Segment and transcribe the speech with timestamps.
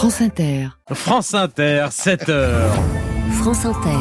[0.00, 0.68] France Inter.
[0.94, 2.72] France Inter, 7 heures.
[3.42, 3.98] France Inter.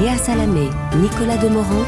[0.00, 1.84] Léa Salamé, Nicolas Demorand.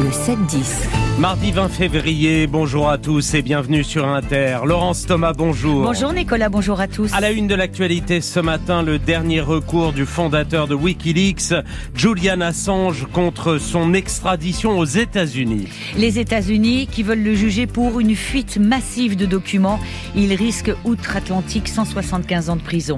[0.00, 1.03] Le 7-10.
[1.20, 4.58] Mardi 20 février, bonjour à tous et bienvenue sur Inter.
[4.64, 5.84] Laurence Thomas, bonjour.
[5.84, 7.12] Bonjour Nicolas, bonjour à tous.
[7.14, 11.54] À la une de l'actualité ce matin, le dernier recours du fondateur de Wikileaks,
[11.94, 15.68] Julian Assange, contre son extradition aux États-Unis.
[15.96, 19.78] Les États-Unis qui veulent le juger pour une fuite massive de documents.
[20.16, 22.96] Il risque outre-Atlantique 175 ans de prison.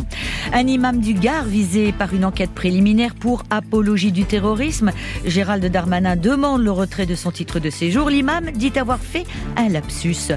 [0.55, 4.93] Un imam du Gard visé par une enquête préliminaire pour apologie du terrorisme.
[5.27, 9.25] Gérald Darmanin demande le retrait de son titre de séjour l'imam dit avoir fait
[9.57, 10.33] un lapsus.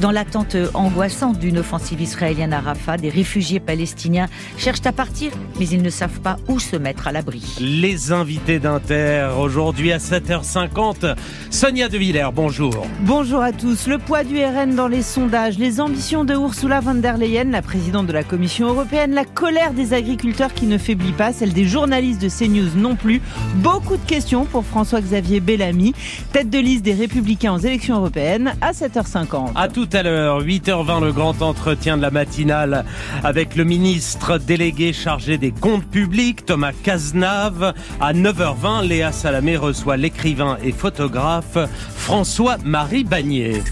[0.00, 4.26] Dans l'attente angoissante d'une offensive israélienne à Rafah, des réfugiés palestiniens
[4.56, 7.42] cherchent à partir, mais ils ne savent pas où se mettre à l'abri.
[7.60, 11.14] Les invités d'Inter, aujourd'hui à 7h50,
[11.50, 12.86] Sonia De Villers, bonjour.
[13.00, 13.86] Bonjour à tous.
[13.86, 17.62] Le poids du RN dans les sondages, les ambitions de Ursula von der Leyen, la
[17.62, 21.66] présidente de la Commission européenne, la colère des agriculteurs qui ne faiblit pas, celle des
[21.66, 23.20] journalistes de CNews non plus.
[23.56, 25.94] Beaucoup de questions pour François-Xavier Bellamy,
[26.32, 29.50] tête de liste des Républicains aux élections européennes à 7h50.
[29.54, 32.84] À tout à l'heure, 8h20, le grand entretien de la matinale
[33.22, 37.74] avec le ministre délégué chargé des comptes publics, Thomas Cazenave.
[38.00, 41.58] À 9h20, Léa Salamé reçoit l'écrivain et photographe
[41.96, 43.62] François-Marie Bagnier.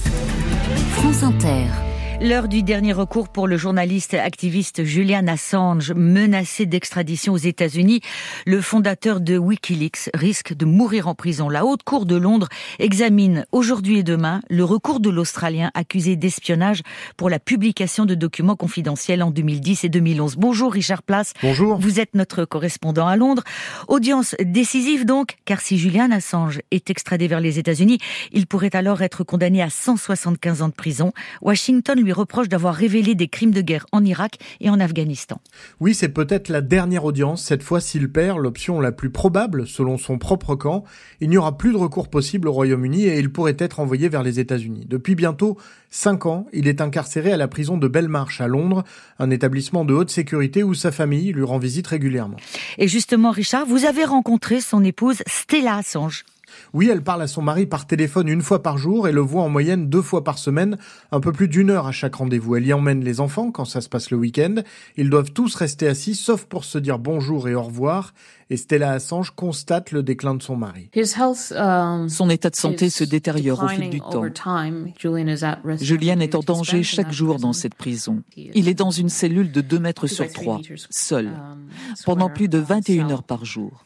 [0.96, 1.89] France Inter.
[2.22, 8.02] L'heure du dernier recours pour le journaliste activiste Julian Assange, menacé d'extradition aux États-Unis.
[8.44, 11.48] Le fondateur de Wikileaks risque de mourir en prison.
[11.48, 12.48] La Haute Cour de Londres
[12.78, 16.82] examine aujourd'hui et demain le recours de l'Australien accusé d'espionnage
[17.16, 20.36] pour la publication de documents confidentiels en 2010 et 2011.
[20.36, 21.32] Bonjour Richard Place.
[21.42, 21.78] Bonjour.
[21.78, 23.44] Vous êtes notre correspondant à Londres.
[23.88, 27.96] Audience décisive donc, car si Julian Assange est extradé vers les États-Unis,
[28.32, 31.14] il pourrait alors être condamné à 175 ans de prison.
[31.40, 35.40] Washington lui reproche d'avoir révélé des crimes de guerre en Irak et en Afghanistan.
[35.80, 37.42] Oui, c'est peut-être la dernière audience.
[37.42, 40.84] Cette fois, s'il perd, l'option la plus probable, selon son propre camp,
[41.20, 44.22] il n'y aura plus de recours possible au Royaume-Uni et il pourrait être envoyé vers
[44.22, 44.86] les États-Unis.
[44.88, 45.56] Depuis bientôt
[45.90, 48.84] cinq ans, il est incarcéré à la prison de Belmarsh à Londres,
[49.18, 52.36] un établissement de haute sécurité où sa famille lui rend visite régulièrement.
[52.78, 56.24] Et justement, Richard, vous avez rencontré son épouse Stella Assange.
[56.72, 59.42] Oui, elle parle à son mari par téléphone une fois par jour et le voit
[59.42, 60.78] en moyenne deux fois par semaine,
[61.10, 62.54] un peu plus d'une heure à chaque rendez-vous.
[62.54, 64.56] Elle y emmène les enfants quand ça se passe le week-end.
[64.96, 68.14] Ils doivent tous rester assis, sauf pour se dire bonjour et au revoir.
[68.50, 70.90] Et Stella Assange constate le déclin de son mari.
[71.04, 74.24] Son état de santé se détériore au fil du temps.
[75.80, 78.22] Julian est en danger chaque jour dans cette prison.
[78.36, 81.30] Il est dans une cellule de 2 mètres sur 3, seul,
[82.04, 83.84] pendant plus de 21 heures par jour.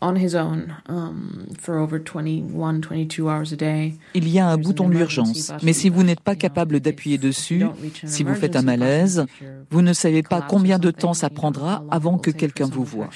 [4.14, 7.64] Il y a un bouton d'urgence, mais si vous n'êtes pas capable d'appuyer dessus,
[8.04, 9.26] si vous faites un malaise,
[9.70, 13.10] vous ne savez pas combien de temps ça prendra avant que quelqu'un vous voie.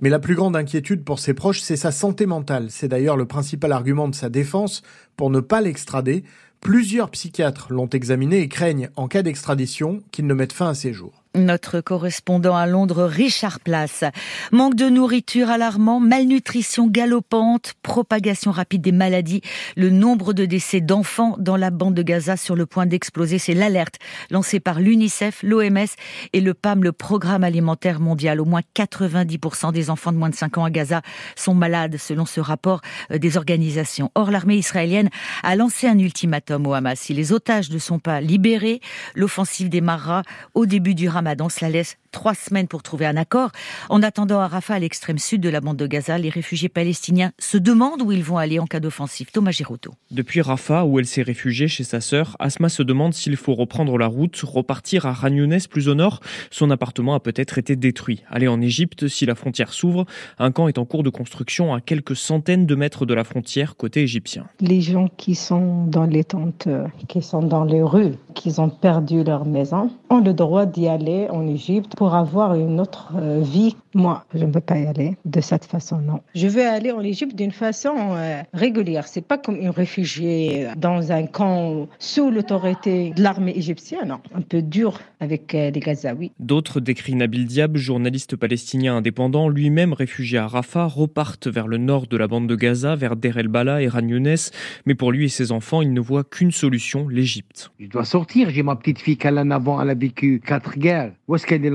[0.00, 2.66] Mais la plus grande inquiétude pour ses proches, c'est sa santé mentale.
[2.68, 4.82] C'est d'ailleurs le principal argument de sa défense
[5.16, 6.24] pour ne pas l'extrader.
[6.60, 10.92] Plusieurs psychiatres l'ont examiné et craignent, en cas d'extradition, qu'il ne mette fin à ses
[10.92, 11.17] jours.
[11.34, 14.02] Notre correspondant à Londres, Richard Place.
[14.50, 19.42] Manque de nourriture alarmant, malnutrition galopante, propagation rapide des maladies.
[19.76, 23.38] Le nombre de décès d'enfants dans la bande de Gaza sur le point d'exploser.
[23.38, 23.96] C'est l'alerte
[24.30, 25.86] lancée par l'UNICEF, l'OMS
[26.32, 28.40] et le PAM, le Programme alimentaire mondial.
[28.40, 31.02] Au moins 90% des enfants de moins de 5 ans à Gaza
[31.36, 34.10] sont malades, selon ce rapport des organisations.
[34.14, 35.10] Or, l'armée israélienne
[35.42, 36.98] a lancé un ultimatum au Hamas.
[36.98, 38.80] Si les otages ne sont pas libérés,
[39.14, 40.22] l'offensive démarrera
[40.54, 41.48] au début du Ramadan.
[41.48, 43.50] Cela laisse trois semaines pour trouver un accord.
[43.88, 47.32] En attendant à Rafah, à l'extrême sud de la bande de Gaza, les réfugiés palestiniens
[47.38, 49.30] se demandent où ils vont aller en cas d'offensive.
[49.32, 49.92] Thomas Girotto.
[50.10, 53.98] Depuis Rafah, où elle s'est réfugiée chez sa sœur, Asma se demande s'il faut reprendre
[53.98, 56.20] la route, repartir à Ragnounès plus au nord.
[56.50, 58.22] Son appartement a peut-être été détruit.
[58.30, 60.06] Aller en Égypte, si la frontière s'ouvre,
[60.38, 63.76] un camp est en cours de construction à quelques centaines de mètres de la frontière
[63.76, 64.46] côté égyptien.
[64.60, 66.68] Les gens qui sont dans les tentes,
[67.08, 71.28] qui sont dans les rues, qui ont perdu leur maison, ont le droit d'y aller
[71.30, 73.74] en Égypte pour avoir une autre euh, vie.
[73.92, 76.20] Moi, je ne veux pas y aller de cette façon, non.
[76.32, 79.08] Je veux aller en Égypte d'une façon euh, régulière.
[79.08, 84.20] C'est pas comme une réfugiée dans un camp sous l'autorité de l'armée égyptienne, non.
[84.32, 86.30] Un peu dur avec euh, les Gazaouis.
[86.38, 92.06] D'autres décrit Nabil Diab, journaliste palestinien indépendant, lui-même réfugié à Rafah, repartent vers le nord
[92.06, 94.52] de la bande de Gaza, vers Der El Bala et Ragnounès.
[94.86, 97.72] Mais pour lui et ses enfants, il ne voit qu'une solution, l'Égypte.
[97.80, 98.50] Je dois sortir.
[98.50, 101.10] J'ai ma petite fille en avant, elle a vécu quatre guerres.
[101.26, 101.70] Où est-ce qu'elle est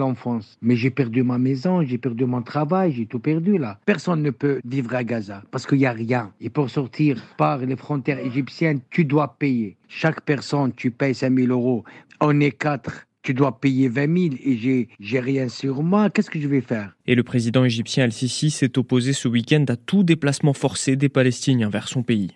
[0.61, 3.79] Mais j'ai perdu ma maison, j'ai perdu mon travail, j'ai tout perdu là.
[3.85, 6.31] Personne ne peut vivre à Gaza parce qu'il n'y a rien.
[6.41, 9.75] Et pour sortir par les frontières égyptiennes, tu dois payer.
[9.87, 11.83] Chaque personne, tu payes 5000 euros.
[12.19, 16.29] On est quatre tu dois payer 20 000 et j'ai, j'ai rien sur moi, qu'est-ce
[16.29, 16.93] que je vais faire?
[17.07, 21.69] Et le président égyptien Al-Sisi s'est opposé ce week-end à tout déplacement forcé des Palestiniens
[21.69, 22.31] vers son pays.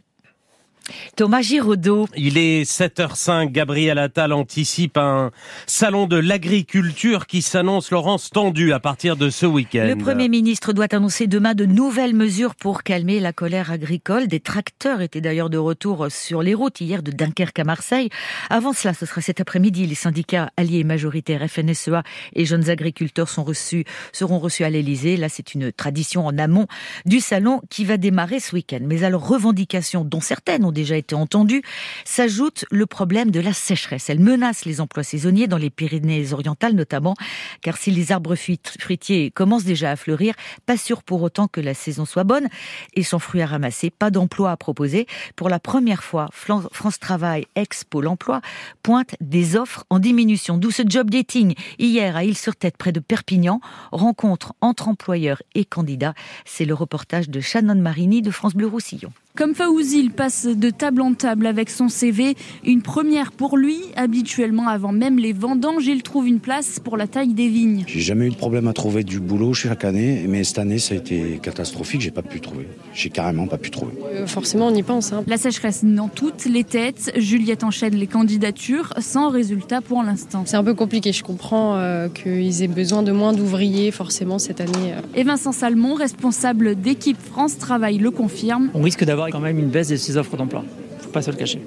[1.15, 2.07] Thomas Giraudot.
[2.15, 3.51] Il est 7h05.
[3.51, 5.31] Gabriel Attal anticipe un
[5.65, 9.85] salon de l'agriculture qui s'annonce, Laurence, tendu à partir de ce week-end.
[9.87, 14.27] Le Premier ministre doit annoncer demain de nouvelles mesures pour calmer la colère agricole.
[14.27, 18.09] Des tracteurs étaient d'ailleurs de retour sur les routes hier de Dunkerque à Marseille.
[18.49, 19.85] Avant cela, ce sera cet après-midi.
[19.87, 22.03] Les syndicats alliés majoritaires FNSEA
[22.33, 25.17] et jeunes agriculteurs sont reçus, seront reçus à l'Elysée.
[25.17, 26.67] Là, c'est une tradition en amont
[27.05, 28.79] du salon qui va démarrer ce week-end.
[28.81, 31.63] Mais à leurs revendications, dont certaines ont déjà été entendues,
[32.05, 34.09] s'ajoute le problème de la sécheresse.
[34.09, 37.15] Elle menace les emplois saisonniers dans les Pyrénées-Orientales notamment,
[37.61, 40.35] car si les arbres fruitiers commencent déjà à fleurir,
[40.67, 42.47] pas sûr pour autant que la saison soit bonne
[42.93, 45.07] et sans fruits à ramasser, pas d'emploi à proposer.
[45.35, 48.41] Pour la première fois, France Travail, ex-Pôle emploi,
[48.83, 50.57] pointe des offres en diminution.
[50.57, 53.59] D'où ce job dating hier à Île-sur-Tête, près de Perpignan,
[53.91, 56.13] rencontre entre employeurs et candidats.
[56.45, 59.11] C'est le reportage de Shannon Marini de France Bleu Roussillon.
[59.37, 62.33] Comme Faouzi, il passe de table en table avec son CV.
[62.65, 63.77] Une première pour lui.
[63.95, 67.83] Habituellement, avant même les vendanges, il trouve une place pour la taille des vignes.
[67.85, 70.95] J'ai jamais eu de problème à trouver du boulot chaque année, mais cette année, ça
[70.95, 72.01] a été catastrophique.
[72.01, 72.67] J'ai pas pu trouver.
[72.95, 73.93] J'ai carrément pas pu trouver.
[74.11, 75.13] Euh, forcément, on y pense.
[75.13, 75.23] Hein.
[75.27, 77.11] La sécheresse dans toutes les têtes.
[77.15, 80.45] Juliette enchaîne les candidatures sans résultat pour l'instant.
[80.47, 81.11] C'est un peu compliqué.
[81.11, 84.93] Je comprends euh, qu'ils aient besoin de moins d'ouvriers, forcément, cette année.
[84.93, 85.01] Euh.
[85.13, 88.71] Et Vincent Salmon, responsable d'équipe France Travail, le confirme.
[88.73, 90.63] On risque d'avoir quand même une baisse de ces offres d'emploi.
[90.99, 91.61] Faut pas se le cacher.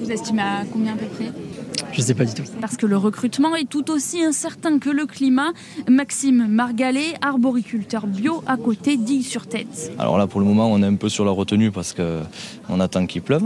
[0.00, 1.32] Vous estimez à combien à peu près?
[1.92, 2.42] Je sais pas du tout.
[2.60, 5.52] Parce que le recrutement est tout aussi incertain que le climat.
[5.88, 9.92] Maxime Margalet, arboriculteur bio à côté d'Île-sur-Tête.
[9.98, 13.06] Alors là, pour le moment, on est un peu sur la retenue parce qu'on attend
[13.06, 13.44] qu'il pleuve.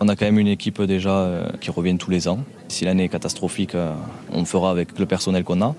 [0.00, 2.40] On a quand même une équipe déjà euh, qui revient tous les ans.
[2.68, 3.92] Si l'année est catastrophique, euh,
[4.32, 5.74] on fera avec le personnel qu'on a.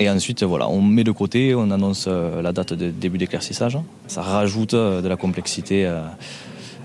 [0.00, 3.78] Et ensuite, voilà, on met de côté, on annonce euh, la date de début d'éclaircissage.
[4.08, 5.88] Ça rajoute de la complexité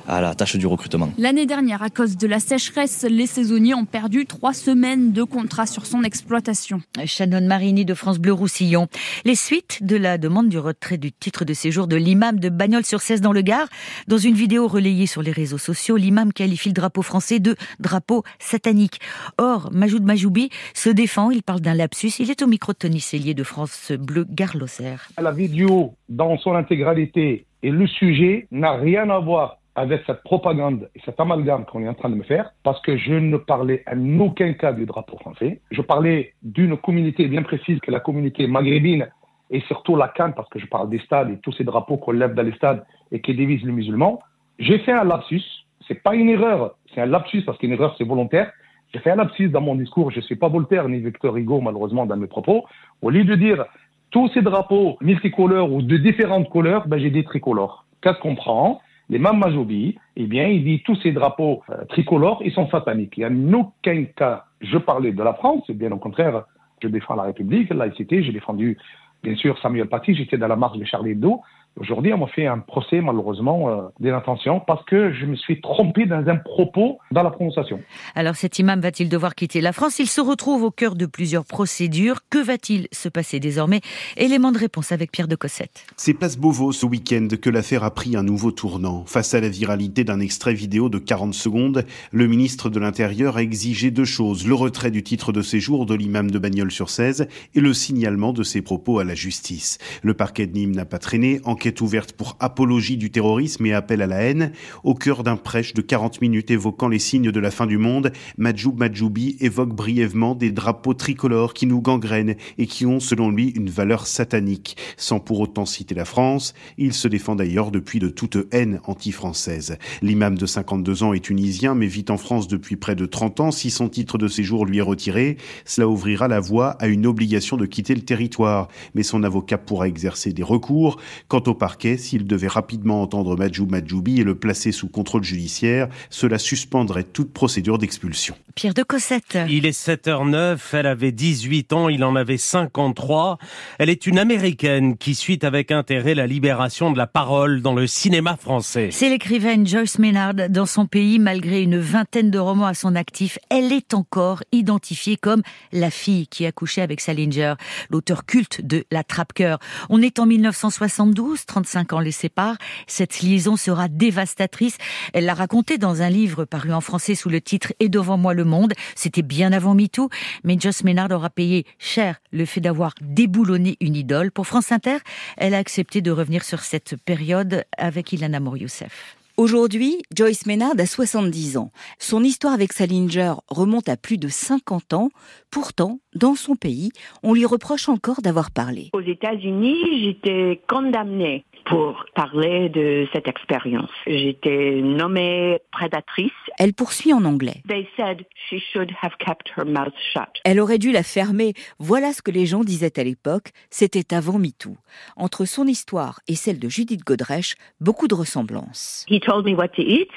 [0.10, 1.10] à la tâche du recrutement.
[1.18, 5.68] L'année dernière, à cause de la sécheresse, les saisonniers ont perdu trois semaines de contrat
[5.68, 6.82] sur son exploitation.
[7.06, 8.88] Shannon Marini de France Bleu Roussillon.
[9.24, 13.22] Les suites de la demande du retrait du titre de séjour de l'imam de Bagnols-sur-Cèze
[13.22, 13.68] dans le Gard.
[14.08, 18.24] Dans une vidéo relayée sur les réseaux sociaux, l'imam qualifie le drapeau français de drapeau
[18.40, 19.00] satanique.
[19.38, 22.12] Or, Majoud Majoubi se défend, il parle d'un lapsus.
[22.20, 25.08] Il est au micro de Tony Cellier de France Bleu Gard-Lozère.
[25.22, 30.90] La vidéo dans son intégralité et le sujet n'a rien à voir avec cette propagande
[30.94, 33.82] et cet amalgame qu'on est en train de me faire, parce que je ne parlais
[33.90, 35.62] en aucun cas du drapeau français.
[35.72, 39.08] Je parlais d'une communauté bien précise, que la communauté maghrébine
[39.50, 42.12] et surtout la Cannes, parce que je parle des stades et tous ces drapeaux qu'on
[42.12, 44.20] lève dans les stades et qui divisent les musulmans.
[44.60, 45.46] J'ai fait un lapsus.
[45.88, 48.52] C'est pas une erreur, c'est un lapsus parce qu'une erreur c'est volontaire.
[48.94, 50.12] J'ai fait un lapsus dans mon discours.
[50.12, 52.66] Je suis pas Voltaire ni Victor Hugo malheureusement dans mes propos.
[53.02, 53.64] Au lieu de dire
[54.12, 57.86] tous ces drapeaux multicolores ou de différentes couleurs, ben j'ai dit tricolores.
[58.02, 58.82] Qu'est-ce qu'on prend?
[59.10, 63.18] L'imam Majoubi, eh bien, il dit tous ces drapeaux euh, tricolores, ils sont sataniques.
[63.18, 66.44] Il n'y a aucun cas, je parlais de la France, bien au contraire,
[66.82, 68.78] je défends la République, la laïcité, j'ai défendu,
[69.24, 71.42] bien sûr, Samuel Paty, j'étais dans la marche de Charlie Hebdo,
[71.78, 76.06] Aujourd'hui, on m'a fait un procès, malheureusement, euh, d'intention parce que je me suis trompé
[76.06, 77.80] dans un propos dans la prononciation.
[78.16, 80.00] Alors, cet imam va-t-il devoir quitter la France?
[80.00, 82.20] Il se retrouve au cœur de plusieurs procédures.
[82.30, 83.80] Que va-t-il se passer désormais?
[84.18, 85.86] Élément de réponse avec Pierre de Cossette.
[85.96, 89.06] C'est place Beauvau ce week-end que l'affaire a pris un nouveau tournant.
[89.06, 93.42] Face à la viralité d'un extrait vidéo de 40 secondes, le ministre de l'Intérieur a
[93.42, 94.46] exigé deux choses.
[94.46, 98.62] Le retrait du titre de séjour de l'imam de Bagnols-sur-Cèze et le signalement de ses
[98.62, 99.78] propos à la justice.
[100.04, 101.40] Le parquet de Nîmes n'a pas traîné.
[101.60, 104.54] Enquête ouverte pour apologie du terrorisme et appel à la haine.
[104.86, 108.14] Au cœur d'un prêche de 40 minutes évoquant les signes de la fin du monde,
[108.38, 113.50] Majoub Majoubi évoque brièvement des drapeaux tricolores qui nous gangrènent et qui ont, selon lui,
[113.50, 114.78] une valeur satanique.
[114.96, 119.78] Sans pour autant citer la France, il se défend d'ailleurs depuis de toute haine anti-française.
[120.02, 123.52] L'imam de 52 ans est tunisien mais vit en France depuis près de 30 ans.
[123.52, 125.36] Si son titre de séjour lui est retiré,
[125.66, 128.70] cela ouvrira la voie à une obligation de quitter le territoire.
[128.96, 131.02] Mais son avocat pourra exercer des recours.
[131.28, 135.90] Quant au parquet, s'il devait rapidement entendre Majou Majoubi et le placer sous contrôle judiciaire,
[136.10, 138.36] cela suspendrait toute procédure d'expulsion.
[138.56, 139.38] Pierre de Cossette.
[139.50, 143.38] Il est 7h09, elle avait 18 ans, il en avait 53.
[143.78, 147.88] Elle est une américaine qui suit avec intérêt la libération de la parole dans le
[147.88, 148.90] cinéma français.
[148.92, 150.34] C'est l'écrivaine Joyce Maynard.
[150.50, 155.18] Dans son pays, malgré une vingtaine de romans à son actif, elle est encore identifiée
[155.18, 155.42] comme
[155.72, 157.54] la fille qui a couché avec Salinger,
[157.90, 159.60] l'auteur culte de La Trappe-Cœur.
[159.90, 162.58] On est en 1972, épouse, 35 ans les séparent.
[162.88, 164.78] Cette liaison sera dévastatrice.
[165.14, 168.34] Elle l'a raconté dans un livre paru en français sous le titre Et devant moi
[168.34, 168.74] le monde.
[168.96, 170.10] C'était bien avant MeToo,
[170.44, 174.32] mais Joss Ménard aura payé cher le fait d'avoir déboulonné une idole.
[174.32, 174.98] Pour France Inter,
[175.38, 179.19] elle a accepté de revenir sur cette période avec Ilana Mourioussef.
[179.40, 181.72] Aujourd'hui, Joyce Maynard a 70 ans.
[181.98, 185.12] Son histoire avec Salinger remonte à plus de 50 ans.
[185.50, 186.92] Pourtant, dans son pays,
[187.24, 188.90] on lui reproche encore d'avoir parlé.
[188.92, 193.92] Aux États-Unis, j'étais condamnée pour parler de cette expérience.
[194.08, 196.32] J'étais nommée prédatrice.
[196.58, 197.62] Elle poursuit en anglais.
[197.68, 200.42] They said she should have kept her mouth shut.
[200.44, 201.54] Elle aurait dû la fermer.
[201.78, 203.52] Voilà ce que les gens disaient à l'époque.
[203.70, 204.76] C'était avant MeToo.
[205.16, 209.06] Entre son histoire et celle de Judith Godrèche, beaucoup de ressemblances.
[209.08, 210.10] He told me what to eat.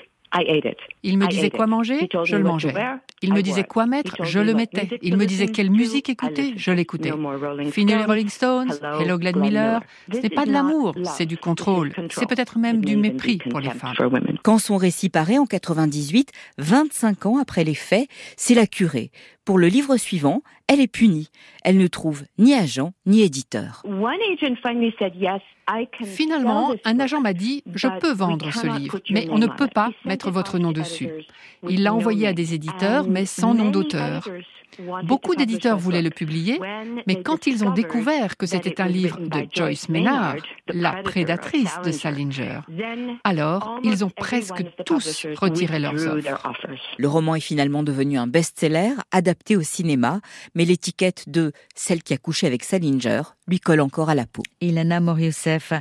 [1.03, 2.75] Il me disait quoi manger, je le mangeais.
[3.23, 4.99] Il me disait quoi mettre, je le mettais.
[5.03, 7.12] Il me disait quelle musique écouter, je l'écoutais.
[7.71, 9.83] Fini les Rolling Stones, Hello Glenn Miller.
[10.12, 11.93] Ce n'est pas de l'amour, c'est du contrôle.
[12.11, 13.95] C'est peut-être même du mépris pour les femmes.
[14.43, 19.11] Quand son récit paraît en 98, 25 ans après les faits, c'est la curée.
[19.45, 21.29] Pour le livre suivant, elle est punie.
[21.65, 23.83] Elle ne trouve ni agent ni éditeur.
[26.05, 29.91] Finalement, un agent m'a dit, je peux vendre ce livre, mais on ne peut pas
[30.05, 31.11] mettre votre nom dessus.
[31.69, 34.29] Il l'a envoyé à des éditeurs, mais sans nom d'auteur.
[35.05, 36.61] Beaucoup d'éditeurs voulaient le publier,
[37.07, 40.37] mais quand ils ont découvert que c'était un livre de Joyce Maynard,
[40.69, 42.61] la prédatrice de Salinger,
[43.25, 46.52] alors ils ont presque tous retiré leurs offres.
[46.99, 50.21] Le roman est finalement devenu un best-seller, adapté au cinéma,
[50.55, 54.43] mais l'étiquette de celle qui a couché avec Salinger lui colle encore à la peau.
[54.61, 55.73] Ilana Morioussef,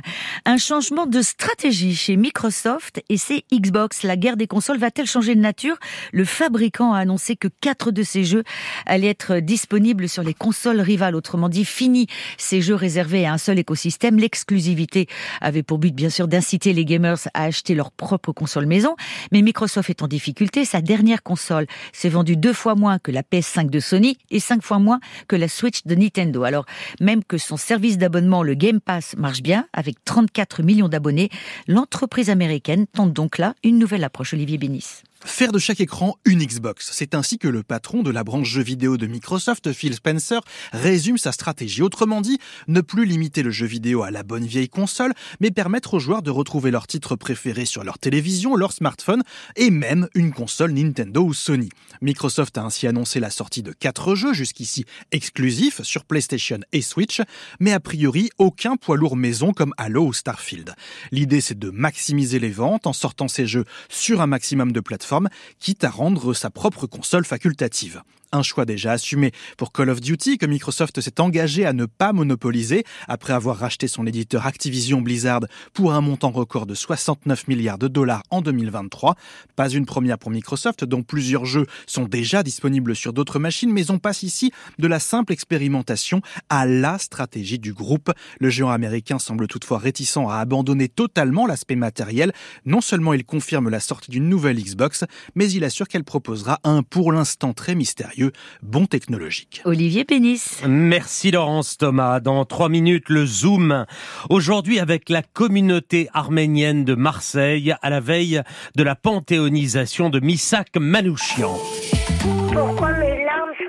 [0.44, 4.02] un changement de stratégie chez Microsoft et ses Xbox.
[4.02, 5.76] La guerre des consoles va-t-elle changer de nature?
[6.12, 8.42] Le fabricant a annoncé que quatre de ses jeux
[8.86, 11.14] allaient être disponibles sur les consoles rivales.
[11.14, 14.18] Autrement dit, fini ces jeux réservés à un seul écosystème.
[14.18, 15.06] L'exclusivité
[15.40, 18.96] avait pour but, bien sûr, d'inciter les gamers à acheter leur propre console maison.
[19.30, 20.64] Mais Microsoft est en difficulté.
[20.64, 24.62] Sa dernière console s'est vendue deux fois moins que la PS5 de Sony et cinq
[24.62, 26.42] fois moins que la Switch de Nintendo.
[26.42, 26.66] Alors,
[27.00, 31.30] même que son service d'abonnement, le Game Pass, marche bien, avec 34 millions d'abonnés,
[31.68, 34.34] l'entreprise américaine tente donc là une nouvelle approche.
[34.34, 35.02] Olivier Bénis.
[35.24, 36.90] Faire de chaque écran une Xbox.
[36.92, 40.40] C'est ainsi que le patron de la branche jeux vidéo de Microsoft, Phil Spencer,
[40.72, 41.82] résume sa stratégie.
[41.82, 45.94] Autrement dit, ne plus limiter le jeu vidéo à la bonne vieille console, mais permettre
[45.94, 49.22] aux joueurs de retrouver leurs titres préférés sur leur télévision, leur smartphone
[49.54, 51.68] et même une console Nintendo ou Sony.
[52.00, 57.22] Microsoft a ainsi annoncé la sortie de quatre jeux jusqu'ici exclusifs sur PlayStation et Switch,
[57.60, 60.74] mais a priori aucun poids lourd maison comme Halo ou Starfield.
[61.12, 65.11] L'idée c'est de maximiser les ventes en sortant ces jeux sur un maximum de plateformes
[65.58, 70.38] quitte à rendre sa propre console facultative un choix déjà assumé pour Call of Duty
[70.38, 75.40] que Microsoft s'est engagé à ne pas monopoliser après avoir racheté son éditeur Activision Blizzard
[75.74, 79.16] pour un montant record de 69 milliards de dollars en 2023.
[79.56, 83.90] Pas une première pour Microsoft dont plusieurs jeux sont déjà disponibles sur d'autres machines mais
[83.90, 88.10] on passe ici de la simple expérimentation à la stratégie du groupe.
[88.40, 92.32] Le géant américain semble toutefois réticent à abandonner totalement l'aspect matériel.
[92.64, 96.82] Non seulement il confirme la sortie d'une nouvelle Xbox, mais il assure qu'elle proposera un
[96.82, 98.21] pour l'instant très mystérieux
[98.62, 99.62] bon technologique.
[99.64, 100.62] Olivier Pénis.
[100.66, 102.20] Merci Laurence Thomas.
[102.20, 103.86] Dans trois minutes, le Zoom.
[104.30, 108.42] Aujourd'hui avec la communauté arménienne de Marseille à la veille
[108.76, 111.58] de la panthéonisation de Missak Manouchian.
[112.52, 112.91] Pourquoi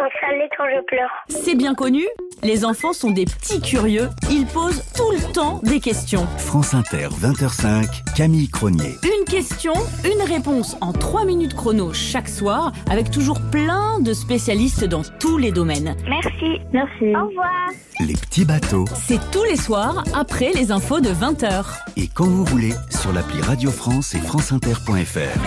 [0.09, 2.03] sont quand je pleure C'est bien connu,
[2.41, 6.25] les enfants sont des petits curieux, ils posent tout le temps des questions.
[6.37, 8.95] France Inter, 20h05, Camille Cronier.
[9.03, 14.83] Une question, une réponse en 3 minutes chrono chaque soir, avec toujours plein de spécialistes
[14.85, 15.95] dans tous les domaines.
[16.07, 16.61] Merci.
[16.71, 17.15] Merci.
[17.15, 17.69] Au revoir.
[17.99, 18.85] Les petits bateaux.
[18.93, 21.79] C'est tous les soirs, après les infos de 20h.
[21.97, 25.39] Et quand vous voulez, sur l'appli Radio France et franceinter.fr.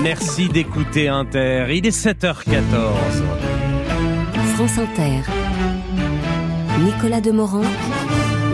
[0.00, 1.66] Merci d'écouter Inter.
[1.70, 3.61] Il est 7h14.
[4.62, 5.24] France Inter.
[6.84, 7.64] Nicolas Demorand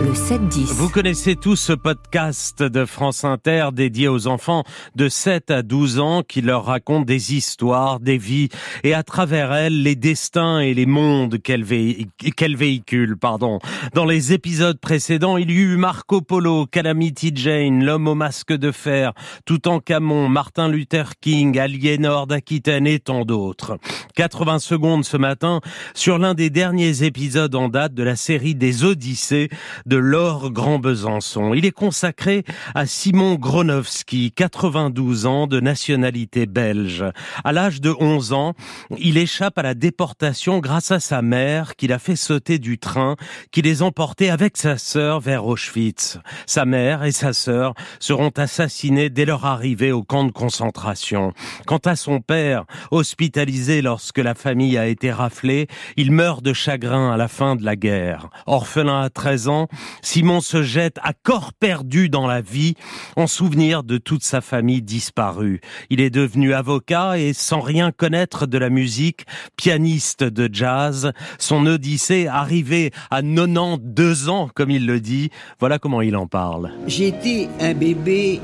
[0.01, 0.73] le 7-10.
[0.73, 4.63] Vous connaissez tous ce podcast de France Inter dédié aux enfants
[4.95, 8.49] de 7 à 12 ans qui leur racontent des histoires, des vies
[8.83, 13.17] et à travers elles les destins et les mondes qu'elles véhiculent.
[13.17, 13.59] Pardon.
[13.93, 18.71] Dans les épisodes précédents, il y eut Marco Polo, Calamity Jane, l'homme au masque de
[18.71, 19.13] fer,
[19.45, 23.77] Toutankhamon, Martin Luther King, Aliénor d'Aquitaine et tant d'autres.
[24.15, 25.61] 80 secondes ce matin
[25.93, 29.49] sur l'un des derniers épisodes en date de la série des Odyssées
[29.89, 31.55] de Laure Grand Besançon.
[31.55, 32.43] Il est consacré
[32.75, 37.03] à Simon Gronowski, 92 ans, de nationalité belge.
[37.43, 38.53] À l'âge de 11 ans,
[38.99, 43.15] il échappe à la déportation grâce à sa mère qui l'a fait sauter du train
[43.51, 46.19] qui les emportait avec sa sœur vers Auschwitz.
[46.45, 51.33] Sa mère et sa sœur seront assassinées dès leur arrivée au camp de concentration.
[51.65, 55.65] Quant à son père, hospitalisé lorsque la famille a été raflée,
[55.97, 58.29] il meurt de chagrin à la fin de la guerre.
[58.45, 59.67] Orphelin à 13 ans,
[60.01, 62.75] Simon se jette à corps perdu dans la vie
[63.15, 65.61] en souvenir de toute sa famille disparue.
[65.89, 71.65] Il est devenu avocat et sans rien connaître de la musique, pianiste de jazz, son
[71.65, 76.71] odyssée arrivée à 92 ans, comme il le dit, voilà comment il en parle.
[76.87, 78.39] J'étais un bébé,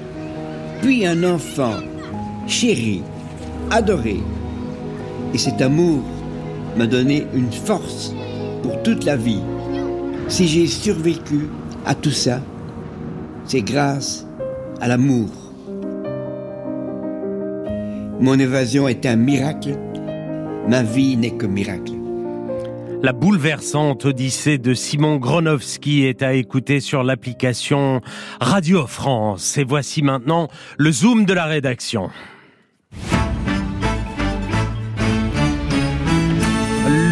[0.81, 1.75] puis un enfant,
[2.47, 3.01] chéri,
[3.71, 4.19] adoré.
[5.33, 6.03] Et cet amour
[6.77, 8.13] m'a donné une force
[8.61, 9.41] pour toute la vie.
[10.27, 11.49] Si j'ai survécu
[11.85, 12.41] à tout ça,
[13.45, 14.25] c'est grâce
[14.81, 15.29] à l'amour.
[18.19, 19.77] Mon évasion est un miracle.
[20.67, 21.93] Ma vie n'est que miracle.
[23.03, 28.01] La bouleversante odyssée de Simon Gronowski est à écouter sur l'application
[28.41, 29.59] Radio France.
[29.59, 30.47] Et voici maintenant
[30.79, 32.09] le zoom de la rédaction.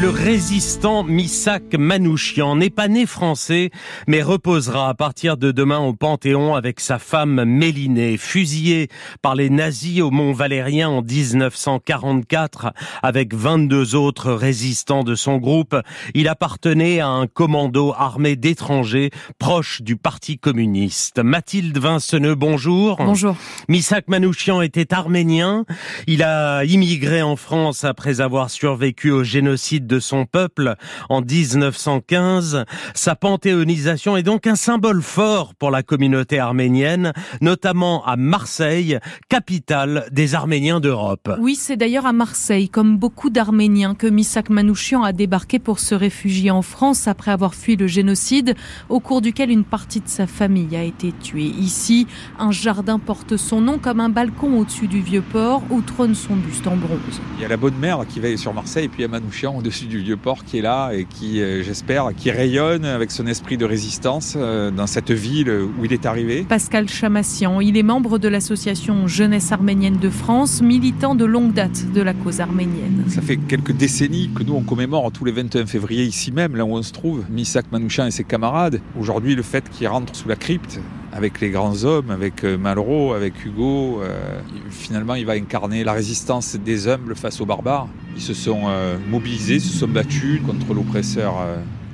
[0.04, 3.70] Le résistant Misak Manouchian n'est pas né français,
[4.06, 8.90] mais reposera à partir de demain au Panthéon avec sa femme Mélinée, fusillé
[9.22, 15.78] par les nazis au Mont Valérien en 1944 avec 22 autres résistants de son groupe.
[16.14, 21.20] Il appartenait à un commando armé d'étrangers proche du Parti communiste.
[21.20, 22.98] Mathilde Vinceneux, bonjour.
[22.98, 23.38] Bonjour.
[23.70, 25.64] Misak Manouchian était arménien.
[26.08, 30.76] Il a immigré en France après avoir survécu au génocide de son peuple
[31.10, 32.66] en 1915.
[32.94, 40.06] Sa panthéonisation est donc un symbole fort pour la communauté arménienne, notamment à Marseille, capitale
[40.12, 41.32] des Arméniens d'Europe.
[41.40, 45.96] Oui, c'est d'ailleurs à Marseille, comme beaucoup d'Arméniens, que Misak Manouchian a débarqué pour se
[45.96, 48.56] réfugier en France après avoir fui le génocide,
[48.90, 51.46] au cours duquel une partie de sa famille a été tuée.
[51.46, 52.08] Ici,
[52.40, 56.36] un jardin porte son nom comme un balcon au-dessus du vieux port où trône son
[56.36, 57.22] buste en bronze.
[57.38, 59.08] Il y a la bonne mère qui veille sur Marseille et puis il y a
[59.08, 63.12] Manouchian au-dessus du vieux port qui est là et qui, euh, j'espère, qui rayonne avec
[63.12, 66.46] son esprit de résistance euh, dans cette ville où il est arrivé.
[66.48, 71.92] Pascal Chamassian, il est membre de l'association Jeunesse arménienne de France, militant de longue date
[71.94, 73.06] de la cause arménienne.
[73.08, 76.66] Ça fait quelques décennies que nous on commémore tous les 21 février ici même, là
[76.66, 78.82] où on se trouve, Misak Manouchian et ses camarades.
[79.00, 80.80] Aujourd'hui, le fait qu'il rentre sous la crypte,
[81.14, 84.02] avec les grands hommes, avec euh, Malraux, avec Hugo.
[84.02, 84.40] Euh,
[84.72, 87.88] finalement, il va incarner la résistance des humbles face aux barbares.
[88.16, 91.36] Ils se sont euh, mobilisés, se sont battus contre l'oppresseur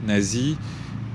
[0.08, 0.58] nazi.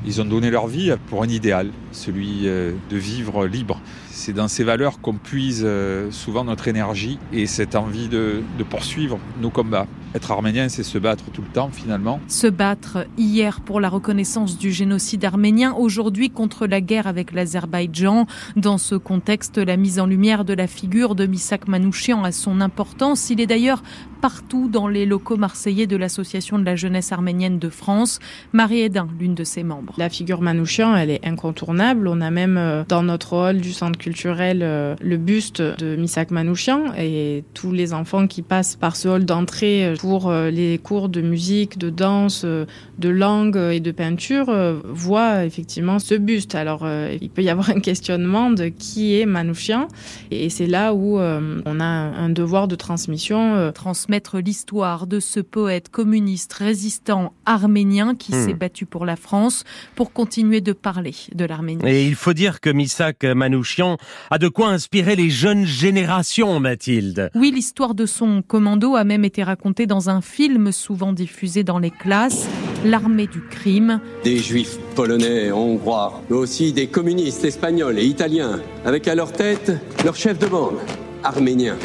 [0.06, 3.80] Ils ont donné leur vie pour un idéal, celui de vivre libre.
[4.16, 5.66] C'est dans ces valeurs qu'on puise
[6.10, 9.88] souvent notre énergie et cette envie de, de poursuivre nos combats.
[10.14, 12.20] Être arménien, c'est se battre tout le temps finalement.
[12.28, 18.28] Se battre hier pour la reconnaissance du génocide arménien, aujourd'hui contre la guerre avec l'Azerbaïdjan.
[18.54, 22.60] Dans ce contexte, la mise en lumière de la figure de Misak Manouchian a son
[22.60, 23.30] importance.
[23.30, 23.82] Il est d'ailleurs
[24.24, 28.20] partout dans les locaux marseillais de l'Association de la jeunesse arménienne de France.
[28.54, 29.92] Marie Edin, l'une de ses membres.
[29.98, 32.08] La figure Manouchian, elle est incontournable.
[32.08, 36.30] On a même euh, dans notre hall du centre culturel euh, le buste de Misak
[36.30, 41.10] Manouchian et tous les enfants qui passent par ce hall d'entrée euh, pour les cours
[41.10, 44.46] de musique, de danse, de langue et de peinture
[44.84, 46.54] voient effectivement ce buste.
[46.54, 46.88] Alors
[47.20, 49.88] il peut y avoir un questionnement de qui est Manouchian
[50.30, 53.70] et c'est là où on a un devoir de transmission.
[53.72, 58.46] Transmettre l'histoire de ce poète communiste résistant arménien qui Hmm.
[58.46, 59.64] s'est battu pour la France
[59.96, 61.82] pour continuer de parler de l'Arménie.
[61.86, 63.96] Et il faut dire que Misak Manouchian
[64.30, 67.30] a de quoi inspirer les jeunes générations, Mathilde.
[67.34, 71.78] Oui, l'histoire de son commando a même été racontée dans un film souvent diffusé dans
[71.78, 72.46] les classes,
[72.84, 74.00] L'armée du crime.
[74.24, 79.72] Des juifs polonais, hongrois, mais aussi des communistes espagnols et italiens, avec à leur tête
[80.04, 80.76] leur chef de bande,
[81.22, 81.76] arménien.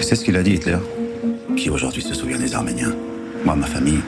[0.00, 0.78] C'est ce qu'il a dit Hitler.
[1.56, 2.94] Qui aujourd'hui se souvient des Arméniens
[3.44, 4.00] Moi, ma famille,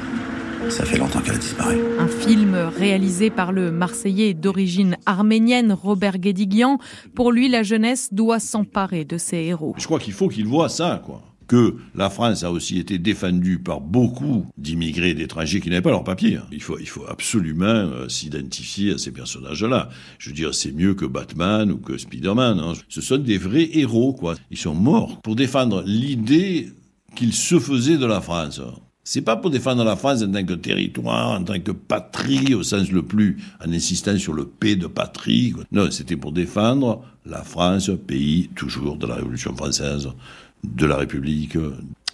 [0.68, 1.76] ça fait longtemps qu'elle a disparu.
[1.98, 6.78] Un film réalisé par le Marseillais d'origine arménienne Robert Guédiguian.
[7.14, 9.74] Pour lui, la jeunesse doit s'emparer de ses héros.
[9.78, 11.22] Je crois qu'il faut qu'il voit ça, quoi.
[11.48, 15.90] Que la France a aussi été défendue par beaucoup d'immigrés et d'étrangers qui n'avaient pas
[15.90, 16.36] leur papier.
[16.36, 16.44] hein.
[16.52, 19.90] Il faut, il faut absolument euh, s'identifier à ces personnages-là.
[20.18, 22.58] Je veux dire, c'est mieux que Batman ou que Spider-Man.
[22.60, 22.72] hein.
[22.88, 24.36] Ce sont des vrais héros, quoi.
[24.50, 26.68] Ils sont morts pour défendre l'idée
[27.14, 28.60] qu'ils se faisaient de la France.
[29.04, 32.62] C'est pas pour défendre la France en tant que territoire, en tant que patrie, au
[32.62, 35.54] sens le plus, en insistant sur le P de patrie.
[35.72, 40.08] Non, c'était pour défendre la France, pays toujours de la Révolution française,
[40.62, 41.56] de la République,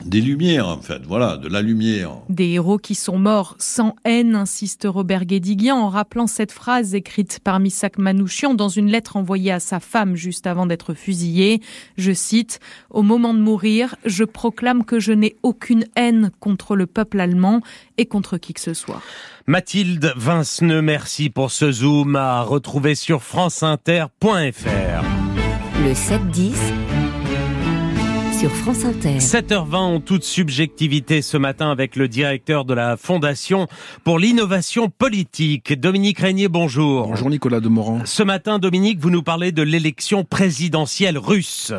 [0.04, 2.12] des lumières en fait, voilà, de la lumière.
[2.28, 7.40] Des héros qui sont morts sans haine, insiste Robert Guédiguian en rappelant cette phrase écrite
[7.42, 11.61] par Missak Manouchian dans une lettre envoyée à sa femme juste avant d'être fusillé.
[11.96, 16.87] Je cite Au moment de mourir, je proclame que je n'ai aucune haine contre le
[16.87, 17.61] peuple allemand
[17.96, 19.02] et contre qui que ce soit.
[19.46, 25.04] Mathilde Vinceneux, merci pour ce zoom à retrouver sur franceinter.fr.
[25.80, 26.88] Le 7-10
[28.38, 29.18] sur France Inter.
[29.18, 33.66] 7h20 en toute subjectivité ce matin avec le directeur de la Fondation
[34.05, 37.09] pour l'innovation politique, Dominique Régnier, bonjour.
[37.09, 38.03] Bonjour Nicolas Demorand.
[38.05, 41.72] Ce matin, Dominique, vous nous parlez de l'élection présidentielle russe.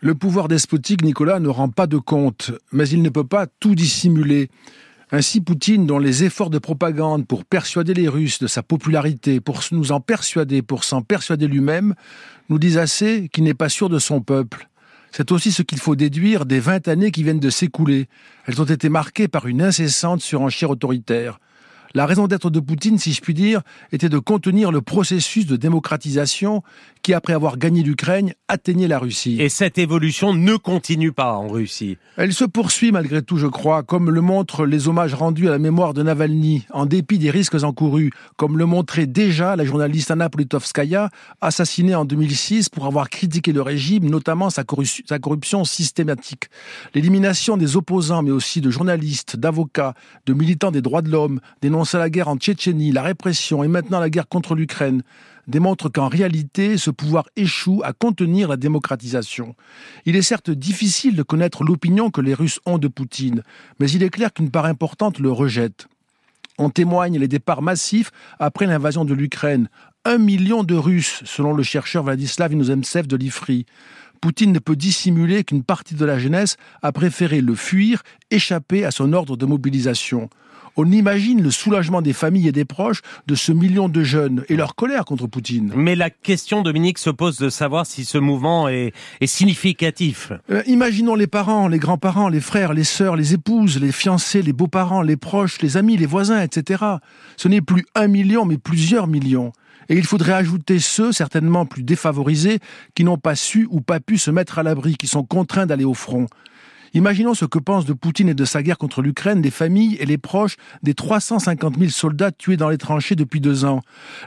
[0.00, 3.76] Le pouvoir despotique, Nicolas, ne rend pas de compte, mais il ne peut pas tout
[3.76, 4.48] dissimuler.
[5.12, 9.60] Ainsi, Poutine, dont les efforts de propagande pour persuader les Russes de sa popularité, pour
[9.70, 11.94] nous en persuader, pour s'en persuader lui-même,
[12.48, 14.68] nous disent assez qu'il n'est pas sûr de son peuple.
[15.16, 18.06] C'est aussi ce qu'il faut déduire des 20 années qui viennent de s'écouler.
[18.44, 21.40] Elles ont été marquées par une incessante surenchère autoritaire.
[21.94, 25.56] La raison d'être de Poutine, si je puis dire, était de contenir le processus de
[25.56, 26.62] démocratisation
[27.06, 29.36] qui, après avoir gagné l'Ukraine, atteignait la Russie.
[29.38, 31.98] Et cette évolution ne continue pas en Russie.
[32.16, 35.60] Elle se poursuit malgré tout, je crois, comme le montrent les hommages rendus à la
[35.60, 40.28] mémoire de Navalny, en dépit des risques encourus, comme le montrait déjà la journaliste Anna
[40.28, 44.64] Politkovskaya, assassinée en 2006 pour avoir critiqué le régime, notamment sa,
[45.06, 46.46] sa corruption systématique.
[46.92, 49.94] L'élimination des opposants, mais aussi de journalistes, d'avocats,
[50.26, 53.68] de militants des droits de l'homme, dénonce à la guerre en Tchétchénie, la répression et
[53.68, 55.04] maintenant la guerre contre l'Ukraine
[55.46, 59.54] démontrent qu'en réalité, ce pouvoir échoue à contenir la démocratisation.
[60.04, 63.42] Il est certes difficile de connaître l'opinion que les Russes ont de Poutine,
[63.78, 65.86] mais il est clair qu'une part importante le rejette.
[66.58, 69.68] En témoignent les départs massifs après l'invasion de l'Ukraine.
[70.04, 73.66] Un million de Russes, selon le chercheur Vladislav Inozemtsev de l'IFRI.
[74.20, 78.90] Poutine ne peut dissimuler qu'une partie de la jeunesse a préféré le fuir, échapper à
[78.90, 80.30] son ordre de mobilisation.
[80.78, 84.56] On imagine le soulagement des familles et des proches de ce million de jeunes et
[84.56, 85.72] leur colère contre Poutine.
[85.74, 88.92] Mais la question, Dominique, se pose de savoir si ce mouvement est,
[89.24, 90.32] significatif.
[90.50, 94.52] Euh, imaginons les parents, les grands-parents, les frères, les sœurs, les épouses, les fiancés, les
[94.52, 96.84] beaux-parents, les proches, les amis, les voisins, etc.
[97.36, 99.52] Ce n'est plus un million, mais plusieurs millions.
[99.88, 102.58] Et il faudrait ajouter ceux, certainement plus défavorisés,
[102.94, 105.84] qui n'ont pas su ou pas pu se mettre à l'abri, qui sont contraints d'aller
[105.84, 106.26] au front.
[106.94, 110.06] Imaginons ce que pensent de Poutine et de sa guerre contre l'Ukraine les familles et
[110.06, 113.80] les proches des 350 000 soldats tués dans les tranchées depuis deux ans,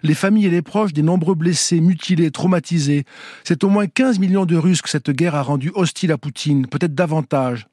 [0.04, 3.06] les familles et les proches des nombreux blessés, mutilés, traumatisés.
[3.44, 6.68] C'est au moins 15 millions de Russes que cette guerre a rendu hostile à Poutine,
[6.68, 7.68] peut-être davantage.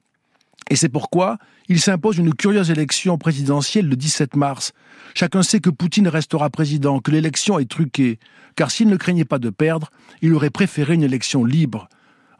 [0.69, 1.37] Et c'est pourquoi
[1.69, 4.73] il s'impose une curieuse élection présidentielle le 17 mars.
[5.13, 8.19] Chacun sait que Poutine restera président, que l'élection est truquée,
[8.55, 11.89] car s'il ne craignait pas de perdre, il aurait préféré une élection libre.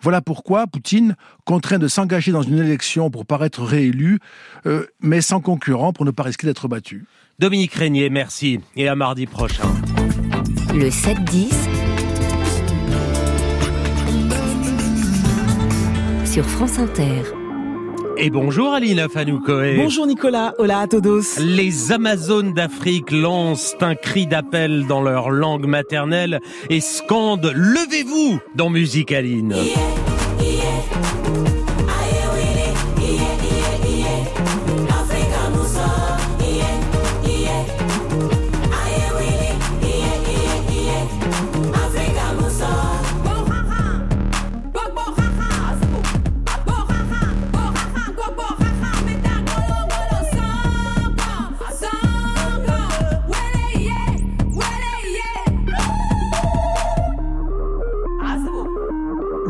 [0.02, 4.20] Voilà pourquoi Poutine, contraint de s'engager dans une élection pour paraître réélu,
[4.66, 7.06] euh, mais sans concurrent pour ne pas risquer d'être battu.
[7.40, 8.60] Dominique Régnier, merci.
[8.76, 9.70] Et à mardi prochain.
[10.74, 11.54] Le 7-10
[16.26, 17.24] sur France Inter.
[18.20, 19.76] Et bonjour Alina Fanoukoé.
[19.78, 21.40] Bonjour Nicolas, hola a todos.
[21.40, 28.70] Les Amazones d'Afrique lancent un cri d'appel dans leur langue maternelle et scandent Levez-vous dans
[28.72, 29.56] Musique Aline.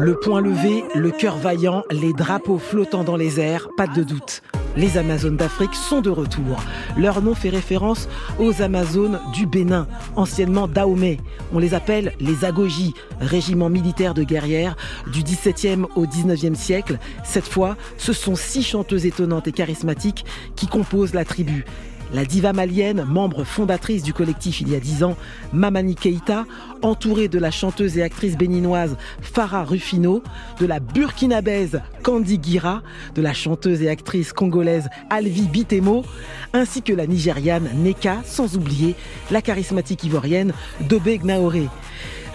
[0.08, 4.42] Le point levé, le cœur vaillant, les drapeaux flottant dans les airs, pas de doute.
[4.78, 6.64] Les Amazones d'Afrique sont de retour.
[6.96, 8.08] Leur nom fait référence
[8.40, 11.18] aux Amazones du Bénin, anciennement Dahomey.
[11.54, 14.78] On les appelle les Agogi, régiment militaire de guerrières
[15.12, 17.00] du 17e au 19e siècle.
[17.26, 20.24] Cette fois, ce sont six chanteuses étonnantes et charismatiques
[20.56, 21.66] qui composent la tribu.
[22.14, 25.18] La diva malienne, membre fondatrice du collectif il y a dix ans,
[25.52, 26.46] Mamani Keita,
[26.82, 30.24] entourée de la chanteuse et actrice béninoise Farah Rufino,
[30.60, 32.82] de la burkinabèse Candy Gira,
[33.16, 36.06] de la chanteuse et actrice congolaise Alvi Bitemo,
[36.54, 38.96] ainsi que la nigériane Neka, sans oublier
[39.30, 41.68] la charismatique ivoirienne Dobé Gnaoré.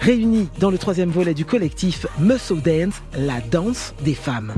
[0.01, 4.53] Réunis dans le troisième volet du collectif Muscle Dance, la danse des femmes.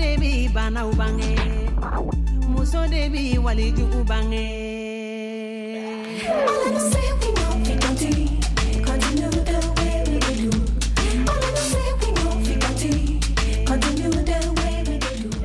[0.00, 0.88] de bi banaw
[2.52, 4.46] muso debi walijugu bange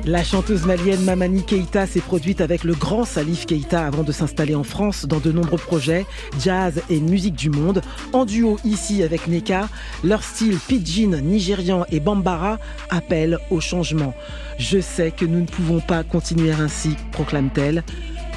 [0.08, 4.54] La chanteuse malienne Mamani Keita s'est produite avec le grand Salif Keita avant de s'installer
[4.54, 6.06] en France dans de nombreux projets,
[6.40, 7.82] jazz et musique du monde.
[8.12, 9.68] En duo ici avec Neka,
[10.04, 14.14] leur style pidgin nigérian et bambara appelle au changement.
[14.58, 17.82] Je sais que nous ne pouvons pas continuer ainsi, proclame-t-elle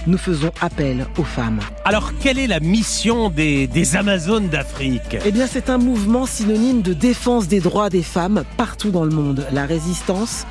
[0.07, 1.59] nous faisons appel aux femmes.
[1.83, 5.17] Alors, quelle est la mission des, des Amazones d'Afrique?
[5.25, 9.11] Eh bien, c'est un mouvement synonyme de défense des droits des femmes partout dans le
[9.11, 9.45] monde.
[9.51, 10.45] La résistance,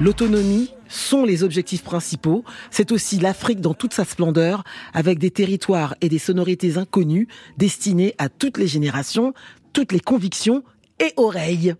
[0.00, 2.42] L'autonomie sont les objectifs principaux.
[2.70, 8.14] C'est aussi l'Afrique dans toute sa splendeur, avec des territoires et des sonorités inconnues, destinées
[8.16, 9.34] à toutes les générations,
[9.74, 10.64] toutes les convictions
[11.00, 11.74] et oreilles.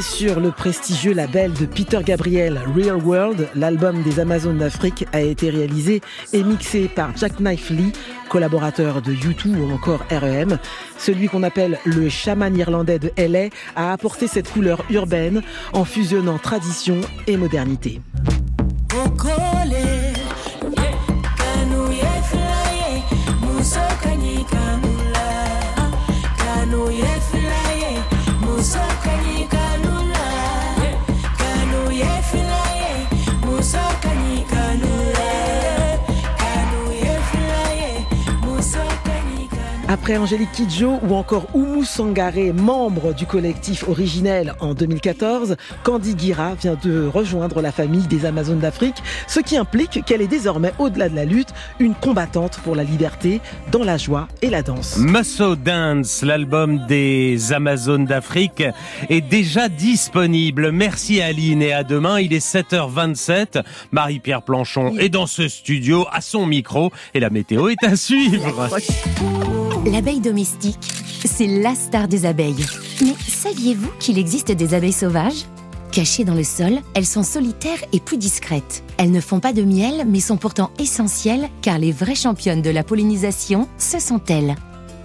[0.00, 5.50] Sur le prestigieux label de Peter Gabriel Real World, l'album des Amazones d'Afrique a été
[5.50, 6.00] réalisé
[6.32, 7.92] et mixé par Jack Knife Lee,
[8.28, 10.58] collaborateur de U2 ou encore REM.
[10.98, 15.42] Celui qu'on appelle le chaman irlandais de LA a apporté cette couleur urbaine
[15.72, 18.00] en fusionnant tradition et modernité.
[39.92, 46.54] Après Angélique Kidjo ou encore Oumou Sangaré, membre du collectif originel en 2014, Candy Guira
[46.54, 48.96] vient de rejoindre la famille des Amazones d'Afrique,
[49.28, 53.42] ce qui implique qu'elle est désormais, au-delà de la lutte, une combattante pour la liberté
[53.70, 54.96] dans la joie et la danse.
[54.96, 58.64] Muscle Dance, l'album des Amazones d'Afrique,
[59.10, 60.72] est déjà disponible.
[60.72, 62.18] Merci Aline et à demain.
[62.18, 63.62] Il est 7h27.
[63.90, 68.70] Marie-Pierre Planchon est dans ce studio à son micro et la météo est à suivre.
[69.84, 70.78] L'abeille domestique,
[71.24, 72.64] c'est la star des abeilles.
[73.00, 75.46] Mais saviez-vous qu'il existe des abeilles sauvages?
[75.90, 78.84] Cachées dans le sol, elles sont solitaires et plus discrètes.
[78.96, 82.70] Elles ne font pas de miel, mais sont pourtant essentielles car les vraies championnes de
[82.70, 84.54] la pollinisation, ce sont elles.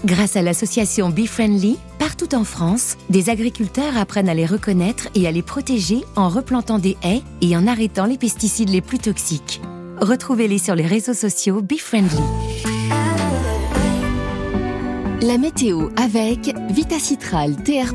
[0.06, 5.28] Grâce à l'association Bee Friendly, partout en France, des agriculteurs apprennent à les reconnaître et
[5.28, 9.60] à les protéger en replantant des haies et en arrêtant les pesticides les plus toxiques.
[10.00, 12.22] Retrouvez-les sur les réseaux sociaux Bee Friendly.
[15.24, 17.92] La météo avec Vitacitral TR+,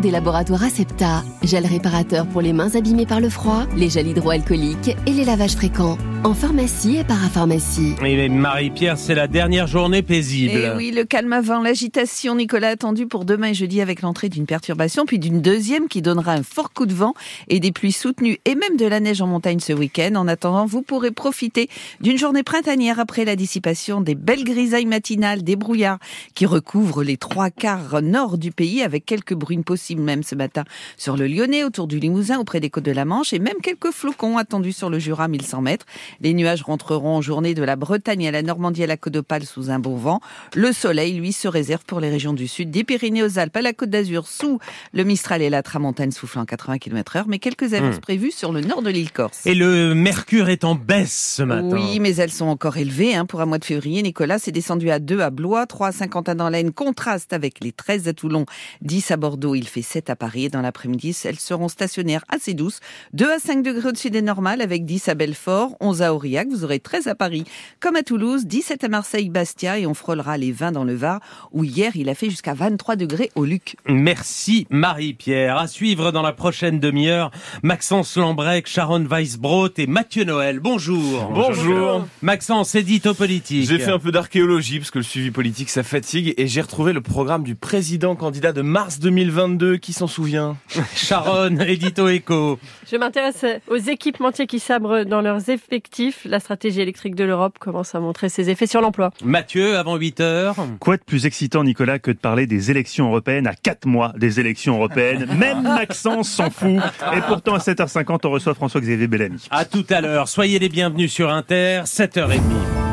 [0.00, 4.96] des laboratoires Acepta, gel réparateur pour les mains abîmées par le froid, les gels hydroalcooliques
[5.06, 5.98] et les lavages fréquents.
[6.24, 7.94] En pharmacie et parapharmacie.
[8.04, 10.54] Et Marie-Pierre, c'est la dernière journée paisible.
[10.54, 14.46] Et oui, le calme avant l'agitation, Nicolas, attendu pour demain et jeudi avec l'entrée d'une
[14.46, 17.14] perturbation, puis d'une deuxième qui donnera un fort coup de vent
[17.48, 20.14] et des pluies soutenues et même de la neige en montagne ce week-end.
[20.14, 21.68] En attendant, vous pourrez profiter
[22.00, 25.98] d'une journée printanière après la dissipation des belles grisailles matinales, des brouillards
[26.34, 30.64] qui couvre les trois quarts nord du pays avec quelques bruines possibles même ce matin
[30.96, 33.90] sur le Lyonnais, autour du Limousin, auprès des côtes de la Manche et même quelques
[33.90, 35.86] flocons attendus sur le Jura 1100 mètres.
[36.20, 39.44] Les nuages rentreront en journée de la Bretagne à la Normandie à la Côte d'Opale
[39.44, 40.20] sous un bon vent.
[40.54, 43.62] Le soleil, lui, se réserve pour les régions du sud, des Pyrénées aux Alpes à
[43.62, 44.58] la Côte d'Azur sous
[44.92, 48.00] le Mistral et la Tramontane soufflant 80 km heure, mais quelques averses hmm.
[48.00, 49.46] prévues sur le nord de l'île Corse.
[49.46, 51.68] Et le mercure est en baisse ce matin.
[51.72, 54.02] Oui, mais elles sont encore élevées hein, pour un mois de février.
[54.02, 57.72] Nicolas s'est descendu à 2 à Blois, 3 à Saint-Quentin dans l'Aisne, contraste avec les
[57.72, 58.46] 13 à Toulon,
[58.82, 62.54] 10 à Bordeaux, il fait 7 à Paris et dans l'après-midi, elles seront stationnaires assez
[62.54, 62.80] douces,
[63.14, 66.64] 2 à 5 degrés au-dessus des normales avec 10 à Belfort, 11 à Aurillac, vous
[66.64, 67.44] aurez 13 à Paris
[67.80, 71.20] comme à Toulouse, 17 à Marseille, Bastia et on frôlera les 20 dans le Var
[71.52, 73.76] où hier il a fait jusqu'à 23 degrés au Luc.
[73.86, 75.56] Merci Marie-Pierre.
[75.56, 77.30] À suivre dans la prochaine demi-heure,
[77.62, 80.60] Maxence Lambrec, Sharon Weisbrot et Mathieu Noël.
[80.60, 81.30] Bonjour.
[81.32, 82.06] Bonjour.
[82.20, 83.68] Maxence, édito politique.
[83.68, 86.92] J'ai fait un peu d'archéologie parce que le suivi politique ça fatigue et j'ai retrouvé
[86.92, 89.76] le programme du président candidat de mars 2022.
[89.76, 90.56] Qui s'en souvient?
[90.94, 92.58] Sharon, édito éco.
[92.90, 96.24] Je m'intéresse aux équipementiers qui sabrent dans leurs effectifs.
[96.24, 99.10] La stratégie électrique de l'Europe commence à montrer ses effets sur l'emploi.
[99.24, 100.56] Mathieu, avant 8 heures.
[100.80, 104.40] Quoi de plus excitant, Nicolas, que de parler des élections européennes à 4 mois des
[104.40, 105.26] élections européennes?
[105.38, 106.80] Même Maxence s'en fout.
[107.16, 109.46] Et pourtant, à 7h50, on reçoit François-Xavier Bellamy.
[109.50, 110.28] À tout à l'heure.
[110.28, 112.91] Soyez les bienvenus sur Inter, 7h30.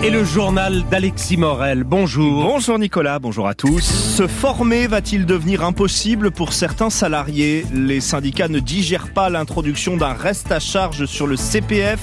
[0.00, 1.82] Et le journal d'Alexis Morel.
[1.82, 2.44] Bonjour.
[2.44, 3.80] Bonjour Nicolas, bonjour à tous.
[3.80, 7.66] Se former va-t-il devenir impossible pour certains salariés?
[7.74, 11.98] Les syndicats ne digèrent pas l'introduction d'un reste à charge sur le CPF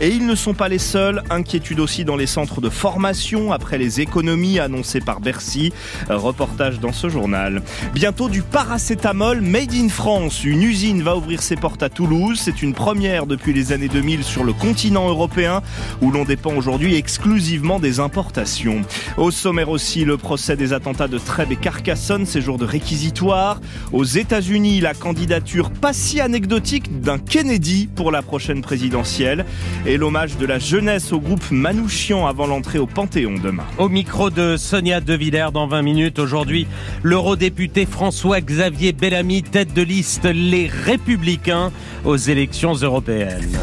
[0.00, 1.24] et ils ne sont pas les seuls.
[1.28, 5.72] Inquiétude aussi dans les centres de formation après les économies annoncées par Bercy.
[6.08, 7.62] Reportage dans ce journal.
[7.92, 10.44] Bientôt du paracétamol made in France.
[10.44, 12.40] Une usine va ouvrir ses portes à Toulouse.
[12.40, 15.62] C'est une première depuis les années 2000 sur le continent européen
[16.00, 18.82] où l'on dépend aujourd'hui exclusivement des importations.
[19.16, 23.60] Au sommaire aussi, le procès des attentats de Trèbes et Carcassonne, ces jours de réquisitoire.
[23.92, 29.46] Aux États-Unis, la candidature pas si anecdotique d'un Kennedy pour la prochaine présidentielle.
[29.86, 33.64] Et l'hommage de la jeunesse au groupe Manouchian avant l'entrée au Panthéon demain.
[33.78, 36.18] Au micro de Sonia De Villers dans 20 minutes.
[36.18, 36.66] Aujourd'hui,
[37.02, 41.72] l'eurodéputé François-Xavier Bellamy, tête de liste Les Républicains
[42.04, 43.58] aux élections européennes.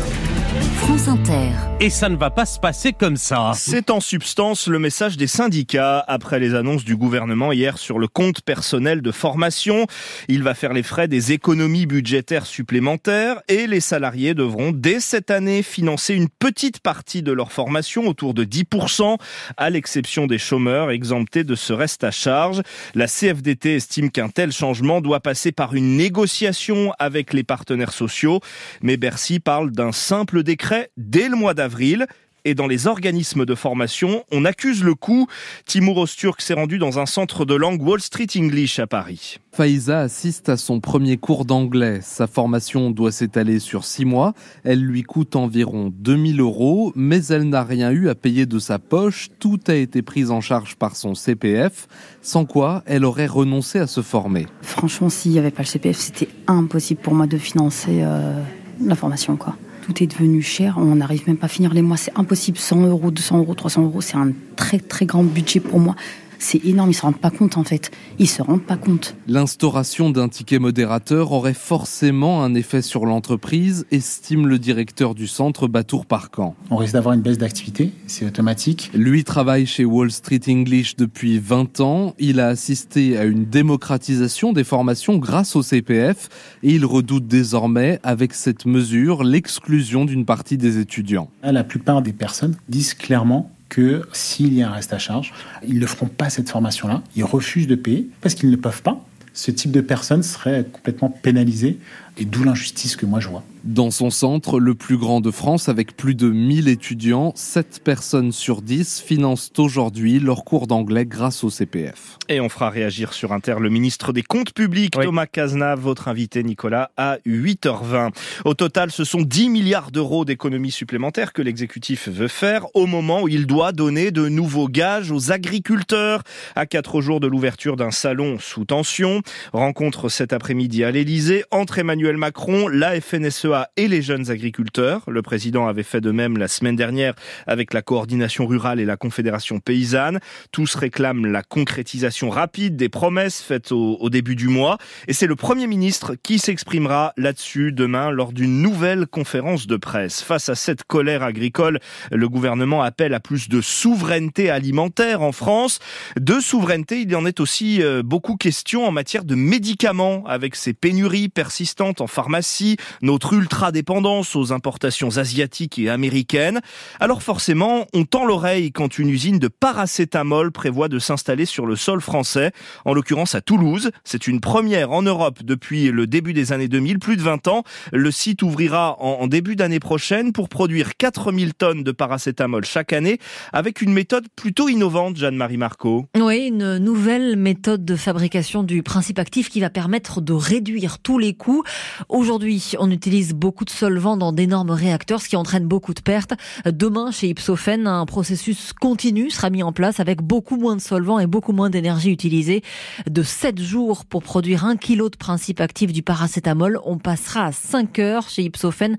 [0.88, 1.50] France Inter.
[1.82, 3.52] Et ça ne va pas se passer comme ça.
[3.56, 8.08] C'est en substance le message des syndicats après les annonces du gouvernement hier sur le
[8.08, 9.86] compte personnel de formation.
[10.30, 15.30] Il va faire les frais des économies budgétaires supplémentaires et les salariés devront dès cette
[15.30, 19.17] année financer une petite partie de leur formation, autour de 10%,
[19.58, 22.62] à l'exception des chômeurs exemptés de ce reste à charge.
[22.95, 28.39] La CFDT estime qu'un tel changement doit passer par une négociation avec les partenaires sociaux,
[28.82, 32.07] mais Bercy parle d'un simple décret dès le mois d'avril.
[32.47, 35.27] Et dans les organismes de formation, on accuse le coup.
[35.65, 39.39] Timur Osturk s'est rendu dans un centre de langue Wall Street English à Paris.
[39.51, 41.99] Faiza assiste à son premier cours d'anglais.
[42.01, 44.33] Sa formation doit s'étaler sur six mois.
[44.63, 48.79] Elle lui coûte environ 2000 euros, mais elle n'a rien eu à payer de sa
[48.79, 49.27] poche.
[49.39, 51.89] Tout a été pris en charge par son CPF,
[52.21, 54.47] sans quoi elle aurait renoncé à se former.
[54.61, 58.41] Franchement, s'il n'y avait pas le CPF, c'était impossible pour moi de financer euh,
[58.79, 59.35] la formation.
[59.35, 59.57] quoi
[59.88, 60.76] tout est devenu cher.
[60.78, 61.95] On n'arrive même pas à finir les mois.
[61.95, 62.58] C'est impossible.
[62.58, 65.95] 100 euros, 200 euros, 300 euros, c'est un très très grand budget pour moi.
[66.39, 67.91] C'est énorme, ils se rendent pas compte en fait.
[68.19, 69.15] Ils se rendent pas compte.
[69.28, 75.67] L'instauration d'un ticket modérateur aurait forcément un effet sur l'entreprise, estime le directeur du centre
[75.67, 76.56] Batour Parcan.
[76.69, 78.91] On risque d'avoir une baisse d'activité, c'est automatique.
[78.93, 82.13] Lui travaille chez Wall Street English depuis 20 ans.
[82.19, 86.30] Il a assisté à une démocratisation des formations grâce au CPF
[86.63, 91.30] et il redoute désormais, avec cette mesure, l'exclusion d'une partie des étudiants.
[91.43, 95.34] La plupart des personnes disent clairement que s'il y a un reste à charge,
[95.67, 97.01] ils ne feront pas cette formation-là.
[97.15, 99.06] Ils refusent de payer parce qu'ils ne peuvent pas.
[99.34, 101.77] Ce type de personnes serait complètement pénalisé
[102.17, 103.43] et d'où l'injustice que moi je vois.
[103.63, 108.32] Dans son centre, le plus grand de France, avec plus de 1000 étudiants, 7 personnes
[108.32, 112.17] sur 10 financent aujourd'hui leur cours d'anglais grâce au CPF.
[112.30, 116.43] Et on fera réagir sur Inter le ministre des Comptes publics, Thomas Cazenave, votre invité
[116.43, 118.12] Nicolas, à 8h20.
[118.45, 123.23] Au total, ce sont 10 milliards d'euros d'économies supplémentaires que l'exécutif veut faire au moment
[123.23, 126.23] où il doit donner de nouveaux gages aux agriculteurs.
[126.56, 131.80] À 4 jours de l'ouverture d'un salon sous tension, rencontre cet après-midi à l'Elysée entre
[131.80, 135.01] Emmanuel Macron, la FNSEA et les jeunes agriculteurs.
[135.09, 137.13] Le président avait fait de même la semaine dernière
[137.45, 140.19] avec la coordination rurale et la confédération paysanne.
[140.53, 144.77] Tous réclament la concrétisation rapide des promesses faites au, début du mois.
[145.09, 150.21] Et c'est le Premier ministre qui s'exprimera là-dessus demain lors d'une nouvelle conférence de presse.
[150.21, 151.79] Face à cette colère agricole,
[152.11, 155.79] le gouvernement appelle à plus de souveraineté alimentaire en France.
[156.17, 160.55] De souveraineté, il y en est aussi euh, beaucoup question en matière de médicaments avec
[160.55, 166.62] ces pénuries persistantes en pharmacie, notre ultra-dépendance aux importations asiatiques et américaines.
[166.99, 171.75] Alors forcément, on tend l'oreille quand une usine de paracétamol prévoit de s'installer sur le
[171.75, 172.51] sol français,
[172.86, 173.91] en l'occurrence à Toulouse.
[174.03, 177.63] C'est une première en Europe depuis le début des années 2000, plus de 20 ans.
[177.91, 183.19] Le site ouvrira en, début d'année prochaine pour produire 4000 tonnes de paracétamol chaque année
[183.51, 186.05] avec une méthode plutôt innovante, Jeanne-Marie Marco.
[186.17, 191.19] Oui, une nouvelle méthode de fabrication du principe actif qui va permettre de réduire tous
[191.19, 191.63] les coûts.
[192.10, 196.34] Aujourd'hui, on utilise beaucoup de solvants dans d'énormes réacteurs, ce qui entraîne beaucoup de pertes.
[196.65, 201.19] Demain, chez Ipsophène, un processus continu sera mis en place avec beaucoup moins de solvants
[201.19, 202.63] et beaucoup moins d'énergie utilisée.
[203.10, 207.52] De 7 jours pour produire un kilo de principe actif du paracétamol, on passera à
[207.52, 208.97] 5 heures chez Ipsophène.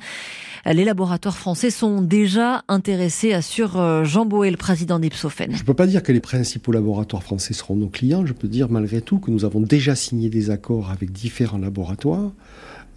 [0.66, 5.53] Les laboratoires français sont déjà intéressés, assure euh, Jean Boé, le président d'Ipsophène.
[5.55, 8.27] Je ne peux pas dire que les principaux laboratoires français seront nos clients.
[8.27, 12.32] Je peux dire malgré tout que nous avons déjà signé des accords avec différents laboratoires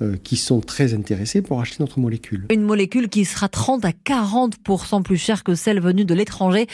[0.02, 2.45] euh, qui sont très intéressés pour acheter notre molécule.
[2.52, 6.68] Une molécule qui sera 30 à 40% plus chère que celle venue de l'étranger,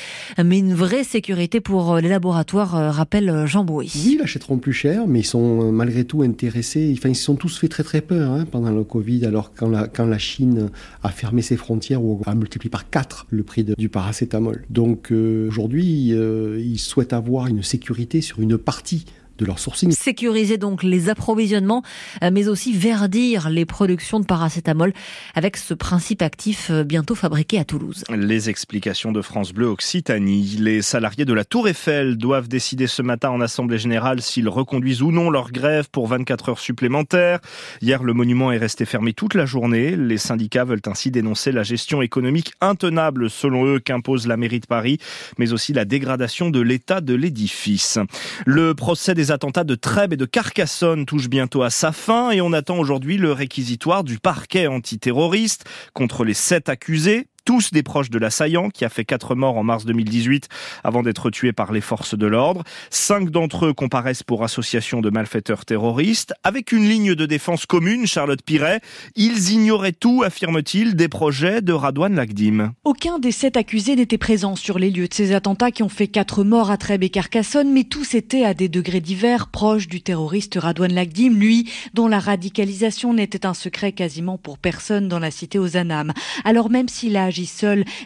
[0.43, 3.91] mais une vraie sécurité pour euh, les laboratoires, euh, rappelle Jean Bouy.
[3.95, 6.93] Oui, ils l'achèteront plus cher, mais ils sont malgré tout intéressés.
[6.97, 9.69] Enfin, ils se sont tous fait très très peur hein, pendant le Covid, alors quand
[9.69, 10.69] la, quand la Chine
[11.03, 14.63] a fermé ses frontières ou a multiplié par 4 le prix de, du paracétamol.
[14.69, 19.05] Donc aujourd'hui, ils souhaitent avoir une sécurité sur une partie
[19.38, 19.91] de leur sourcing.
[19.91, 21.83] Sécuriser donc les approvisionnements,
[22.23, 24.93] euh, mais aussi verdir les productions de paracétamol
[25.35, 28.03] avec ce principe actif euh, bientôt fabriqué à Toulouse.
[28.09, 30.57] Les explications de France Bleu Occitanie.
[30.59, 35.01] Les salariés de la Tour Eiffel doivent décider ce matin en Assemblée Générale s'ils reconduisent
[35.01, 37.39] ou non leur grève pour 24 heures supplémentaires.
[37.81, 39.95] Hier, le monument est resté fermé toute la journée.
[39.95, 44.65] Les syndicats veulent ainsi dénoncer la gestion économique intenable, selon eux, qu'impose la mairie de
[44.65, 44.97] Paris,
[45.38, 47.99] mais aussi la dégradation de l'état de l'édifice.
[48.45, 52.41] Le procès des attentats de Trèbes et de Carcassonne touche bientôt à sa fin et
[52.41, 58.09] on attend aujourd'hui le réquisitoire du parquet antiterroriste contre les sept accusés tous des proches
[58.09, 60.49] de l'assaillant qui a fait quatre morts en mars 2018
[60.83, 62.65] avant d'être tué par les forces de l'ordre.
[62.89, 66.33] Cinq d'entre eux comparaissent pour association de malfaiteurs terroristes.
[66.43, 68.81] Avec une ligne de défense commune, Charlotte Piret,
[69.15, 72.73] ils ignoraient tout, affirme-t-il, des projets de Radouane Lagdim.
[72.83, 76.09] Aucun des sept accusés n'était présent sur les lieux de ces attentats qui ont fait
[76.09, 80.01] quatre morts à Trèbes et Carcassonne, mais tous étaient à des degrés divers proches du
[80.01, 85.31] terroriste Radouane Lagdim, lui, dont la radicalisation n'était un secret quasiment pour personne dans la
[85.31, 86.11] cité aux Anam.
[86.43, 87.36] Alors même s'il a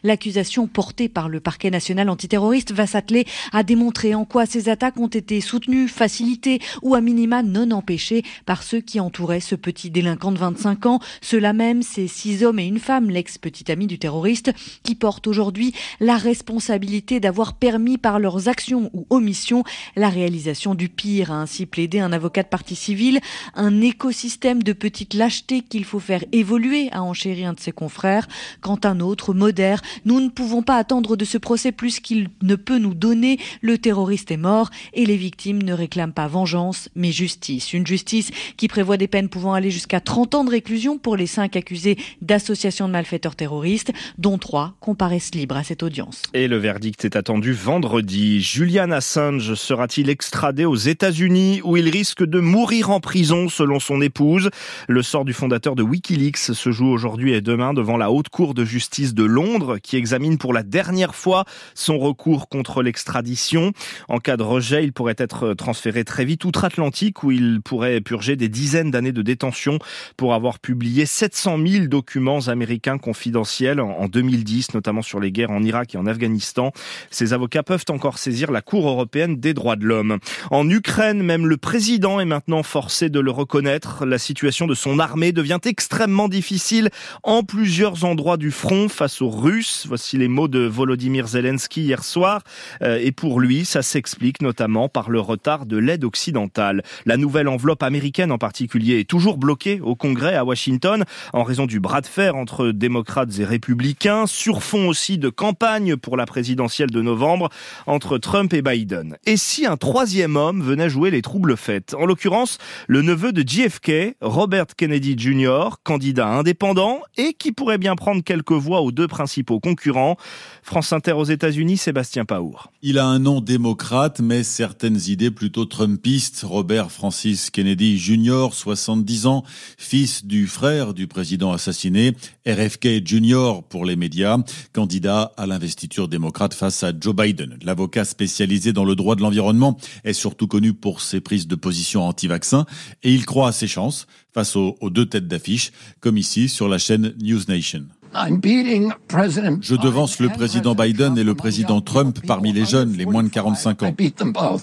[0.04, 5.00] L'accusation portée par le parquet national antiterroriste va s'atteler à démontrer en quoi ces attaques
[5.00, 9.90] ont été soutenues, facilitées ou à minima non empêchées par ceux qui entouraient ce petit
[9.90, 11.00] délinquant de 25 ans.
[11.22, 14.52] Cela même, ces six hommes et une femme, l'ex-petite amie du terroriste,
[14.84, 19.64] qui portent aujourd'hui la responsabilité d'avoir permis par leurs actions ou omissions
[19.96, 23.20] la réalisation du pire, a ainsi plaidé un avocat de partie civile,
[23.56, 28.28] un écosystème de petites lâchetés qu'il faut faire évoluer, a enchéri un de ses confrères.
[28.62, 29.82] Quand un autre modère.
[30.06, 33.40] Nous ne pouvons pas attendre de ce procès plus qu'il ne peut nous donner.
[33.62, 37.74] Le terroriste est mort et les victimes ne réclament pas vengeance, mais justice.
[37.74, 41.28] Une justice qui prévoit des peines pouvant aller jusqu'à 30 ans de réclusion pour les
[41.28, 46.24] cinq accusés d'association de malfaiteurs terroristes, dont trois comparaissent libres à cette audience.
[46.34, 48.42] Et le verdict est attendu vendredi.
[48.42, 54.02] Julian Assange sera-t-il extradé aux États-Unis où il risque de mourir en prison selon son
[54.02, 54.50] épouse?
[54.88, 58.54] Le sort du fondateur de Wikileaks se joue aujourd'hui et demain devant la haute cour
[58.54, 61.46] de justice de Londres qui examine pour la dernière fois
[61.76, 63.72] son recours contre l'extradition.
[64.10, 68.36] En cas de rejet, il pourrait être transféré très vite outre-Atlantique où il pourrait purger
[68.36, 69.80] des dizaines d'années de détention
[70.18, 75.64] pour avoir publié 700 000 documents américains confidentiels en 2010, notamment sur les guerres en
[75.64, 76.72] Irak et en Afghanistan.
[77.10, 80.20] Ses avocats peuvent encore saisir la Cour européenne des droits de l'homme.
[80.50, 84.06] En Ukraine, même le président est maintenant forcé de le reconnaître.
[84.06, 86.90] La situation de son armée devient extrêmement difficile
[87.24, 89.86] en plusieurs endroits du front face aux Russes.
[89.88, 92.44] Voici les mots de Volodymyr Zelensky hier soir.
[92.84, 96.84] Euh, et pour lui, ça s'explique notamment par le retard de l'aide occidentale.
[97.08, 101.66] La nouvelle enveloppe américaine en particulier est toujours bloquée au Congrès à Washington en raison
[101.66, 106.28] du bras de fer entre démocrates et républicains, sur fond aussi de campagne pour la
[106.28, 107.50] présidentielle de novembre
[107.88, 109.18] entre Trump et Biden.
[109.26, 113.42] Et si un troisième homme venait jouer les troubles faits En l'occurrence, le neveu de
[113.42, 119.60] JFK, Robert Kennedy Jr., candidat indépendant et qui pourrait bien prendre quelques voix deux principaux
[119.60, 120.18] concurrents.
[120.64, 122.72] France Inter aux États-Unis, Sébastien Paour.
[122.82, 126.44] Il a un nom démocrate, mais certaines idées plutôt trumpistes.
[126.44, 129.44] Robert Francis Kennedy Jr., 70 ans,
[129.78, 132.16] fils du frère du président assassiné,
[132.46, 133.62] RFK Jr.
[133.70, 134.38] pour les médias,
[134.74, 137.58] candidat à l'investiture démocrate face à Joe Biden.
[137.64, 142.04] L'avocat spécialisé dans le droit de l'environnement est surtout connu pour ses prises de position
[142.04, 142.66] anti-vaccin
[143.04, 146.68] et il croit à ses chances face aux, aux deux têtes d'affiche, comme ici sur
[146.68, 147.86] la chaîne News Nation.
[148.14, 153.30] Je devance le président Biden et le président Trump parmi les jeunes, les moins de
[153.30, 153.96] 45 ans.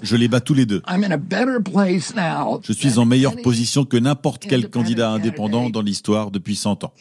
[0.03, 0.82] Je les bats tous les deux.
[2.62, 6.92] Je suis en meilleure position que n'importe quel candidat indépendant dans l'histoire depuis 100 ans.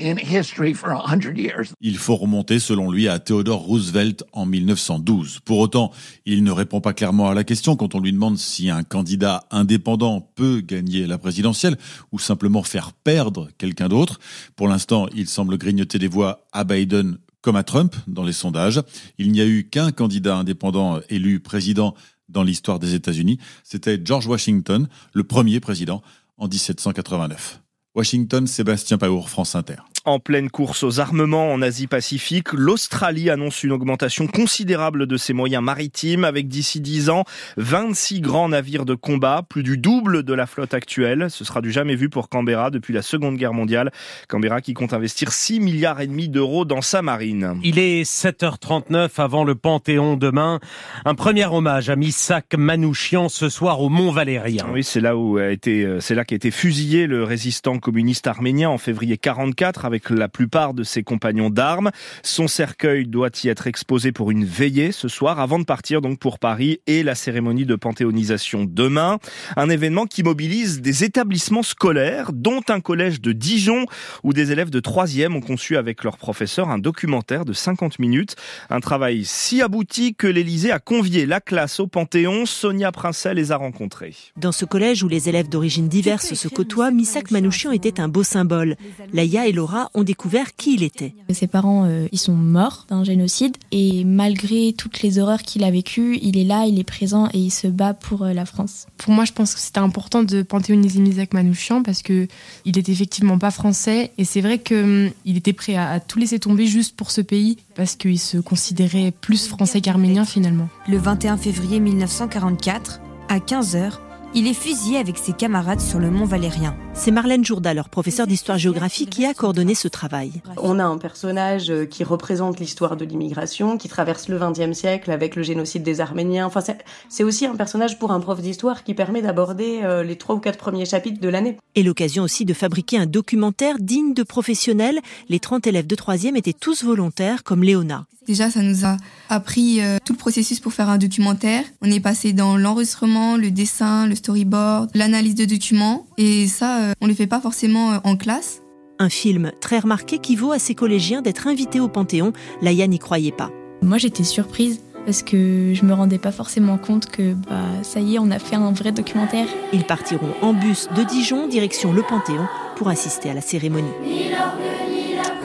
[1.81, 5.39] Il faut remonter, selon lui, à Theodore Roosevelt en 1912.
[5.43, 5.91] Pour autant,
[6.25, 9.43] il ne répond pas clairement à la question quand on lui demande si un candidat
[9.51, 11.77] indépendant peut gagner la présidentielle
[12.11, 14.19] ou simplement faire perdre quelqu'un d'autre.
[14.55, 18.81] Pour l'instant, il semble grignoter des voix à Biden comme à Trump dans les sondages.
[19.17, 21.95] Il n'y a eu qu'un candidat indépendant élu président
[22.29, 23.39] dans l'histoire des États-Unis.
[23.63, 26.01] C'était George Washington, le premier président
[26.37, 27.61] en 1789.
[27.95, 29.77] Washington, Sébastien Paour, France Inter.
[30.07, 35.61] En pleine course aux armements en Asie-Pacifique, l'Australie annonce une augmentation considérable de ses moyens
[35.61, 37.25] maritimes avec d'ici 10 ans
[37.57, 41.29] 26 grands navires de combat, plus du double de la flotte actuelle.
[41.29, 43.91] Ce sera du jamais vu pour Canberra depuis la Seconde Guerre mondiale.
[44.29, 47.59] Canberra qui compte investir 6 milliards et demi d'euros dans sa marine.
[47.61, 50.61] Il est 7h39 avant le Panthéon demain.
[51.03, 54.67] Un premier hommage à Missak Manouchian ce soir au Mont Valérien.
[54.71, 58.69] Oui, c'est là où a été, c'est là qu'a été fusillé le résistant communiste arménien
[58.69, 61.91] en février 44 avec la plupart de ses compagnons d'armes.
[62.23, 66.19] Son cercueil doit y être exposé pour une veillée ce soir avant de partir donc
[66.19, 69.19] pour Paris et la cérémonie de panthéonisation demain.
[69.55, 73.85] Un événement qui mobilise des établissements scolaires, dont un collège de Dijon
[74.23, 78.35] où des élèves de 3e ont conçu avec leur professeur un documentaire de 50 minutes.
[78.69, 82.45] Un travail si abouti que l'Élysée a convié la classe au Panthéon.
[82.45, 84.15] Sonia Princet les a rencontrés.
[84.37, 88.23] Dans ce collège où les élèves d'origine diverse se côtoient, Misak Manouchian était un beau
[88.23, 88.75] symbole.
[89.13, 91.13] Laïa et Laura ont découvert qui il était.
[91.29, 95.71] Ses parents, euh, ils sont morts d'un génocide et malgré toutes les horreurs qu'il a
[95.71, 98.87] vécues, il est là, il est présent et il se bat pour euh, la France.
[98.97, 102.27] Pour moi, je pense que c'était important de panthéoniser Misak Manouchian parce que
[102.65, 106.19] il est effectivement pas français et c'est vrai qu'il il était prêt à, à tout
[106.19, 110.69] laisser tomber juste pour ce pays parce qu'il se considérait plus français qu'arménien finalement.
[110.87, 113.99] Le 21 février 1944, à 15h,
[114.37, 116.77] il est fusillé avec ses camarades sur le mont Valérien.
[116.93, 120.43] C'est Marlène Jourda, leur professeur d'histoire-géographie, qui a coordonné ce travail.
[120.57, 125.35] On a un personnage qui représente l'histoire de l'immigration, qui traverse le XXe siècle avec
[125.35, 126.45] le génocide des Arméniens.
[126.45, 126.61] Enfin,
[127.09, 130.39] c'est aussi un personnage pour un prof d'histoire qui permet d'aborder euh, les trois ou
[130.39, 131.57] quatre premiers chapitres de l'année.
[131.73, 134.99] Et l'occasion aussi de fabriquer un documentaire digne de professionnels.
[135.29, 138.05] Les 30 élèves de 3e étaient tous volontaires, comme Léona.
[138.27, 138.97] Déjà, ça nous a
[139.29, 141.63] appris euh, tout le processus pour faire un documentaire.
[141.81, 146.05] On est passé dans l'enregistrement, le dessin, le storyboard, l'analyse de documents.
[146.17, 148.61] Et ça, euh, on ne le fait pas forcément euh, en classe.
[148.99, 152.33] Un film très remarqué qui vaut à ses collégiens d'être invités au Panthéon.
[152.61, 153.49] Laïa n'y croyait pas.
[153.81, 158.15] Moi, j'étais surprise parce que je me rendais pas forcément compte que bah ça y
[158.15, 159.47] est, on a fait un vrai documentaire.
[159.71, 163.87] Ils partiront en bus de Dijon direction le Panthéon pour assister à la cérémonie.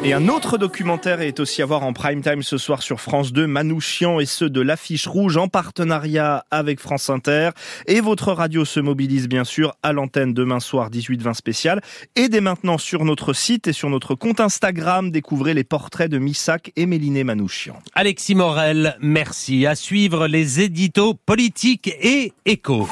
[0.05, 3.33] Et un autre documentaire est aussi à voir en prime time ce soir sur France
[3.33, 7.51] 2, Manouchian et ceux de l'affiche rouge en partenariat avec France Inter.
[7.87, 11.81] Et votre radio se mobilise bien sûr à l'antenne demain soir 18-20 spécial.
[12.17, 16.19] Et dès maintenant sur notre site et sur notre compte Instagram, découvrez les portraits de
[16.19, 17.79] Missak et Méliné Manouchian.
[17.95, 19.67] Alexis Morel, merci.
[19.67, 22.89] À suivre les éditos politiques et échos.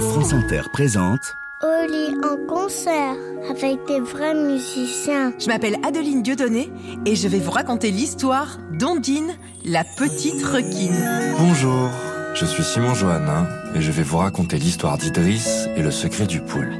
[0.00, 1.20] France Inter présente
[1.66, 3.16] Oli en concert
[3.50, 5.32] avec des vrais musiciens.
[5.38, 6.70] Je m'appelle Adeline Dieudonné
[7.04, 10.94] et je vais vous raconter l'histoire d'Ondine, la petite requine.
[11.38, 11.90] Bonjour,
[12.34, 16.40] je suis Simon Johannin et je vais vous raconter l'histoire d'Idriss et le secret du
[16.40, 16.70] poulpe.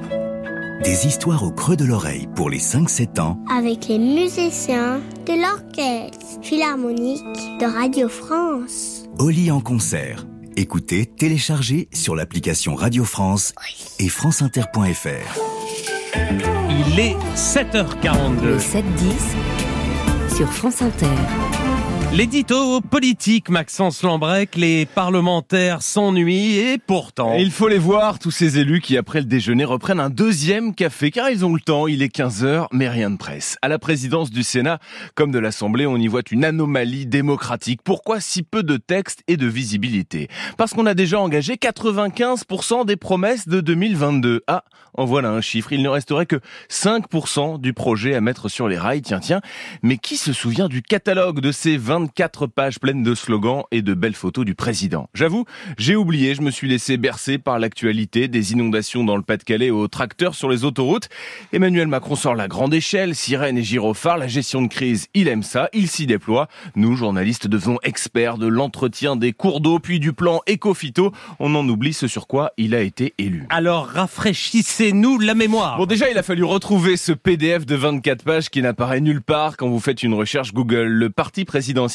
[0.84, 3.40] Des histoires au creux de l'oreille pour les 5-7 ans.
[3.50, 7.24] Avec les musiciens de l'orchestre philharmonique
[7.58, 9.04] de Radio France.
[9.18, 10.24] Oli en concert.
[10.58, 13.52] Écoutez, téléchargez sur l'application Radio France
[13.98, 15.38] et franceinter.fr.
[16.70, 18.42] Il est 7h42.
[18.42, 18.82] Le 7-10
[20.34, 21.65] sur France Inter.
[22.12, 27.34] L'édito politique, Maxence Lambrec, les parlementaires s'ennuient et pourtant...
[27.38, 31.10] Il faut les voir, tous ces élus qui, après le déjeuner, reprennent un deuxième café,
[31.10, 33.58] car ils ont le temps, il est 15h, mais rien de presse.
[33.60, 34.78] À la présidence du Sénat,
[35.14, 37.80] comme de l'Assemblée, on y voit une anomalie démocratique.
[37.84, 40.28] Pourquoi si peu de textes et de visibilité?
[40.56, 44.42] Parce qu'on a déjà engagé 95% des promesses de 2022.
[44.46, 46.40] Ah, en voilà un chiffre, il ne resterait que
[46.70, 49.42] 5% du projet à mettre sur les rails, tiens tiens.
[49.82, 53.94] Mais qui se souvient du catalogue de ces 24 pages pleines de slogans et de
[53.94, 55.46] belles photos du président J'avoue,
[55.78, 59.88] j'ai oublié, je me suis laissé bercer par l'actualité des inondations dans le Pas-de-Calais aux
[59.88, 61.08] tracteurs sur les autoroutes.
[61.54, 65.42] Emmanuel Macron sort la grande échelle, sirène et gyrophare, la gestion de crise, il aime
[65.42, 66.48] ça, il s'y déploie.
[66.74, 71.12] Nous, journalistes, devenons experts de l'entretien des cours d'eau, puis du plan éco-phyto.
[71.38, 73.46] On en oublie ce sur quoi il a été élu.
[73.48, 75.78] Alors rafraîchissez nous la mémoire.
[75.78, 79.56] Bon, déjà, il a fallu retrouver ce PDF de 24 pages qui n'apparaît nulle part
[79.56, 80.88] quand vous faites une recherche Google.
[80.88, 81.85] Le parti présidentiel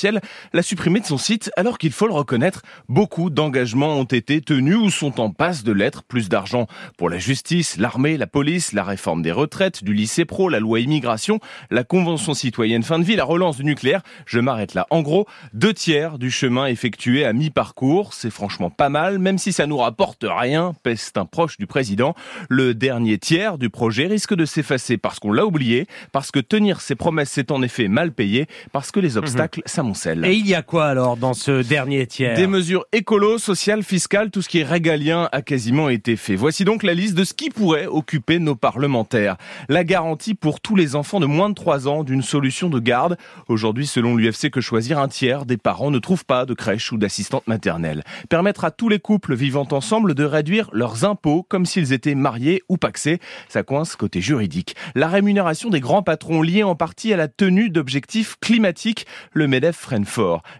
[0.53, 4.77] l'a supprimé de son site alors qu'il faut le reconnaître, beaucoup d'engagements ont été tenus
[4.77, 6.03] ou sont en passe de l'être.
[6.03, 6.67] Plus d'argent
[6.97, 10.79] pour la justice, l'armée, la police, la réforme des retraites, du lycée pro, la loi
[10.79, 11.39] immigration,
[11.69, 14.01] la convention citoyenne fin de vie, la relance du nucléaire.
[14.25, 14.87] Je m'arrête là.
[14.89, 18.13] En gros, deux tiers du chemin effectué à mi-parcours.
[18.13, 22.15] C'est franchement pas mal, même si ça nous rapporte rien, peste un proche du président.
[22.49, 26.81] Le dernier tiers du projet risque de s'effacer parce qu'on l'a oublié, parce que tenir
[26.81, 30.25] ses promesses c'est en effet mal payé, parce que les obstacles Moncel.
[30.25, 32.35] Et il y a quoi alors dans ce dernier tiers?
[32.35, 36.35] Des mesures écolo, sociales, fiscales, tout ce qui est régalien a quasiment été fait.
[36.35, 39.37] Voici donc la liste de ce qui pourrait occuper nos parlementaires.
[39.69, 43.17] La garantie pour tous les enfants de moins de 3 ans d'une solution de garde.
[43.47, 46.97] Aujourd'hui, selon l'UFC Que Choisir, un tiers des parents ne trouvent pas de crèche ou
[46.97, 48.03] d'assistante maternelle.
[48.29, 52.61] Permettre à tous les couples vivant ensemble de réduire leurs impôts comme s'ils étaient mariés
[52.69, 53.19] ou paxés.
[53.49, 54.75] Ça coince côté juridique.
[54.95, 59.05] La rémunération des grands patrons liée en partie à la tenue d'objectifs climatiques.
[59.33, 59.70] Le MEDEF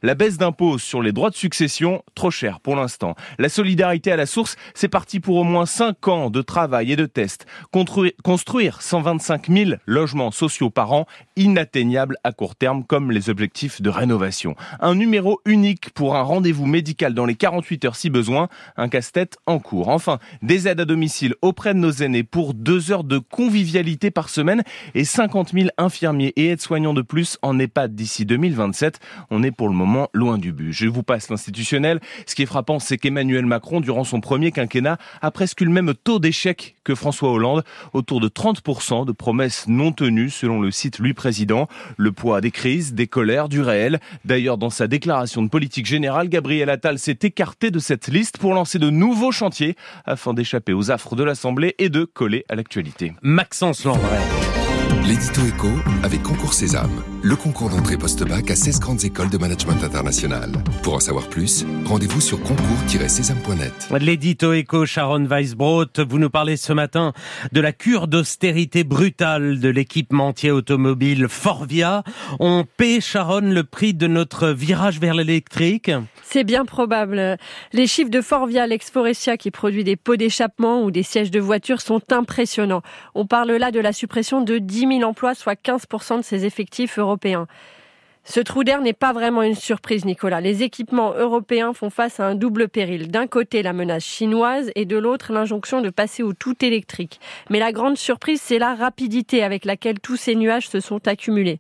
[0.04, 3.16] La baisse d'impôts sur les droits de succession, trop cher pour l'instant.
[3.40, 6.96] La solidarité à la source, c'est parti pour au moins 5 ans de travail et
[6.96, 7.46] de tests.
[7.72, 11.06] Construire 125 000 logements sociaux par an,
[11.36, 14.56] inatteignable à court terme comme les objectifs de rénovation.
[14.80, 19.38] Un numéro unique pour un rendez-vous médical dans les 48 heures si besoin, un casse-tête
[19.46, 19.90] en cours.
[19.90, 24.30] Enfin, des aides à domicile auprès de nos aînés pour deux heures de convivialité par
[24.30, 24.64] semaine
[24.96, 29.00] et 50 000 infirmiers et aides-soignants de plus en EHPAD d'ici 2027.
[29.30, 30.72] On est pour le moment loin du but.
[30.72, 32.00] Je vous passe l'institutionnel.
[32.26, 35.94] Ce qui est frappant, c'est qu'Emmanuel Macron, durant son premier quinquennat, a presque le même
[35.94, 41.00] taux d'échec que François Hollande, autour de 30% de promesses non tenues selon le site
[41.00, 41.68] Lui Président.
[41.98, 44.00] Le poids des crises, des colères, du réel.
[44.26, 48.54] D'ailleurs, dans sa déclaration de politique générale, Gabriel Attal s'est écarté de cette liste pour
[48.54, 49.76] lancer de nouveaux chantiers
[50.06, 53.14] afin d'échapper aux affres de l'Assemblée et de coller à l'actualité.
[53.22, 54.41] Maxence Landry.
[55.12, 55.68] L'édito éco
[56.04, 60.52] avec Concours Sésame, le concours d'entrée post-bac à 16 grandes écoles de management international.
[60.84, 63.74] Pour en savoir plus, rendez-vous sur concours-sésame.net.
[64.00, 67.12] L'édito éco Sharon Weisbrot, vous nous parlez ce matin
[67.52, 72.04] de la cure d'austérité brutale de l'équipementier automobile Forvia.
[72.40, 75.92] On paie, Sharon, le prix de notre virage vers l'électrique?
[76.24, 77.38] C'est bien probable.
[77.74, 81.82] Les chiffres de Forvia, l'ex-Forestia qui produit des pots d'échappement ou des sièges de voiture
[81.82, 82.82] sont impressionnants.
[83.14, 86.98] On parle là de la suppression de 10 000 emplois, soit 15% de ses effectifs
[87.00, 87.48] européens.
[88.24, 90.42] Ce trou d'air n'est pas vraiment une surprise, Nicolas.
[90.42, 93.10] Les équipements européens font face à un double péril.
[93.10, 97.20] D'un côté, la menace chinoise et de l'autre, l'injonction de passer au tout électrique.
[97.50, 101.60] Mais la grande surprise, c'est la rapidité avec laquelle tous ces nuages se sont accumulés.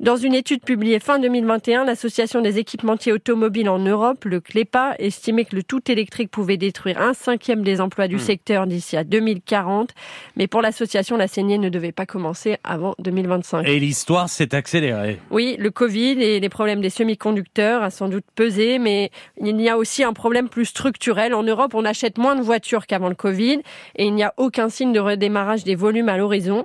[0.00, 5.44] Dans une étude publiée fin 2021, l'Association des équipementiers automobiles en Europe, le CLEPA, estimait
[5.44, 9.90] que le tout électrique pouvait détruire un cinquième des emplois du secteur d'ici à 2040.
[10.36, 13.68] Mais pour l'association, la saignée ne devait pas commencer avant 2025.
[13.68, 15.20] Et l'histoire s'est accélérée.
[15.30, 19.68] Oui, le Covid et les problèmes des semi-conducteurs a sans doute pesé, mais il y
[19.68, 21.34] a aussi un problème plus structurel.
[21.34, 23.60] En Europe, on achète moins de voitures qu'avant le Covid
[23.96, 26.64] et il n'y a aucun signe de redémarrage des volumes à l'horizon.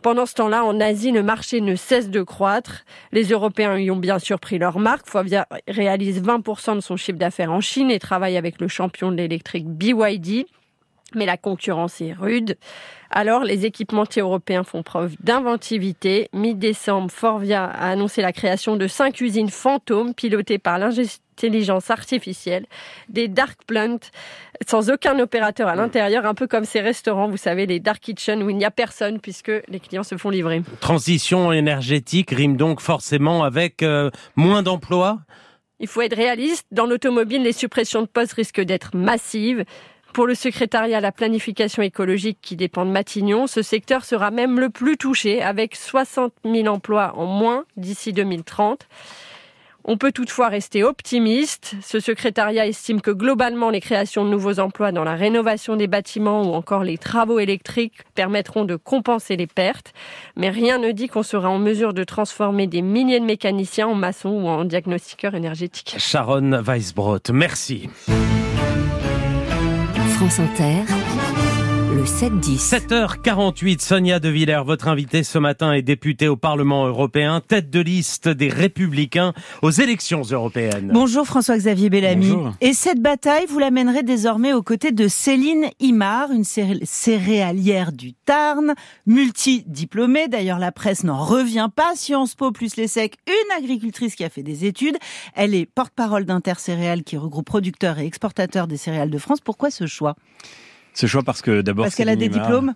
[0.00, 2.84] Pendant ce temps-là, en Asie, le marché ne cesse de croître.
[3.10, 5.08] Les Européens y ont bien sûr pris leur marque.
[5.08, 9.16] Fovia réalise 20% de son chiffre d'affaires en Chine et travaille avec le champion de
[9.16, 10.46] l'électrique BYD.
[11.14, 12.56] Mais la concurrence est rude.
[13.10, 16.28] Alors, les équipementiers européens font preuve d'inventivité.
[16.34, 22.66] Mi-décembre, Forvia a annoncé la création de cinq usines fantômes pilotées par l'intelligence artificielle,
[23.08, 23.98] des dark plants
[24.66, 28.42] sans aucun opérateur à l'intérieur, un peu comme ces restaurants, vous savez, les dark kitchens
[28.42, 30.62] où il n'y a personne puisque les clients se font livrer.
[30.80, 35.20] Transition énergétique rime donc forcément avec euh, moins d'emplois?
[35.80, 36.66] Il faut être réaliste.
[36.72, 39.64] Dans l'automobile, les suppressions de postes risquent d'être massives.
[40.12, 44.58] Pour le secrétariat à la planification écologique qui dépend de Matignon, ce secteur sera même
[44.58, 48.88] le plus touché avec 60 000 emplois en moins d'ici 2030.
[49.90, 51.74] On peut toutefois rester optimiste.
[51.80, 56.42] Ce secrétariat estime que globalement, les créations de nouveaux emplois dans la rénovation des bâtiments
[56.42, 59.94] ou encore les travaux électriques permettront de compenser les pertes.
[60.36, 63.94] Mais rien ne dit qu'on sera en mesure de transformer des milliers de mécaniciens en
[63.94, 65.94] maçons ou en diagnostiqueurs énergétiques.
[65.96, 67.88] Sharon Weisbrot, merci.
[70.18, 70.84] France Inter,
[71.98, 72.86] le 7-10.
[72.86, 77.80] 7h48, Sonia De Villers, votre invitée ce matin est députée au Parlement européen, tête de
[77.80, 79.32] liste des Républicains
[79.62, 80.92] aux élections européennes.
[80.94, 82.36] Bonjour François-Xavier Bellamy.
[82.60, 88.12] Et cette bataille, vous la mènerez désormais aux côtés de Céline Imar, une céréalière du
[88.12, 88.74] Tarn,
[89.06, 90.28] multidiplômée.
[90.28, 91.96] D'ailleurs, la presse n'en revient pas.
[91.96, 94.98] Sciences Po plus les secs, une agricultrice qui a fait des études.
[95.34, 99.40] Elle est porte-parole d'Intercéréales qui regroupe producteurs et exportateurs des céréales de France.
[99.40, 100.14] Pourquoi ce choix?
[100.98, 102.74] Ce choix parce que d'abord parce qu'elle a des diplômes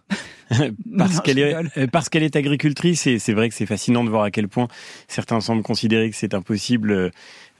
[0.96, 4.22] parce qu'elle est parce qu'elle est agricultrice et c'est vrai que c'est fascinant de voir
[4.22, 4.68] à quel point
[5.08, 7.10] certains semblent considérer que c'est impossible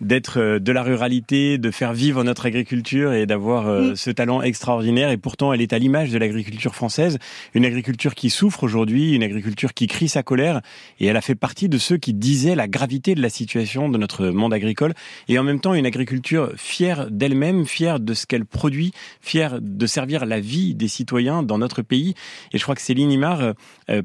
[0.03, 4.43] d'être euh, de la ruralité, de faire vivre notre agriculture et d'avoir euh, ce talent
[4.43, 5.11] extraordinaire.
[5.11, 7.19] Et pourtant, elle est à l'image de l'agriculture française,
[7.55, 10.61] une agriculture qui souffre aujourd'hui, une agriculture qui crie sa colère.
[11.01, 13.97] Et elle a fait partie de ceux qui disaient la gravité de la situation de
[13.97, 14.93] notre monde agricole.
[15.29, 19.87] Et en même temps, une agriculture fière d'elle-même, fière de ce qu'elle produit, fière de
[19.87, 22.15] servir la vie des citoyens dans notre pays.
[22.53, 23.55] Et je crois que Céline Imar,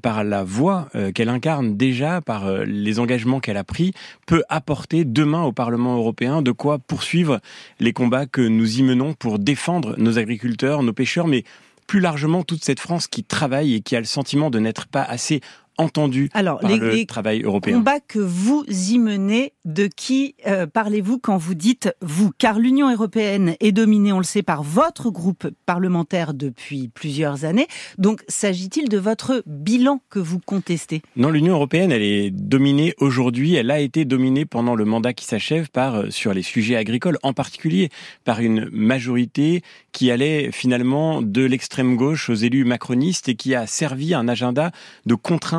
[0.01, 3.93] par la voix qu'elle incarne déjà, par les engagements qu'elle a pris,
[4.25, 7.39] peut apporter demain au Parlement européen de quoi poursuivre
[7.79, 11.43] les combats que nous y menons pour défendre nos agriculteurs, nos pêcheurs, mais
[11.88, 15.03] plus largement toute cette France qui travaille et qui a le sentiment de n'être pas
[15.03, 15.41] assez
[15.78, 17.78] entendu Alors, par les, le les travail européen.
[17.78, 22.91] combats que vous y menez, de qui euh, parlez-vous quand vous dites vous Car l'Union
[22.91, 27.67] européenne est dominée, on le sait, par votre groupe parlementaire depuis plusieurs années.
[27.97, 31.01] Donc, s'agit-il de votre bilan que vous contestez?
[31.15, 35.25] Non, l'Union européenne, elle est dominée aujourd'hui, elle a été dominée pendant le mandat qui
[35.25, 37.89] s'achève par, euh, sur les sujets agricoles, en particulier
[38.23, 39.61] par une majorité
[39.91, 44.71] qui allait finalement de l'extrême gauche aux élus macronistes et qui a servi un agenda
[45.05, 45.15] de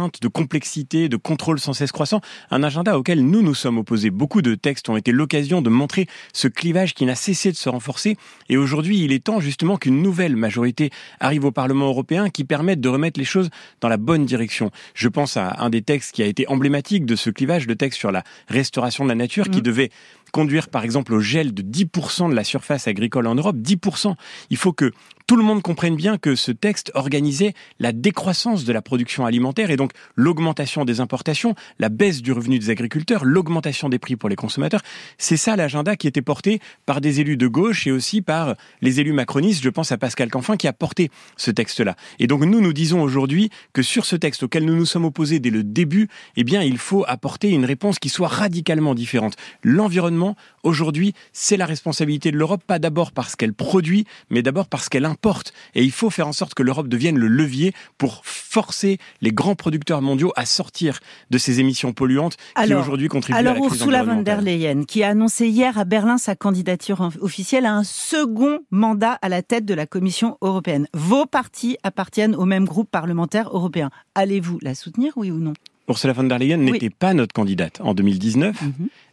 [0.09, 4.11] contraintes, de complexité, de contrôle sans cesse croissant, un agenda auquel nous nous sommes opposés.
[4.11, 7.69] Beaucoup de textes ont été l'occasion de montrer ce clivage qui n'a cessé de se
[7.69, 8.17] renforcer
[8.49, 10.91] et aujourd'hui il est temps justement qu'une nouvelle majorité
[11.21, 13.51] arrive au Parlement européen qui permette de remettre les choses
[13.81, 14.71] dans la bonne direction.
[14.95, 17.99] Je pense à un des textes qui a été emblématique de ce clivage, le texte
[17.99, 19.91] sur la restauration de la nature qui devait
[20.33, 24.15] conduire par exemple au gel de 10% de la surface agricole en Europe, 10%.
[24.51, 24.93] Il faut que
[25.29, 29.71] tout le monde comprenne bien que ce texte organisait la décroissance de la production alimentaire
[29.71, 34.31] et donc l'augmentation des importations, la baisse du revenu des agriculteurs, l'augmentation des prix pour
[34.31, 34.81] les consommateurs.
[35.19, 39.01] C'est ça l'agenda qui était porté par des élus de gauche et aussi par les
[39.01, 39.63] élus macronistes.
[39.63, 41.95] Je pense à Pascal Canfin qui a porté ce texte-là.
[42.19, 45.41] Et donc nous, nous disons aujourd'hui que sur ce texte auquel nous nous sommes opposés
[45.41, 49.37] dès le début, eh bien, il faut apporter une réponse qui soit radicalement différente.
[49.63, 50.18] L'environnement,
[50.63, 55.09] aujourd'hui, c'est la responsabilité de l'Europe, pas d'abord parce qu'elle produit, mais d'abord parce qu'elle
[55.21, 55.53] porte.
[55.75, 59.55] Et il faut faire en sorte que l'Europe devienne le levier pour forcer les grands
[59.55, 61.01] producteurs mondiaux à sortir
[61.31, 64.85] de ces émissions polluantes qui aujourd'hui contribuent alors à la crise Ursula von der Leyen,
[64.85, 69.43] qui a annoncé hier à Berlin sa candidature officielle à un second mandat à la
[69.43, 70.87] tête de la Commission européenne.
[70.95, 73.91] Vos partis appartiennent au même groupe parlementaire européen.
[74.15, 75.55] Allez-vous la soutenir, oui ou non?
[75.89, 76.73] Ursula von der Leyen Oui.
[76.73, 78.57] n'était pas notre candidate en 2019.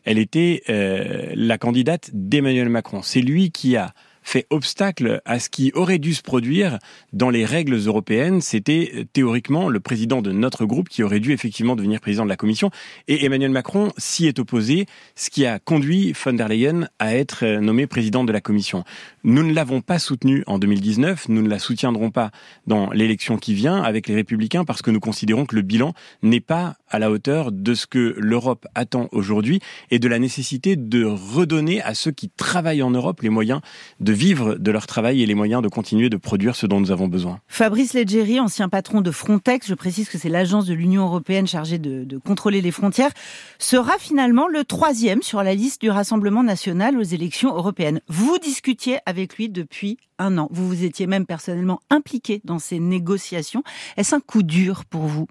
[0.04, 3.02] Elle était euh, la candidate d'Emmanuel Macron.
[3.02, 3.94] C'est lui qui a
[4.26, 6.80] fait obstacle à ce qui aurait dû se produire
[7.14, 8.42] dans les règles européennes.
[8.42, 12.30] C'était euh, théoriquement le président de notre groupe qui aurait dû effectivement devenir président de
[12.30, 12.72] la Commission.
[13.08, 17.46] Et Emmanuel Macron s'y est opposé, ce qui a conduit von der Leyen à être
[17.46, 18.84] euh, nommé président de la Commission.
[19.24, 22.32] Nous ne l'avons pas soutenu en 2019, nous ne la soutiendrons pas
[22.66, 26.42] dans l'élection qui vient avec les Républicains parce que nous considérons que le bilan n'est
[26.42, 29.60] pas à la hauteur de ce que l'Europe attend aujourd'hui
[29.92, 33.60] et de la nécessité de redonner à ceux qui travaillent en Europe les moyens
[34.00, 36.92] de vivre de leur travail et les moyens de continuer de produire ce dont nous
[36.92, 37.42] avons besoin.
[37.50, 41.80] Fabrice Leggeri, ancien patron de Frontex, je précise que c'est l'agence de l'Union européenne chargée
[41.80, 43.12] de, de contrôler les frontières,
[43.60, 48.00] sera finalement le troisième sur la liste du Rassemblement national aux élections européennes.
[48.08, 50.48] Vous discutiez avec lui depuis un an.
[50.50, 53.64] Vous vous étiez même personnellement impliqué dans ces négociations.
[53.98, 55.28] Est-ce un coup dur pour vous?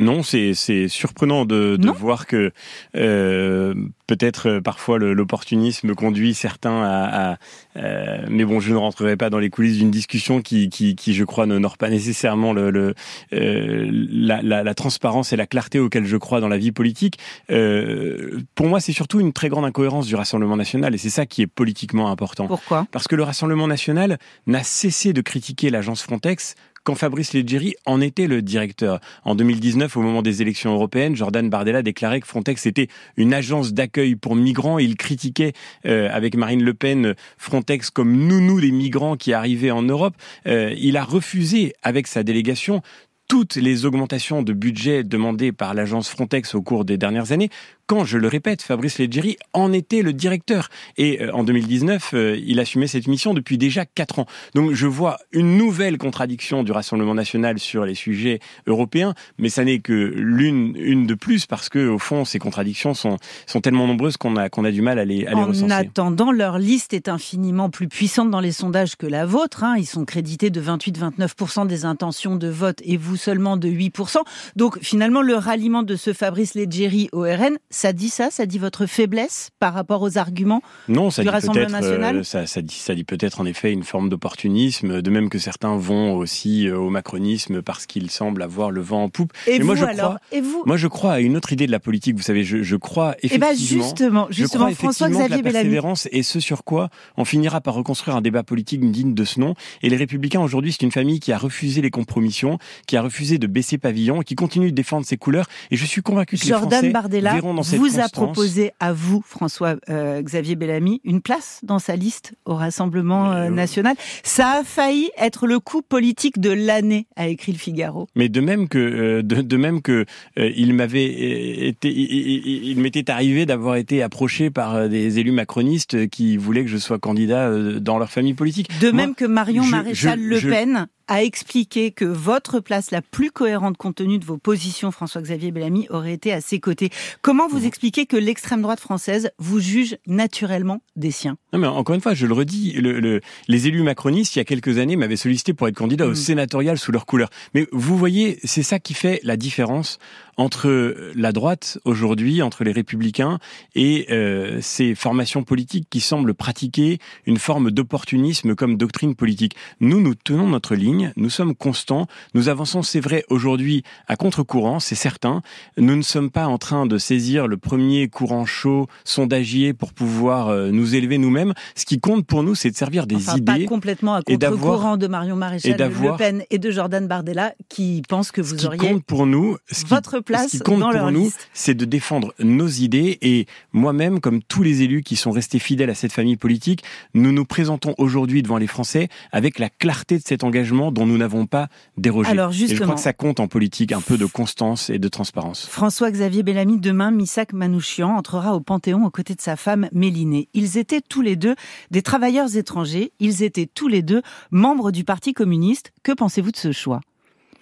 [0.00, 2.52] Non, c'est c'est surprenant de, de voir que
[2.96, 3.74] euh,
[4.06, 7.32] peut-être euh, parfois l'opportunisme conduit certains à.
[7.32, 7.36] à,
[7.76, 11.14] euh, mais bon, je ne rentrerai pas dans les coulisses d'une discussion qui, qui, qui,
[11.14, 12.94] je crois, n'honore pas nécessairement le, le,
[13.32, 17.18] euh, la, la, la transparence et la clarté auxquelles je crois dans la vie politique.
[17.50, 21.26] Euh, pour moi, c'est surtout une très grande incohérence du Rassemblement national, et c'est ça
[21.26, 22.46] qui est politiquement important.
[22.46, 22.86] Pourquoi?
[22.90, 28.00] Parce que le Rassemblement national n'a cessé de critiquer l'agence Frontex quand Fabrice Leggeri en
[28.00, 29.00] était le directeur.
[29.24, 33.72] En 2019, au moment des élections européennes, Jordan Bardella déclarait que Frontex était une agence
[33.72, 34.78] d'accueil pour migrants.
[34.78, 35.52] Il critiquait
[35.86, 40.14] euh, avec Marine Le Pen Frontex comme nounou des migrants qui arrivaient en Europe.
[40.46, 42.82] Euh, il a refusé avec sa délégation
[43.30, 47.48] toutes les augmentations de budget demandées par l'agence Frontex au cours des dernières années,
[47.86, 50.68] quand, je le répète, Fabrice Leggeri en était le directeur.
[50.96, 54.26] Et euh, en 2019, euh, il assumait cette mission depuis déjà quatre ans.
[54.54, 59.64] Donc je vois une nouvelle contradiction du Rassemblement national sur les sujets européens, mais ça
[59.64, 63.16] n'est que l'une une de plus, parce que au fond, ces contradictions sont,
[63.46, 65.72] sont tellement nombreuses qu'on a, qu'on a du mal à les, à les En recenser.
[65.72, 69.64] attendant, leur liste est infiniment plus puissante dans les sondages que la vôtre.
[69.64, 69.74] hein.
[69.78, 74.16] Ils sont crédités de 28-29% des intentions de vote et vous seulement de 8%.
[74.56, 78.30] Donc finalement, le ralliement de ce Fabrice Leggeri au RN, ça dit ça?
[78.30, 82.16] Ça dit votre faiblesse par rapport aux arguments Non, ça du dit Rassemblement national?
[82.18, 85.38] euh, ça, ça dit, ça dit peut-être en effet une forme d'opportunisme, de même que
[85.38, 89.32] certains vont aussi euh, au macronisme parce qu'ils semblent avoir le vent en poupe.
[89.46, 89.96] Et Mais moi, vous, je alors?
[90.16, 90.62] crois, Et vous?
[90.66, 92.16] moi, je crois à une autre idée de la politique.
[92.16, 93.84] Vous savez, je, je crois Eh ben, effectivement.
[93.84, 98.20] justement, je justement, effectivement François-Xavier persévérance est ce sur quoi on finira par reconstruire un
[98.22, 99.54] débat politique digne de ce nom.
[99.82, 103.09] Et les Républicains aujourd'hui, c'est une famille qui a refusé les compromissions, qui a refusé
[103.38, 105.46] de baisser pavillon et qui continue de défendre ses couleurs.
[105.70, 108.70] Et je suis convaincu que Jordan les Français Bardella verront dans cette vous a proposé
[108.80, 113.94] à vous, François euh, Xavier Bellamy, une place dans sa liste au Rassemblement euh, national.
[114.22, 118.06] Ça a failli être le coup politique de l'année, a écrit le Figaro.
[118.14, 120.04] Mais de même que euh, de, de même que
[120.38, 125.32] euh, il m'avait euh, été il, m'était arrivé d'avoir été approché par euh, des élus
[125.32, 128.68] macronistes euh, qui voulaient que je sois candidat euh, dans leur famille politique.
[128.80, 132.60] De Moi, même que Marion je- Maréchal je- Le je- Pen a expliqué que votre
[132.60, 136.60] place la plus cohérente compte tenu de vos positions, François-Xavier Bellamy, aurait été à ses
[136.60, 136.90] côtés.
[137.20, 141.36] Comment vous expliquez que l'extrême droite française vous juge naturellement des siens?
[141.52, 144.42] Non mais encore une fois, je le redis, le, le- les élus macronistes, il y
[144.42, 147.28] a quelques années, m'avaient sollicité pour être candidat au sénatorial sous leur couleur.
[147.54, 149.98] Mais vous voyez, c'est ça qui fait la différence
[150.36, 153.38] entre la droite aujourd'hui, entre les républicains
[153.74, 159.54] et euh, ces formations politiques qui semblent pratiquer une forme d'opportunisme comme doctrine politique.
[159.80, 164.80] Nous, nous tenons notre ligne, nous sommes constants, nous avançons, c'est vrai, aujourd'hui à contre-courant,
[164.80, 165.42] c'est certain.
[165.76, 170.48] Nous ne sommes pas en train de saisir le premier courant chaud sondagier pour pouvoir
[170.48, 171.52] euh, nous élever nous-mêmes.
[171.74, 174.96] Ce qui compte pour nous, c'est de servir des Enfin, idées pas complètement à contre-courant
[174.96, 178.54] de Marion Maréchal d'avoir- Le Pen et de Jordan Bardella qui pensent que vous Ce
[178.54, 181.10] qui auriez compte pour nous, ce qui, votre place ce qui compte dans pour leur
[181.12, 181.48] nous, liste.
[181.52, 183.18] c'est de défendre nos idées.
[183.22, 186.82] Et moi-même, comme tous les élus qui sont restés fidèles à cette famille politique,
[187.14, 191.18] nous nous présentons aujourd'hui devant les Français avec la clarté de cet engagement dont nous
[191.18, 192.30] n'avons pas dérogé.
[192.30, 195.08] Alors, et je crois que ça compte en politique un peu de constance et de
[195.08, 195.66] transparence.
[195.66, 200.48] François-Xavier Bellamy, demain, Missak Manouchian entrera au Panthéon aux côtés de sa femme Mélinée.
[200.54, 201.54] Ils étaient tous les deux
[201.90, 205.92] des travailleurs étrangers, ils étaient tous les deux membres du Parti communiste.
[206.02, 207.00] Que pensez-vous de ce choix?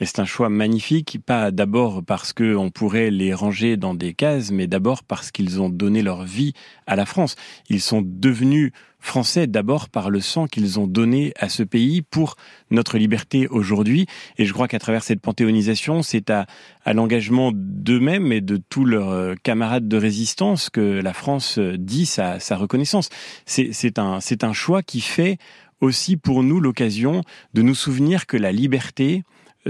[0.01, 4.15] Et c'est un choix magnifique, pas d'abord parce que on pourrait les ranger dans des
[4.15, 6.53] cases, mais d'abord parce qu'ils ont donné leur vie
[6.87, 7.35] à la France.
[7.69, 12.37] Ils sont devenus français d'abord par le sang qu'ils ont donné à ce pays pour
[12.71, 14.07] notre liberté aujourd'hui.
[14.39, 16.47] Et je crois qu'à travers cette panthéonisation, c'est à,
[16.85, 21.77] à l'engagement d'eux-mêmes et de tous leurs euh, camarades de résistance que la France euh,
[21.79, 23.09] dit sa, sa reconnaissance.
[23.47, 25.39] C'est un, c'est un choix qui fait
[25.81, 27.23] aussi pour nous l'occasion
[27.55, 29.23] de nous souvenir que la liberté,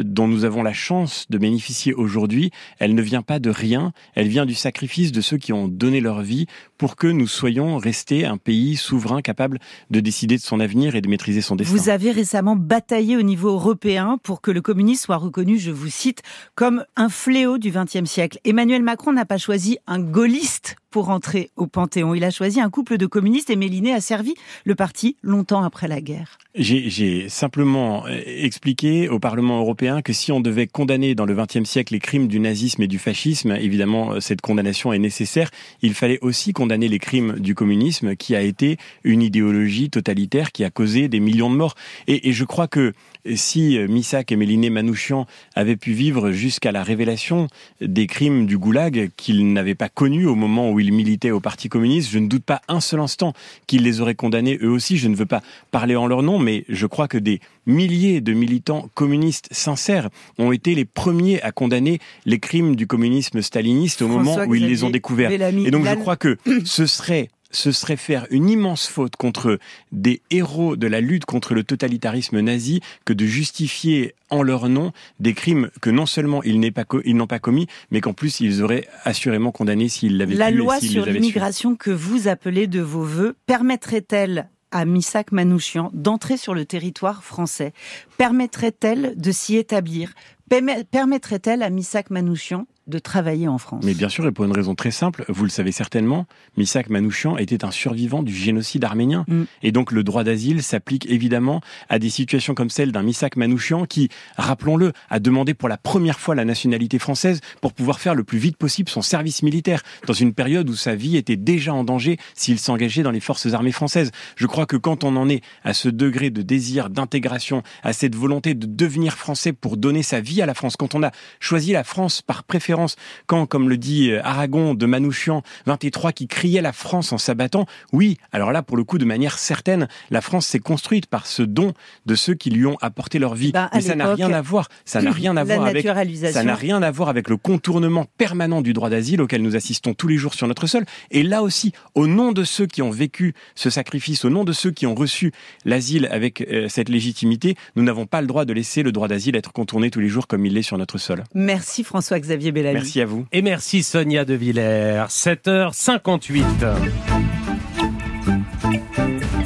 [0.03, 4.28] dont nous avons la chance de bénéficier aujourd'hui, elle ne vient pas de rien, elle
[4.28, 6.46] vient du sacrifice de ceux qui ont donné leur vie
[6.76, 9.59] pour que nous soyons restés un pays souverain capable
[9.90, 11.74] de décider de son avenir et de maîtriser son destin.
[11.74, 15.88] Vous avez récemment bataillé au niveau européen pour que le communisme soit reconnu, je vous
[15.88, 16.22] cite,
[16.55, 18.38] comme un fléau du XXe siècle.
[18.44, 22.12] Emmanuel Macron n'a pas choisi un gaulliste pour entrer au Panthéon.
[22.16, 24.34] Il a choisi un couple de communistes et Méliné a servi
[24.64, 26.38] le parti longtemps après la guerre.
[26.57, 31.70] J'ai simplement euh, expliqué au Parlement européen que si on devait condamner dans le XXe
[31.70, 35.53] siècle les crimes du nazisme et du fascisme, évidemment euh, cette condamnation est nécessaire.
[35.82, 40.64] Il fallait aussi condamner les crimes du communisme, qui a été une idéologie totalitaire qui
[40.64, 41.76] a causé des millions de morts.
[42.09, 42.92] Et je crois que
[43.37, 47.49] si euh, Missak et Méliné Manouchian avaient pu vivre jusqu'à la révélation
[47.81, 51.68] des crimes du goulag qu'ils n'avaient pas connus au moment où ils militaient au Parti
[51.68, 53.33] communiste, je ne doute pas un seul instant
[53.66, 54.97] qu'ils les auraient condamnés eux aussi.
[54.97, 58.33] Je ne veux pas parler en leur nom, mais je crois que des milliers de
[58.33, 60.09] militants communistes sincères
[60.39, 64.66] ont été les premiers à condamner les crimes du communisme staliniste au moment où ils
[64.66, 65.31] les ont découverts.
[65.31, 69.59] Bellamy, Et donc je crois que ce serait ce serait faire une immense faute contre
[69.92, 74.92] des héros de la lutte contre le totalitarisme nazi que de justifier en leur nom
[75.20, 78.86] des crimes que non seulement ils pas n'ont pas commis, mais qu'en plus ils auraient
[79.05, 84.49] assurément condamné s'ils l'avaient La loi sur l'immigration que vous appelez de vos voeux permettrait-elle
[84.70, 87.72] à Missak Manouchian d'entrer sur le territoire français?
[88.18, 90.12] Permettrait-elle de s'y établir?
[90.51, 94.53] Permet- Permettrait-elle à Missak Manouchian de travailler en France Mais bien sûr, et pour une
[94.53, 96.26] raison très simple, vous le savez certainement,
[96.57, 99.24] Misak Manouchian était un survivant du génocide arménien.
[99.28, 99.43] Mm.
[99.62, 103.84] Et donc le droit d'asile s'applique évidemment à des situations comme celle d'un Misak Manouchian
[103.84, 108.24] qui, rappelons-le, a demandé pour la première fois la nationalité française pour pouvoir faire le
[108.24, 111.84] plus vite possible son service militaire, dans une période où sa vie était déjà en
[111.84, 114.11] danger s'il s'engageait dans les forces armées françaises.
[114.36, 118.14] Je crois que quand on en est à ce degré de désir d'intégration, à cette
[118.14, 121.11] volonté de devenir français pour donner sa vie à la France, quand on a
[121.41, 122.78] choisi la France par préférence,
[123.26, 127.66] quand, comme le dit euh, Aragon de Manouchian, 23 qui criait la France en s'abattant,
[127.93, 131.43] oui, alors là, pour le coup, de manière certaine, la France s'est construite par ce
[131.43, 131.72] don
[132.07, 133.53] de ceux qui lui ont apporté leur vie.
[133.53, 135.87] Ben, à Mais ça n'a rien à voir, ça n'a rien à voir avec,
[136.33, 139.95] ça n'a rien à voir avec le contournement permanent du droit d'asile auquel nous assistons
[139.95, 140.85] tous les jours sur notre sol.
[141.11, 144.53] Et là aussi, au nom de ceux qui ont vécu ce sacrifice, au nom de
[144.53, 145.33] ceux qui ont reçu
[145.64, 149.37] l'asile avec euh, cette légitimité, nous n'avons pas le droit de laisser le droit d'asile
[149.37, 151.24] être contourné tous les jours comme il l'est sur notre sol.
[151.35, 152.68] Merci François-Xavier Bellamy.
[152.75, 153.27] Merci à vous.
[153.33, 155.05] Et merci Sonia De Villers.
[155.09, 156.43] 7h58.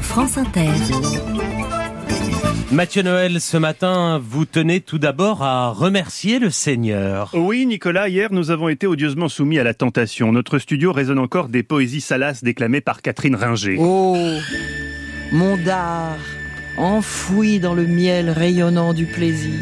[0.01, 0.69] France Inter.
[2.73, 7.31] Mathieu Noël, ce matin, vous tenez tout d'abord à remercier le Seigneur.
[7.35, 10.33] Oui, Nicolas, hier, nous avons été odieusement soumis à la tentation.
[10.33, 13.77] Notre studio résonne encore des poésies salaces déclamées par Catherine Ringer.
[13.79, 14.17] Oh,
[15.33, 16.17] mon dard
[16.77, 19.53] enfoui dans le miel rayonnant du plaisir.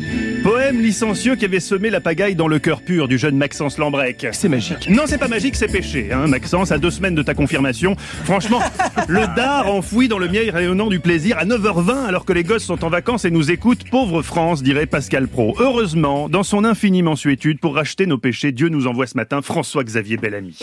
[0.43, 4.27] Poème licencieux qui avait semé la pagaille dans le cœur pur du jeune Maxence Lambrec.
[4.33, 4.89] C'est magique.
[4.89, 7.95] Non, c'est pas magique, c'est péché, hein, Maxence, à deux semaines de ta confirmation.
[8.25, 8.61] Franchement,
[9.09, 12.65] le dard enfoui dans le miel rayonnant du plaisir à 9h20 alors que les gosses
[12.65, 15.55] sont en vacances et nous écoutent, pauvre France, dirait Pascal Pro.
[15.59, 20.17] Heureusement, dans son infinie mensuétude pour racheter nos péchés, Dieu nous envoie ce matin François-Xavier
[20.17, 20.59] Bellamy.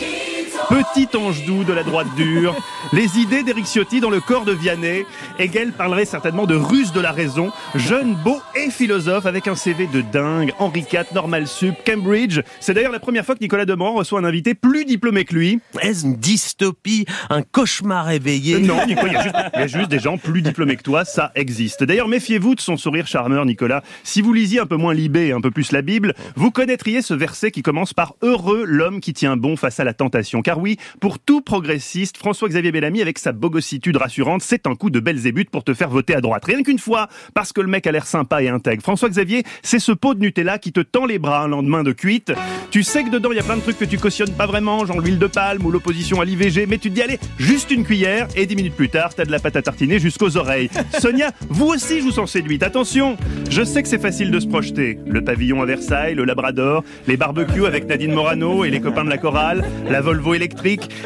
[0.68, 2.54] Petit ange doux de la droite dure,
[2.92, 5.06] les idées d'Éric Ciotti dans le corps de Vianney.
[5.38, 9.86] Hegel parlerait certainement de ruse de la raison, jeune, beau et philosophe avec un CV
[9.86, 12.40] de dingue, Henri IV, Normal Sup, Cambridge.
[12.60, 15.60] C'est d'ailleurs la première fois que Nicolas Demorand reçoit un invité plus diplômé que lui.
[15.80, 18.58] Est-ce une dystopie, un cauchemar éveillé?
[18.58, 20.82] Non, Nicolas, il y, a juste, il y a juste des gens plus diplômés que
[20.82, 21.82] toi, ça existe.
[21.82, 23.82] D'ailleurs, méfiez-vous de son sourire charmeur, Nicolas.
[24.04, 27.00] Si vous lisiez un peu moins Libé et un peu plus la Bible, vous connaîtriez
[27.00, 30.42] ce verset qui commence par Heureux l'homme qui tient bon face à la tentation.
[30.42, 35.00] Car oui, pour tout progressiste, François-Xavier Bellamy, avec sa bogossitude rassurante, c'est un coup de
[35.00, 36.44] Belzébuth pour te faire voter à droite.
[36.44, 38.82] Rien qu'une fois, parce que le mec a l'air sympa et intègre.
[38.82, 42.32] François-Xavier, c'est ce pot de Nutella qui te tend les bras un lendemain de cuite.
[42.70, 44.84] Tu sais que dedans, il y a plein de trucs que tu cautionnes pas vraiment,
[44.84, 47.84] genre l'huile de palme ou l'opposition à l'IVG, mais tu te dis, allez, juste une
[47.84, 50.70] cuillère, et dix minutes plus tard, t'as de la pâte à tartiner jusqu'aux oreilles.
[50.98, 52.62] Sonia, vous aussi, je vous sens séduite.
[52.62, 53.16] Attention,
[53.50, 54.98] je sais que c'est facile de se projeter.
[55.06, 59.10] Le pavillon à Versailles, le Labrador, les barbecues avec Nadine Morano et les copains de
[59.10, 60.47] la chorale, la Volvo électrique,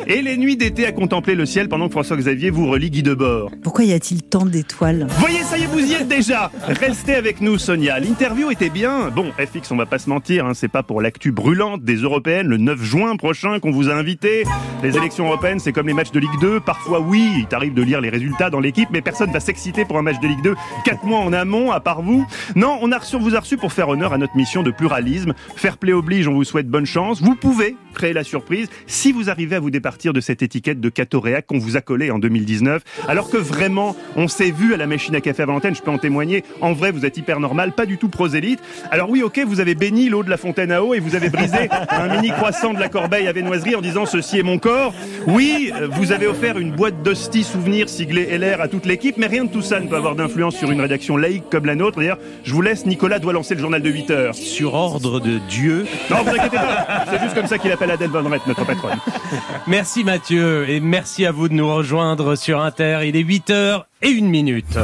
[0.06, 3.50] et les nuits d'été à contempler le ciel pendant que François-Xavier vous relie Guy Debord.
[3.62, 5.06] Pourquoi y a-t-il tant d'étoiles?
[5.18, 7.98] Voyez, ça y est, vous y êtes déjà Restez avec nous, Sonia.
[7.98, 9.10] L'interview était bien.
[9.14, 12.46] Bon, FX, on va pas se mentir, hein, c'est pas pour l'actu brûlante des européennes
[12.46, 14.44] le 9 juin prochain qu'on vous a invité.
[14.82, 16.60] Les élections européennes, c'est comme les matchs de Ligue 2.
[16.60, 19.98] Parfois, oui, il t'arrive de lire les résultats dans l'équipe, mais personne va s'exciter pour
[19.98, 22.26] un match de Ligue 2 quatre mois en amont, à part vous.
[22.56, 25.34] Non, on a reçu, vous a reçu pour faire honneur à notre mission de pluralisme.
[25.56, 27.22] Fair play oblige, on vous souhaite bonne chance.
[27.22, 30.88] Vous pouvez créer la surprise si vous arrivez à vous départir de cette étiquette de
[30.88, 32.82] catoréac qu'on vous a collée en 2019.
[33.08, 35.90] Alors que vraiment, on s'est vu à la machine à café à Valentine, je peux
[35.90, 36.44] en témoigner.
[36.60, 38.60] En vrai, vous êtes hyper normal, pas du tout prosélyte.
[38.90, 41.30] Alors oui, ok, vous avez béni l'eau de la fontaine à eau et vous avez
[41.30, 44.94] brisé un mini croissant de la corbeille à viennoiserie en disant ceci est mon corps.
[45.26, 49.44] Oui, vous avez offert une boîte d'hosties souvenirs siglée LR à toute l'équipe, mais rien
[49.44, 51.98] de tout ça ne peut avoir d'influence sur une rédaction laïque comme la nôtre.
[51.98, 54.34] D'ailleurs, je vous laisse, Nicolas doit lancer le journal de 8 heures.
[54.34, 55.86] Sur ordre de Dieu.
[56.10, 58.98] Non, vous inquiétez pas, c'est juste comme ça qu'il appelle Adèle Van Rett, notre patronne.
[59.66, 63.00] Merci Mathieu et merci à vous de nous rejoindre sur Inter.
[63.04, 64.78] Il est 8h et une minute.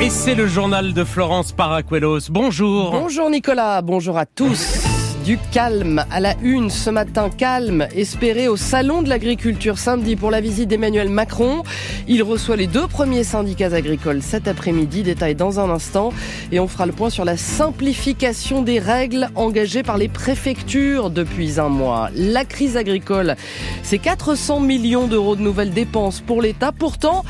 [0.00, 2.30] Et c'est le journal de Florence Paracuelos.
[2.30, 2.92] Bonjour.
[2.92, 4.89] Bonjour Nicolas, bonjour à tous.
[5.30, 10.32] Du calme à la une ce matin, calme espéré au Salon de l'agriculture samedi pour
[10.32, 11.62] la visite d'Emmanuel Macron.
[12.08, 16.12] Il reçoit les deux premiers syndicats agricoles cet après-midi, détail dans un instant.
[16.50, 21.60] Et on fera le point sur la simplification des règles engagées par les préfectures depuis
[21.60, 22.10] un mois.
[22.16, 23.36] La crise agricole,
[23.84, 26.72] c'est 400 millions d'euros de nouvelles dépenses pour l'État.
[26.72, 27.24] Pourtant,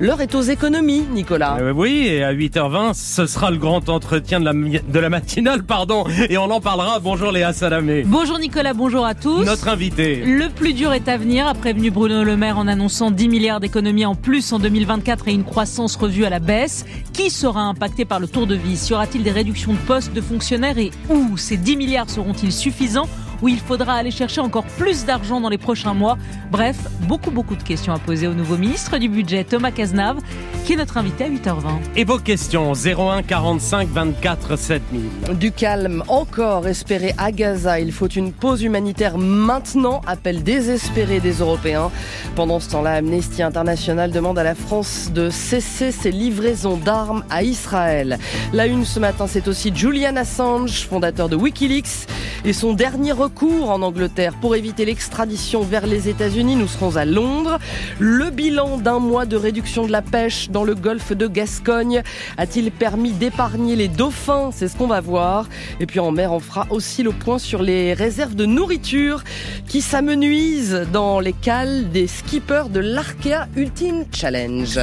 [0.00, 1.58] l'heure est aux économies, Nicolas.
[1.60, 6.04] Euh, oui, et à 8h20, ce sera le grand entretien de la, matinale, pardon.
[6.28, 6.98] Et on en parlera.
[6.98, 8.04] Bonjour Léa Salamé.
[8.06, 9.44] Bonjour Nicolas, bonjour à tous.
[9.44, 10.24] Notre invité.
[10.24, 13.60] Le plus dur est à venir, a prévenu Bruno Le Maire en annonçant 10 milliards
[13.60, 16.86] d'économies en plus en 2024 et une croissance revue à la baisse.
[17.12, 18.88] Qui sera impacté par le tour de vis?
[18.88, 21.36] Y aura-t-il des réductions de postes de fonctionnaires et où?
[21.36, 23.10] Ces 10 milliards seront-ils suffisants?
[23.42, 26.16] Où il faudra aller chercher encore plus d'argent dans les prochains mois.
[26.50, 30.18] Bref, beaucoup beaucoup de questions à poser au nouveau ministre du budget Thomas Cazenave,
[30.64, 31.62] qui est notre invité à 8h20.
[31.96, 35.38] Et vos questions 01 45 24 7000.
[35.38, 37.80] Du calme encore espéré à Gaza.
[37.80, 40.00] Il faut une pause humanitaire maintenant.
[40.06, 41.90] Appel désespéré des Européens.
[42.36, 47.42] Pendant ce temps-là, Amnesty International demande à la France de cesser ses livraisons d'armes à
[47.42, 48.18] Israël.
[48.52, 52.06] La une ce matin, c'est aussi Julian Assange, fondateur de Wikileaks,
[52.44, 56.56] et son dernier recours en Angleterre pour éviter l'extradition vers les États-Unis.
[56.56, 57.58] Nous serons à Londres.
[57.98, 62.02] Le bilan d'un mois de réduction de la pêche dans le golfe de Gascogne
[62.36, 64.50] a-t-il permis d'épargner les dauphins?
[64.52, 65.48] C'est ce qu'on va voir.
[65.80, 69.24] Et puis en mer, on fera aussi le point sur les réserves de nourriture
[69.66, 74.78] qui s'amenuisent dans les cales des skippers de l'Arkea Ultimate Challenge.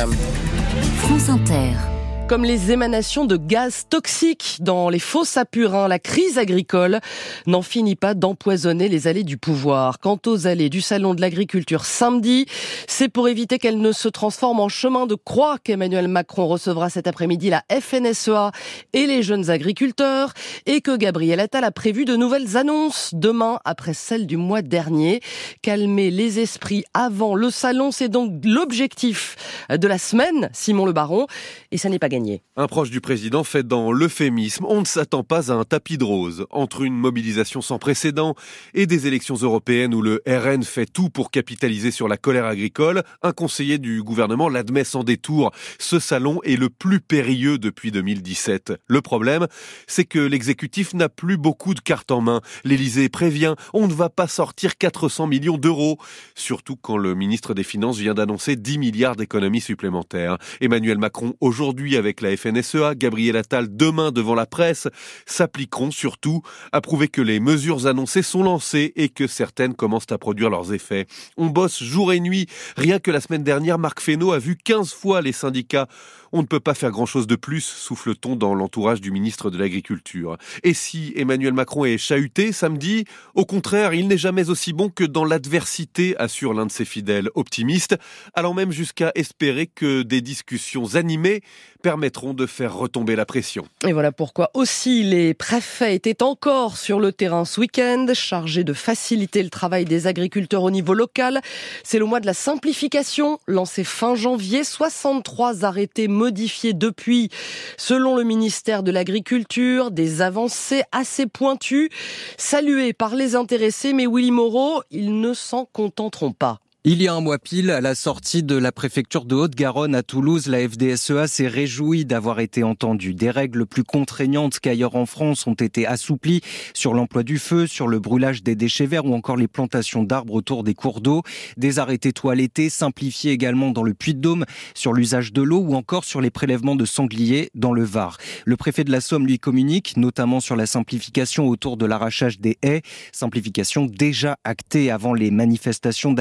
[1.03, 2.00] France Inter.
[2.31, 5.89] Comme les émanations de gaz toxiques dans les fosses à purin.
[5.89, 7.01] La crise agricole
[7.45, 9.99] n'en finit pas d'empoisonner les allées du pouvoir.
[9.99, 12.45] Quant aux allées du Salon de l'agriculture samedi,
[12.87, 17.05] c'est pour éviter qu'elles ne se transforment en chemin de croix qu'Emmanuel Macron recevra cet
[17.05, 18.53] après-midi la FNSEA
[18.93, 20.31] et les jeunes agriculteurs
[20.65, 25.19] et que Gabriel Attal a prévu de nouvelles annonces demain après celle du mois dernier.
[25.61, 29.35] Calmer les esprits avant le salon, c'est donc l'objectif
[29.69, 31.27] de la semaine, Simon Le Baron,
[31.73, 32.20] et ça n'est pas gagné.
[32.57, 34.65] Un proche du président fait dans l'euphémisme.
[34.67, 36.45] On ne s'attend pas à un tapis de rose.
[36.49, 38.35] Entre une mobilisation sans précédent
[38.73, 43.03] et des élections européennes où le RN fait tout pour capitaliser sur la colère agricole,
[43.21, 45.51] un conseiller du gouvernement l'admet sans détour.
[45.79, 48.73] Ce salon est le plus périlleux depuis 2017.
[48.87, 49.47] Le problème,
[49.87, 52.41] c'est que l'exécutif n'a plus beaucoup de cartes en main.
[52.63, 55.97] L'Élysée prévient, on ne va pas sortir 400 millions d'euros.
[56.35, 60.37] Surtout quand le ministre des Finances vient d'annoncer 10 milliards d'économies supplémentaires.
[60.59, 64.89] Emmanuel Macron aujourd'hui avec la FNSEA, Gabriel Attal demain devant la presse,
[65.25, 66.41] s'appliqueront surtout
[66.73, 70.73] à prouver que les mesures annoncées sont lancées et que certaines commencent à produire leurs
[70.73, 71.07] effets.
[71.37, 72.47] On bosse jour et nuit.
[72.75, 75.87] Rien que la semaine dernière, Marc Fesneau a vu 15 fois les syndicats
[76.33, 80.37] on ne peut pas faire grand-chose de plus, souffle-t-on dans l'entourage du ministre de l'Agriculture.
[80.63, 83.05] Et si Emmanuel Macron est chahuté samedi,
[83.35, 87.29] au contraire, il n'est jamais aussi bon que dans l'adversité, assure l'un de ses fidèles
[87.35, 87.97] optimistes,
[88.33, 91.41] allant même jusqu'à espérer que des discussions animées
[91.81, 93.65] permettront de faire retomber la pression.
[93.85, 98.73] Et voilà pourquoi aussi les préfets étaient encore sur le terrain ce week-end, chargés de
[98.73, 101.41] faciliter le travail des agriculteurs au niveau local.
[101.83, 107.29] C'est le mois de la simplification, lancé fin janvier, 63 arrêtés modifiés depuis,
[107.77, 111.89] selon le ministère de l'Agriculture, des avancées assez pointues,
[112.37, 116.59] saluées par les intéressés, mais Willy Moreau, ils ne s'en contenteront pas.
[116.83, 120.01] Il y a un mois pile, à la sortie de la préfecture de Haute-Garonne à
[120.01, 123.13] Toulouse, la FDSEA s'est réjouie d'avoir été entendue.
[123.13, 126.41] Des règles plus contraignantes qu'ailleurs en France ont été assouplies
[126.73, 130.33] sur l'emploi du feu, sur le brûlage des déchets verts ou encore les plantations d'arbres
[130.33, 131.21] autour des cours d'eau.
[131.55, 136.19] Des arrêtés toilettés simplifiés également dans le Puy-de-Dôme sur l'usage de l'eau ou encore sur
[136.19, 138.17] les prélèvements de sangliers dans le Var.
[138.43, 142.57] Le préfet de la Somme lui communique notamment sur la simplification autour de l'arrachage des
[142.63, 146.11] haies, simplification déjà actée avant les manifestations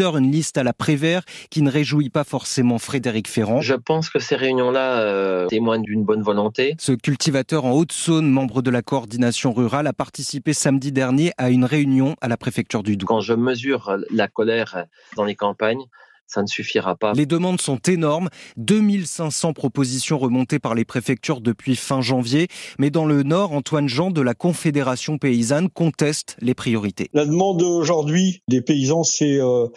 [0.00, 3.60] une liste à la Prévert qui ne réjouit pas forcément Frédéric Ferrand.
[3.60, 6.76] Je pense que ces réunions-là euh, témoignent d'une bonne volonté.
[6.78, 11.64] Ce cultivateur en Haute-Saône, membre de la coordination rurale, a participé samedi dernier à une
[11.64, 13.06] réunion à la préfecture du Doubs.
[13.06, 14.84] Quand je mesure la colère
[15.16, 15.86] dans les campagnes,
[16.26, 17.12] ça ne suffira pas.
[17.12, 22.48] Les demandes sont énormes, 2500 propositions remontées par les préfectures depuis fin janvier,
[22.78, 27.08] mais dans le Nord, Antoine Jean de la Confédération paysanne conteste les priorités.
[27.12, 29.68] La demande aujourd'hui des paysans, c'est euh,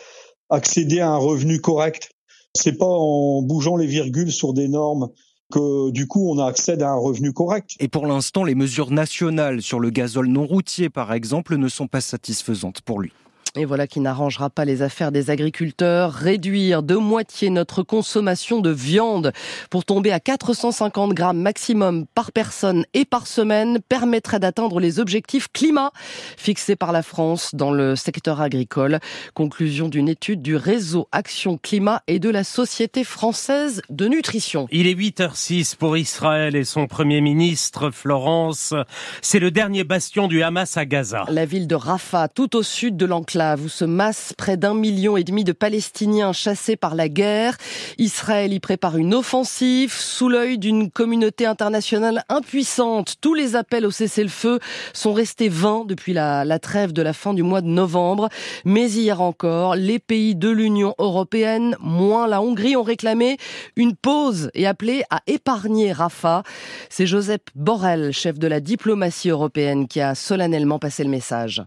[0.49, 2.11] accéder à un revenu correct.
[2.55, 5.09] C'est pas en bougeant les virgules sur des normes
[5.51, 7.75] que du coup on accède à un revenu correct.
[7.79, 11.87] Et pour l'instant, les mesures nationales sur le gazole non routier, par exemple, ne sont
[11.87, 13.11] pas satisfaisantes pour lui.
[13.55, 16.13] Et voilà qui n'arrangera pas les affaires des agriculteurs.
[16.13, 19.31] Réduire de moitié notre consommation de viande
[19.71, 25.47] pour tomber à 450 grammes maximum par personne et par semaine permettrait d'atteindre les objectifs
[25.51, 25.91] climat
[26.37, 28.99] fixés par la France dans le secteur agricole.
[29.33, 34.67] Conclusion d'une étude du réseau Action Climat et de la Société française de nutrition.
[34.71, 38.75] Il est 8h06 pour Israël et son premier ministre, Florence.
[39.23, 41.25] C'est le dernier bastion du Hamas à Gaza.
[41.29, 45.15] La ville de Rafah, tout au sud de l'enclave où se massent près d'un million
[45.15, 47.57] et demi de Palestiniens chassés par la guerre.
[47.97, 53.15] Israël y prépare une offensive sous l'œil d'une communauté internationale impuissante.
[53.21, 54.59] Tous les appels au cessez-le-feu
[54.93, 58.29] sont restés vains depuis la, trêve de la fin du mois de novembre.
[58.65, 63.37] Mais hier encore, les pays de l'Union européenne, moins la Hongrie, ont réclamé
[63.75, 66.43] une pause et appelé à épargner Rafah.
[66.89, 71.63] C'est Joseph Borrell, chef de la diplomatie européenne, qui a solennellement passé le message.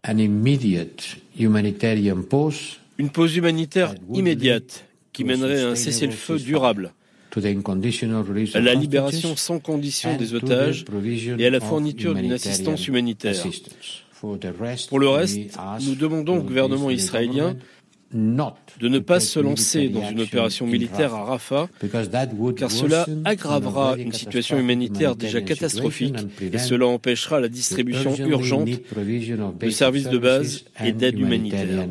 [1.38, 6.92] Une pause humanitaire immédiate qui mènerait à un cessez-le-feu durable,
[7.34, 10.84] à la libération sans condition des otages
[11.38, 13.34] et à la fourniture d'une assistance humanitaire.
[14.20, 15.38] Pour le reste,
[15.84, 17.56] nous demandons au gouvernement israélien
[18.14, 21.68] de ne pas se lancer dans une opération militaire à Rafah,
[22.56, 28.68] car cela aggravera une situation humanitaire déjà catastrophique et cela empêchera la distribution urgente
[29.60, 31.86] de services de base et d'aide humanitaire.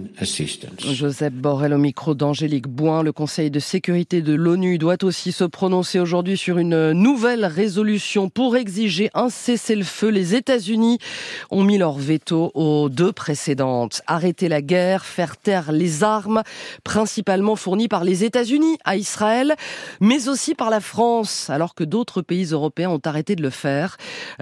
[0.80, 5.44] Joseph Borrell au micro d'Angélique Boin, le Conseil de sécurité de l'ONU doit aussi se
[5.44, 10.10] prononcer aujourd'hui sur une nouvelle résolution pour exiger un cessez-le-feu.
[10.10, 11.00] Les États-Unis
[11.50, 14.02] ont mis leur veto aux deux précédentes.
[14.08, 16.11] Arrêter la guerre, faire taire les armes
[16.84, 19.56] principalement fournies par les États-Unis à Israël,
[20.00, 23.98] mais aussi par la France, alors que d'autres pays européens ont arrêté de le faire.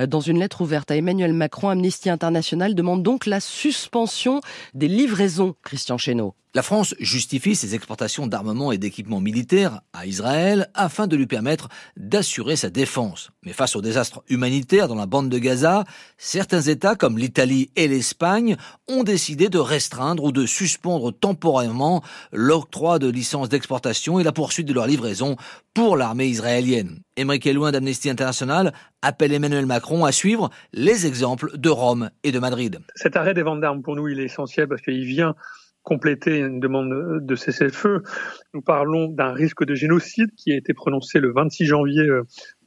[0.08, 4.42] Dans une lettre ouverte à Emmanuel Macron, Amnesty International demande donc la suspension
[4.74, 6.34] des livraisons, Christian Chesneau.
[6.56, 11.70] La France justifie ses exportations d'armements et d'équipements militaires à Israël afin de lui permettre
[11.96, 13.30] d'assurer sa défense.
[13.44, 15.84] Mais face au désastre humanitaire dans la bande de Gaza,
[16.18, 22.02] certains États comme l'Italie et l'Espagne ont décidé de restreindre ou de suspendre temporairement
[22.32, 25.36] l'octroi de licences d'exportation et la poursuite de leur livraison
[25.76, 27.02] pour l'armée israélienne.
[27.16, 28.74] Émeric Elouin d'Amnesty International
[29.04, 32.80] appelle Emmanuel Macron à suivre les exemples de Rome et de Madrid.
[32.96, 35.36] Cet arrêt des ventes d'armes pour nous, il est essentiel parce qu'il vient
[35.84, 38.04] compléter une demande de cessez-le-feu.
[38.54, 42.08] Nous parlons d'un risque de génocide qui a été prononcé le 26 janvier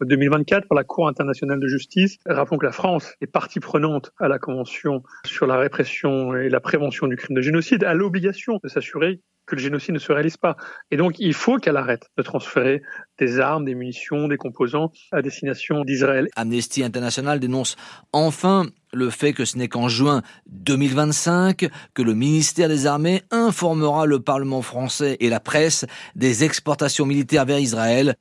[0.00, 2.18] 2024 euh, par la Cour internationale de justice.
[2.26, 6.60] Rappelons que la France est partie prenante à la Convention sur la répression et la
[6.60, 10.36] prévention du crime de génocide, a l'obligation de s'assurer que le génocide ne se réalise
[10.36, 10.56] pas.
[10.90, 12.82] Et donc, il faut qu'elle arrête de transférer
[13.18, 16.28] des armes, des munitions, des composants à destination d'Israël.
[16.36, 17.76] Amnesty International dénonce
[18.12, 24.06] enfin le fait que ce n'est qu'en juin 2025 que le ministère des Armées informera
[24.06, 28.16] le Parlement français et la presse des exportations militaires vers Israël.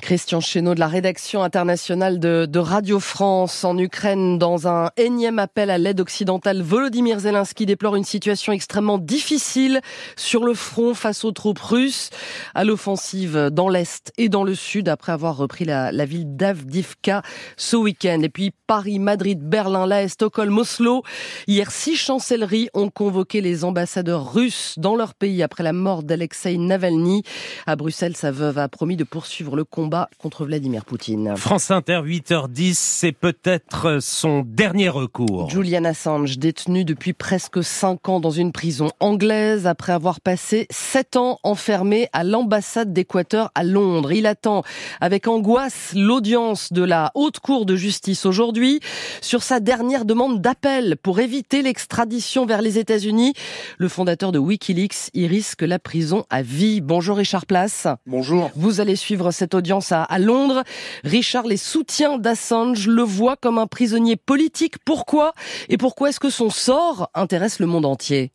[0.00, 5.70] Christian Chesneau de la rédaction internationale de, Radio France en Ukraine dans un énième appel
[5.70, 6.62] à l'aide occidentale.
[6.62, 9.80] Volodymyr Zelensky déplore une situation extrêmement difficile
[10.16, 12.10] sur le front face aux troupes russes
[12.54, 17.22] à l'offensive dans l'Est et dans le Sud après avoir repris la, la ville d'Avdivka
[17.56, 18.20] ce week-end.
[18.22, 21.02] Et puis Paris, Madrid, Berlin, La Stockholm, Oslo.
[21.46, 26.58] Hier, six chancelleries ont convoqué les ambassadeurs russes dans leur pays après la mort d'Alexei
[26.58, 27.22] Navalny.
[27.66, 29.87] À Bruxelles, sa veuve a promis de poursuivre le combat
[30.18, 31.34] contre Vladimir Poutine.
[31.36, 35.50] France Inter, 8h10, c'est peut-être son dernier recours.
[35.50, 41.16] Julian Assange, détenu depuis presque 5 ans dans une prison anglaise après avoir passé 7
[41.16, 44.12] ans enfermé à l'ambassade d'Équateur à Londres.
[44.12, 44.62] Il attend
[45.00, 48.80] avec angoisse l'audience de la Haute Cour de justice aujourd'hui
[49.20, 53.34] sur sa dernière demande d'appel pour éviter l'extradition vers les États-Unis.
[53.78, 56.80] Le fondateur de Wikileaks y risque la prison à vie.
[56.80, 57.86] Bonjour Richard Place.
[58.06, 58.50] Bonjour.
[58.54, 60.62] Vous allez suivre cette audience à, Londres.
[61.04, 64.76] Richard, les soutiens d'Assange le voient comme un prisonnier politique.
[64.84, 65.32] Pourquoi
[65.68, 68.32] Et pourquoi est-ce que son sort intéresse le monde entier?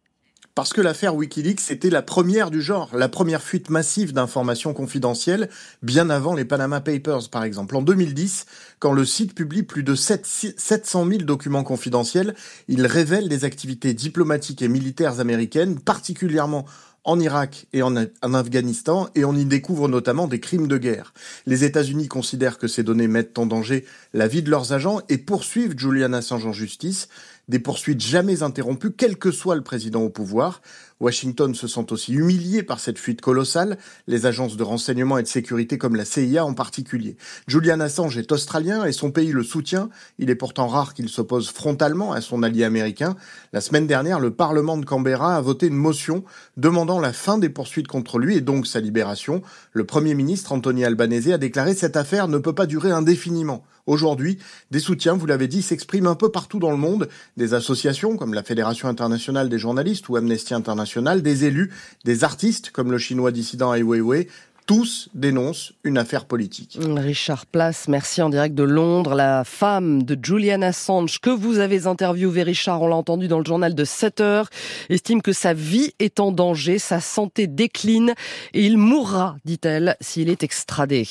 [0.55, 5.49] Parce que l'affaire Wikileaks était la première du genre, la première fuite massive d'informations confidentielles,
[5.81, 7.75] bien avant les Panama Papers par exemple.
[7.75, 8.45] En 2010,
[8.77, 12.35] quand le site publie plus de 700 000 documents confidentiels,
[12.67, 16.65] il révèle des activités diplomatiques et militaires américaines, particulièrement
[17.05, 17.95] en Irak et en,
[18.33, 21.13] Afghanistan, et on y découvre notamment des crimes de guerre.
[21.45, 25.17] Les États-Unis considèrent que ces données mettent en danger la vie de leurs agents et
[25.17, 27.09] poursuivent Julian Assange en justice,
[27.49, 30.61] des poursuites jamais interrompues, quel que soit le président au pouvoir.
[31.03, 33.77] Washington se sent aussi humilié par cette fuite colossale,
[34.07, 37.17] les agences de renseignement et de sécurité comme la CIA en particulier.
[37.45, 39.89] Julian Assange est australien et son pays le soutient.
[40.17, 43.17] Il est pourtant rare qu'il s'oppose frontalement à son allié américain.
[43.51, 46.23] La semaine dernière, le Parlement de Canberra a voté une motion
[46.55, 49.41] demandant la fin des poursuites contre lui et donc sa libération.
[49.73, 53.65] Le Premier ministre Anthony Albanese a déclaré cette affaire ne peut pas durer indéfiniment.
[53.85, 54.37] Aujourd'hui,
[54.71, 57.09] des soutiens, vous l'avez dit, s'expriment un peu partout dans le monde.
[57.35, 61.69] Des associations comme la Fédération internationale des journalistes ou Amnesty International, des élus,
[62.05, 64.29] des artistes comme le chinois dissident Ai Weiwei,
[64.65, 66.77] tous dénoncent une affaire politique.
[66.79, 69.15] Richard Place, merci en direct de Londres.
[69.15, 73.45] La femme de Julian Assange que vous avez interviewé, Richard, on l'a entendu dans le
[73.45, 74.49] journal de 7 heures,
[74.89, 78.13] estime que sa vie est en danger, sa santé décline
[78.53, 81.07] et il mourra, dit-elle, s'il est extradé.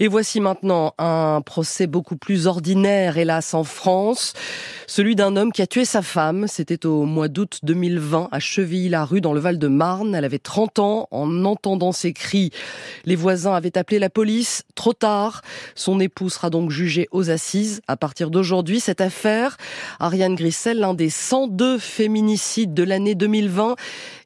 [0.00, 4.32] Et voici maintenant un procès beaucoup plus ordinaire, hélas, en France.
[4.86, 6.46] Celui d'un homme qui a tué sa femme.
[6.48, 10.14] C'était au mois d'août 2020 à Chevilly-la-Rue dans le Val-de-Marne.
[10.14, 11.08] Elle avait 30 ans.
[11.10, 12.50] En entendant ses cris,
[13.04, 14.62] les voisins avaient appelé la police.
[14.74, 15.42] Trop tard.
[15.74, 17.80] Son époux sera donc jugé aux assises.
[17.88, 19.56] À partir d'aujourd'hui, cette affaire,
[20.00, 23.76] Ariane Grissel, l'un des 102 féminicides de l'année 2020,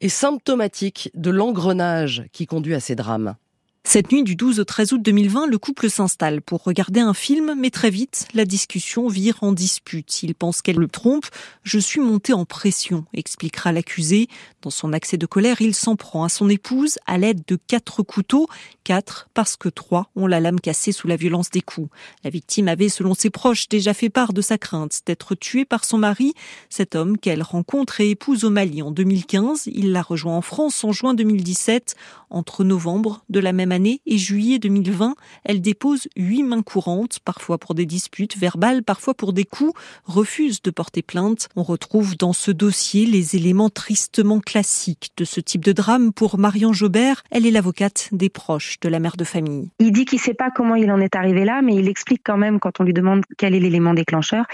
[0.01, 3.37] est symptomatique de l'engrenage qui conduit à ces drames.
[3.85, 7.55] Cette nuit du 12 au 13 août 2020, le couple s'installe pour regarder un film,
[7.57, 10.23] mais très vite, la discussion vire en dispute.
[10.23, 11.25] Il pense qu'elle le trompe.
[11.63, 14.29] Je suis monté en pression, expliquera l'accusé.
[14.61, 18.03] Dans son accès de colère, il s'en prend à son épouse à l'aide de quatre
[18.03, 18.47] couteaux.
[18.85, 21.89] Quatre parce que trois ont la lame cassée sous la violence des coups.
[22.25, 25.87] La victime avait, selon ses proches, déjà fait part de sa crainte d'être tuée par
[25.87, 26.35] son mari.
[26.69, 30.85] Cet homme qu'elle rencontre et épouse au Mali en 2015, il la rejoint en France
[30.85, 31.95] en juin 2017,
[32.29, 35.15] entre novembre de la même année et juillet 2020,
[35.45, 39.73] elle dépose huit mains courantes, parfois pour des disputes verbales, parfois pour des coups,
[40.05, 41.49] refuse de porter plainte.
[41.57, 46.39] On retrouve dans ce dossier les éléments tristement classiques de ce type de drame pour
[46.39, 47.23] Marion Jobert.
[47.31, 49.69] Elle est l'avocate des proches de la mère de famille.
[49.79, 52.23] Il dit qu'il ne sait pas comment il en est arrivé là, mais il explique
[52.25, 54.47] quand même quand on lui demande quel est l'élément déclencheur.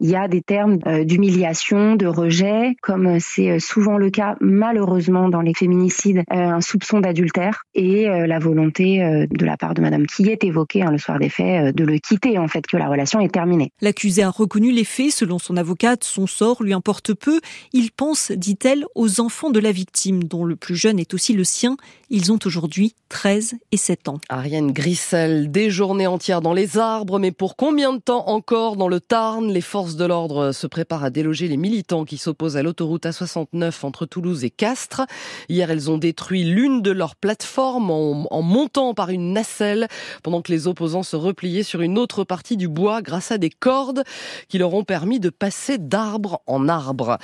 [0.00, 5.28] Il y a des termes euh, d'humiliation, de rejet, comme c'est souvent le cas malheureusement
[5.28, 9.80] dans les féminicides, euh, un soupçon d'adultère et euh, la volonté de la part de
[9.80, 12.76] Madame qui est évoquée hein, le soir des faits de le quitter en fait, que
[12.76, 13.72] la relation est terminée.
[13.80, 15.12] L'accusé a reconnu les faits.
[15.12, 17.40] Selon son avocate, son sort lui importe peu.
[17.72, 21.44] Il pense, dit-elle, aux enfants de la victime, dont le plus jeune est aussi le
[21.44, 21.76] sien.
[22.10, 24.20] Ils ont aujourd'hui 13 et 7 ans.
[24.28, 28.88] Ariane Grissel, des journées entières dans les arbres, mais pour combien de temps encore dans
[28.88, 29.50] le Tarn?
[29.50, 33.84] Les forces de l'ordre se préparent à déloger les militants qui s'opposent à l'autoroute A69
[33.84, 35.02] entre Toulouse et Castres.
[35.48, 39.86] Hier, elles ont détruit l'une de leurs plateformes en, en, montant par une nacelle,
[40.22, 43.50] pendant que les opposants se repliaient sur une autre partie du bois grâce à des
[43.50, 44.02] cordes
[44.48, 47.18] qui leur ont permis de passer d'arbre en arbre.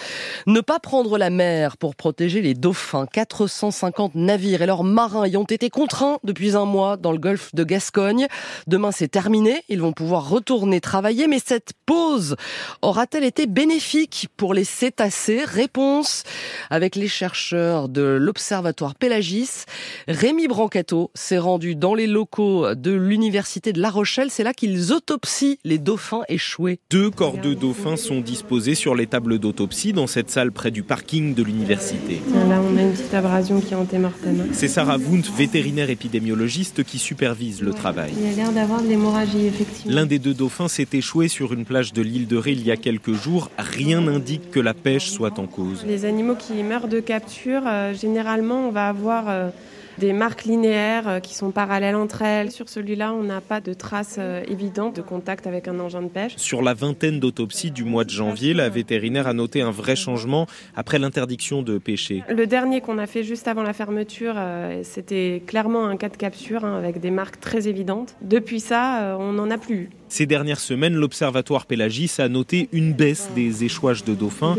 [0.47, 3.07] Ne pas prendre la mer pour protéger les dauphins.
[3.07, 7.55] 450 navires et leurs marins y ont été contraints depuis un mois dans le golfe
[7.55, 8.29] de Gascogne.
[8.67, 9.63] Demain, c'est terminé.
[9.69, 11.27] Ils vont pouvoir retourner travailler.
[11.27, 12.37] Mais cette pause
[12.83, 15.45] aura-t-elle été bénéfique pour les cétacés?
[15.45, 16.23] Réponse
[16.71, 19.65] avec les chercheurs de l'Observatoire Pélagis.
[20.07, 24.31] Rémi Brancato s'est rendu dans les locaux de l'Université de La Rochelle.
[24.31, 26.79] C'est là qu'ils autopsient les dauphins échoués.
[26.91, 30.83] Deux corps de dauphins sont disposés sur les tables d'autopsie dans cette salle près du
[30.83, 32.21] parking de l'université.
[32.49, 34.47] Là, on a une petite abrasion qui est antémortem.
[34.53, 38.13] C'est Sarah Wundt, vétérinaire épidémiologiste, qui supervise le travail.
[38.19, 39.95] Il a l'air d'avoir de l'hémorragie, effectivement.
[39.95, 42.71] L'un des deux dauphins s'est échoué sur une plage de l'île de Ré il y
[42.71, 43.51] a quelques jours.
[43.59, 45.85] Rien n'indique que la pêche soit en cause.
[45.87, 49.49] Les animaux qui meurent de capture, euh, généralement, on va avoir euh,
[49.99, 52.51] des marques linéaires euh, qui sont parallèles entre elles.
[52.51, 56.09] Sur celui-là, on n'a pas de traces euh, évidentes de contact avec un engin de
[56.09, 56.37] pêche.
[56.37, 60.47] Sur la vingtaine d'autopsies du mois de janvier, la vétérinaire a noté un vrai changement
[60.75, 62.23] après l'interdiction de pêcher.
[62.29, 66.17] Le dernier qu'on a fait juste avant la fermeture, euh, c'était clairement un cas de
[66.17, 68.17] capture hein, avec des marques très évidentes.
[68.23, 69.91] Depuis ça, on n'en a plus.
[70.17, 74.57] Ces dernières semaines, l'Observatoire Pélagis a noté une baisse des échouages de dauphins.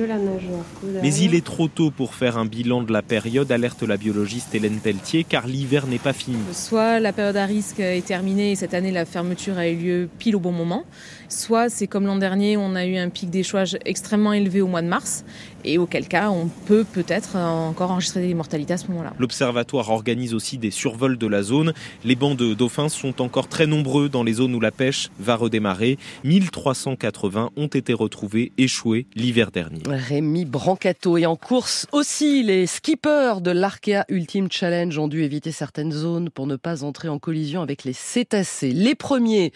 [1.02, 4.54] Mais il est trop tôt pour faire un bilan de la période, alerte la biologiste
[4.54, 6.38] Hélène Pelletier, car l'hiver n'est pas fini.
[6.52, 10.10] Soit la période à risque est terminée et cette année la fermeture a eu lieu
[10.20, 10.84] pile au bon moment,
[11.30, 14.82] soit c'est comme l'an dernier, on a eu un pic d'échouage extrêmement élevé au mois
[14.82, 15.26] de mars,
[15.66, 19.14] et auquel cas on peut peut-être encore enregistrer des mortalités à ce moment-là.
[19.20, 21.74] L'Observatoire organise aussi des survols de la zone.
[22.06, 25.36] Les bancs de dauphins sont encore très nombreux dans les zones où la pêche va
[25.36, 25.98] redémarrer.
[26.24, 29.82] 1380 ont été retrouvés échoués l'hiver dernier.
[29.88, 35.52] Rémi Brancato et en course aussi, les skippers de l'Arkea Ultimate Challenge ont dû éviter
[35.52, 38.72] certaines zones pour ne pas entrer en collision avec les cétacés.
[38.72, 39.52] Les premiers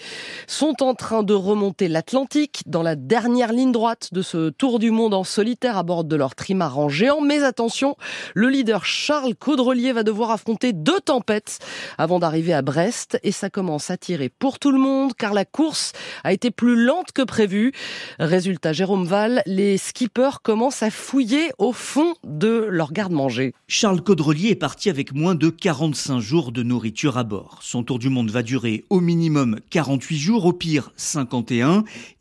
[0.47, 4.89] sont en train de remonter l'Atlantique dans la dernière ligne droite de ce tour du
[4.89, 7.21] monde en solitaire à bord de leur trimaran géant.
[7.21, 7.95] Mais attention,
[8.33, 11.59] le leader Charles Caudrelier va devoir affronter deux tempêtes
[11.99, 15.45] avant d'arriver à Brest et ça commence à tirer pour tout le monde car la
[15.45, 15.93] course
[16.23, 17.73] a été plus lente que prévu.
[18.17, 23.53] Résultat, Jérôme Val, les skippers commencent à fouiller au fond de leur garde-manger.
[23.67, 27.59] Charles Caudrelier est parti avec moins de 45 jours de nourriture à bord.
[27.61, 31.50] Son tour du monde va durer au minimum 48 jours, au pire 51.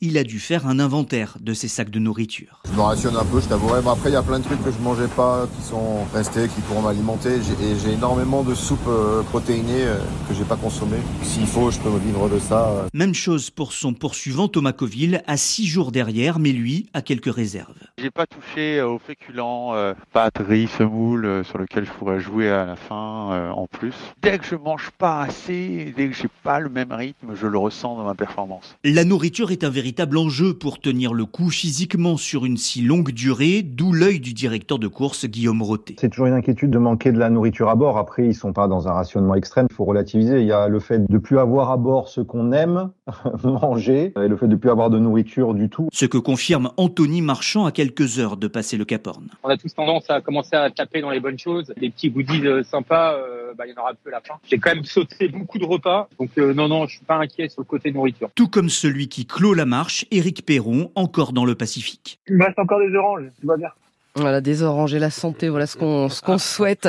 [0.01, 2.63] Il a dû faire un inventaire de ses sacs de nourriture.
[2.71, 3.81] Je me rationne un peu, je t'avouerai.
[3.83, 6.49] Bon, après, il y a plein de trucs que je mangeais pas qui sont restés,
[6.49, 7.37] qui pourront m'alimenter.
[7.37, 9.99] Et j'ai énormément de soupes euh, protéinées euh,
[10.29, 10.99] que j'ai pas consommées.
[11.23, 12.69] S'il faut, je peux me vivre de ça.
[12.71, 12.89] euh.
[12.95, 17.33] Même chose pour son poursuivant Thomas Coville, à 6 jours derrière, mais lui a quelques
[17.33, 17.75] réserves.
[17.99, 22.21] J'ai pas touché euh, aux féculents, euh, pâtes, riz, semoule, euh, sur lequel je pourrais
[22.21, 23.95] jouer à la fin euh, en plus.
[24.23, 27.59] Dès que je mange pas assez, dès que j'ai pas le même rythme, je le
[27.59, 28.77] ressens dans ma performance.
[28.85, 33.11] La nourriture est un véritable enjeu pour tenir le coup physiquement sur une si longue
[33.11, 35.97] durée, d'où l'œil du directeur de course Guillaume Roté.
[35.99, 37.99] C'est toujours une inquiétude de manquer de la nourriture à bord.
[37.99, 39.67] Après, ils sont pas dans un rationnement extrême.
[39.71, 40.41] Il faut relativiser.
[40.41, 42.91] Il y a le fait de plus avoir à bord ce qu'on aime
[43.45, 45.89] manger et le fait de plus avoir de nourriture du tout.
[45.93, 49.29] Ce que confirme Anthony Marchand à quelques heures de passer le Cap Horn.
[49.43, 51.73] On a tous tendance à commencer à taper dans les bonnes choses.
[51.77, 54.35] Les petits goodies euh, sympas, euh, bah, il y en aura peu à la fin.
[54.45, 57.49] J'ai quand même sauté beaucoup de repas, donc euh, non, non, je suis pas inquiet
[57.49, 58.31] sur le côté nourriture.
[58.35, 62.21] Tout comme celui qui clôt la marche, Éric Perron, encore dans le Pacifique.
[62.29, 63.71] Il me reste encore des oranges, tout va bien.
[64.17, 66.89] Voilà, désoranger la santé, voilà ce qu'on ce qu'on souhaite.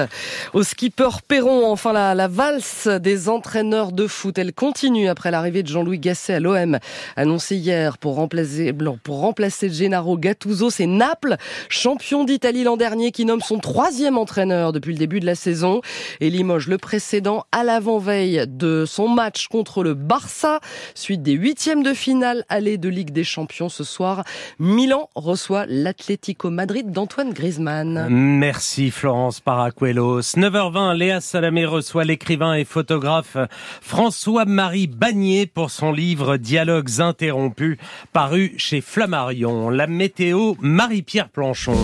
[0.53, 5.61] Au skipper Perron, enfin la, la valse des entraîneurs de foot, elle continue après l'arrivée
[5.61, 6.79] de Jean-Louis Gasset à l'OM,
[7.15, 8.73] annoncé hier pour remplacer
[9.03, 11.35] pour remplacer Gennaro Gattuso, c'est Naples,
[11.69, 15.81] champion d'Italie l'an dernier, qui nomme son troisième entraîneur depuis le début de la saison
[16.21, 20.59] et Limoges le précédent à l'avant-veille de son match contre le Barça,
[20.95, 24.23] suite des huitièmes de finale aller de Ligue des Champions ce soir.
[24.57, 28.07] Milan reçoit l'Atlético Madrid dans Antoine Griezmann.
[28.09, 30.21] Merci Florence Paracuelos.
[30.37, 33.35] 9h20, Léa Salamé reçoit l'écrivain et photographe
[33.81, 37.77] François-Marie Bagné pour son livre Dialogues interrompus
[38.13, 39.69] paru chez Flammarion.
[39.69, 41.75] La météo, Marie-Pierre Planchon.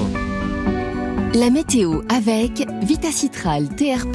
[1.40, 4.08] La météo avec Vitacitral TR+,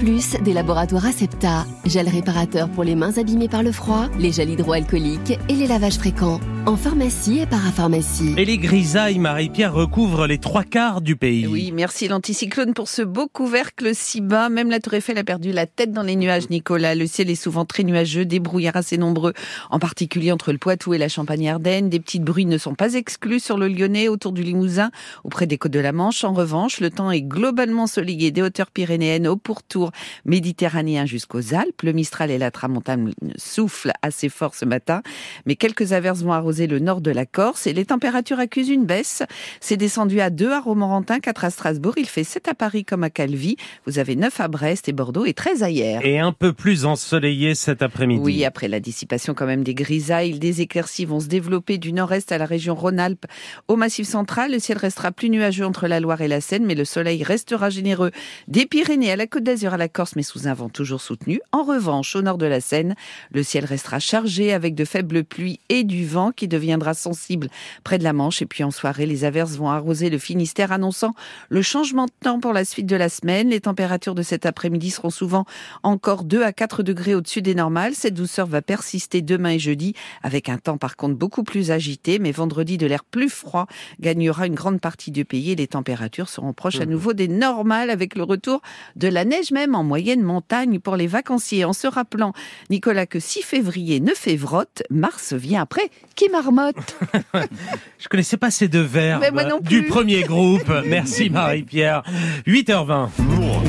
[0.43, 5.39] des laboratoires Acepta, gel réparateur pour les mains abîmées par le froid, les gels hydroalcooliques
[5.49, 8.35] et les lavages fréquents en pharmacie et parapharmacie.
[8.37, 11.47] Et les grisailles, Marie-Pierre, recouvrent les trois quarts du pays.
[11.47, 14.49] Oui, merci l'anticyclone pour ce beau couvercle si bas.
[14.49, 16.95] Même la Tour Eiffel a perdu la tête dans les nuages, Nicolas.
[16.95, 19.33] Le ciel est souvent très nuageux, des brouillards assez nombreux,
[19.71, 21.89] en particulier entre le Poitou et la Champagne-Ardenne.
[21.89, 24.91] Des petites bruits ne sont pas exclus sur le Lyonnais, autour du Limousin,
[25.25, 26.23] auprès des côtes de la Manche.
[26.23, 29.93] En revanche, le temps est globalement soleillé des hauteurs pyrénéennes au pourtour
[30.25, 31.83] méditerranéen jusqu'aux Alpes.
[31.83, 35.03] Le Mistral et la Tramontane soufflent assez fort ce matin,
[35.47, 38.87] mais quelques averses vont arroser le nord de la Corse et les températures accusent une
[38.87, 39.23] baisse.
[39.61, 41.95] C'est descendu à 2 à Romorantin, 4 à Strasbourg.
[41.97, 43.57] Il fait 7 à Paris comme à Calvi.
[43.87, 46.01] Vous avez 9 à Brest et Bordeaux et 13 à hier.
[46.05, 48.23] Et un peu plus ensoleillé cet après-midi.
[48.23, 52.33] Oui, après la dissipation quand même des grisailles, des éclaircies vont se développer du nord-est
[52.33, 53.27] à la région Rhône-Alpes
[53.69, 54.53] au Massif central.
[54.53, 57.71] Le ciel restera plus nuageux entre la Loire et la Seine, mais le soleil restera
[57.71, 58.11] généreux
[58.49, 61.41] des Pyrénées à la Côte d'Azur à la Corse, mais sous un vent toujours soutenu.
[61.51, 62.95] En revanche, au nord de la Seine,
[63.33, 67.49] le ciel restera chargé avec de faibles pluies et du vent qui deviendra sensible
[67.83, 68.43] près de la Manche.
[68.43, 71.15] Et puis en soirée, les averses vont arroser le Finistère, annonçant
[71.49, 73.49] le changement de temps pour la suite de la semaine.
[73.49, 75.47] Les températures de cet après-midi seront souvent
[75.83, 77.95] encore 2 à 4 degrés au-dessus des normales.
[77.95, 82.19] Cette douceur va persister demain et jeudi, avec un temps par contre beaucoup plus agité.
[82.19, 83.67] Mais vendredi, de l'air plus froid
[84.01, 87.91] gagnera une grande partie du pays et les températures seront proches à nouveau des normales,
[87.91, 88.61] avec le retour
[88.97, 91.65] de la neige même en moyenne montagne pour les vacanciers.
[91.65, 92.33] En se rappelant,
[92.71, 96.97] Nicolas, que si février ne fait vrotte, mars vient après qui marmotte.
[97.99, 99.25] Je connaissais pas ces deux verbes
[99.63, 100.71] du premier groupe.
[100.87, 102.03] Merci Marie-Pierre.
[102.47, 103.09] 8h20.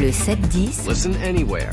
[0.01, 0.89] Le 7-10.
[0.89, 1.69] Listen anywhere.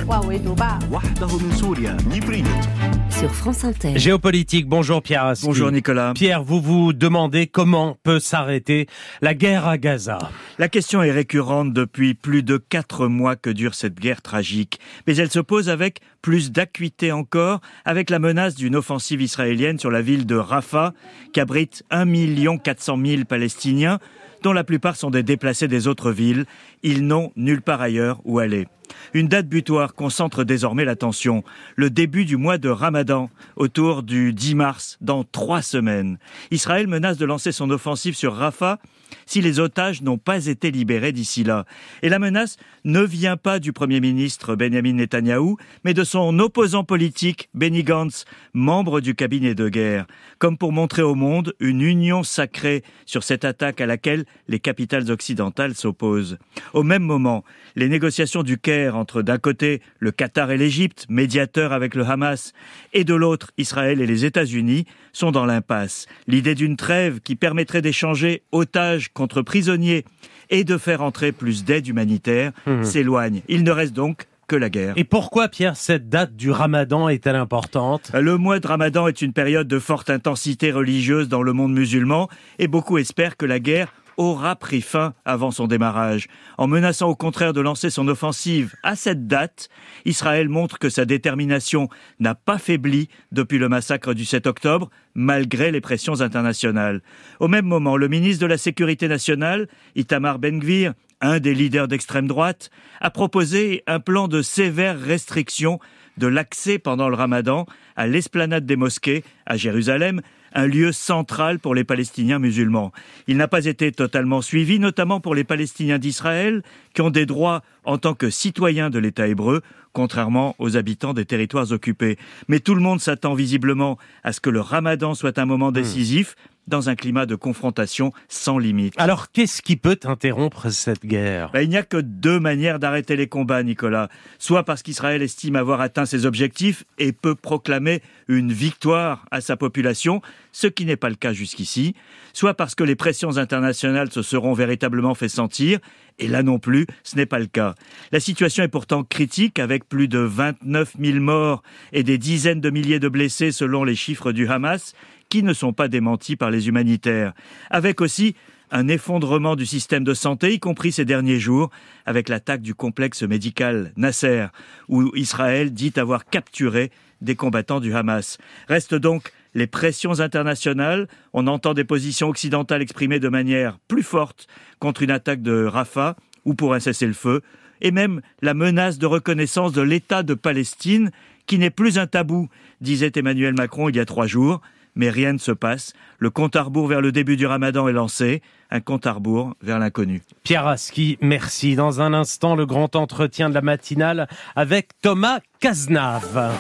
[3.10, 3.92] Sur France Inter.
[3.96, 4.66] Géopolitique.
[4.66, 6.12] Bonjour Pierre Bonjour Nicolas.
[6.14, 8.86] Pierre, vous vous demandez comment peut s'arrêter
[9.22, 10.18] la guerre à Gaza.
[10.58, 14.80] La question est récurrente depuis plus de quatre mois que dure cette guerre tragique.
[15.06, 19.90] Mais elle se pose avec plus d'acuité encore avec la menace d'une offensive israélienne sur
[19.90, 20.92] la ville de Rafah
[21.32, 24.00] qui abrite 1 400 000 Palestiniens
[24.42, 26.46] dont la plupart sont des déplacés des autres villes.
[26.82, 28.66] Ils n'ont nulle part ailleurs où aller.
[29.12, 31.44] Une date butoir concentre désormais l'attention.
[31.76, 36.18] Le début du mois de Ramadan, autour du 10 mars, dans trois semaines.
[36.50, 38.78] Israël menace de lancer son offensive sur Rafah
[39.26, 41.64] si les otages n'ont pas été libérés d'ici là.
[42.02, 46.84] Et la menace ne vient pas du Premier ministre Benjamin Netanyahou, mais de son opposant
[46.84, 50.06] politique, Benny Gantz, membre du cabinet de guerre,
[50.38, 55.10] comme pour montrer au monde une union sacrée sur cette attaque à laquelle les capitales
[55.10, 56.38] occidentales s'opposent.
[56.72, 57.44] Au même moment,
[57.76, 62.52] les négociations du Caire entre d'un côté le Qatar et l'Égypte, médiateurs avec le Hamas,
[62.92, 66.06] et de l'autre Israël et les États-Unis, sont dans l'impasse.
[66.26, 70.04] L'idée d'une trêve qui permettrait d'échanger otages contre prisonniers
[70.50, 72.84] et de faire entrer plus d'aide humanitaire mmh.
[72.84, 73.42] s'éloigne.
[73.48, 74.94] Il ne reste donc que la guerre.
[74.96, 78.10] Et pourquoi, Pierre, cette date du ramadan est-elle importante?
[78.12, 82.28] Le mois de ramadan est une période de forte intensité religieuse dans le monde musulman
[82.58, 86.28] et beaucoup espèrent que la guerre aura pris fin avant son démarrage.
[86.58, 89.70] En menaçant au contraire de lancer son offensive à cette date,
[90.04, 91.88] Israël montre que sa détermination
[92.18, 97.00] n'a pas faibli depuis le massacre du 7 octobre, malgré les pressions internationales.
[97.40, 100.92] Au même moment, le ministre de la Sécurité nationale, Itamar Ben-Gvir,
[101.22, 102.70] un des leaders d'extrême droite,
[103.00, 105.80] a proposé un plan de sévères restrictions
[106.18, 107.64] de l'accès pendant le ramadan
[107.96, 110.20] à l'esplanade des mosquées à Jérusalem,
[110.54, 112.92] un lieu central pour les Palestiniens musulmans.
[113.26, 116.62] Il n'a pas été totalement suivi, notamment pour les Palestiniens d'Israël,
[116.94, 119.62] qui ont des droits en tant que citoyens de l'État hébreu,
[119.92, 122.18] contrairement aux habitants des territoires occupés.
[122.48, 125.74] Mais tout le monde s'attend visiblement à ce que le ramadan soit un moment hmm.
[125.74, 126.36] décisif,
[126.70, 128.94] dans un climat de confrontation sans limite.
[128.96, 131.50] Alors qu'est-ce qui peut interrompre cette guerre?
[131.52, 134.08] Ben, Il n'y a que deux manières d'arrêter les combats, Nicolas.
[134.38, 139.56] Soit parce qu'Israël estime avoir atteint ses objectifs et peut proclamer une victoire à sa
[139.56, 140.22] population,
[140.52, 141.94] ce qui n'est pas le cas jusqu'ici,
[142.32, 145.78] soit parce que les pressions internationales se seront véritablement fait sentir,
[146.18, 147.74] et là non plus, ce n'est pas le cas.
[148.12, 152.70] La situation est pourtant critique, avec plus de 29 000 morts et des dizaines de
[152.70, 154.94] milliers de blessés selon les chiffres du Hamas,
[155.30, 157.32] qui ne sont pas démentis par les humanitaires,
[157.70, 158.34] avec aussi
[158.70, 161.70] un effondrement du système de santé, y compris ces derniers jours,
[162.04, 164.46] avec l'attaque du complexe médical Nasser,
[164.88, 166.90] où Israël dit avoir capturé
[167.20, 168.38] des combattants du Hamas.
[168.68, 171.08] Restent donc les pressions internationales.
[171.32, 174.46] On entend des positions occidentales exprimées de manière plus forte
[174.78, 177.42] contre une attaque de Rafah ou pour un cessez-le-feu,
[177.82, 181.10] et même la menace de reconnaissance de l'État de Palestine,
[181.46, 182.48] qui n'est plus un tabou,
[182.80, 184.60] disait Emmanuel Macron il y a trois jours
[184.94, 185.92] mais rien ne se passe.
[186.18, 189.54] Le compte à rebours vers le début du ramadan est lancé, un compte à rebours
[189.62, 190.22] vers l'inconnu.
[190.44, 191.76] Pierre Aski, merci.
[191.76, 196.52] Dans un instant, le grand entretien de la matinale avec Thomas Cazenave.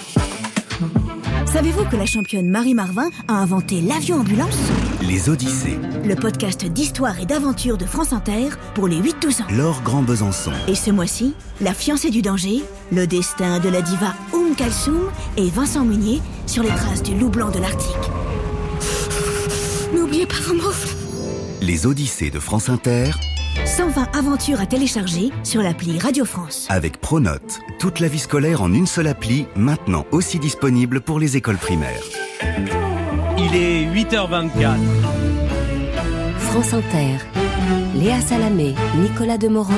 [1.52, 4.56] Savez-vous que la championne Marie Marvin a inventé l'avion ambulance
[5.02, 5.78] Les Odyssées.
[6.04, 9.46] Le podcast d'histoire et d'aventure de France Inter pour les 8-12 ans.
[9.50, 10.52] Laure Grand Besançon.
[10.68, 12.62] Et ce mois-ci, La fiancée du danger,
[12.92, 17.30] le destin de la diva Oum Kalsoum et Vincent Munier sur les traces du loup
[17.30, 17.96] blanc de l'Arctique.
[19.92, 20.70] N'oubliez pas vos mots.
[21.60, 23.10] Les Odyssées de France Inter
[23.66, 26.66] 120 aventures à télécharger sur l'appli Radio France.
[26.70, 31.36] Avec Pronote, toute la vie scolaire en une seule appli, maintenant aussi disponible pour les
[31.36, 32.02] écoles primaires.
[33.38, 34.76] Il est 8h24.
[36.38, 37.16] France Inter.
[37.94, 39.74] Léa Salamé, Nicolas Demorand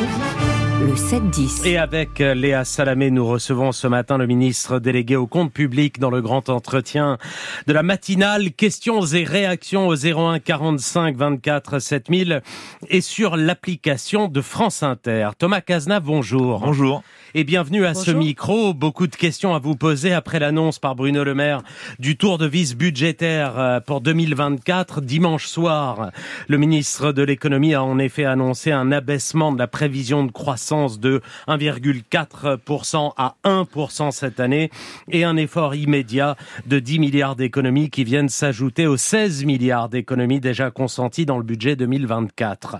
[0.83, 1.67] le 7-10.
[1.67, 6.01] Et avec euh, Léa Salamé, nous recevons ce matin le ministre délégué au compte public
[6.01, 7.19] dans le grand entretien
[7.67, 8.53] de la matinale.
[8.53, 12.43] Questions et réactions au 01 45 24 7000
[12.89, 15.31] et sur l'application de France Inter.
[15.39, 16.61] Thomas Cazna, bonjour.
[16.61, 17.03] Bonjour
[17.35, 18.75] et bienvenue à ce micro.
[18.75, 21.63] Beaucoup de questions à vous poser après l'annonce par Bruno Le Maire
[21.99, 25.01] du tour de vis budgétaire euh, pour 2024.
[25.01, 26.11] Dimanche soir,
[26.49, 31.01] le ministre de l'économie a en effet annoncé un abaissement de la prévision de croissance
[31.01, 34.71] de 1,4% à 1% cette année
[35.11, 36.37] et un effort immédiat
[36.67, 41.45] de 10 milliards d'économies qui viennent s'ajouter aux 16 milliards d'économies déjà consentis dans le
[41.45, 42.79] budget 2024.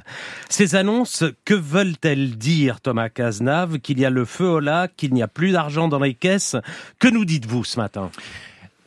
[0.51, 4.42] Ces annonces, que veulent-elles dire, Thomas Cazenave, qu'il y a le feu
[4.97, 6.57] qu'il n'y a plus d'argent dans les caisses.
[6.99, 8.11] Que nous dites-vous ce matin?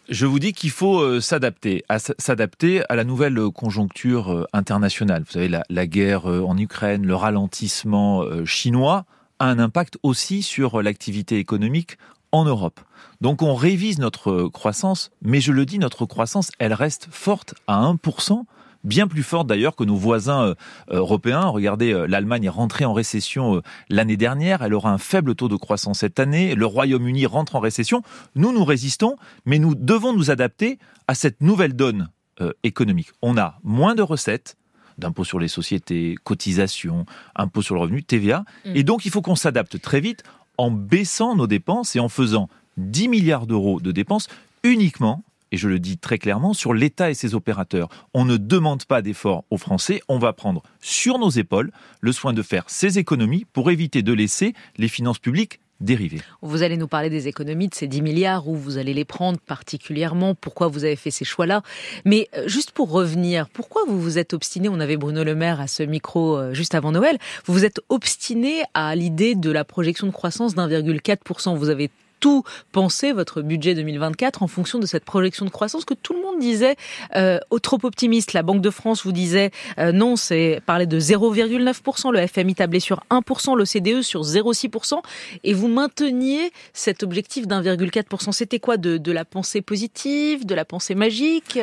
[0.08, 5.24] Je vous dis qu'il faut euh, s'adapter, à s'adapter à la nouvelle conjoncture euh, internationale.
[5.26, 9.06] Vous savez, la, guerre euh, en Ukraine, le ralentissement chinois
[9.40, 11.98] a un impact aussi sur l'activité économique
[12.32, 12.80] en Europe.
[13.22, 17.82] Donc on révise notre croissance, mais je le dis, notre croissance, elle reste forte à
[17.82, 18.44] 1%
[18.86, 20.56] bien plus forte d'ailleurs que nos voisins euh,
[20.90, 21.48] européens.
[21.48, 25.50] Regardez, euh, l'Allemagne est rentrée en récession euh, l'année dernière, elle aura un faible taux
[25.50, 28.04] de croissance cette année, le Royaume-Uni rentre en récession.
[28.36, 32.10] Nous, nous résistons, mais nous devons nous adapter à cette nouvelle donne
[32.64, 33.12] économique.
[33.22, 34.58] On a moins de recettes,
[34.98, 37.06] d'impôts sur les sociétés, cotisations,
[37.36, 38.44] impôts sur le revenu, TVA.
[38.66, 38.76] Mm.
[38.76, 40.24] Et donc, il faut qu'on s'adapte très vite
[40.58, 44.28] en baissant nos dépenses et en faisant 10 milliards d'euros de dépenses
[44.64, 47.90] uniquement et je le dis très clairement, sur l'État et ses opérateurs.
[48.14, 52.34] On ne demande pas d'efforts aux Français, on va prendre sur nos épaules le soin
[52.34, 56.22] de faire ces économies pour éviter de laisser les finances publiques dériver.
[56.42, 59.40] Vous allez nous parler des économies, de ces 10 milliards, où vous allez les prendre
[59.40, 61.64] particulièrement, pourquoi vous avez fait ces choix-là.
[62.06, 65.60] Mais euh, juste pour revenir, pourquoi vous vous êtes obstiné, on avait Bruno Le Maire
[65.60, 69.66] à ce micro euh, juste avant Noël, vous vous êtes obstiné à l'idée de la
[69.66, 71.58] projection de croissance d'1,4%.
[71.58, 71.90] Vous avez
[72.20, 76.22] tout penser votre budget 2024 en fonction de cette projection de croissance que tout le
[76.22, 76.76] monde disait
[77.16, 78.34] euh, trop optimiste.
[78.34, 82.80] La Banque de France vous disait euh, non, c'est parler de 0,9%, le FMI tablait
[82.80, 85.02] sur 1%, l'OCDE sur 0,6%,
[85.44, 88.32] et vous mainteniez cet objectif d'1,4%.
[88.32, 91.60] C'était quoi de, de, la pensée positive, de la pensée magique?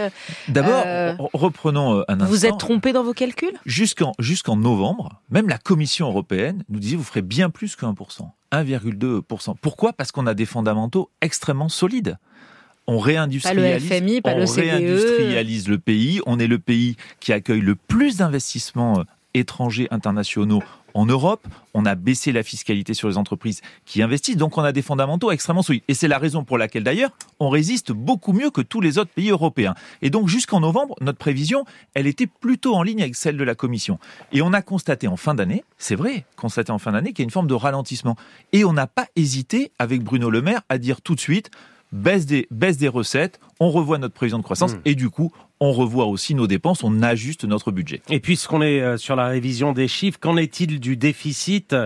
[0.49, 2.27] D'abord, euh, reprenons euh, un instant.
[2.27, 3.59] Vous êtes trompé dans vos calculs?
[3.67, 8.29] Jusqu'en jusqu'en novembre, même la Commission européenne nous disait vous ferez bien plus que 1%.
[8.53, 9.55] 1,2%.
[9.61, 9.93] Pourquoi?
[9.93, 12.19] Parce qu'on a des fondamentaux extrêmement solides.
[12.87, 13.91] On réindustrialise,
[14.25, 14.61] on e.
[14.61, 16.21] réindustrialise le pays.
[16.27, 19.05] On est le pays qui accueille le plus d'investissements euh,
[19.35, 20.63] étrangers internationaux
[20.95, 24.73] en Europe, on a baissé la fiscalité sur les entreprises qui investissent, donc on a
[24.73, 25.83] des fondamentaux extrêmement solides.
[25.89, 27.11] Et c'est la raison pour laquelle d'ailleurs
[27.41, 29.75] on résiste beaucoup mieux que tous les autres pays européens.
[30.03, 31.65] Et donc jusqu'en novembre, notre prévision,
[31.95, 33.99] elle était plutôt en ligne avec celle de la Commission.
[34.33, 37.25] Et on a constaté en fin d'année, c'est vrai, constaté en fin d'année qu'il y
[37.25, 38.17] a une forme de ralentissement.
[38.53, 41.51] Et on n'a pas hésité avec Bruno Le Maire à dire tout de suite,
[41.93, 44.81] baisse des, baisse des recettes, on revoit notre prévision de croissance Mm.
[44.85, 48.03] et du coup, on revoit aussi nos dépenses, on ajuste notre budget.
[48.11, 51.77] Et puisqu'on est euh, sur la révision des chiffres, qu'en est-il du déficit?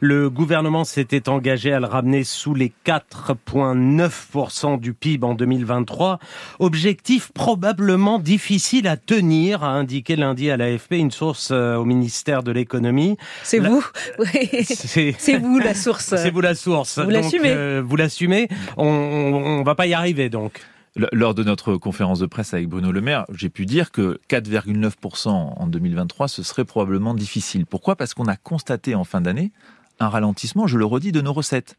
[0.00, 6.18] Le gouvernement s'était engagé à le ramener sous les 4,9% du PIB en 2023.
[6.58, 12.42] Objectif probablement difficile à tenir, a indiqué lundi à l'AFP une source euh, au ministère
[12.42, 13.16] de l'économie.
[13.42, 13.84] C'est La- vous?
[14.18, 14.50] Oui.
[15.18, 16.14] C'est vous la source.
[16.16, 16.98] C'est vous la source.
[16.98, 17.48] Vous l'assumez.
[17.50, 18.48] euh, vous l'assumez.
[18.76, 20.60] On, on va pas y arriver donc.
[20.94, 25.28] Lors de notre conférence de presse avec Bruno Le Maire, j'ai pu dire que 4,9%
[25.28, 27.64] en 2023, ce serait probablement difficile.
[27.64, 27.96] Pourquoi?
[27.96, 29.52] Parce qu'on a constaté en fin d'année
[30.00, 31.78] un ralentissement, je le redis, de nos recettes.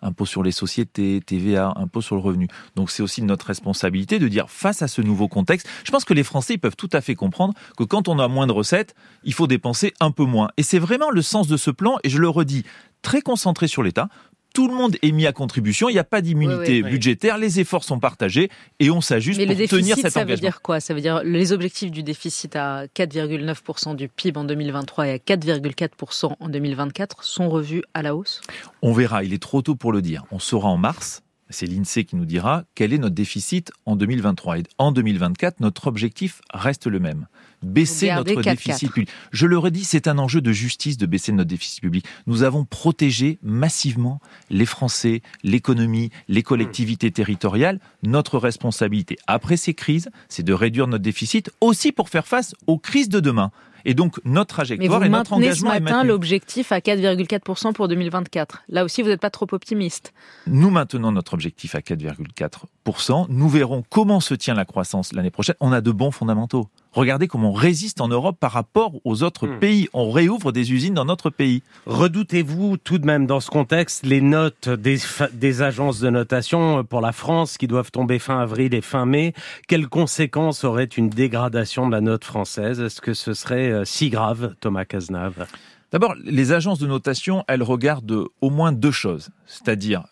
[0.00, 2.48] Impôt sur les sociétés, TVA, impôt sur le revenu.
[2.74, 6.14] Donc c'est aussi notre responsabilité de dire face à ce nouveau contexte, je pense que
[6.14, 9.34] les Français peuvent tout à fait comprendre que quand on a moins de recettes, il
[9.34, 10.48] faut dépenser un peu moins.
[10.56, 12.64] Et c'est vraiment le sens de ce plan, et je le redis,
[13.02, 14.08] très concentré sur l'État.
[14.54, 16.90] Tout le monde est mis à contribution, il n'y a pas d'immunité Oui, oui.
[16.92, 20.48] budgétaire, les efforts sont partagés et on s'ajuste pour le tenir cet ça veut engagement.
[20.48, 20.78] dire quoi?
[20.78, 25.16] Ça veut dire les objectifs du déficit à 4,9% du PIB en 2023 et à
[25.16, 28.42] 4,4% en 2024 sont revus à la hausse?
[28.80, 30.24] On verra, il est trop tôt pour le dire.
[30.30, 34.60] On saura en mars, c'est l'INSEE qui nous dira quel est notre déficit en 2023.
[34.60, 37.26] Et en 2024, notre objectif reste le même.
[37.64, 38.50] Baisser notre 4,4.
[38.50, 39.10] déficit public.
[39.32, 42.04] Je le redis, c'est un enjeu de justice de baisser notre déficit public.
[42.26, 44.20] Nous avons protégé massivement
[44.50, 47.80] les Français, l'économie, les collectivités territoriales.
[48.02, 52.78] Notre responsabilité après ces crises, c'est de réduire notre déficit aussi pour faire face aux
[52.78, 53.50] crises de demain.
[53.84, 57.72] Et donc notre Mais vous trajectoire et notre ce engagement est matin l'objectif à 4,4%
[57.72, 58.62] pour 2024.
[58.68, 60.12] Là aussi, vous n'êtes pas trop optimiste.
[60.46, 63.26] Nous maintenons notre objectif à 4,4%.
[63.28, 65.56] Nous verrons comment se tient la croissance l'année prochaine.
[65.60, 66.68] On a de bons fondamentaux.
[66.94, 69.58] Regardez comment on résiste en Europe par rapport aux autres Hmm.
[69.58, 69.88] pays.
[69.92, 71.62] On réouvre des usines dans notre pays.
[71.86, 74.98] Redoutez-vous tout de même dans ce contexte les notes des,
[75.32, 79.34] des agences de notation pour la France qui doivent tomber fin avril et fin mai
[79.68, 82.80] Quelles conséquences aurait une dégradation de la note française?
[82.80, 85.46] Est-ce que ce serait euh, si grave, Thomas Cazenave?
[85.90, 90.04] D'abord, les agences de notation, elles regardent au moins deux choses, c'est-à-dire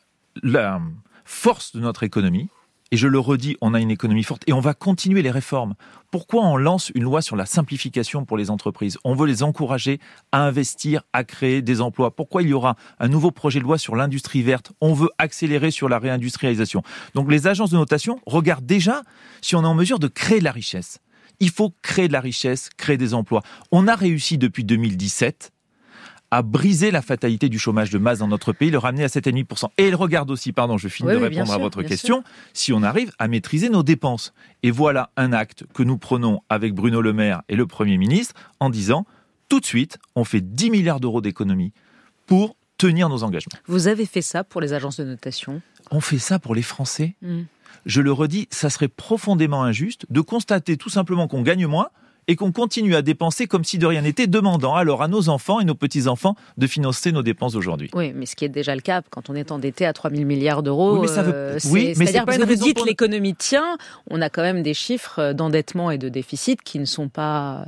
[0.42, 0.80] la
[1.24, 2.48] force de notre économie.
[2.92, 5.74] Et je le redis, on a une économie forte et on va continuer les réformes.
[6.10, 8.98] Pourquoi on lance une loi sur la simplification pour les entreprises?
[9.02, 9.98] On veut les encourager
[10.30, 12.14] à investir, à créer des emplois.
[12.14, 14.72] Pourquoi il y aura un nouveau projet de loi sur l'industrie verte?
[14.82, 16.82] On veut accélérer sur la réindustrialisation.
[17.14, 19.00] Donc les agences de notation regardent déjà
[19.40, 20.98] si on est en mesure de créer de la richesse.
[21.40, 23.42] Il faut créer de la richesse, créer des emplois.
[23.70, 25.51] On a réussi depuis 2017
[26.32, 29.66] à briser la fatalité du chômage de masse dans notre pays, le ramener à 7,5%.
[29.76, 32.24] Et elle regarde aussi, pardon, je finis Oui, de oui, répondre à sûr, votre question,
[32.54, 34.32] si on arrive à maîtriser nos dépenses.
[34.62, 38.34] Et voilà un acte que nous prenons avec Bruno Le Maire et le Premier ministre
[38.60, 39.04] en disant,
[39.50, 41.74] tout de suite, on fait 10 milliards d'euros d'économies
[42.24, 43.58] pour tenir nos engagements.
[43.66, 45.60] Vous avez fait ça pour les agences de notation?
[45.90, 47.14] On fait ça pour les Français.
[47.20, 47.42] Hmm.
[47.84, 51.90] Je le redis, ça serait profondément injuste de constater tout simplement qu'on gagne moins
[52.28, 55.60] et qu'on continue à dépenser comme si de rien n'était, demandant alors à nos enfants
[55.60, 57.90] et nos petits-enfants de financer nos dépenses d'aujourd'hui.
[57.94, 60.24] Oui, mais ce qui est déjà le cas quand on est endetté à 3 000
[60.24, 60.94] milliards d'euros.
[60.94, 63.76] Oui, mais ça veut- euh, oui, mais c'est-à-dire que vous dites pour- l'économie tient,
[64.10, 67.66] on a quand même des chiffres d'endettement et de déficit qui ne sont pas.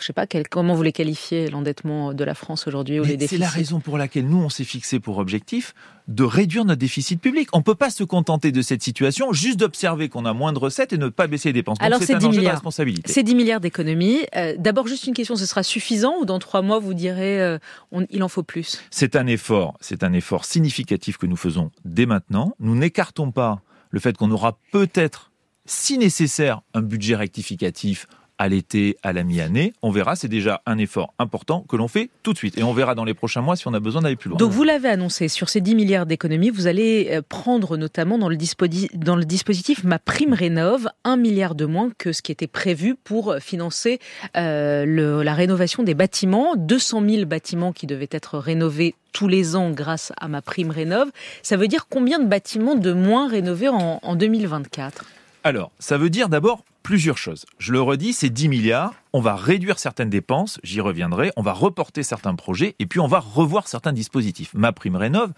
[0.00, 3.08] Je sais pas quel- comment vous les qualifiez l'endettement de la France aujourd'hui ou Mais
[3.08, 3.40] les C'est déficits.
[3.40, 5.74] la raison pour laquelle nous, on s'est fixé pour objectif
[6.08, 7.48] de réduire notre déficit public.
[7.52, 10.58] On ne peut pas se contenter de cette situation, juste d'observer qu'on a moins de
[10.58, 11.78] recettes et ne pas baisser les dépenses.
[11.80, 12.54] Alors c'est c'est un 10 enjeu de milliards.
[12.56, 13.12] responsabilité.
[13.12, 14.18] C'est 10 milliards d'économies.
[14.36, 17.58] Euh, D'abord, juste une question, ce sera suffisant ou dans trois mois, vous direz euh,
[17.92, 18.82] on- il en faut plus?
[18.90, 22.54] C'est un effort, c'est un effort significatif que nous faisons dès maintenant.
[22.60, 23.60] Nous n'écartons pas
[23.90, 25.30] le fait qu'on aura peut-être,
[25.66, 28.06] si nécessaire, un budget rectificatif
[28.44, 29.72] à l'été, à la mi-année.
[29.80, 32.58] On verra, c'est déjà un effort important que l'on fait tout de suite.
[32.58, 34.36] Et on verra dans les prochains mois si on a besoin d'aller plus loin.
[34.36, 38.28] Donc vous l'avez annoncé, sur ces 10 milliards d'économies, vous allez euh, prendre notamment dans
[38.28, 42.32] le, dispodi- dans le dispositif Ma Prime Rénov 1 milliard de moins que ce qui
[42.32, 43.98] était prévu pour financer
[44.36, 46.54] euh, le- la rénovation des bâtiments.
[46.56, 51.08] 200 000 bâtiments qui devaient être rénovés tous les ans grâce à Ma Prime Rénov.
[51.42, 55.04] Ça veut dire combien de bâtiments de moins rénovés en, en 2024
[55.44, 57.46] Alors, ça veut dire d'abord plusieurs choses.
[57.58, 58.94] Je le redis, c'est 10 milliards.
[59.12, 61.32] On va réduire certaines dépenses, j'y reviendrai.
[61.36, 64.52] On va reporter certains projets et puis on va revoir certains dispositifs.
[64.54, 65.32] Ma prime rénov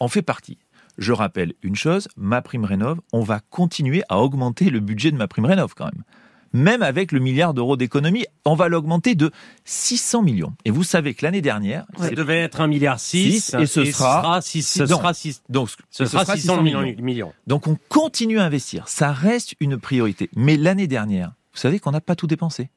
[0.00, 0.56] en fait partie.
[0.98, 5.16] Je rappelle une chose, ma prime rénov, on va continuer à augmenter le budget de
[5.16, 6.04] ma prime rénov quand même.
[6.52, 9.30] Même avec le milliard d'euros d'économie, on va l'augmenter de
[9.64, 10.52] 600 millions.
[10.64, 14.40] Et vous savez que l'année dernière, Ça devait être 1,6 milliard Six, et ce sera,
[14.42, 16.82] six- six- ce sera six- donc ce sera 600 millions.
[17.02, 17.32] millions.
[17.46, 18.86] Donc on continue à investir.
[18.88, 20.28] Ça reste une priorité.
[20.36, 22.68] Mais l'année dernière, vous savez qu'on n'a pas tout dépensé.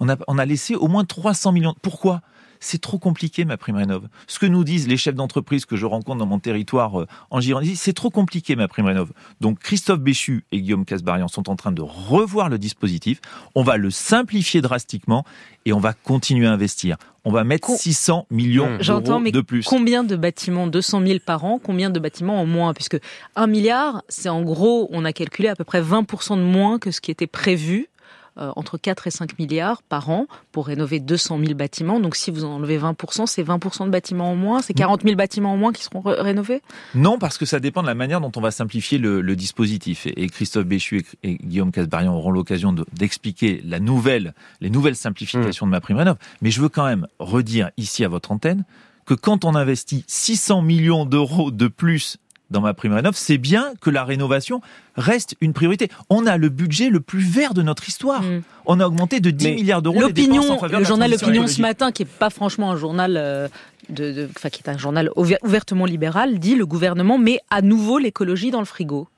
[0.00, 1.74] On a, on a laissé au moins 300 millions.
[1.82, 2.22] Pourquoi?
[2.62, 4.08] C'est trop compliqué ma prime rénov.
[4.26, 7.40] Ce que nous disent les chefs d'entreprise que je rencontre dans mon territoire euh, en
[7.40, 9.12] Gironde, c'est trop compliqué ma prime rénov.
[9.40, 13.20] Donc Christophe Béchu et Guillaume Casbarian sont en train de revoir le dispositif.
[13.54, 15.24] On va le simplifier drastiquement
[15.66, 16.96] et on va continuer à investir.
[17.24, 19.64] On va mettre 600 millions J'entends, d'euros de plus.
[19.64, 22.74] combien de bâtiments 200 000 par an, combien de bâtiments en moins?
[22.74, 22.98] Puisque
[23.36, 26.90] 1 milliard, c'est en gros, on a calculé à peu près 20% de moins que
[26.90, 27.88] ce qui était prévu.
[28.38, 32.00] Euh, entre 4 et 5 milliards par an pour rénover 200 000 bâtiments.
[32.00, 35.52] Donc si vous enlevez 20%, c'est 20% de bâtiments en moins, c'est 40 000 bâtiments
[35.52, 36.62] en moins qui seront ré- rénovés?
[36.94, 40.06] Non, parce que ça dépend de la manière dont on va simplifier le, le dispositif.
[40.06, 44.70] Et, et Christophe Béchu et, et Guillaume Casbarian auront l'occasion de- d'expliquer la nouvelle, les
[44.70, 46.16] nouvelles simplifications de ma prime rénov.
[46.40, 48.64] Mais je veux quand même redire ici à votre antenne
[49.04, 52.16] que quand on investit 600 millions d'euros de plus
[52.52, 54.60] dans ma prime rénov, c'est bien que la rénovation
[54.96, 55.88] reste une priorité.
[56.10, 58.22] On a le budget le plus vert de notre histoire.
[58.66, 60.88] On a augmenté de 10 milliards d'euros les dépenses en L'opinion, faveur le de la
[60.88, 63.48] journal L'Opinion ce matin, qui est pas franchement un journal, euh,
[63.88, 67.62] de, de- enfin, qui est un journal ouver- ouvertement libéral, dit le gouvernement met à
[67.62, 69.08] nouveau l'écologie dans le frigo.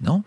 [0.00, 0.22] Non,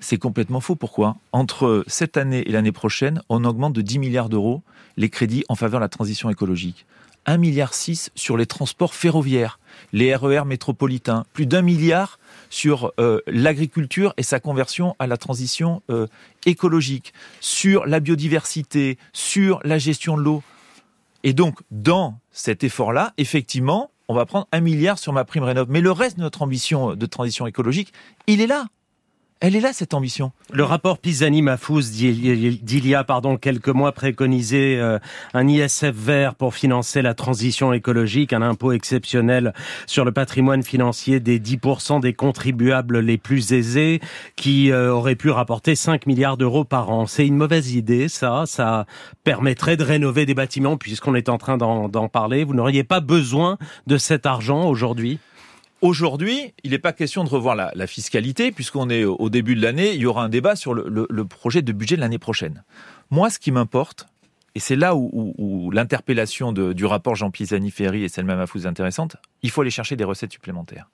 [0.00, 0.76] c'est complètement faux.
[0.76, 1.16] Pourquoi?
[1.32, 4.62] Entre cette année et l'année prochaine, on augmente de 10 milliards d'euros
[4.96, 6.84] les crédits en faveur de la transition écologique.
[7.26, 7.70] 1,6 milliard
[8.14, 9.58] sur les transports ferroviaires,
[9.92, 12.18] les RER métropolitains, plus d'un milliard
[12.50, 16.06] sur euh, l'agriculture et sa conversion à la transition euh,
[16.46, 20.42] écologique, sur la biodiversité, sur la gestion de l'eau.
[21.24, 25.68] Et donc, dans cet effort-là, effectivement, on va prendre un milliard sur ma prime rénov.
[25.70, 27.92] Mais le reste de notre ambition de transition écologique,
[28.26, 28.66] il est là.
[29.44, 30.30] Elle est là, cette ambition.
[30.52, 35.00] Le rapport Pisani-Mafous d'il y a pardon, quelques mois préconisait euh,
[35.34, 39.52] un ISF vert pour financer la transition écologique, un impôt exceptionnel
[39.88, 44.00] sur le patrimoine financier des 10% des contribuables les plus aisés
[44.36, 47.06] qui euh, aurait pu rapporter 5 milliards d'euros par an.
[47.08, 48.44] C'est une mauvaise idée, ça.
[48.46, 48.86] Ça
[49.24, 52.44] permettrait de rénover des bâtiments puisqu'on est en train d'en parler.
[52.44, 53.58] Vous n'auriez pas besoin
[53.88, 55.18] de cet argent aujourd'hui?
[55.82, 59.62] Aujourd'hui, il n'est pas question de revoir la, la fiscalité, puisqu'on est au début de
[59.62, 62.20] l'année, il y aura un débat sur le, le- le projet de budget de l'année
[62.20, 62.62] prochaine.
[63.10, 64.06] Moi, ce qui m'importe,
[64.54, 68.68] et c'est là où, où- où l'interpellation du rapport Jean Pisani-Ferry et Selma Mahfouz est
[68.68, 70.88] intéressante, il faut aller chercher des recettes supplémentaires.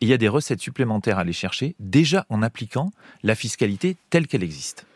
[0.00, 2.92] Et il y a des recettes supplémentaires à aller chercher, déjà en appliquant
[3.22, 4.86] la fiscalité telle qu'elle existe.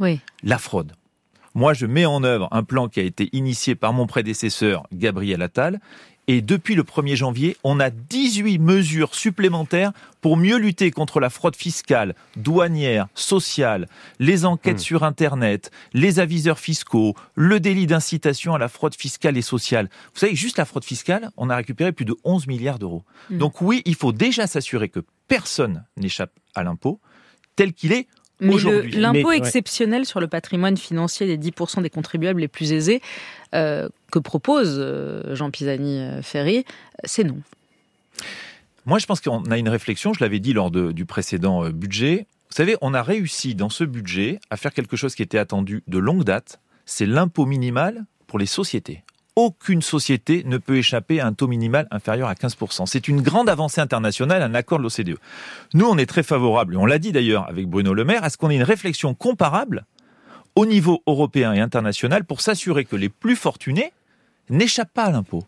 [0.00, 0.20] Oui.
[0.42, 0.92] La fraude.
[1.54, 5.42] Moi, je mets en œuvre un plan qui a été initié par mon prédécesseur, Gabriel
[5.42, 5.80] Attal.
[6.28, 11.30] Et depuis le 1er janvier, on a 18 mesures supplémentaires pour mieux lutter contre la
[11.30, 13.88] fraude fiscale, douanière, sociale,
[14.18, 19.42] les enquêtes sur Internet, les aviseurs fiscaux, le délit d'incitation à la fraude fiscale et
[19.42, 19.88] sociale.
[20.14, 23.04] Vous savez, juste la fraude fiscale, on a récupéré plus de 11 milliards d'euros.
[23.30, 23.38] Mm.
[23.38, 27.00] Donc oui, il faut déjà s'assurer que personne n'échappe à l'impôt
[27.54, 28.08] tel qu'il est
[28.40, 28.52] Mais
[29.00, 33.00] l'impôt exceptionnel sur le patrimoine financier des 10% des contribuables les plus aisés
[33.54, 36.64] euh, que propose euh, Jean Pisani-Ferry,
[37.04, 37.38] c'est non.
[38.84, 41.70] Moi, je pense qu'on a une réflexion, je l'avais dit lors de- du précédent euh,
[41.70, 42.26] budget.
[42.50, 45.82] Vous savez, on a réussi dans ce budget à faire quelque chose qui était attendu
[45.88, 49.02] de longue date, c'est l'impôt minimal pour les sociétés.
[49.36, 52.86] Aucune société ne peut échapper à un taux minimal inférieur à 15%.
[52.86, 55.18] C'est une grande avancée internationale, un accord de l'OCDE.
[55.74, 58.30] Nous, on est très favorable, et on l'a dit d'ailleurs avec Bruno Le Maire, à
[58.30, 59.84] ce qu'on ait une réflexion comparable
[60.54, 63.92] au niveau européen et international pour s'assurer que les plus fortunés
[64.48, 65.44] n'échappent pas à l'impôt.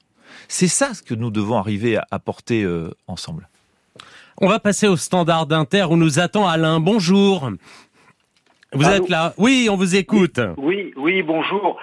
[0.48, 3.48] C'est ça ce que nous devons arriver à apporter euh, ensemble.
[4.36, 6.78] On va passer au standard d'Inter où nous attend Alain.
[6.78, 7.50] Bonjour.
[8.74, 10.38] Vous Allô êtes là Oui, on vous écoute.
[10.58, 11.78] Oui, oui, bonjour.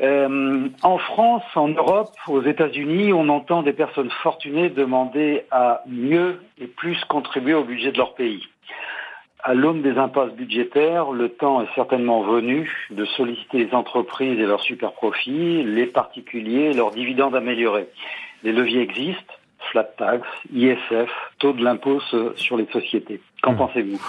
[0.00, 6.40] Euh, en France, en Europe, aux États-Unis, on entend des personnes fortunées demander à mieux
[6.60, 8.46] et plus contribuer au budget de leur pays.
[9.42, 14.46] À l'aune des impasses budgétaires, le temps est certainement venu de solliciter les entreprises et
[14.46, 17.88] leurs super profits, les particuliers et leurs dividendes améliorés.
[18.42, 19.34] Les leviers existent,
[19.70, 22.00] flat tax, ISF, taux de l'impôt
[22.36, 23.20] sur les sociétés.
[23.42, 24.00] Qu'en pensez-vous?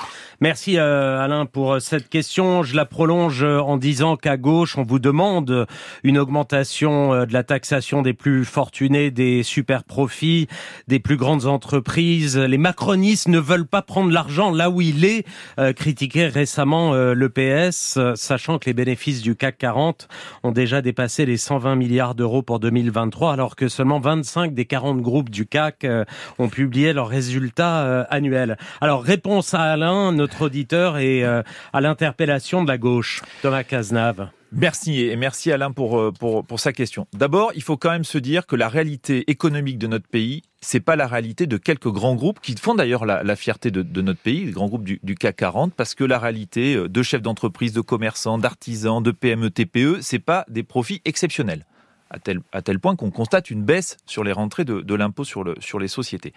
[0.41, 2.63] Merci euh, Alain pour euh, cette question.
[2.63, 5.67] Je la prolonge euh, en disant qu'à gauche, on vous demande
[6.03, 10.47] une augmentation euh, de la taxation des plus fortunés, des super profits,
[10.87, 12.37] des plus grandes entreprises.
[12.37, 15.25] Les macronistes ne veulent pas prendre l'argent là où il est,
[15.59, 20.07] euh, critiqué récemment euh, le PS, euh, sachant que les bénéfices du CAC 40
[20.43, 25.01] ont déjà dépassé les 120 milliards d'euros pour 2023, alors que seulement 25 des 40
[25.01, 26.05] groupes du CAC euh,
[26.37, 28.57] ont publié leurs résultats euh, annuels.
[28.79, 29.19] Alors, réponse
[29.53, 31.43] à Alain, notre auditeur, et euh,
[31.73, 33.21] à l'interpellation de la gauche.
[33.41, 34.29] Thomas Cazenave.
[34.51, 37.05] Merci et merci Alain pour, euh, pour, pour sa question.
[37.13, 40.79] D'abord, il faut quand même se dire que la réalité économique de notre pays, c'est
[40.79, 44.19] pas la réalité de quelques grands groupes qui font d'ailleurs la, fierté de, de notre
[44.19, 47.21] pays, les grands groupes du, du CAC 40, parce que la réalité euh, de chefs
[47.21, 51.65] d'entreprise, de commerçants, d'artisans, de PME, TPE, c'est pas des profits exceptionnels.
[52.09, 55.23] À tel, à tel point qu'on constate une baisse sur les rentrées de, de l'impôt
[55.23, 56.33] sur, le, sur les sociétés.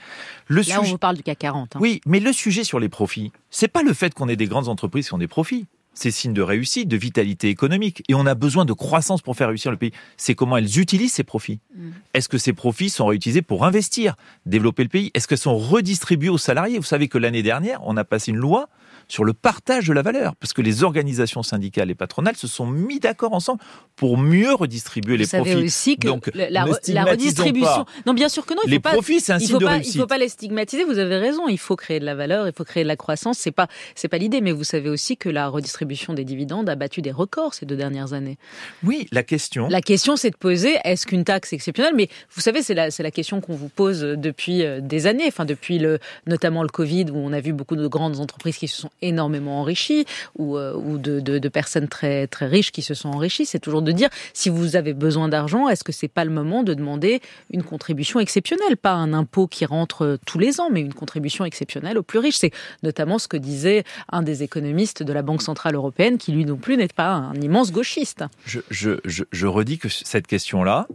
[0.49, 1.77] Le Là, on vous parle du CAC 40.
[1.77, 1.78] Hein.
[1.81, 4.69] Oui, mais le sujet sur les profits, c'est pas le fait qu'on ait des grandes
[4.69, 5.66] entreprises qui ont des profits.
[5.94, 8.03] C'est signe de réussite, de vitalité économique.
[8.09, 9.93] Et on a besoin de croissance pour faire réussir le pays.
[10.16, 11.61] C'est comment elles utilisent ces profits.
[11.74, 11.90] Mm.
[12.15, 14.16] Est-ce que ces profits sont réutilisés pour investir,
[14.47, 15.11] développer le pays?
[15.12, 16.78] Est-ce qu'elles sont redistribuées aux salariés?
[16.78, 18.70] Vous savez que l'année dernière, on a passé une loi
[19.09, 22.66] sur le partage de la valeur, parce que les organisations syndicales et patronales se sont
[22.66, 23.61] mis d'accord ensemble
[23.97, 25.39] pour mieux redistribuer les profits.
[25.39, 27.87] Vous savez aussi que Donc, la, redistribution.
[28.07, 28.61] Non, bien sûr que non.
[28.65, 29.95] Il les faut profits, c'est un signe de réussite.
[29.95, 30.85] Il ne faut pas les stigmatiser.
[30.85, 31.49] Vous avez raison.
[31.49, 33.39] Il faut créer de la valeur, il faut créer de la croissance.
[33.39, 34.41] C'est pas, c'est pas l'idée.
[34.41, 37.77] Mais vous savez aussi que la redistribution des dividendes a battu des records ces deux
[37.77, 38.39] dernières années.
[38.83, 39.69] Oui, la question.
[39.69, 43.03] La question, c'est de poser est-ce qu'une taxe exceptionnelle Mais vous savez, c'est la, c'est
[43.03, 45.27] la question qu'on vous pose depuis euh, des années.
[45.27, 48.69] Enfin, depuis le, notamment le Covid, où on a vu beaucoup de grandes entreprises qui
[48.69, 50.06] se sont énormément enrichies
[50.36, 53.47] ou, euh, ou de, de, personnes très, très riches qui se sont enrichies.
[53.47, 56.62] C'est toujours de dire, si vous avez besoin d'argent, est-ce que c'est pas le moment
[56.62, 57.20] de demander
[57.51, 61.98] une contribution exceptionnelle, pas un impôt qui rentre tous les ans, mais une contribution exceptionnelle
[61.98, 62.36] aux plus riches.
[62.36, 62.52] C'est
[62.82, 66.56] notamment ce que disait un des économistes de la Banque Centrale Européenne, qui lui non
[66.56, 68.24] plus n'est pas un immense gauchiste.
[68.47, 70.86] Je, je, je, redis que cette question-là,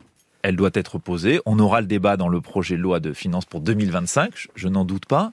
[0.42, 1.42] elle doit être posée.
[1.46, 4.68] On aura le débat dans le projet de loi de finances pour 2025, je, je
[4.68, 5.32] n'en doute pas.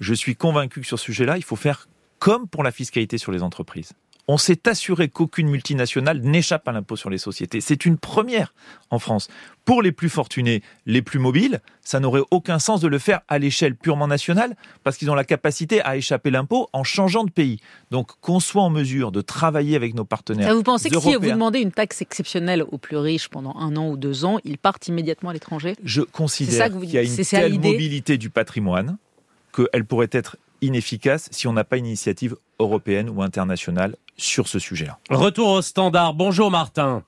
[0.00, 1.86] Je suis convaincu que sur ce sujet-là, il faut faire
[2.18, 3.92] comme pour la fiscalité sur les entreprises.
[4.26, 7.60] On s'est assuré qu'aucune multinationale n'échappe à l'impôt sur les sociétés.
[7.60, 8.54] C'est une première
[8.90, 9.28] en France.
[9.66, 13.38] Pour les plus fortunés, les plus mobiles, ça n'aurait aucun sens de le faire à
[13.38, 17.60] l'échelle purement nationale parce qu'ils ont la capacité à échapper l'impôt en changeant de pays.
[17.90, 20.54] Donc qu'on soit en mesure de travailler avec nos partenaires.
[20.54, 23.90] vous pensez que si vous demandez une taxe exceptionnelle aux plus riches pendant un an
[23.90, 25.76] ou deux ans, ils partent immédiatement à l'étranger?
[25.84, 28.96] Je considère qu'il y a une telle mobilité du patrimoine
[29.54, 34.58] qu'elle pourrait être inefficace si on n'a pas une initiative européenne ou internationale sur ce
[34.58, 34.98] sujet-là.
[35.10, 36.14] Retour au standard.
[36.14, 37.02] Bonjour Martin.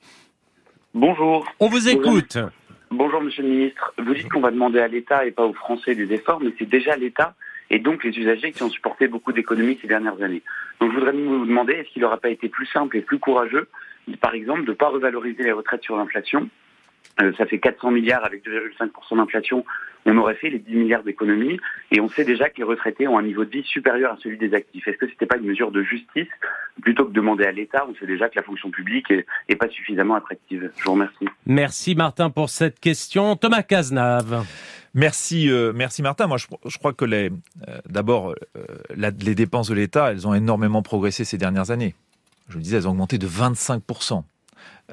[0.93, 1.45] Bonjour.
[1.59, 2.37] On vous écoute.
[2.89, 3.93] Bonjour Monsieur le Ministre.
[3.97, 6.69] Vous dites qu'on va demander à l'État et pas aux Français des efforts, mais c'est
[6.69, 7.35] déjà l'État
[7.69, 10.41] et donc les usagers qui ont supporté beaucoup d'économies ces dernières années.
[10.79, 13.67] Donc je voudrais vous demander, est-ce qu'il n'aurait pas été plus simple et plus courageux,
[14.21, 16.49] par exemple, de ne pas revaloriser les retraites sur l'inflation
[17.37, 19.65] ça fait 400 milliards avec 2,5% d'inflation.
[20.05, 21.59] On aurait fait les 10 milliards d'économies
[21.91, 24.37] et on sait déjà que les retraités ont un niveau de vie supérieur à celui
[24.37, 24.87] des actifs.
[24.87, 26.29] Est-ce que ce n'était pas une mesure de justice
[26.81, 27.85] plutôt que de demander à l'État?
[27.89, 30.71] On sait déjà que la fonction publique est, pas suffisamment attractive.
[30.77, 31.25] Je vous remercie.
[31.45, 33.35] Merci Martin pour cette question.
[33.35, 34.45] Thomas Cazenave.
[34.93, 36.27] Merci, euh, merci Martin.
[36.27, 37.29] Moi, je, crois que les,
[37.67, 38.33] euh, d'abord,
[38.95, 41.95] les dépenses de l'État, elles ont énormément progressé ces dernières années.
[42.49, 43.83] Je le disais, elles ont augmenté de 25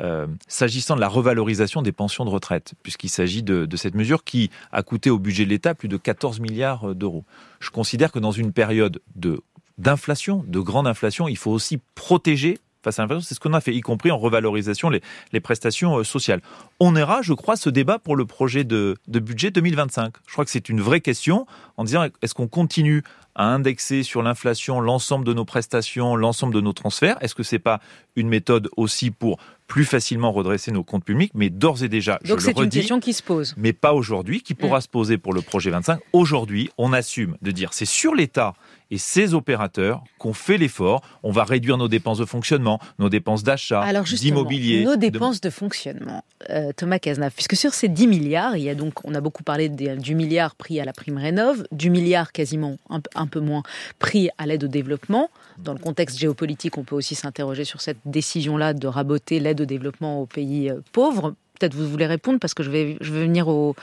[0.01, 4.51] euh, s'agissant de la revalorisation des pensions de retraite, puisqu'il s'agit de, cette mesure qui
[4.73, 7.25] a coûté au budget de l'État plus de 14 milliards euh, d'euros.
[7.61, 9.41] Je considère que dans une période de
[9.77, 13.27] d'inflation, de grande inflation, il faut aussi protéger face à l'inflation.
[13.27, 16.41] C'est ce qu'on a fait, y compris en revalorisation les, prestations euh, sociales.
[16.79, 20.15] On ira, je crois, ce débat pour le projet de budget 2025.
[20.27, 21.47] Je crois que c'est une vraie question
[21.77, 23.03] en disant est-ce qu'on continue
[23.35, 27.59] à indexer sur l'inflation l'ensemble de nos prestations, l'ensemble de nos transferts Est-ce que c'est
[27.59, 27.81] pas
[28.17, 31.33] une méthode aussi pour plus facilement redresser nos comptes publics?
[31.35, 33.55] Mais d'ores et déjà, Donc c'est une question qui se pose.
[33.57, 34.83] Mais pas aujourd'hui, qui pourra mm.
[34.83, 36.01] se poser pour le projet 25.
[36.13, 38.55] Aujourd'hui, on assume de dire c'est sur l'État
[38.91, 41.03] et ces opérateurs qu'on fait l'effort.
[41.23, 44.85] On va réduire nos dépenses de fonctionnement, nos dépenses d'achat, d'immobilier.
[44.85, 48.75] Nos dépenses de, fonctionnement, euh, Thomas Cazenave, puisque sur ces 10 milliards, il y a
[48.75, 52.77] donc, on a beaucoup parlé du milliard pris à la prime rénov, du milliard quasiment
[52.91, 53.63] un, un peu moins
[53.99, 55.31] pris à l'aide au développement.
[55.59, 59.67] Dans le contexte géopolitique, on peut aussi s'interroger sur cette décision-là de raboter l'aide au
[59.67, 63.21] développement aux pays euh, pauvres peut-être vous voulez répondre parce que je vais, je vais
[63.21, 63.75] venir au,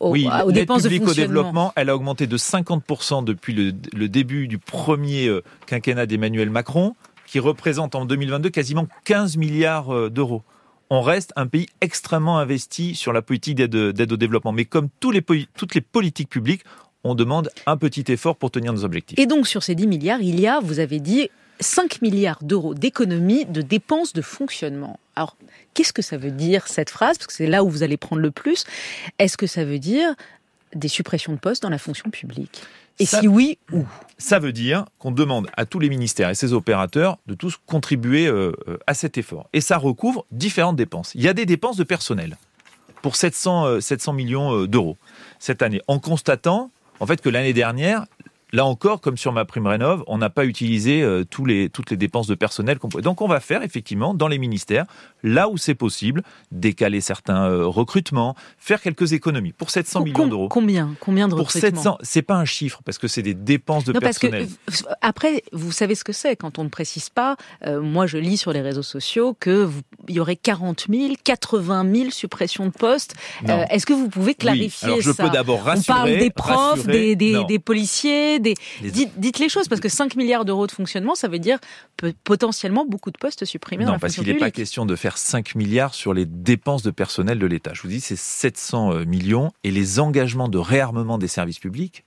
[0.00, 4.08] au, oui, aux dépenses de au développement, elle a augmenté de 50% depuis le, le,
[4.08, 6.94] début du premier euh, quinquennat d'Emmanuel Macron,
[7.26, 10.42] qui représente en 2022 quasiment 15 milliards euh, d'euros.
[10.90, 14.50] On reste un pays extrêmement investi sur la politique d'aide au développement.
[14.50, 15.22] Mais comme tous les,
[15.54, 16.64] toutes les politiques publiques,
[17.04, 19.16] on demande un petit effort pour tenir nos objectifs.
[19.16, 22.74] Et donc sur ces 10 milliards, il y a, vous avez dit, 5 milliards d'euros
[22.74, 24.98] d'économies de dépenses de fonctionnement.
[25.16, 25.36] Alors,
[25.74, 27.18] qu'est-ce que ça veut dire cette phrase?
[27.18, 28.64] Parce que c'est là où vous allez prendre le plus.
[29.18, 30.14] Est-ce que ça veut dire
[30.74, 32.62] des suppressions de postes dans la fonction publique?
[32.98, 33.84] Et si oui, où?
[34.18, 38.26] Ça veut dire qu'on demande à tous les ministères et ses opérateurs de tous contribuer
[38.26, 39.48] euh, euh, à cet effort.
[39.54, 41.12] Et ça recouvre différentes dépenses.
[41.14, 42.36] Il y a des dépenses de personnel
[43.00, 44.98] pour 700, 700 euh, millions d'euros
[45.38, 46.70] cette année, en constatant
[47.00, 48.04] en fait que l'année dernière,
[48.52, 51.90] là encore, comme sur ma prime rénov, on n'a pas utilisé euh, tous les, toutes
[51.90, 53.02] les dépenses de personnel qu'on pouvait.
[53.02, 54.86] Donc on va faire effectivement dans les ministères,
[55.22, 56.22] là où c'est possible,
[56.52, 60.48] décaler certains euh, recrutements, faire quelques économies pour 700 millions d'euros.
[60.48, 63.84] Combien Combien de Pour recrutements 700, c'est pas un chiffre parce que c'est des dépenses
[63.84, 64.48] de non, parce que personnel.
[65.00, 67.36] après, vous savez ce que c'est quand on ne précise pas.
[67.66, 71.14] Euh, moi, je lis sur les réseaux sociaux que vous- il y aurait 40 000,
[71.22, 73.14] 80 000 suppressions de postes.
[73.70, 75.22] Est-ce que vous pouvez clarifier Alors, je ça?
[75.24, 76.56] peux d'abord On parle rassurer- des profs,
[76.86, 78.54] rassurer- des, des policiers, des.
[78.82, 81.58] Les- Dites, dites les choses parce que 5 milliards d'euros de fonctionnement, ça veut dire
[82.24, 85.18] potentiellement beaucoup de postes supprimés dans Non, la parce qu'il n'est pas question de faire
[85.18, 87.72] 5 milliards sur les dépenses de personnel de l'État.
[87.74, 92.04] Je vous dis, c'est 700 euh, millions et les engagements de réarmement des services publics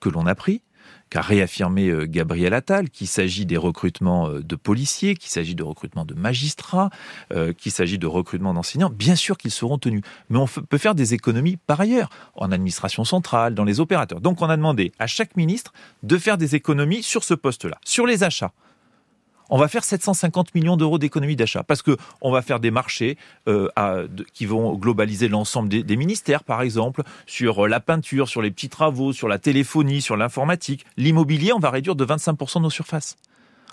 [0.00, 0.60] que l'on a pris,
[1.10, 5.62] qu'a réaffirmé euh, Gabriel Attal, qu'il s'agit des recrutements euh, de policiers, qu'il s'agit de
[5.62, 6.90] recrutements de magistrats,
[7.32, 10.02] euh, qu'il s'agit de recrutements d'enseignants, bien sûr qu'ils seront tenus.
[10.30, 14.20] Mais on peut faire des économies par ailleurs, en administration centrale, dans les opérateurs.
[14.20, 15.72] Donc on a demandé à chaque ministre
[16.02, 18.52] de faire des économies sur ce poste-là, sur les achats
[19.50, 23.16] on va faire 750 millions d'euros d'économies d'achat parce que on va faire des marchés
[23.48, 23.68] euh,
[24.32, 28.68] qui vont globaliser l'ensemble des, ministères, par exemple, sur euh, la peinture, sur les petits
[28.68, 30.84] travaux, sur la téléphonie, sur l'informatique.
[30.96, 33.16] L'immobilier, on va réduire de 25% nos surfaces.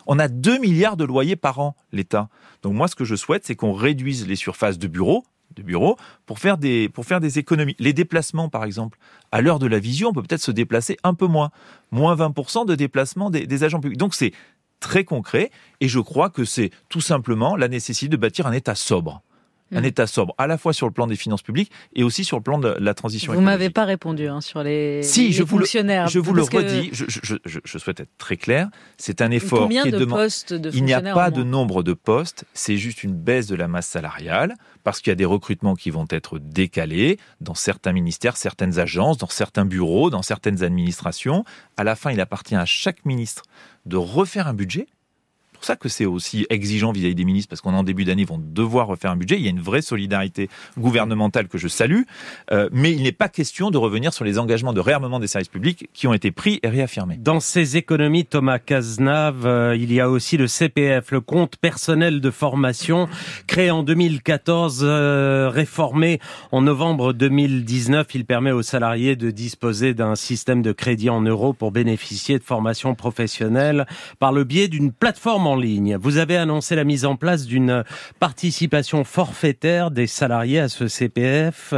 [0.08, 2.30] On a 2 milliards de loyers par an, l'État.
[2.64, 5.24] Donc moi, ce que je souhaite, c'est qu'on réduise les surfaces de bureaux
[5.56, 6.90] de bureaux pour faire des
[7.38, 7.76] économies.
[7.78, 8.98] Les déplacements, par exemple,
[9.34, 11.52] à l'heure de la visio, on peut peut-être se déplacer un peu moins,
[11.92, 14.00] moins 20% de déplacement des, des agents publics.
[14.00, 14.32] Donc c'est
[14.82, 15.50] très concret
[15.80, 19.22] et je crois que c'est tout simplement la nécessité de bâtir un État sobre.
[19.74, 19.86] Un Mm.
[19.86, 22.44] État sobre, à la fois sur le plan des finances publiques et aussi sur le
[22.44, 23.58] plan de la transition Vous écologique.
[23.58, 26.10] m'avez pas répondu hein, sur les, Si, les je vous le, fonctionnaires.
[26.10, 28.68] je vous le que redis, je, je- je- je souhaite être très clair.
[28.98, 31.44] C'est un effort Combien qui est de postes de Il n'y a fonctionnaires pas de
[31.44, 35.16] nombre de postes, c'est juste une baisse de la masse salariale parce qu'il y a
[35.16, 40.22] des recrutements qui vont être décalés dans certains ministères, certaines agences, dans certains bureaux, dans
[40.22, 41.46] certaines administrations.
[41.78, 43.44] À la fin, il appartient à chaque ministre
[43.86, 44.88] de refaire un budget.
[45.62, 48.42] Pour ça que c'est aussi exigeant vis-à-vis des ministres, parce qu'on en début d'année, vont
[48.44, 49.36] devoir refaire un budget.
[49.36, 52.02] Il y a une vraie solidarité gouvernementale que je salue,
[52.52, 55.50] Euh, mais il n'est pas question de revenir sur les engagements de réarmement des services
[55.50, 57.18] publics qui ont été pris et réaffirmés.
[57.18, 62.20] Dans ces économies, Thomas Cazenave, euh, il y a aussi le CPF, le compte personnel
[62.22, 63.08] de formation,
[63.48, 66.20] créé en 2014, euh, réformé
[66.52, 68.08] en novembre 2019.
[68.16, 72.44] Il permet aux salariés de disposer d'un système de crédit en euros pour bénéficier de
[72.44, 73.86] formations professionnelles
[74.20, 75.98] par le biais d'une plateforme en ligne.
[75.98, 77.84] Vous avez annoncé la mise en place d'une
[78.20, 81.74] participation forfaitaire des salariés à ce CPF,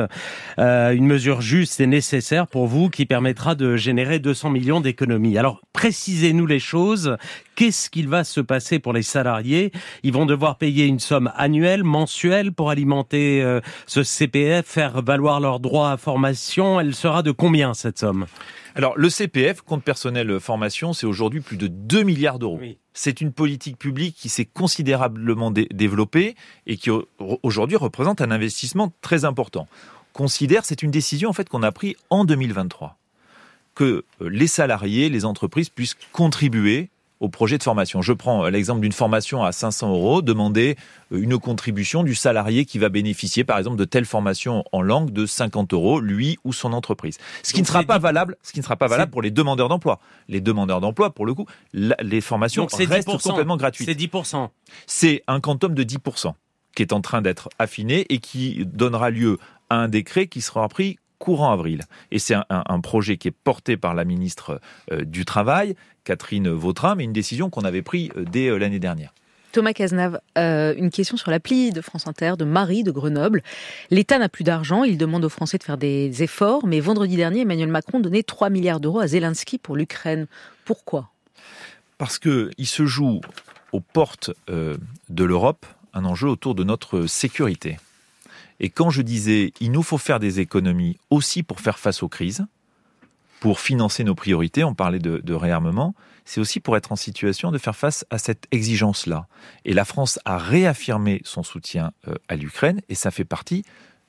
[0.59, 5.37] euh, une mesure juste et nécessaire pour vous qui permettra de générer 200 millions d'économies.
[5.37, 7.17] Alors, précisez-nous les choses.
[7.55, 9.71] Qu'est-ce qu'il va se passer pour les salariés?
[10.03, 15.39] Ils vont devoir payer une somme annuelle, mensuelle pour alimenter euh, ce CPF, faire valoir
[15.39, 16.79] leurs droits à formation.
[16.79, 18.25] Elle sera de combien cette somme?
[18.75, 22.59] Alors, le CPF, compte personnel formation, c'est aujourd'hui plus de 2 milliards d'euros.
[22.93, 26.35] C'est une politique publique qui s'est considérablement dé- développée
[26.67, 27.07] et qui au-
[27.43, 29.67] aujourd'hui représente un investissement très important.
[30.13, 32.97] Considère, c'est une décision en fait qu'on a prise en 2023,
[33.73, 36.89] que euh, les salariés, les entreprises puissent contribuer
[37.23, 38.01] au projet de formation.
[38.01, 40.75] Je prends euh, l'exemple d'une formation à 500 euros, demander
[41.13, 45.09] euh, une contribution du salarié qui va bénéficier, par exemple, de telle formation en langue
[45.11, 47.17] de 50 euros, lui ou son entreprise.
[47.41, 49.21] Ce qui Donc ne sera pas valable, ce qui ne sera pas valable c'est- pour
[49.21, 49.99] les demandeurs d'emploi.
[50.27, 53.29] Les demandeurs d'emploi, pour le coup, la- les formations Donc restent 10%.
[53.29, 53.87] complètement gratuites.
[53.87, 54.51] C'est 10%.
[54.85, 56.35] C'est un quantum de 10%
[56.75, 59.37] qui est en train d'être affiné et qui donnera lieu
[59.69, 61.83] à un décret qui sera pris courant avril.
[62.11, 64.59] Et c'est un projet qui est porté par la ministre
[64.91, 68.79] euh, du Travail, Catherine Vautrin, mais une décision qu'on avait prise euh, dès euh, l'année
[68.79, 69.13] dernière.
[69.53, 73.43] Thomas Cazenave, euh, une question sur l'appli de France Inter de Marie de Grenoble.
[73.91, 77.41] L'État n'a plus d'argent, il demande aux Français de faire des efforts, mais vendredi dernier,
[77.41, 80.25] Emmanuel Macron donnait 3 milliards d'euros à Zelensky pour l'Ukraine.
[80.65, 81.09] Pourquoi?
[81.99, 83.21] Parce qu'il se joue
[83.71, 84.75] aux portes euh,
[85.09, 87.77] de l'Europe un enjeu autour de notre sécurité.
[88.59, 92.09] Et quand je disais il nous faut faire des économies aussi pour faire face aux
[92.09, 92.47] crises,
[93.43, 97.57] pour financer nos priorités, on parlait de, réarmement, c'est aussi pour être en situation de
[97.57, 99.27] faire face à cette exigence-là.
[99.65, 103.65] Et la France a réaffirmé son soutien euh, à l'Ukraine et ça fait partie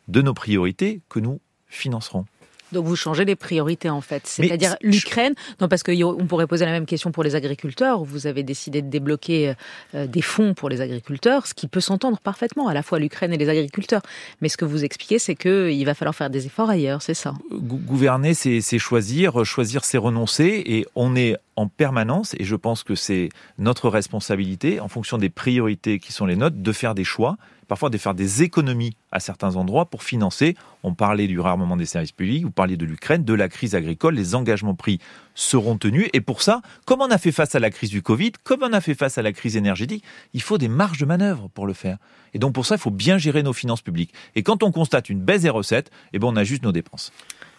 [0.07, 2.27] de nos priorités que nous financerons.
[2.75, 4.27] Donc vous changez les priorités en fait.
[4.27, 8.05] C'est-à-dire c'est- l'Ukraine, non parce qu'on pourrait poser la même question pour les agriculteurs.
[8.05, 9.55] Vous avez décidé de débloquer
[9.95, 13.33] euh, des fonds pour les agriculteurs, ce qui peut s'entendre parfaitement, à la fois l'Ukraine
[13.33, 14.03] et les agriculteurs.
[14.43, 17.35] Mais ce que vous expliquez, c'est qu'il va falloir faire des efforts ailleurs, c'est ça
[17.51, 22.57] Gou- Gouverner, c'est c'est choisir, choisir, c'est renoncer, et on est en permanence, et je
[22.57, 23.29] pense que c'est
[23.59, 27.91] notre responsabilité, en fonction des priorités qui sont les nôtres, de faire des choix, parfois
[27.91, 30.57] de faire des économies à certains endroits pour financer.
[30.83, 34.15] On parlait du rarement des services publics, vous parliez de l'Ukraine, de la crise agricole,
[34.15, 34.99] les engagements pris
[35.35, 36.09] seront tenus.
[36.13, 38.73] Et pour ça, comme on a fait face à la crise du Covid, comme on
[38.73, 41.73] a fait face à la crise énergétique, il faut des marges de manœuvre pour le
[41.73, 41.99] faire.
[42.35, 44.13] Et donc pour ça, il faut bien gérer nos finances publiques.
[44.35, 47.13] Et quand on constate une baisse des recettes, eh ben on ajuste nos dépenses.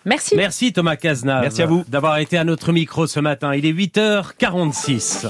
[0.05, 0.35] Merci.
[0.35, 1.41] Merci Thomas Cazenave.
[1.41, 1.83] Merci à vous.
[1.87, 3.53] D'avoir été à notre micro ce matin.
[3.53, 5.27] Il est 8h46.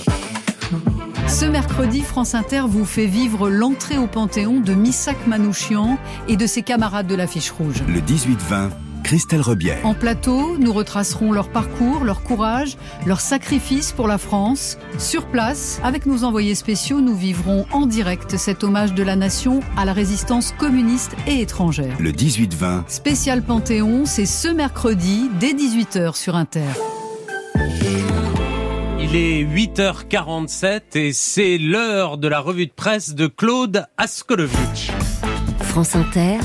[1.28, 5.98] Ce mercredi, France Inter vous fait vivre l'entrée au Panthéon de Missak Manouchian
[6.28, 7.84] et de ses camarades de l'affiche rouge.
[7.88, 8.70] Le 18-20,
[9.06, 9.86] Christelle Rebière.
[9.86, 12.76] En plateau, nous retracerons leur parcours, leur courage,
[13.06, 14.80] leur sacrifice pour la France.
[14.98, 19.60] Sur place, avec nos envoyés spéciaux, nous vivrons en direct cet hommage de la nation
[19.78, 21.96] à la résistance communiste et étrangère.
[22.00, 26.62] Le 18-20, Spécial Panthéon, c'est ce mercredi dès 18h sur Inter.
[29.00, 34.90] Il est 8h47 et c'est l'heure de la revue de presse de Claude Askolovitch.
[35.60, 36.40] France Inter,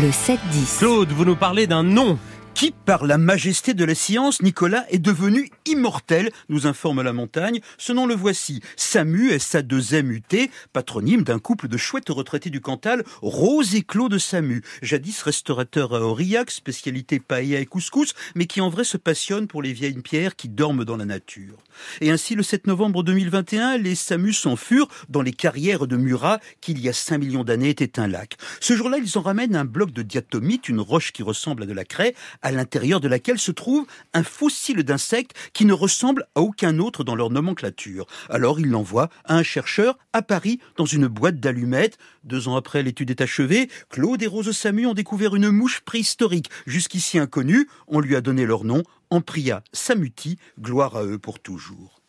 [0.00, 0.78] le 7-10.
[0.78, 2.18] Claude, vous nous parlez d'un nom.
[2.54, 7.60] Qui, par la majesté de la science, Nicolas, est devenu immortel, nous informe la montagne.
[7.78, 8.60] Ce nom le voici.
[8.76, 14.62] Samu, S-A-2-M-U-T, patronyme d'un couple de chouettes retraités du Cantal, Rose et Claude Samu.
[14.82, 19.62] Jadis restaurateur à Aurillac, spécialité paella et couscous, mais qui en vrai se passionne pour
[19.62, 21.56] les vieilles pierres qui dorment dans la nature.
[22.00, 26.72] Et ainsi, le 7 novembre 2021, les Samu s'enfurent dans les carrières de Murat, qui
[26.72, 28.36] il y a 5 millions d'années était un lac.
[28.60, 31.72] Ce jour-là, ils en ramènent un bloc de diatomite, une roche qui ressemble à de
[31.72, 36.40] la craie, à l'intérieur de laquelle se trouve un fossile d'insecte qui ne ressemble à
[36.40, 38.06] aucun autre dans leur nomenclature.
[38.28, 41.98] Alors ils l'envoient à un chercheur à Paris dans une boîte d'allumettes.
[42.24, 46.50] Deux ans après l'étude est achevée, Claude et Rose Samu ont découvert une mouche préhistorique,
[46.66, 47.68] jusqu'ici inconnue.
[47.88, 51.99] On lui a donné leur nom, Ampria samuti, gloire à eux pour toujours.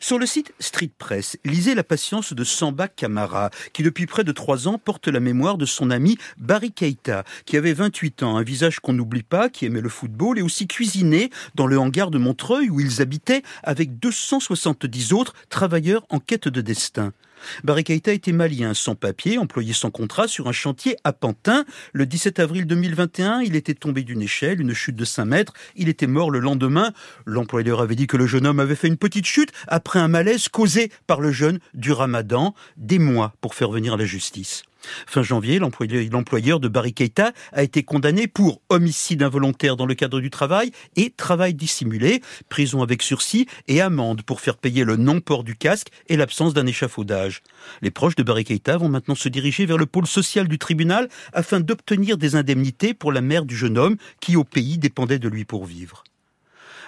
[0.00, 4.32] Sur le site Street Press, lisez la patience de Samba Camara, qui depuis près de
[4.32, 8.42] trois ans porte la mémoire de son ami Barry Keita, qui avait 28 ans, un
[8.42, 12.18] visage qu'on n'oublie pas, qui aimait le football et aussi cuisiné dans le hangar de
[12.18, 17.12] Montreuil où ils habitaient avec 270 autres travailleurs en quête de destin.
[17.62, 21.64] Barry était malien, sans papier, employé sans contrat sur un chantier à Pantin.
[21.92, 25.52] Le 17 avril 2021, il était tombé d'une échelle, une chute de 5 mètres.
[25.76, 26.92] Il était mort le lendemain.
[27.26, 30.48] L'employeur avait dit que le jeune homme avait fait une petite chute après un malaise
[30.48, 32.54] causé par le jeûne du ramadan.
[32.76, 34.64] Des mois pour faire venir la justice.
[35.06, 40.20] Fin janvier, l'employeur de Barry Keita a été condamné pour homicide involontaire dans le cadre
[40.20, 45.44] du travail et travail dissimulé, prison avec sursis et amende pour faire payer le non-port
[45.44, 47.42] du casque et l'absence d'un échafaudage.
[47.82, 51.08] Les proches de Barry Keita vont maintenant se diriger vers le pôle social du tribunal
[51.32, 55.28] afin d'obtenir des indemnités pour la mère du jeune homme qui au pays dépendait de
[55.28, 56.04] lui pour vivre.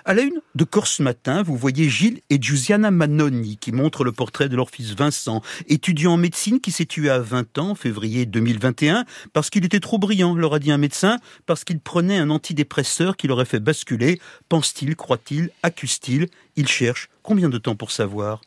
[0.08, 4.12] À la une de Corse Matin, vous voyez Gilles et Giusiana Manoni qui montrent le
[4.12, 7.74] portrait de leur fils Vincent, étudiant en médecine qui s'est tué à 20 ans, en
[7.74, 12.18] février 2021, parce qu'il était trop brillant, leur a dit un médecin, parce qu'il prenait
[12.18, 14.20] un antidépresseur qui l'aurait fait basculer.
[14.48, 16.28] Pense-t-il, croit-il, accuse-t-il?
[16.54, 17.08] Il cherche.
[17.24, 18.42] Combien de temps pour savoir?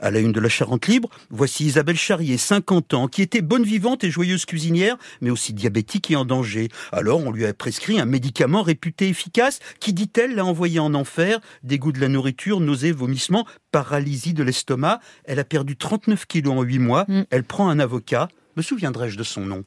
[0.00, 3.64] À la une de la Charente Libre, voici Isabelle Charrier, 50 ans, qui était bonne
[3.64, 6.68] vivante et joyeuse cuisinière, mais aussi diabétique et en danger.
[6.92, 11.40] Alors on lui a prescrit un médicament réputé efficace qui, dit-elle, l'a envoyé en enfer,
[11.62, 15.00] dégoût de la nourriture, nausées, vomissements, paralysie de l'estomac.
[15.24, 17.06] Elle a perdu 39 kilos en 8 mois.
[17.30, 18.28] Elle prend un avocat.
[18.56, 19.64] Me souviendrai-je de son nom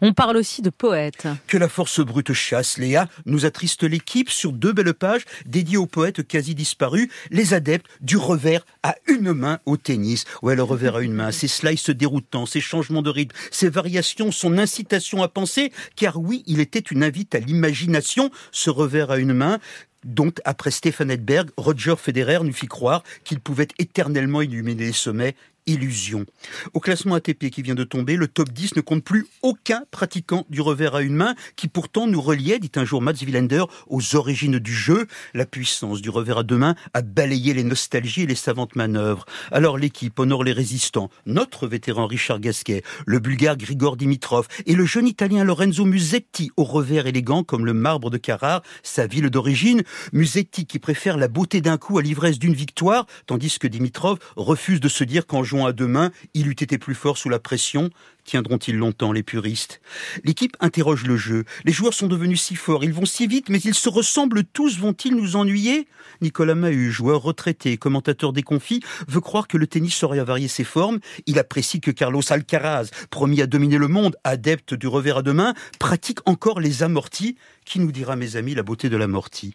[0.00, 1.28] On parle aussi de poètes.
[1.46, 5.86] Que la force brute chasse, Léa, nous attriste l'équipe sur deux belles pages dédiées aux
[5.86, 10.24] poètes quasi disparus, les adeptes du revers à une main au tennis.
[10.40, 14.32] Ouais, le revers à une main, ses slices déroutants, ses changements de rythme, ses variations,
[14.32, 19.18] son incitation à penser, car oui, il était une invite à l'imagination, ce revers à
[19.18, 19.58] une main,
[20.02, 25.36] dont, après Stéphane Edberg, Roger Federer nous fit croire qu'il pouvait éternellement illuminer les sommets
[25.70, 26.26] illusion.
[26.74, 30.46] Au classement ATP qui vient de tomber, le top 10 ne compte plus aucun pratiquant
[30.50, 34.16] du revers à une main qui pourtant nous reliait, dit un jour Mats Wilander, aux
[34.16, 35.06] origines du jeu.
[35.34, 39.24] La puissance du revers à deux mains a balayé les nostalgies et les savantes manœuvres.
[39.50, 44.84] Alors l'équipe honore les résistants, notre vétéran Richard Gasquet, le bulgare Grigor Dimitrov et le
[44.84, 49.82] jeune italien Lorenzo Musetti au revers élégant comme le marbre de Carrare, sa ville d'origine.
[50.12, 54.80] Musetti qui préfère la beauté d'un coup à l'ivresse d'une victoire, tandis que Dimitrov refuse
[54.80, 57.38] de se dire qu'en jouant à deux mains, il eût été plus fort sous la
[57.38, 57.90] pression.
[58.24, 59.80] Tiendront-ils longtemps les puristes?
[60.24, 61.44] L'équipe interroge le jeu.
[61.64, 64.78] Les joueurs sont devenus si forts, ils vont si vite, mais ils se ressemblent tous.
[64.78, 65.88] Vont-ils nous ennuyer?
[66.20, 71.00] Nicolas Mahut, joueur retraité, commentateur déconfit, veut croire que le tennis saurait varier ses formes.
[71.26, 75.32] Il apprécie que Carlos Alcaraz, promis à dominer le monde, adepte du revers à deux
[75.32, 77.36] mains, pratique encore les amortis.
[77.64, 79.54] Qui nous dira, mes amis, la beauté de l'amorti?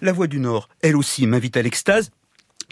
[0.00, 2.10] La Voix du Nord, elle aussi, m'invite à l'extase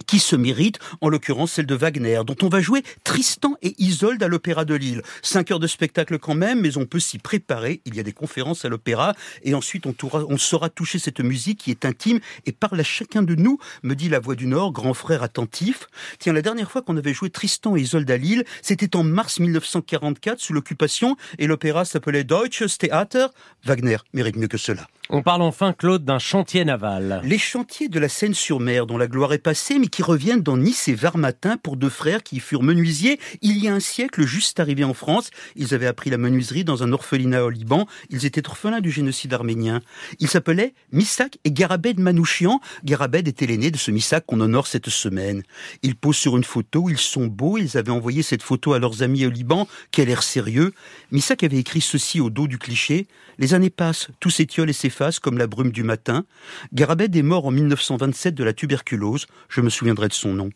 [0.06, 4.22] qui se mérite, en l'occurrence celle de Wagner, dont on va jouer Tristan et Isolde
[4.22, 5.02] à l'Opéra de Lille.
[5.22, 7.80] Cinq heures de spectacle quand même, mais on peut s'y préparer.
[7.86, 11.70] Il y a des conférences à l'opéra, et ensuite on, saura toucher cette musique qui
[11.70, 14.94] est intime et parle à chacun de nous, me dit la voix du Nord, grand
[14.94, 15.88] frère attentif.
[16.18, 19.40] Tiens, la dernière fois qu'on avait joué Tristan et Isolde à Lille, c'était en mars
[19.40, 23.30] 1944, sous l'occupation, et l'opéra s'appelait Deutsches Theater.
[23.64, 24.86] Wagner mérite mieux que cela.
[25.08, 27.20] On parle enfin, Claude, d'un chantier naval.
[27.22, 30.88] Les chantiers de la Seine-sur-Mer, dont la gloire est passée, mais qui reviennent dans Nice
[30.88, 34.82] et Varmatin pour deux frères qui furent menuisiers il y a un siècle, juste arrivés
[34.82, 35.30] en France.
[35.54, 37.86] Ils avaient appris la menuiserie dans un orphelinat au Liban.
[38.10, 39.80] Ils étaient orphelins du génocide arménien.
[40.18, 42.60] Ils s'appelaient Missak et Garabed Manouchian.
[42.82, 45.44] Garabed était l'aîné de ce Missak qu'on honore cette semaine.
[45.82, 49.04] Ils posent sur une photo, ils sont beaux, ils avaient envoyé cette photo à leurs
[49.04, 49.68] amis au Liban.
[49.92, 50.74] Quel air sérieux.
[51.12, 53.06] Missak avait écrit ceci au dos du cliché.
[53.38, 54.72] Les années passent, tout s'étiole et
[55.20, 56.24] comme la brume du matin.
[56.72, 60.50] Garabed est mort en 1927 de la tuberculose, je me souviendrai de son nom.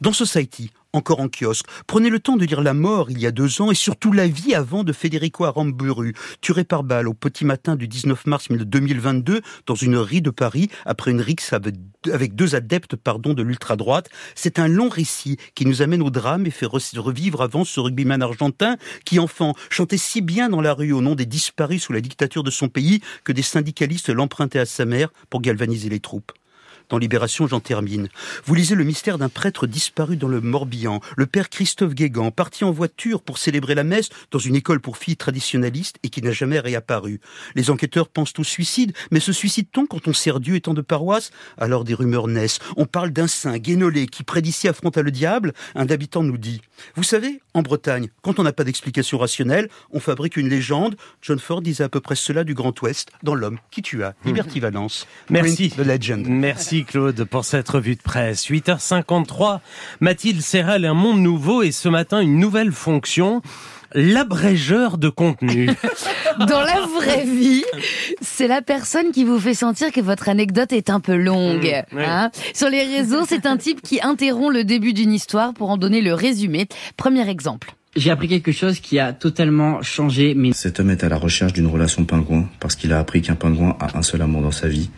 [0.00, 1.66] Dans Society, encore en kiosque.
[1.86, 4.26] Prenez le temps de lire La mort il y a deux ans et surtout La
[4.26, 9.40] vie avant de Federico Aramburu, tué par balle au petit matin du 19 mars 2022
[9.66, 14.08] dans une rue de Paris après une rixe avec deux adeptes pardon, de l'ultra-droite.
[14.34, 18.22] C'est un long récit qui nous amène au drame et fait revivre avant ce rugbyman
[18.22, 22.00] argentin qui, enfant, chantait si bien dans la rue au nom des disparus sous la
[22.00, 26.32] dictature de son pays que des syndicalistes l'empruntaient à sa mère pour galvaniser les troupes
[26.88, 28.08] dans Libération, j'en termine.
[28.44, 32.64] Vous lisez le mystère d'un prêtre disparu dans le Morbihan, le père Christophe Guégan, parti
[32.64, 36.32] en voiture pour célébrer la messe dans une école pour filles traditionnalistes et qui n'a
[36.32, 37.20] jamais réapparu.
[37.54, 41.30] Les enquêteurs pensent au suicide, mais se suicide-t-on quand on sert Dieu étant de paroisse?
[41.58, 42.58] Alors des rumeurs naissent.
[42.76, 45.52] On parle d'un saint, Guénolé, qui près d'ici affronta le diable.
[45.74, 46.60] Un habitant nous dit
[46.96, 50.96] Vous savez, en Bretagne, quand on n'a pas d'explication rationnelle, on fabrique une légende.
[51.22, 54.14] John Ford disait à peu près cela du Grand Ouest dans L'homme qui tua.
[54.24, 55.06] Liberty Valence.
[55.30, 55.70] Merci.
[55.70, 56.26] The Legend.
[56.26, 56.73] Merci.
[56.82, 58.48] Claude pour cette revue de presse.
[58.48, 59.60] 8h53,
[60.00, 63.42] Mathilde Serral, un monde nouveau et ce matin une nouvelle fonction
[63.94, 65.70] l'abrégeur de contenu.
[66.38, 67.62] Dans la vraie vie,
[68.20, 71.84] c'est la personne qui vous fait sentir que votre anecdote est un peu longue.
[71.92, 72.30] Mmh, hein.
[72.52, 76.00] Sur les réseaux, c'est un type qui interrompt le début d'une histoire pour en donner
[76.00, 76.66] le résumé.
[76.96, 77.74] Premier exemple.
[77.94, 80.34] J'ai appris quelque chose qui a totalement changé.
[80.34, 80.52] Mais...
[80.52, 83.76] Cet homme est à la recherche d'une relation pingouin parce qu'il a appris qu'un pingouin
[83.78, 84.90] a un seul amour dans sa vie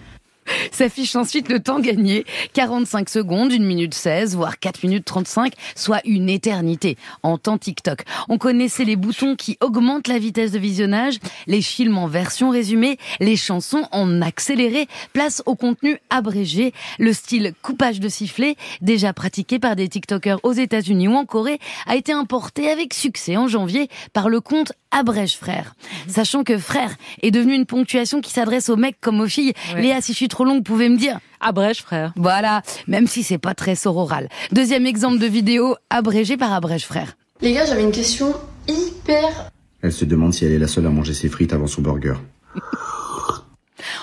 [0.72, 6.00] S'affiche ensuite le temps gagné, 45 secondes, 1 minute 16, voire 4 minutes 35, soit
[6.04, 8.04] une éternité en temps TikTok.
[8.28, 12.98] On connaissait les boutons qui augmentent la vitesse de visionnage, les films en version résumée,
[13.20, 19.58] les chansons en accéléré, place au contenu abrégé, le style coupage de sifflet, déjà pratiqué
[19.58, 23.88] par des TikTokers aux États-Unis ou en Corée, a été importé avec succès en janvier
[24.12, 25.74] par le compte Abrège Frère.
[26.08, 29.52] Sachant que Frère est devenu une ponctuation qui s'adresse aux mecs comme aux filles.
[29.76, 32.12] Léa, si je suis trop longue, vous pouvez me dire Abrège Frère.
[32.14, 34.28] Voilà, même si c'est pas très sororal.
[34.52, 37.16] Deuxième exemple de vidéo abrégé par Abrège Frère.
[37.40, 38.34] Les gars, j'avais une question
[38.68, 39.50] hyper...
[39.80, 42.16] Elle se demande si elle est la seule à manger ses frites avant son burger.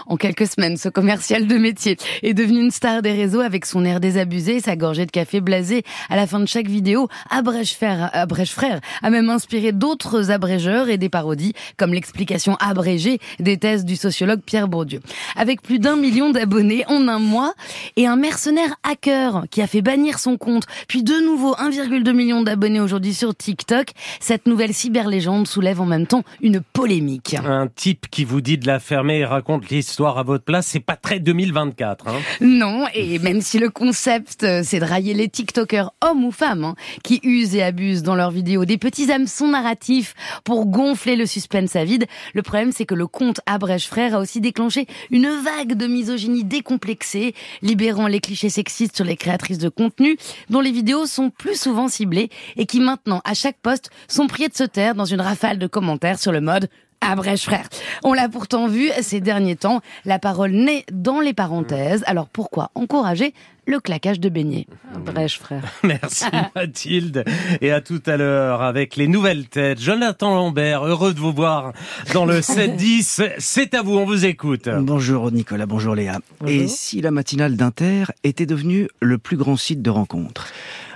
[0.07, 3.85] En quelques semaines, ce commercial de métier est devenu une star des réseaux avec son
[3.85, 7.07] air désabusé, sa gorgée de café blasé à la fin de chaque vidéo.
[7.29, 13.19] Abrège Frère, Abrège Frère a même inspiré d'autres abrégeurs et des parodies, comme l'explication abrégée
[13.39, 14.99] des thèses du sociologue Pierre Bourdieu.
[15.35, 17.53] Avec plus d'un million d'abonnés en un mois
[17.95, 22.41] et un mercenaire hacker qui a fait bannir son compte, puis de nouveau 1,2 million
[22.41, 23.87] d'abonnés aujourd'hui sur TikTok,
[24.19, 27.35] cette nouvelle cyberlégende soulève en même temps une polémique.
[27.45, 30.67] Un type qui vous dit de la fermer et raconte l'histoire histoire à votre place,
[30.67, 32.07] c'est pas très 2024.
[32.07, 32.19] Hein.
[32.41, 36.63] Non, et même si le concept, euh, c'est de railler les TikTokers, hommes ou femmes,
[36.63, 41.25] hein, qui usent et abusent dans leurs vidéos des petits hameçons narratifs pour gonfler le
[41.25, 45.29] suspense à vide, le problème c'est que le compte Abrège Frère a aussi déclenché une
[45.29, 50.17] vague de misogynie décomplexée, libérant les clichés sexistes sur les créatrices de contenu,
[50.49, 54.49] dont les vidéos sont plus souvent ciblées et qui maintenant, à chaque poste, sont priées
[54.49, 56.69] de se taire dans une rafale de commentaires sur le mode
[57.11, 57.67] Abrège frère.
[58.03, 62.03] On l'a pourtant vu ces derniers temps, la parole naît dans les parenthèses.
[62.07, 63.33] Alors pourquoi encourager
[63.65, 64.67] le claquage de beignets?
[65.05, 65.63] Brèche frère.
[65.83, 66.25] Merci
[66.55, 67.23] Mathilde
[67.61, 69.79] et à tout à l'heure avec les nouvelles têtes.
[69.81, 71.73] Jonathan Lambert, heureux de vous voir
[72.13, 73.33] dans le 7-10.
[73.37, 74.69] C'est à vous, on vous écoute.
[74.79, 76.19] Bonjour Nicolas, bonjour Léa.
[76.47, 80.47] Et si la matinale d'Inter était devenue le plus grand site de rencontre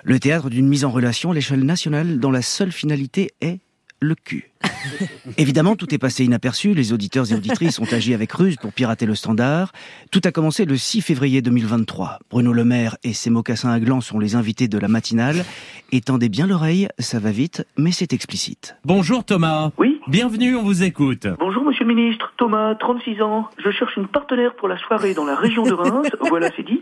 [0.03, 3.59] Le théâtre d'une mise en relation à l'échelle nationale dont la seule finalité est
[3.99, 4.51] le cul.
[5.37, 6.73] Évidemment, tout est passé inaperçu.
[6.73, 9.71] Les auditeurs et auditrices ont agi avec ruse pour pirater le standard.
[10.11, 12.19] Tout a commencé le 6 février 2023.
[12.29, 15.45] Bruno Le Maire et ses mocassins à gland sont les invités de la matinale.
[15.91, 18.75] Étendez bien l'oreille, ça va vite, mais c'est explicite.
[18.85, 19.71] Bonjour Thomas.
[19.77, 20.01] Oui.
[20.07, 21.27] Bienvenue, on vous écoute.
[21.39, 25.25] Bonjour Monsieur le ministre, Thomas, 36 ans, je cherche une partenaire pour la soirée dans
[25.25, 26.81] la région de Reims, voilà c'est dit.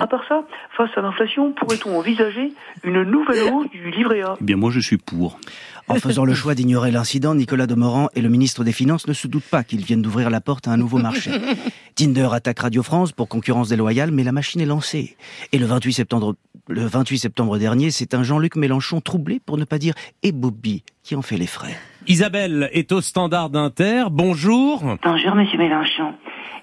[0.00, 0.44] À part ça,
[0.76, 2.52] face à l'inflation, pourrait-on envisager
[2.82, 4.36] une nouvelle hausse du livret A?
[4.40, 5.38] Eh bien moi je suis pour.
[5.88, 9.26] En faisant le choix d'ignorer l'incident, Nicolas Demorand et le ministre des Finances ne se
[9.26, 11.30] doutent pas qu'ils viennent d'ouvrir la porte à un nouveau marché.
[11.94, 15.16] Tinder attaque Radio France pour concurrence déloyale, mais la machine est lancée.
[15.52, 16.36] Et le 28 septembre,
[16.68, 21.16] le 28 septembre dernier, c'est un Jean-Luc Mélenchon troublé, pour ne pas dire ébobbi, qui
[21.16, 21.76] en fait les frais.
[22.06, 24.04] Isabelle est au standard d'Inter.
[24.10, 24.82] Bonjour.
[25.02, 26.14] Bonjour, monsieur Mélenchon.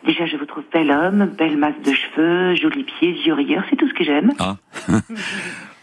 [0.06, 3.76] Déjà, je vous trouve bel homme, belle masse de cheveux, jolis pieds, yeux rieurs, c'est
[3.76, 4.32] tout ce que j'aime.
[4.40, 4.56] Ah.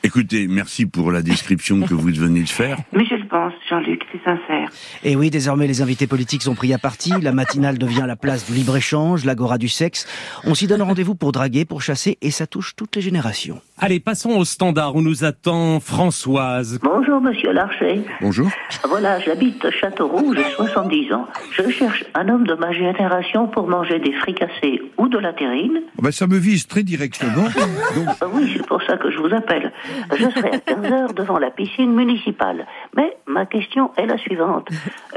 [0.06, 2.76] Écoutez, merci pour la description que vous venez de faire.
[2.92, 4.70] Mais je le pense, Jean-Luc, c'est sincère.
[5.02, 8.46] Et oui, désormais les invités politiques sont pris à partie, la matinale devient la place
[8.46, 10.06] du libre-échange, l'agora du sexe.
[10.44, 13.60] On s'y donne rendez-vous pour draguer, pour chasser, et ça touche toutes les générations.
[13.78, 16.78] Allez, passons au standard où nous attend Françoise.
[16.84, 18.00] Bonjour, monsieur Larcher.
[18.20, 18.48] Bonjour.
[18.88, 21.26] Voilà, j'habite Châteauroux, j'ai 70 ans.
[21.50, 25.80] Je cherche un homme de ma génération pour manger des fricassés ou de la terrine.
[25.98, 27.42] Oh ben, ça me vise très directement.
[27.42, 28.06] Donc...
[28.32, 29.72] Oui, c'est pour ça que je vous appelle.
[30.16, 32.66] Je serai à 15 heures devant la piscine municipale.
[32.96, 34.68] Mais ma question est la suivante.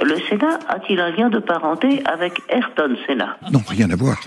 [0.01, 3.37] Le Sénat a-t-il un lien de parenté avec Ayrton Senna?
[3.51, 4.19] Non, rien à voir.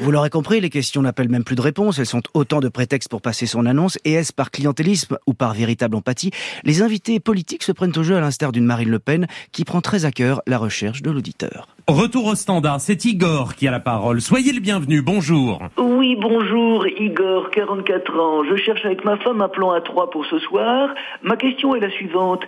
[0.00, 3.08] Vous l'aurez compris, les questions n'appellent même plus de réponse, elles sont autant de prétextes
[3.08, 6.30] pour passer son annonce, et est-ce par clientélisme ou par véritable empathie?
[6.64, 9.80] Les invités politiques se prennent au jeu à l'instar d'une Marine Le Pen qui prend
[9.80, 11.68] très à cœur la recherche de l'auditeur.
[11.88, 14.20] Retour au standard, c'est Igor qui a la parole.
[14.20, 15.60] Soyez le bienvenu, bonjour.
[15.76, 18.44] Oui, bonjour, Igor, 44 ans.
[18.48, 20.90] Je cherche avec ma femme un plan à 3 pour ce soir.
[21.24, 22.42] Ma question est la suivante.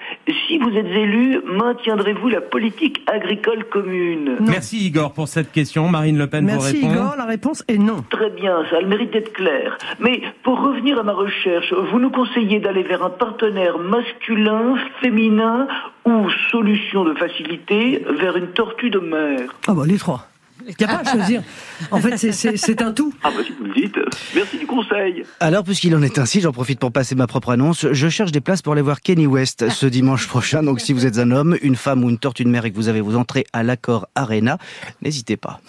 [0.47, 4.37] Si vous êtes élu, maintiendrez-vous la politique agricole commune?
[4.39, 5.89] Merci Igor pour cette question.
[5.89, 7.01] Marine Le Pen Merci vous répond.
[7.01, 8.05] Igor, la réponse est non.
[8.11, 9.77] Très bien, ça a le mérite d'être clair.
[9.99, 15.67] Mais pour revenir à ma recherche, vous nous conseillez d'aller vers un partenaire masculin, féminin
[16.05, 20.27] ou solution de facilité vers une tortue de mer Ah bah les trois.
[20.67, 21.43] Il n'y a pas à choisir.
[21.91, 23.13] En fait, c'est- un tout.
[23.23, 23.97] Ah bah si vous le dites.
[24.35, 25.23] Merci du conseil.
[25.41, 27.87] Alors, puisqu'il en est ainsi, j'en profite pour passer ma propre annonce.
[27.93, 30.63] Je cherche des places pour aller voir Kenny West ce dimanche prochain.
[30.63, 32.77] Donc, si vous êtes un homme, une femme ou une tortue de mer et que
[32.77, 34.59] vous avez vos entrées à l'accord Arena,
[35.03, 35.61] n'hésitez pas.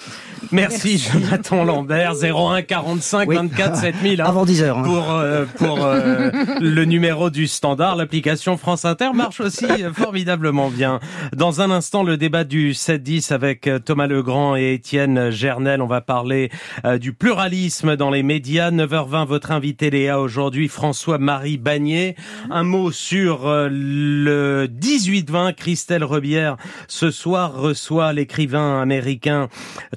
[0.51, 4.21] Merci, Jonathan Lambert, 01 45 24 7000.
[4.21, 4.79] hein, Avant 10 heures.
[4.79, 4.83] hein.
[4.83, 10.69] Pour, euh, pour euh, le numéro du standard, l'application France Inter marche aussi euh, formidablement
[10.69, 10.99] bien.
[11.35, 15.81] Dans un instant, le débat du 7-10 avec Thomas Legrand et Étienne Gernel.
[15.81, 16.51] On va parler
[16.85, 18.69] euh, du pluralisme dans les médias.
[18.69, 22.15] 9h20, votre invité Léa aujourd'hui, François-Marie Bagné.
[22.51, 25.55] Un mot sur euh, le 18-20.
[25.55, 26.57] Christelle Rebière,
[26.87, 29.49] ce soir, reçoit l'écrivain américain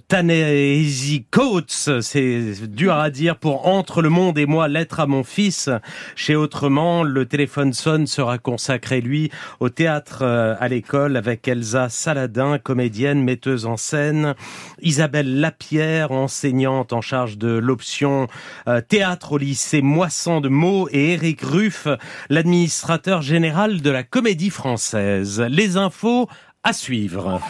[0.08, 2.00] Ta-Nehisi Coates.
[2.00, 5.68] C'est dur à dire pour Entre le monde et moi, lettre à mon fils.
[6.16, 11.90] Chez Autrement, le téléphone sonne sera consacré, lui, au théâtre euh, à l'école avec Elsa
[11.90, 14.34] Saladin, comédienne, metteuse en scène,
[14.82, 18.28] Isabelle Lapierre, enseignante en charge de l'option
[18.66, 21.88] euh, théâtre au lycée Moisson de Meaux et Éric Ruff,
[22.28, 25.40] l'administrateur général de la comédie française.
[25.40, 26.28] Les infos
[26.62, 27.40] à suivre.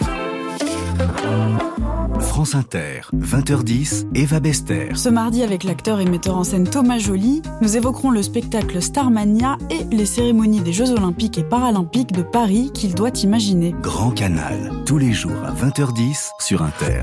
[2.38, 4.90] France Inter, 20h10, Eva Bester.
[4.94, 9.58] Ce mardi, avec l'acteur et metteur en scène Thomas Joly, nous évoquerons le spectacle Starmania
[9.70, 13.74] et les cérémonies des Jeux Olympiques et Paralympiques de Paris qu'il doit imaginer.
[13.82, 17.02] Grand Canal, tous les jours à 20h10 sur Inter.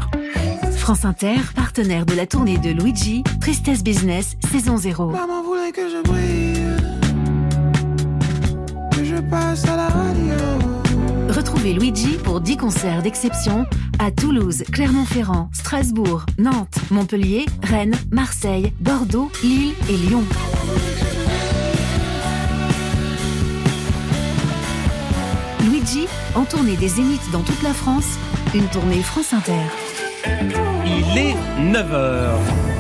[0.78, 5.08] France Inter, partenaire de la tournée de Luigi, Tristesse Business, saison 0.
[5.08, 6.64] Maman voulait que je brille,
[8.92, 10.55] que je passe à la radio.
[11.46, 13.68] Retrouvez Luigi pour 10 concerts d'exception
[14.00, 20.24] à Toulouse, Clermont-Ferrand, Strasbourg, Nantes, Montpellier, Rennes, Marseille, Bordeaux, Lille et Lyon.
[25.70, 28.18] Luigi, en tournée des Zéniths dans toute la France,
[28.56, 29.62] une tournée France Inter.
[30.84, 32.75] Il est 9h.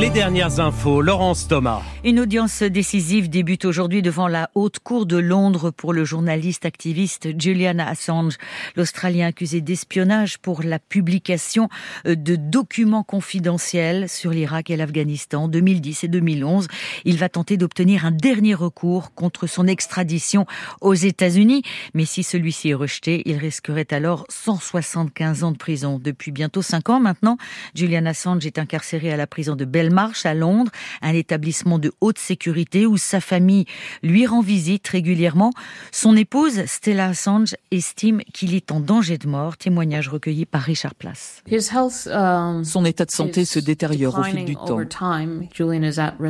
[0.00, 1.82] Les dernières infos, Laurence Thomas.
[2.04, 7.38] Une audience décisive débute aujourd'hui devant la Haute Cour de Londres pour le journaliste activiste
[7.38, 8.38] Julian Assange,
[8.76, 11.68] l'Australien accusé d'espionnage pour la publication
[12.06, 16.68] de documents confidentiels sur l'Irak et l'Afghanistan en 2010 et 2011.
[17.04, 20.46] Il va tenter d'obtenir un dernier recours contre son extradition
[20.80, 21.62] aux États-Unis,
[21.92, 26.00] mais si celui-ci est rejeté, il risquerait alors 175 ans de prison.
[26.02, 27.36] Depuis bientôt 5 ans maintenant,
[27.74, 30.70] Julian Assange est incarcéré à la prison de Belmarsh à Londres,
[31.02, 33.64] un établissement de haute sécurité où sa famille
[34.02, 35.50] lui rend visite régulièrement.
[35.90, 39.56] Son épouse, Stella Assange, estime qu'il est en danger de mort.
[39.56, 41.42] Témoignage recueilli par Richard Place.
[41.50, 44.78] Um, Son état de santé se détériore au fil du temps.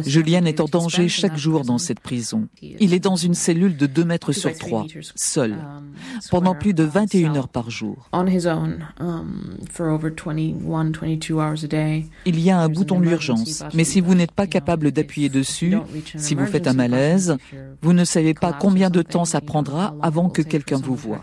[0.07, 2.49] Julian est en danger chaque jour dans cette prison.
[2.62, 5.93] Il est dans une cellule de 2 mètres sur 3, seul, um,
[6.31, 8.09] pendant plus de 21 heures par jour.
[8.12, 8.27] Um,
[12.27, 15.77] Il y a un bouton d'urgence, mais si vous n'êtes pas capable d'appuyer dessus,
[16.16, 17.36] si vous faites un malaise,
[17.82, 21.20] vous ne savez pas combien de temps ça prendra avant que quelqu'un vous voie.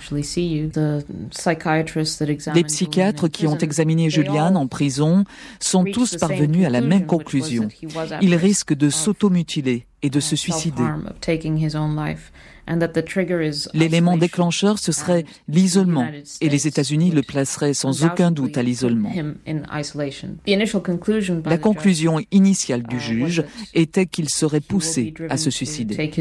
[2.56, 5.24] Les psychiatres qui ont examiné Julian en prison
[5.60, 7.68] sont tous parvenus à la même conclusion.
[8.22, 10.84] Il risque de s'automutiler et de se suicider.
[13.74, 16.08] L'élément déclencheur, ce serait l'isolement,
[16.42, 19.12] et les États-Unis le placeraient sans aucun doute à l'isolement.
[21.46, 26.12] La conclusion initiale du juge était qu'il serait poussé à se suicider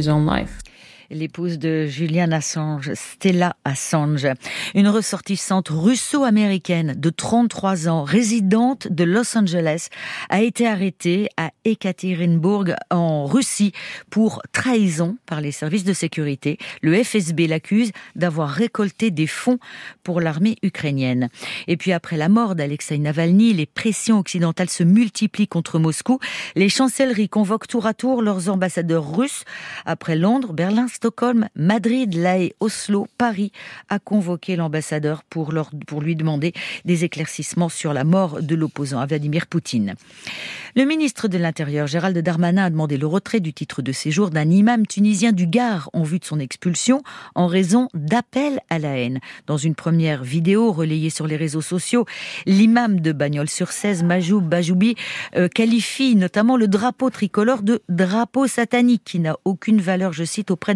[1.10, 4.26] l'épouse de Julian Assange, Stella Assange,
[4.74, 9.88] une ressortissante russo-américaine de 33 ans, résidente de Los Angeles,
[10.28, 13.72] a été arrêtée à Ekaterinbourg en Russie
[14.10, 16.58] pour trahison par les services de sécurité.
[16.82, 19.58] Le FSB l'accuse d'avoir récolté des fonds
[20.02, 21.28] pour l'armée ukrainienne.
[21.68, 26.18] Et puis après la mort d'Alexei Navalny, les pressions occidentales se multiplient contre Moscou.
[26.54, 29.44] Les chancelleries convoquent tour à tour leurs ambassadeurs russes.
[29.84, 33.52] Après Londres, Berlin, Stockholm, Madrid, La Haye, Oslo, Paris
[33.90, 35.52] a convoqué l'ambassadeur pour,
[36.01, 36.55] lui demander
[36.86, 39.94] des éclaircissements sur la mort de l'opposant à Vladimir Poutine.
[40.74, 44.51] Le ministre de l'Intérieur, Gérald Darmanin, a demandé le retrait du titre de séjour d'un
[44.51, 47.02] imam tunisien du Gard en vue de son expulsion
[47.35, 49.20] en raison d'appels à la haine.
[49.47, 52.06] Dans une première vidéo relayée sur les réseaux sociaux,
[52.47, 54.97] l'imam de Bagnols-sur-Cèze, Majoub Bajoubi,
[55.36, 60.51] euh, qualifie notamment le drapeau tricolore de drapeau satanique qui n'a aucune valeur, je cite,
[60.51, 60.74] auprès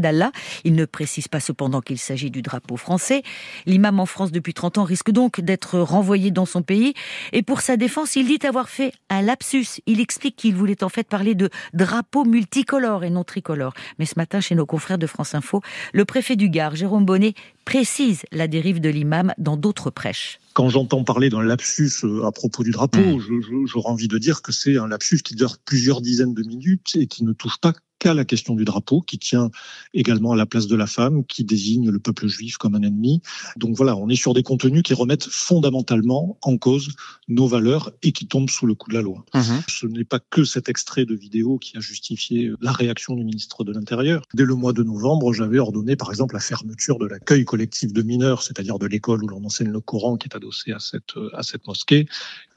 [0.64, 3.22] il ne précise pas cependant qu'il s'agit du drapeau français.
[3.66, 6.94] L'imam en France depuis 30 ans risque donc d'être renvoyé dans son pays.
[7.32, 9.80] Et pour sa défense, il dit avoir fait un lapsus.
[9.86, 13.74] Il explique qu'il voulait en fait parler de drapeau multicolore et non tricolore.
[13.98, 15.62] Mais ce matin, chez nos confrères de France Info,
[15.92, 17.34] le préfet du Gard, Jérôme Bonnet,
[17.64, 20.39] précise la dérive de l'imam dans d'autres prêches.
[20.54, 23.66] Quand j'entends parler d'un lapsus euh, à propos du drapeau, mmh.
[23.66, 27.06] j'aurais envie de dire que c'est un lapsus qui dure plusieurs dizaines de minutes et
[27.06, 29.50] qui ne touche pas qu'à la question du drapeau, qui tient
[29.94, 33.20] également à la place de la femme, qui désigne le peuple juif comme un ennemi.
[33.56, 36.88] Donc voilà, on est sur des contenus qui remettent fondamentalement en cause
[37.28, 39.24] nos valeurs et qui tombent sous le coup de la loi.
[39.34, 39.40] Mmh.
[39.68, 43.64] Ce n'est pas que cet extrait de vidéo qui a justifié la réaction du ministre
[43.64, 44.22] de l'Intérieur.
[44.32, 48.02] Dès le mois de novembre, j'avais ordonné par exemple la fermeture de l'accueil collectif de
[48.02, 51.42] mineurs, c'est-à-dire de l'école où l'on enseigne le Coran qui est adossé à cette, à
[51.42, 52.06] cette mosquée,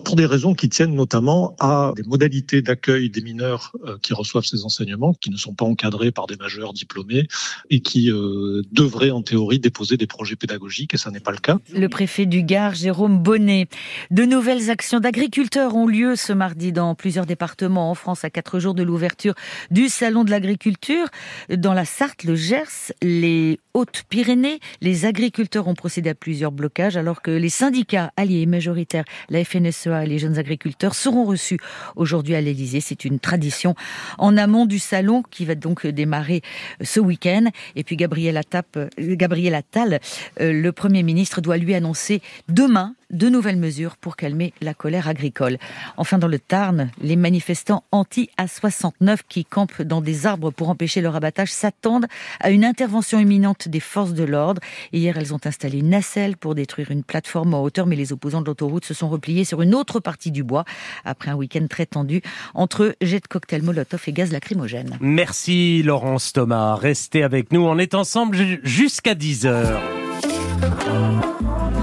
[0.04, 4.46] pour des raisons qui tiennent notamment à des modalités d'accueil des mineurs euh, qui reçoivent
[4.46, 7.28] ces enseignements, qui ne sont pas encadrés par des majeurs diplômés
[7.70, 11.38] et qui euh, devraient en théorie déposer des projets pédagogiques et ça n'est pas le
[11.38, 11.58] cas.
[11.74, 13.68] Le préfet du Gard, Jérôme Bonnet.
[14.12, 18.60] De nouvelles actions d'agriculteurs ont lieu ce mardi dans plusieurs départements en France à quatre
[18.60, 19.34] jours de l'ouverture
[19.72, 21.08] du Salon de l'agriculture.
[21.50, 27.22] Dans la Sarthe, le Gers, les Hautes-Pyrénées, les agriculteurs ont procédé à plusieurs blocages alors
[27.22, 27.73] que les syndicats
[28.18, 31.58] alliés et majoritaires, la FNSEA et les jeunes agriculteurs, seront reçus
[31.96, 32.82] aujourd'hui à l'Elysée.
[32.82, 33.76] C'est une tradition
[34.18, 36.42] en amont du salon qui va donc démarrer
[36.82, 37.46] ce week-end.
[37.76, 38.64] Et puis Gabriel Attal,
[38.98, 40.00] Gabriel Attal
[40.40, 45.58] le Premier ministre, doit lui annoncer demain de nouvelles mesures pour calmer la colère agricole.
[45.98, 51.16] Enfin, dans le Tarn, les manifestants anti-A69 qui campent dans des arbres pour empêcher leur
[51.16, 52.08] abattage s'attendent
[52.40, 54.62] à une intervention imminente des forces de l'ordre.
[54.92, 58.42] Hier, elles ont installé une nacelle pour détruire une plateforme en hauteur, mais les opposants
[58.42, 60.66] de l'autoroute se sont repliés sur une autre partie du bois
[61.06, 62.22] après un week-end très tendu
[62.54, 64.98] entre jets de cocktails Molotov et gaz lacrymogène.
[65.00, 66.76] Merci Laurence Thomas.
[66.76, 67.62] Restez avec nous.
[67.62, 69.82] On est ensemble jusqu'à 10 heures.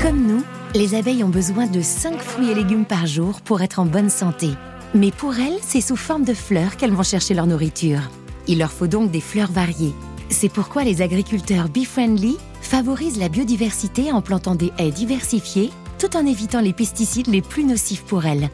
[0.00, 0.44] Comme nous,
[0.74, 4.10] les abeilles ont besoin de 5 fruits et légumes par jour pour être en bonne
[4.10, 4.50] santé.
[4.94, 8.00] Mais pour elles, c'est sous forme de fleurs qu'elles vont chercher leur nourriture.
[8.46, 9.94] Il leur faut donc des fleurs variées.
[10.28, 16.24] C'est pourquoi les agriculteurs Bee-Friendly favorisent la biodiversité en plantant des haies diversifiées tout en
[16.24, 18.48] évitant les pesticides les plus nocifs pour elles.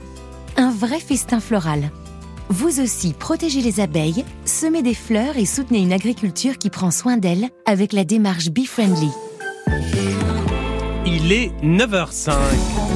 [0.56, 1.90] Un vrai festin floral.
[2.48, 7.18] Vous aussi, protégez les abeilles, semez des fleurs et soutenez une agriculture qui prend soin
[7.18, 9.10] d'elles avec la démarche Bee-Friendly.
[11.28, 12.95] Il est 9h05.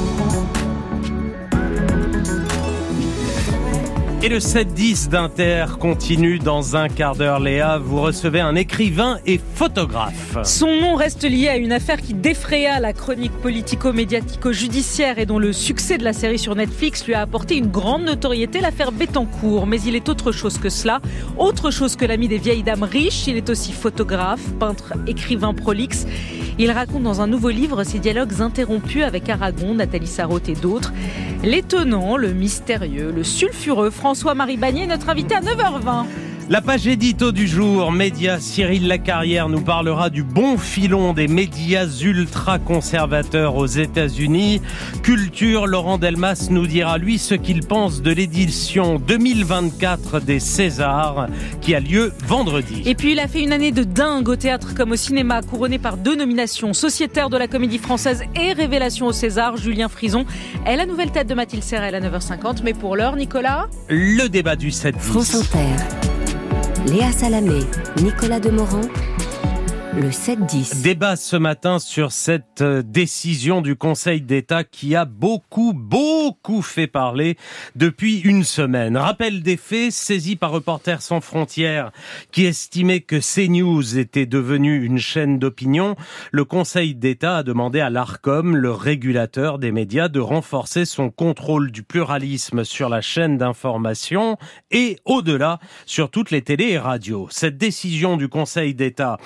[4.23, 7.39] Et le 7-10 d'Inter continue dans un quart d'heure.
[7.39, 10.37] Léa, vous recevez un écrivain et photographe.
[10.43, 15.53] Son nom reste lié à une affaire qui défraya la chronique politico-médiatico-judiciaire et dont le
[15.53, 19.65] succès de la série sur Netflix lui a apporté une grande notoriété, l'affaire Bettencourt.
[19.65, 21.01] Mais il est autre chose que cela,
[21.39, 23.25] autre chose que l'ami des vieilles dames riches.
[23.25, 26.05] Il est aussi photographe, peintre, écrivain prolixe.
[26.59, 30.93] Il raconte dans un nouveau livre ses dialogues interrompus avec Aragon, Nathalie Sarraute et d'autres.
[31.43, 36.05] L'étonnant, le mystérieux, le sulfureux François-Marie Bagné, notre invité à 9h20.
[36.51, 41.87] La page édito du jour, Média Cyril Lacarrière nous parlera du bon filon des médias
[41.87, 44.61] ultra-conservateurs aux États-Unis.
[45.01, 51.27] Culture, Laurent Delmas nous dira lui ce qu'il pense de l'édition 2024 des Césars
[51.61, 52.83] qui a lieu vendredi.
[52.85, 55.79] Et puis il a fait une année de dingue au théâtre comme au cinéma, couronné
[55.79, 60.25] par deux nominations, sociétaire de la comédie française et révélation au César, Julien Frison
[60.65, 62.57] est la nouvelle tête de Mathilde Serrel à 9h50.
[62.65, 63.69] Mais pour l'heure, Nicolas?
[63.87, 66.20] Le débat du 7 France Inter.
[66.85, 67.59] Léa Salamé,
[68.01, 68.81] Nicolas Demorand,
[69.93, 70.83] le 7-10.
[70.83, 76.87] Débat ce matin sur cette euh, décision du Conseil d'État qui a beaucoup, beaucoup fait
[76.87, 77.37] parler
[77.75, 78.95] depuis une semaine.
[78.95, 81.91] Rappel des faits, saisi par Reporters sans frontières
[82.31, 85.97] qui estimait que CNews était devenu une chaîne d'opinion,
[86.31, 91.71] le Conseil d'État a demandé à l'ARCOM, le régulateur des médias, de renforcer son contrôle
[91.71, 94.37] du pluralisme sur la chaîne d'information
[94.71, 97.27] et au-delà sur toutes les télés et radios.
[97.29, 99.17] Cette décision du Conseil d'État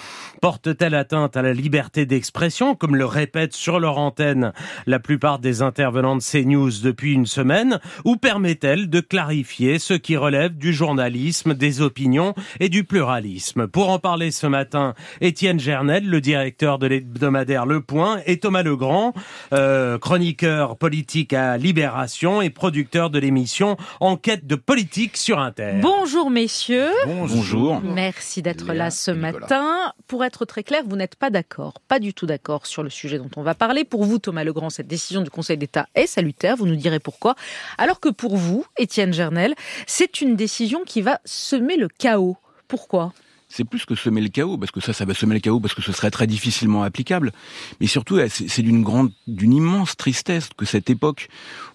[0.42, 4.54] porte porte-t-elle atteinte à la liberté d'expression, comme le répètent sur leur antenne
[4.88, 10.16] la plupart des intervenants de CNews depuis une semaine, ou permet-elle de clarifier ce qui
[10.16, 13.68] relève du journalisme, des opinions et du pluralisme?
[13.68, 18.64] Pour en parler ce matin, Étienne Gernel, le directeur de l'hebdomadaire Le Point, et Thomas
[18.64, 19.14] Legrand,
[19.52, 25.80] euh, chroniqueur politique à Libération et producteur de l'émission Enquête de politique sur Inter.
[25.82, 26.92] Bonjour messieurs.
[27.06, 27.82] Bonjour.
[27.82, 29.92] Merci d'être là ce matin.
[30.08, 33.18] Pour être très clair, vous n'êtes pas d'accord, pas du tout d'accord sur le sujet
[33.18, 33.84] dont on va parler.
[33.84, 37.36] Pour vous, Thomas Legrand, cette décision du Conseil d'État est salutaire, vous nous direz pourquoi.
[37.78, 39.56] Alors que pour vous, Étienne Gernel,
[39.88, 42.38] c'est une décision qui va semer le chaos.
[42.68, 43.14] Pourquoi?
[43.48, 45.76] C'est plus que semer le chaos, parce que ça, ça va semer le chaos, parce
[45.76, 47.32] que ce serait très difficilement applicable.
[47.80, 51.30] Mais surtout, c'est d'une grande, d'une immense tristesse que cette époque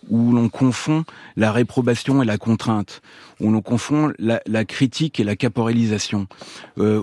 [0.09, 1.05] où l'on confond
[1.37, 3.01] la réprobation et la contrainte,
[3.41, 6.27] où l'on confond la, la, critique et la caporalisation,
[6.79, 7.03] euh,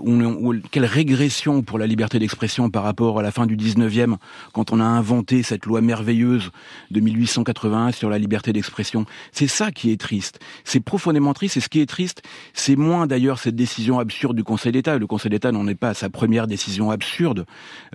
[0.72, 4.16] quelle régression pour la liberté d'expression par rapport à la fin du 19e,
[4.54, 6.52] quand on a inventé cette loi merveilleuse
[6.92, 9.06] de 1881 sur la liberté d'expression.
[9.32, 10.40] C'est ça qui est triste.
[10.64, 12.22] C'est profondément triste, et ce qui est triste,
[12.54, 14.98] c'est moins d'ailleurs cette décision absurde du Conseil d'État.
[14.98, 17.46] Le Conseil d'État n'en est pas à sa première décision absurde.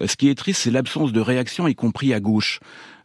[0.01, 2.61] Euh, ce qui est triste, c'est l'absence de réaction, y compris à gauche.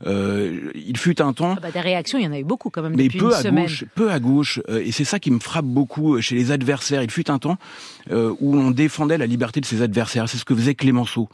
[0.06, 1.56] Euh, il fut un temps.
[1.58, 3.34] Ah bah, des réactions, il y en a eu beaucoup quand même mais depuis peu
[3.34, 6.52] à Gauche, peu à gauche, euh, et c'est ça qui me frappe beaucoup chez les
[6.52, 7.02] adversaires.
[7.02, 7.58] Il fut un temps
[8.12, 10.30] euh, où on défendait la liberté de ses adversaires.
[10.30, 11.30] C'est ce que faisait Clémenceau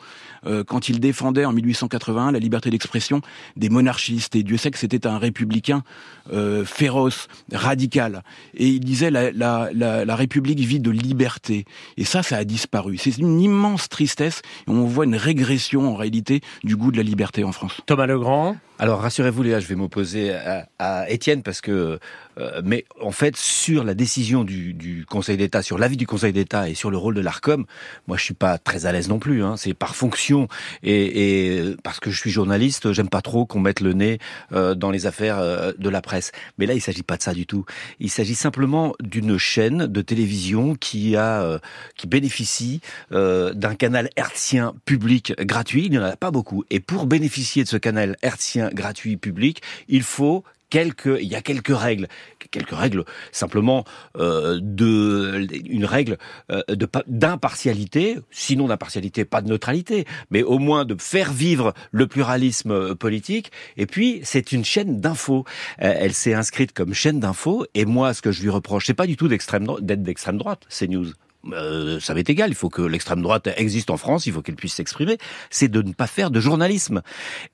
[0.45, 3.21] euh, quand il défendait en 1881 la liberté d'expression
[3.55, 4.35] des monarchistes.
[4.35, 5.83] Et Dieu sait que c'était un républicain
[6.31, 8.23] euh, féroce, radical.
[8.55, 11.65] Et il disait la, la, la, la, République vit de liberté.
[11.97, 12.97] Et ça, ça a disparu.
[12.97, 14.41] C'est une immense tristesse.
[14.67, 17.81] On voit une régression en réalité du goût de la liberté en France.
[17.85, 18.55] Thomas Legrand.
[18.83, 21.99] Alors rassurez-vous Léa, je vais m'opposer à, à Étienne parce que
[22.37, 26.33] euh, mais en fait, sur la décision du, du Conseil d'État, sur l'avis du Conseil
[26.33, 27.65] d'État et sur le rôle de l'Arcom,
[28.07, 29.43] moi, je suis pas très à l'aise non plus.
[29.43, 29.55] Hein.
[29.57, 30.47] C'est par fonction
[30.81, 34.19] et, et, parce que je suis journaliste, j'aime pas trop qu'on mette le nez
[34.51, 36.31] euh, dans les affaires euh, de la presse.
[36.57, 37.65] Mais là, il s'agit pas de ça du tout.
[37.99, 41.59] Il s'agit simplement d'une chaîne de télévision qui a,
[41.95, 42.81] qui bénéficie
[43.11, 45.85] d'un canal hertzien public gratuit.
[45.85, 46.63] Il n'y en a pas beaucoup.
[46.69, 50.43] Et pour bénéficier de ce canal hertzien gratuit public, il faut
[50.73, 52.07] quelques, il y a quelques règles,
[52.49, 53.85] quelques règles simplement
[54.17, 56.17] euh, de, une règle
[56.51, 56.63] euh,
[57.05, 62.95] d'impartialité, sinon d'impartialité, pas de neutralité, mais au moins de faire vivre le pluralisme euh,
[62.95, 63.51] politique.
[63.77, 65.45] Et puis c'est une chaîne d'infos.
[65.77, 69.05] Elle s'est inscrite comme chaîne d'infos, et moi ce que je lui reproche, c'est pas
[69.05, 71.11] du tout d'extrême d'être d'extrême droite, c'est news
[71.51, 74.55] euh, ça m'est égal, il faut que l'extrême droite existe en France, il faut qu'elle
[74.55, 75.17] puisse s'exprimer,
[75.49, 77.01] c'est de ne pas faire de journalisme.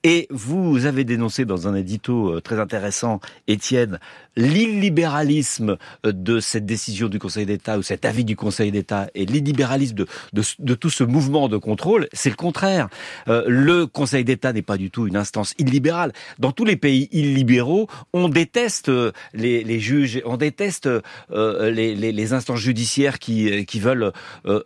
[0.03, 3.99] Et vous avez dénoncé dans un édito euh, très intéressant, Étienne,
[4.35, 9.25] l'illibéralisme euh, de cette décision du Conseil d'État ou cet avis du Conseil d'État et
[9.25, 12.89] l'illibéralisme de, tout ce mouvement de contrôle, c'est le contraire.
[13.27, 16.13] Euh, le Conseil d'État n'est pas du tout une instance illibérale.
[16.37, 18.91] Dans tous les pays illibéraux, on déteste
[19.33, 20.89] les, juges, on déteste
[21.29, 24.11] les, instances judiciaires qui qui veulent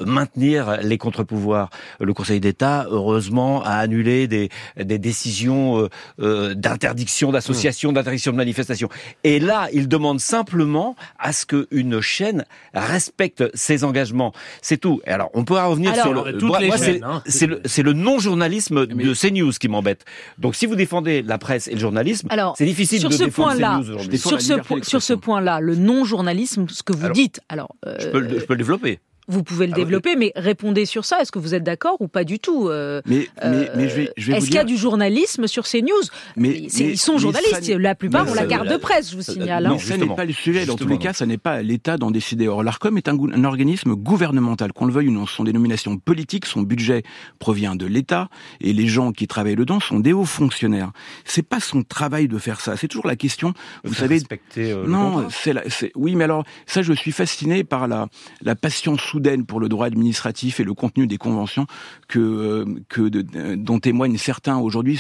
[0.05, 1.69] maintenir les contre-pouvoirs.
[1.99, 5.87] Le Conseil d'État, heureusement, a annulé des, des décisions
[6.17, 7.93] d'interdiction d'association, mmh.
[7.93, 8.89] d'interdiction de manifestation.
[9.23, 14.33] Et là, il demande simplement à ce qu'une chaîne respecte ses engagements.
[14.61, 15.01] C'est tout.
[15.05, 16.37] Et alors, on peut revenir sur le.
[16.37, 17.21] Toutes les chaînes, hein.
[17.25, 20.05] c'est le, le non-journalisme de CNews qui m'embête.
[20.39, 22.27] Donc, si vous défendez la presse et le journalisme,
[22.57, 24.17] c'est difficile sur de ce défendre point-là, CNews aujourd'hui.
[24.17, 27.75] Sur, ce, sur ce point-là, le non-journalisme, ce que vous dites, alors.
[27.85, 28.99] Euh, je, peux, je peux le développer.
[29.27, 29.83] Vous pouvez le Ah oui.
[29.85, 31.19] développer, mais répondez sur ça.
[31.21, 34.09] Est-ce que vous êtes d'accord ou pas du tout euh, Mais, mais, mais je vais,
[34.17, 35.89] je vais Est-ce qu'il y a du journalisme sur ces news?
[36.35, 37.63] Mais- Ils sont journalistes.
[37.63, 39.65] ça La plupart ont la carte de presse, je vous signale.
[39.65, 39.71] hein.
[39.73, 40.65] Mais ça n'est pas le sujet.
[40.65, 42.47] Dans tous les cas, ça n'est pas à l'État d'en décider.
[42.47, 45.25] Or, l'ARCOM est un, organisme gouvernemental, qu'on le veuille ou non.
[45.25, 47.03] Son dénomination politique, son budget
[47.39, 48.29] provient de l'État,
[48.61, 50.91] et les gens qui travaillent dedans sont des hauts fonctionnaires.
[51.25, 52.77] C'est pas son travail de faire ça.
[52.77, 53.53] C'est toujours la question.
[53.83, 57.63] Vous savez, respecter, euh, non, c'est la- c'est- oui, mais alors ça, je suis fasciné
[57.63, 58.07] par la
[58.41, 61.65] la passion soudaine pour le droit administratif et le contenu des conventions
[62.07, 63.01] que euh, que
[63.35, 64.95] euh, dont témoignent certains aujourd'hui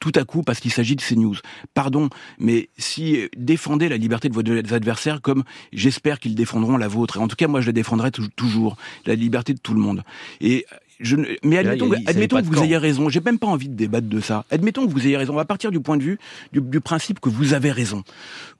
[0.00, 1.36] tout à coup parce qu'il s'agit de ces news.
[1.74, 2.08] Pardon,
[2.38, 7.16] mais si euh, défendez la liberté de vos adversaires comme j'espère qu'ils défendront la vôtre.
[7.18, 9.80] Et en tout cas, moi, je la défendrai tou- toujours la liberté de tout le
[9.80, 10.02] monde.
[10.40, 10.64] Et
[11.04, 12.64] je ne- mais admettons, a- admettons que vous camp.
[12.64, 13.08] ayez raison.
[13.08, 14.44] J'ai même pas envie de débattre de ça.
[14.50, 15.32] Admettons que vous ayez raison.
[15.32, 16.18] On va partir du point de vue
[16.52, 18.02] du, du principe que vous avez raison,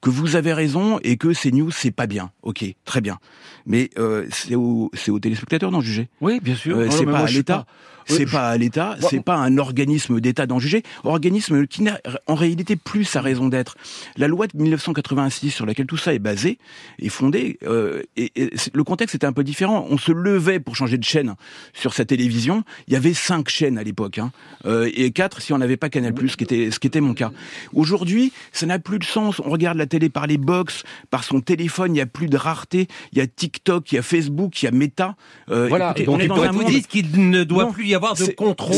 [0.00, 2.30] que vous avez raison et que ces news c'est pas bien.
[2.42, 3.18] Ok, très bien.
[3.66, 6.08] Mais euh, c'est aux c'est aux téléspectateurs d'en juger.
[6.20, 6.76] Oui, bien sûr.
[6.76, 7.66] Euh, c'est pas à l'État.
[8.06, 12.34] C'est pas à l'État, c'est pas un organisme d'État d'en juger, organisme qui n'a en
[12.34, 13.76] réalité plus sa raison d'être.
[14.16, 16.58] La loi de 1986 sur laquelle tout ça est basé
[17.00, 19.86] est fondée, euh, et, et le contexte était un peu différent.
[19.90, 21.34] On se levait pour changer de chaîne
[21.72, 22.64] sur sa télévision.
[22.88, 24.32] Il y avait cinq chaînes à l'époque, hein,
[24.66, 27.14] euh, et quatre si on n'avait pas Canal+, ce qui était ce qui était mon
[27.14, 27.30] cas.
[27.72, 29.40] Aujourd'hui, ça n'a plus de sens.
[29.44, 31.94] On regarde la télé par les box, par son téléphone.
[31.94, 32.88] Il y a plus de rareté.
[33.12, 35.16] Il y a TikTok, il y a Facebook, il y a Meta.
[35.50, 37.72] Euh, Voilà, écoutez, donc on est dans vous un monde dites qu'il ne doit Non,
[37.72, 38.74] plus y avoir de contrôle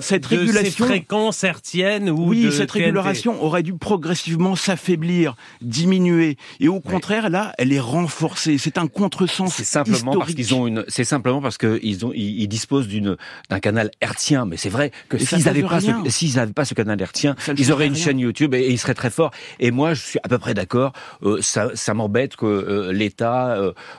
[0.00, 2.84] cette de régulation- ces fréquences hertziennes ou oui, de cette TNT.
[2.86, 8.58] régulation aurait dû progressivement s'affaiblir, diminuer, et au contraire, là, elle est renforcée.
[8.58, 10.84] C'est un contresens C'est simplement parce qu'ils ont une.
[10.88, 13.16] C'est simplement parce qu'ils ont, ils, ils disposent d'une
[13.48, 14.46] d'un canal hertzien.
[14.46, 17.72] Mais c'est vrai que s'ils n'avaient pas ce, s'ils n'avaient pas ce canal hertzien, ils
[17.72, 18.04] auraient une rien.
[18.04, 19.30] chaîne YouTube et, et ils seraient très forts.
[19.58, 20.92] Et moi, je suis à peu près d'accord.
[21.22, 23.56] Euh, ça, ça m'embête que euh, l'État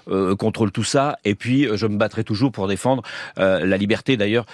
[0.10, 1.18] euh, contrôle tout ça.
[1.26, 3.03] Et puis, je me battrai toujours pour défendre
[3.38, 4.18] la liberté.
[4.18, 4.45] D'ailleurs,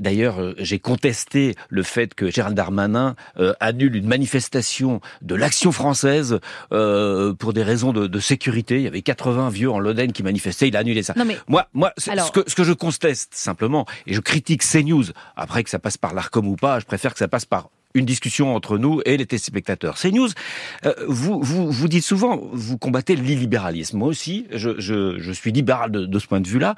[0.00, 5.72] d'ailleurs, euh, j'ai contesté le fait que Gérald Darmanin euh, annule une manifestation de l'Action
[5.72, 6.38] française
[6.72, 8.76] euh, pour des raisons de, de sécurité.
[8.76, 10.68] Il y avait 80 vieux en Loden qui manifestaient.
[10.68, 11.14] Il a annulé ça.
[11.16, 14.62] Non, mais- Moi, moi, Alors- ce que ce que je conteste simplement, et je critique
[14.62, 15.04] CNews.
[15.36, 18.04] Après que ça passe par l'Arcom ou pas, je préfère que ça passe par une
[18.04, 19.96] discussion entre nous et les téléspectateurs.
[19.96, 20.28] CNews,
[20.86, 23.98] euh, vous, vous, dites souvent, vous combattez l'illibéralisme.
[23.98, 26.74] Moi aussi, je, suis libéral de, de ce point de vue-là.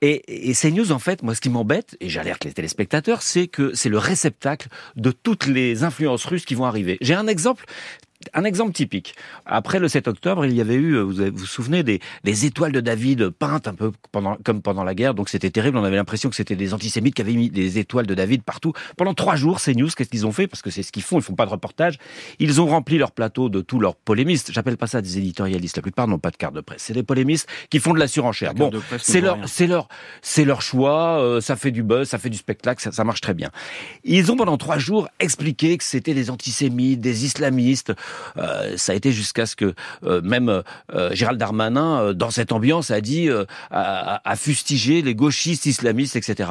[0.00, 3.74] Et, et CNews, en fait, moi, ce qui m'embête, et j'alerte les téléspectateurs, c'est que
[3.74, 6.98] c'est le réceptacle de toutes les influences russes qui vont arriver.
[7.00, 7.66] J'ai un exemple
[8.34, 9.14] un exemple typique.
[9.44, 12.72] Après le 7 octobre, il y avait eu, vous vous vous souvenez, des, des étoiles
[12.72, 15.14] de David peintes un peu pendant, comme pendant la guerre.
[15.14, 15.78] Donc c'était terrible.
[15.78, 18.72] On avait l'impression que c'était des antisémites qui avaient mis des étoiles de David partout.
[18.96, 20.46] Pendant trois jours, ces news, qu'est-ce qu'ils ont fait?
[20.46, 21.18] Parce que c'est ce qu'ils font.
[21.18, 21.98] Ils font pas de reportage.
[22.38, 24.52] Ils ont rempli leur plateau de tous leurs polémistes.
[24.52, 25.76] J'appelle pas ça des éditorialistes.
[25.76, 26.82] La plupart n'ont pas de carte de presse.
[26.82, 28.50] C'est des polémistes qui font de la surenchère.
[28.50, 28.70] La Bon,
[29.20, 29.36] leur,
[29.66, 29.88] leur,
[30.22, 31.20] c'est leur choix.
[31.20, 33.50] euh, ça fait du buzz, ça fait du spectacle, ça, ça marche très bien.
[34.04, 37.92] Ils ont pendant trois jours expliqué que c'était des antisémites, des islamistes.
[38.36, 39.74] Euh, ça a été jusqu'à ce que
[40.04, 40.62] euh, même
[40.92, 43.28] euh, Gérald Darmanin, dans cette ambiance, a dit,
[43.70, 46.50] a fustigé les gauchistes islamistes, etc.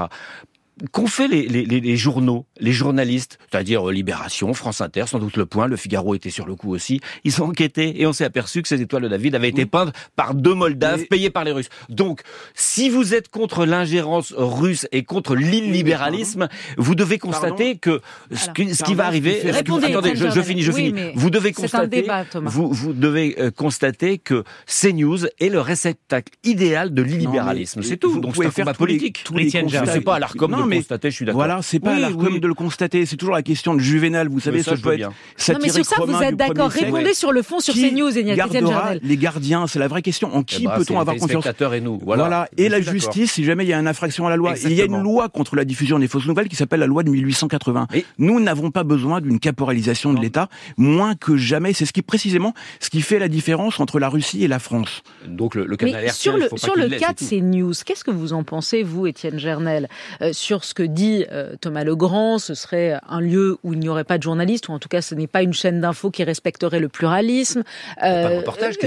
[0.92, 5.20] Qu'ont fait les, les, les- les journaux, les journalistes, c'est-à-dire euh, Libération, France Inter, sans
[5.20, 7.00] doute Le Point, Le Figaro était sur le coup aussi.
[7.24, 9.94] Ils ont enquêté et on s'est aperçu que ces étoiles de David avaient été peintes
[10.18, 11.70] par deux Moldaves payés par les Russes.
[11.88, 12.22] Donc,
[12.56, 16.48] si vous êtes contre l'ingérence russe et contre l'illibéralisme,
[16.78, 18.02] vous devez constater que
[18.34, 19.42] ce, qui- ce qui va arriver.
[19.46, 21.12] Répondez, attendez, je, je finis, je Oui, finis.
[21.16, 22.02] Vous devez c'est un constater.
[22.02, 22.50] débat, Thomas.
[22.50, 27.82] Vous, vous devez euh, constater que CNews est le réceptacle idéal de l'illibéralisme.
[27.82, 28.12] C'est tout.
[28.12, 29.22] vous Donc c'est un combat tous les- politique.
[29.24, 29.68] tous les constats.
[29.68, 29.92] Jarret.
[29.94, 31.40] C'est pas à l'Arcom Non, mais constater, je suis d'accord.
[31.40, 32.40] Voilà, c'est pas Oui, oui.
[32.40, 33.06] de le constater.
[33.06, 34.28] C'est toujours la question de Juvenal.
[34.30, 35.10] Vous savez, ça, peut être.
[35.50, 36.70] Non, mais sur ça, vous êtes d'accord.
[36.70, 39.00] Répondez sur le fond sur Qui CNews, Étienne gardera Jardel.
[39.04, 40.34] les gardiens C'est la vraie question.
[40.36, 42.00] En qui Eh ben, peut-on les avoir confiance téléspectateurs et nous.
[42.04, 42.48] Voilà.
[42.58, 44.54] Et la justice, si jamais il y a une infraction à la loi.
[44.64, 47.04] Il y a une loi contre la diffusion des fausses nouvelles qui s'appelle la loi
[47.04, 47.88] de 1880.
[48.18, 51.74] Nous n'avons pas besoin d'une caporalisation de l'État, moins que jamais.
[51.74, 55.02] C'est ce qui précisément ce qui fait la différence entre la Russie et la France.
[55.28, 58.34] Donc le, le Mais sur le, sur le cas de ces news, qu'est-ce que vous
[58.34, 59.88] en pensez, vous, Étienne Gernel,
[60.22, 63.80] euh, sur sûr, ce que dit euh, Thomas Legrand, ce serait un lieu où il
[63.80, 66.12] n'y aurait pas de journalistes, ou en tout cas, ce n'est pas une chaîne d'infos
[66.12, 67.64] qui respecterait le pluralisme.
[68.04, 68.42] Euh,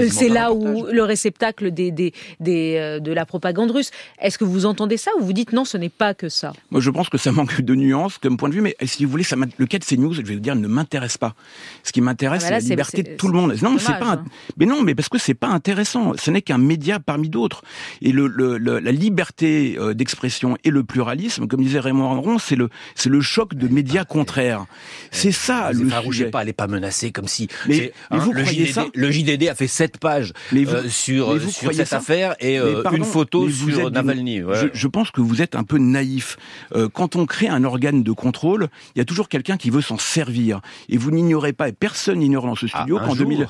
[0.09, 3.91] c'est là où le réceptacle des, des, des, de la propagande russe.
[4.19, 6.53] Est-ce que vous entendez ça ou vous dites non, ce n'est pas que ça?
[6.71, 9.11] Moi, je pense que ça manque de nuances comme point de vue, mais si vous
[9.11, 11.35] voulez, ça le cas de CNews, je vais vous dire, ne m'intéresse pas.
[11.83, 13.55] Ce qui m'intéresse, ah c'est la liberté de tout le monde.
[13.61, 14.13] Non, c'est pas.
[14.13, 14.25] Hein.
[14.57, 16.13] Mais non, mais parce que c'est pas intéressant.
[16.17, 17.63] Ce n'est qu'un média parmi d'autres.
[18.01, 22.55] Et le, le, la liberté euh, d'expression et le pluralisme, comme disait Raymond Aron, c'est
[22.55, 24.65] le c'est le choc de médias contraires.
[25.11, 26.25] C'est ça vous le sujet.
[26.29, 27.47] pas, elle pas menacée comme si.
[27.67, 28.85] Mais, hein, vous le, JDD, ça?
[28.93, 33.49] le JDD a fait sept pages euh, sur sur cette affaire et euh, une photo
[33.49, 34.39] sur Navalny.
[34.39, 36.37] Je, je, pense que vous êtes un peu naïf.
[36.93, 39.97] quand on crée un organe de contrôle, il y a toujours quelqu'un qui veut s'en
[39.97, 40.61] servir.
[40.89, 43.47] Et vous n'ignorez pas, et personne n'ignore dans ce ah, studio, qu'en 2000...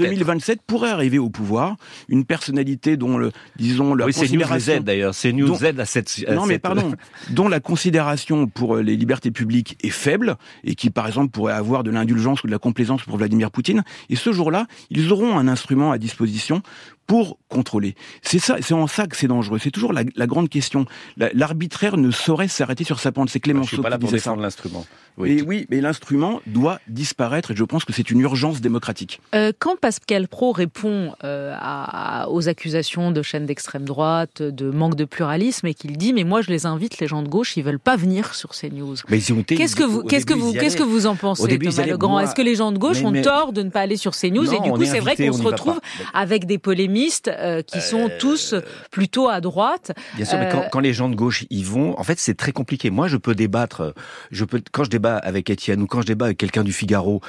[0.00, 1.76] 2027 pourrait arriver au pouvoir
[2.08, 4.58] une personnalité dont le, disons, la oui, considération...
[4.58, 6.24] c'est News Z d'ailleurs, c'est News Z à cette...
[6.30, 6.92] non mais pardon,
[7.30, 11.82] dont la considération pour les libertés publiques est faible, et qui par exemple pourrait avoir
[11.82, 15.48] de l'indulgence ou de la complaisance pour Vladimir Poutine, et ce jour-là, ils auront un
[15.48, 16.62] instrument à disposition
[17.10, 17.96] pour contrôler.
[18.22, 19.58] C'est ça, c'est en ça que c'est dangereux.
[19.58, 20.86] C'est toujours la, la, grande question.
[21.16, 23.30] L'arbitraire ne saurait s'arrêter sur sa pente.
[23.30, 24.86] C'est Clémenceau Je suis pas là pour défendre l'instrument.
[25.16, 25.30] Oui.
[25.32, 29.20] Et oui, mais l'instrument doit disparaître et je pense que c'est une urgence démocratique.
[29.34, 34.94] Euh, quand Pascal Pro répond euh, à, aux accusations de chaînes d'extrême droite, de manque
[34.94, 37.62] de pluralisme, et qu'il dit mais moi je les invite, les gens de gauche, ils
[37.62, 38.96] veulent pas venir sur ces news.
[39.08, 42.34] Qu'est-ce que vous, qu'est-ce que vous, qu'est-ce que vous en pensez, début, Thomas Legrand Est-ce
[42.34, 44.52] que les gens de gauche ont tort de ne pas aller sur ces news?
[44.52, 45.80] Et du coup, c'est vrai qu'on se retrouve
[46.14, 48.54] avec des polémiques euh, qui sont euh, tous
[48.90, 49.92] plutôt à droite.
[50.16, 52.34] Bien sûr, mais quand, euh, quand, les gens de gauche y vont, en fait, c'est
[52.34, 52.90] très compliqué.
[52.90, 53.94] Moi, je peux débattre,
[54.30, 57.20] je peux, quand je débat avec Étienne ou quand je débat avec quelqu'un du Figaro,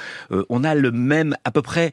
[0.48, 1.92] on a le même, à peu près,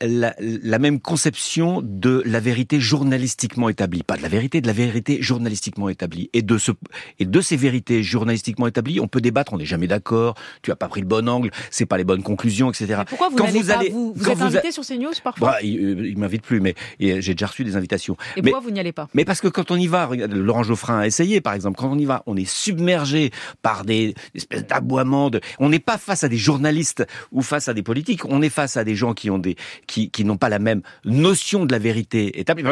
[0.00, 4.02] la, la, même conception de la vérité journalistiquement établie.
[4.02, 6.30] Pas de la vérité, de la vérité journalistiquement établie.
[6.32, 6.72] Et de ce,
[7.18, 10.76] et de ces vérités journalistiquement établies, on peut débattre, on n'est jamais d'accord, tu as
[10.76, 12.86] pas pris le bon angle, c'est pas les bonnes conclusions, etc.
[12.98, 15.52] Mais pourquoi vous quand vous allez, vous, vous êtes invité sur ces news parfois?
[15.52, 18.16] bah, Il, il m'invite plus, mais j'ai déjà reçu des invitations.
[18.36, 19.08] Et pourquoi vous n'y allez pas?
[19.14, 21.98] Mais parce que quand on y va, Laurent Geoffrin a essayé, par exemple, quand on
[21.98, 23.30] y va, on est submergé
[23.62, 25.30] par des espèces d'aboiements.
[25.30, 25.40] De...
[25.58, 28.24] On n'est pas face à des journalistes ou face à des politiques.
[28.24, 30.82] On est face à des gens qui ont des qui, qui n'ont pas la même
[31.04, 32.64] notion de la vérité établie.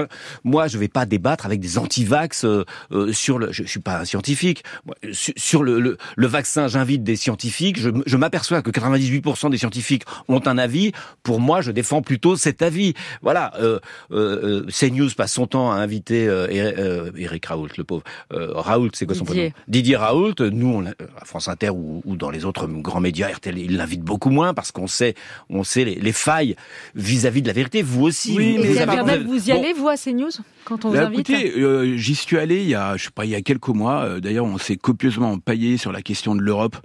[0.44, 3.52] Moi, je vais pas débattre avec des antivax euh, euh, sur le.
[3.52, 4.64] Je, je suis pas scientifique.
[5.12, 7.78] Sur, le, le, le, vaccin, j'invite des scientifiques.
[7.78, 10.92] Je, je m'aperçois que 98% des scientifiques ont un avis.
[11.22, 12.94] Pour moi, je défends plutôt cet avis.
[13.22, 13.52] Voilà.
[13.60, 13.80] Euh,
[14.12, 18.02] euh, CNews passe son temps à inviter euh, euh, Eric Raoult, le pauvre.
[18.30, 19.50] Raoult, c'est quoi son prénom?
[19.68, 20.34] Didier Raoult.
[20.40, 24.30] Nous, on, à France Inter ou, dans les autres grands médias, RTL, il l'invite beaucoup
[24.30, 25.14] moins parce qu'on sait,
[25.50, 26.56] on sait les, failles
[26.94, 27.82] vis-à-vis de la vérité.
[27.82, 28.34] Vous aussi.
[28.36, 30.30] Oui, mais vous, vous y allez, vous, à CNews
[30.64, 31.30] quand on vous bah, invite?
[31.30, 33.95] Écoutez, j'y suis allé il y a, je sais pas, il y a quelques mois.
[34.20, 36.76] D'ailleurs, on s'est copieusement empaillé sur la question de l'Europe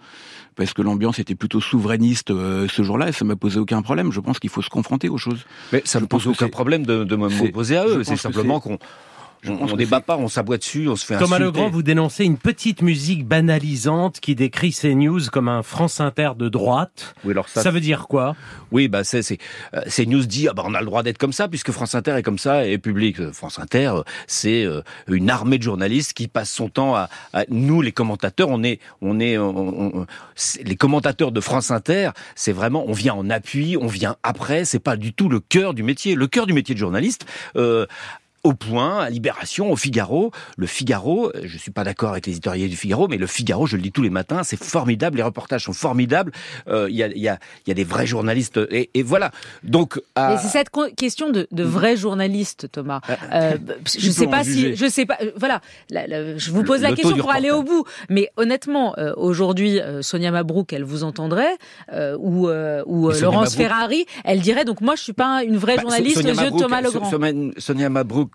[0.55, 4.11] parce que l'ambiance était plutôt souverainiste euh, ce jour-là et ça m'a posé aucun problème.
[4.11, 5.45] Je pense qu'il faut se confronter aux choses.
[5.71, 8.03] Mais ça ne pose aucun problème de, de m'opposer à eux.
[8.03, 8.77] C'est simplement qu'on
[9.47, 12.37] on, ne débat pas, on s'aboie dessus, on se fait Thomas Legrand, vous dénoncez une
[12.37, 17.15] petite musique banalisante qui décrit ces news comme un France Inter de droite.
[17.23, 18.35] Oui, alors ça, ça veut dire quoi?
[18.71, 19.37] Oui, bah c'est c'est
[19.73, 22.15] euh, news dit ah bah on a le droit d'être comme ça puisque France Inter
[22.17, 23.19] est comme ça et public.
[23.19, 24.67] Euh, France Inter, euh, c'est
[25.07, 27.09] une armée de journalistes qui passe son temps à,
[27.49, 28.49] nous les commentateurs.
[28.49, 29.37] On est on est
[30.63, 32.11] les commentateurs de France Inter.
[32.35, 34.65] C'est vraiment on vient en appui, on vient après.
[34.65, 36.15] C'est pas du tout le cœur du métier.
[36.15, 37.25] Le cœur du métier de journaliste.
[37.55, 37.85] Euh,
[38.43, 40.31] au point, à Libération, au Figaro.
[40.57, 43.75] Le Figaro, je suis pas d'accord avec les éditoriaux du Figaro, mais le Figaro, je
[43.75, 46.31] le dis tous les matins, c'est formidable, les reportages sont formidables,
[46.67, 49.31] euh, il y, a, y, a, y, a, des vrais journalistes, et, et voilà.
[49.63, 53.01] Donc, c'est cette question de, de vrais journalistes, Thomas.
[53.09, 55.61] Euh, euh je sais pas si, je sais pas, voilà,
[55.91, 60.73] je vous pose la question pour aller au bout, mais honnêtement, euh, aujourd'hui, Sonia Mabrouk,
[60.73, 61.57] elle vous entendrait,
[62.17, 66.17] ou, ou Laurence Ferrari, elle dirait, donc moi, je suis pas une vraie bah, journaliste
[66.17, 67.11] aux yeux de Thomas Legrand.
[67.57, 68.30] Sonia Mabrouk,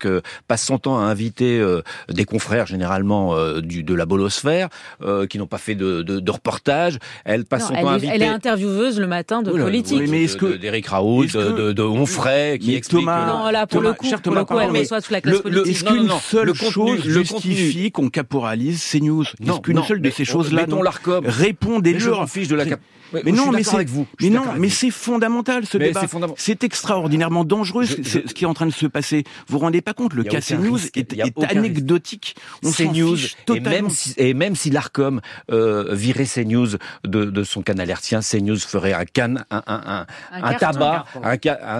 [0.47, 4.69] passe son temps à inviter euh, des confrères généralement euh, du, de la bolosphère
[5.01, 6.97] euh, qui n'ont pas fait de, de, de, reportage.
[7.25, 8.13] Elle passe son temps à inviter.
[8.13, 9.99] Elle est intervieweuse le matin de politique.
[9.99, 13.01] Oui, mais est-ce que d'Éric Raoult, de, de, Onfray, qui explique.
[13.01, 15.67] Thomas, non, là pour le coup, pour le coup, elle reçoit sous la classe politique.
[15.67, 19.23] Est-ce qu'une seule chose justifie qu'on caporalise ces news?
[19.23, 20.65] Est-ce qu'une seule de ces choses-là
[21.25, 22.65] répondez-leur fiche de la
[23.13, 24.07] mais, non, mais c'est vous.
[24.21, 26.01] Mais non, mais c'est fondamental ce débat.
[26.37, 29.23] C'est extraordinairement dangereux ce qui est en train de se passer.
[29.47, 30.13] Vous vous rendez pas compte.
[30.13, 32.35] Le cas CNews est, est anecdotique.
[32.63, 33.17] On CNews
[33.53, 35.21] et même si, et même si l'Arcom
[35.51, 36.67] euh, virait CNews
[37.05, 41.37] de, de son canal hertien, CNews ferait un can, un, un, un, un tabac, un,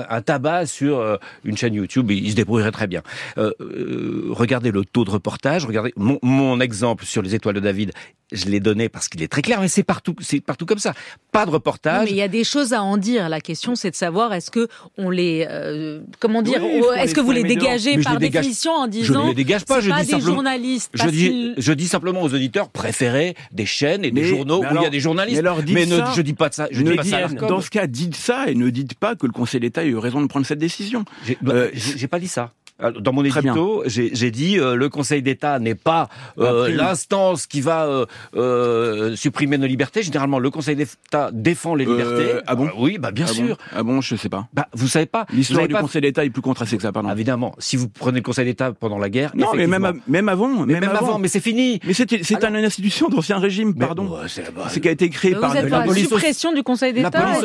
[0.09, 2.11] un, tabac sur euh, une chaîne YouTube.
[2.11, 3.01] Il se débrouillerait très bien.
[3.37, 5.65] Euh, euh, regardez le taux de reportage.
[5.65, 7.91] Regardez mon, mon exemple sur les étoiles de David
[8.31, 10.93] je l'ai donné parce qu'il est très clair, mais c'est partout, c'est partout comme ça.
[11.31, 12.05] Pas de reportage.
[12.05, 13.29] mais il y a des choses à en dire.
[13.29, 16.61] La question, c'est de savoir est-ce que on les, euh, comment dire,
[16.97, 19.79] est-ce que vous les dégagez par définition en disant Je ne les dégage pas.
[19.79, 20.91] Je pas dis des simplement, journalistes.
[20.93, 24.81] Je dis, je dis simplement aux auditeurs préférez des chaînes et des journaux où il
[24.81, 25.41] y a des journalistes.
[25.67, 26.67] Mais, ne, je dis pas de ça.
[26.71, 27.27] Je dis pas ça.
[27.27, 29.97] Dans ce cas, dites ça et ne dites pas que le Conseil d'État a eu
[29.97, 31.05] raison de prendre cette décision.
[31.25, 31.71] J'ai euh,
[32.09, 32.51] pas dit ça.
[32.79, 37.87] Dans mon édito, j'ai dit euh, le Conseil d'État n'est pas euh, l'instance qui va
[37.87, 40.03] euh, euh, supprimer nos libertés.
[40.03, 42.39] Généralement, le Conseil d'État défend les libertés.
[42.45, 43.47] ah bon Oui, bah bien ah sûr.
[43.47, 44.47] Bon ah bon, je sais pas.
[44.53, 45.25] Bah vous savez pas.
[45.33, 47.09] L'histoire du Conseil d'État est plus contrastée que ça, pardon.
[47.11, 49.31] Évidemment, si vous prenez le Conseil d'État pendant la guerre.
[49.35, 51.17] Non, mais même même avant, mais même, avant.
[51.17, 51.79] mais c'est fini.
[51.83, 54.17] Mais c'est c'est une institution d'ancien régime, pardon.
[54.27, 56.09] C'est qui a été créé par la police.
[56.09, 57.41] suppression du Conseil d'État.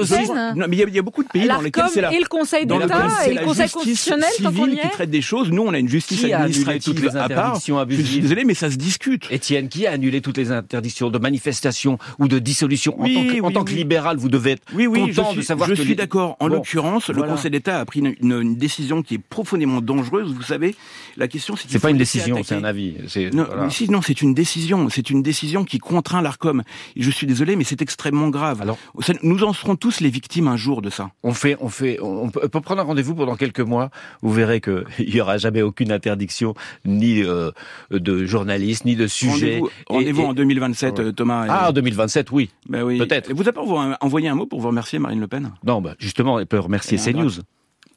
[0.56, 2.66] Non, mais il y a beaucoup de pays dans lesquels c'est la et le Conseil
[2.66, 5.50] d'État et le Conseil constitutionnel qui traite des choses.
[5.50, 8.04] Nous, on a une justice justice administrative toutes les interdictions abusives.
[8.04, 9.30] Je suis désolé, mais ça se discute.
[9.30, 13.26] Étienne, qui a annulé toutes les interdictions de manifestation ou de dissolution oui, En tant
[13.26, 15.74] que, oui, en tant que libéral, vous devez être content je suis, de savoir je
[15.74, 15.82] que...
[15.82, 16.36] suis d'accord.
[16.40, 17.26] En bon, l'occurrence, voilà.
[17.26, 20.32] le Conseil d'État a pris une, une, une, décision qui est profondément dangereuse.
[20.32, 20.74] Vous savez,
[21.16, 21.70] la question c'est...
[21.70, 22.94] C'est pas une décision, c'est un avis.
[23.32, 23.64] Non, voilà.
[23.64, 24.88] mais si, non, c'est une décision.
[24.88, 26.62] C'est une décision qui contraint l'Arcom.
[26.96, 28.60] Je suis désolé, mais c'est extrêmement grave.
[28.60, 28.78] Alors,
[29.22, 31.10] nous en serons tous les victimes un jour de ça.
[31.22, 33.90] On fait, on fait, on peut, prendre un rendez-vous pendant quelques mois.
[34.22, 37.50] Vous verrez qu'il y aura jamais aucune interdiction ni euh,
[37.90, 39.60] de journalistes ni de sujets.
[39.86, 41.12] Rendez-vous rendez en 2027, ouais.
[41.12, 41.46] Thomas.
[41.48, 42.50] Ah, en 2027, oui.
[42.68, 42.98] Ben oui.
[42.98, 43.30] Peut-être.
[43.30, 43.62] Et vous avez pas
[44.00, 45.52] envoyé un mot pour vous remercier, Marine Le Pen?
[45.64, 47.32] Non, bah, justement, elle peut remercier CNews.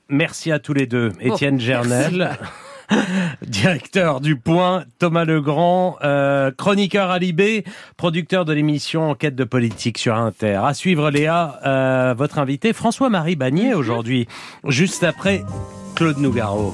[0.09, 1.11] Merci à tous les deux.
[1.19, 2.37] Étienne Oh, Gernel.
[3.47, 7.63] directeur du Point, Thomas Legrand, euh, chroniqueur à Libé,
[7.97, 10.61] producteur de l'émission Enquête de politique sur Inter.
[10.63, 14.27] À suivre, Léa, euh, votre invité, François-Marie Bagné, aujourd'hui,
[14.67, 15.43] juste après
[15.95, 16.73] Claude Nougaro.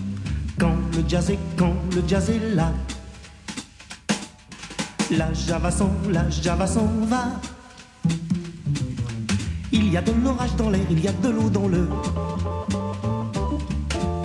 [0.93, 2.71] Le jazz est, quand le jazz est là.
[5.11, 7.25] La java s'en, la java s'en va.
[9.71, 11.87] Il y a de l'orage dans l'air, il y a de l'eau dans le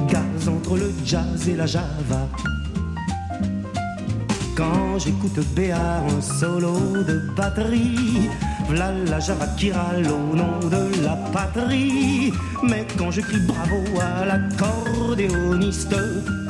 [0.08, 2.28] gaz entre le jazz et la java.
[4.56, 6.72] Quand j'écoute Béard, un solo
[7.06, 8.30] de batterie,
[8.70, 12.32] v'là la java qui râle au nom de la patrie.
[12.62, 15.94] Mais quand je crie bravo à l'accordéoniste,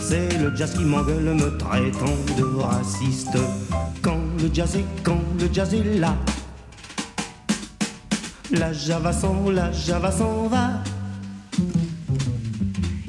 [0.01, 3.39] c'est le jazz qui m'engueule me traitant de raciste.
[4.02, 6.15] Quand le jazz est, quand le jazz est là,
[8.52, 10.68] la java s'en, la java s'en va.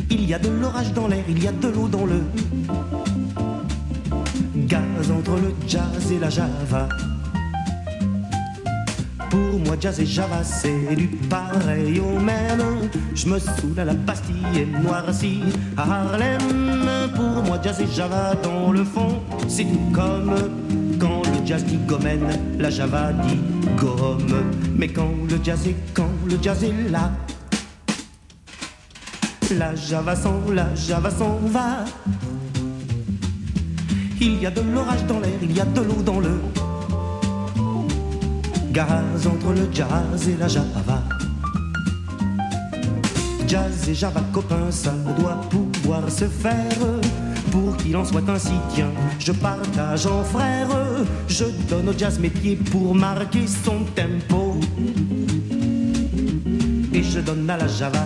[0.10, 2.24] Il y a de l'orage dans l'air, il y a de l'eau dans le
[4.68, 6.90] gaz entre le jazz et la java.
[9.30, 12.90] Pour moi, jazz et java, c'est du pareil au même.
[13.16, 15.42] Je me saoule à la Bastille et noirci
[15.78, 16.40] à Harlem.
[17.16, 20.36] Pour moi, jazz et java, dans le fond, c'est tout comme
[21.00, 22.28] quand le jazz dit gomène,
[22.60, 23.40] la java dit
[23.78, 24.44] gomme.
[24.78, 27.12] Mais quand le jazz est, quand le jazz est là,
[29.58, 31.86] la java s'en, la java s'en va.
[34.20, 36.42] Il y a de l'orage dans l'air, il y a de l'eau dans le
[38.72, 41.04] gaz entre le jazz et la java.
[43.48, 46.80] Jazz et java copains, ça doit pouvoir se faire.
[47.52, 50.68] Pour qu'il en soit ainsi, tiens, je partage en frère.
[51.28, 54.60] Je donne au jazz mes pieds pour marquer son tempo.
[56.92, 58.06] Et je donne à la java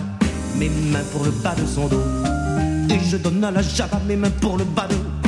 [0.58, 2.04] mes mains pour le bas de son dos.
[2.90, 5.21] Et je donne à la java mes mains pour le bas de.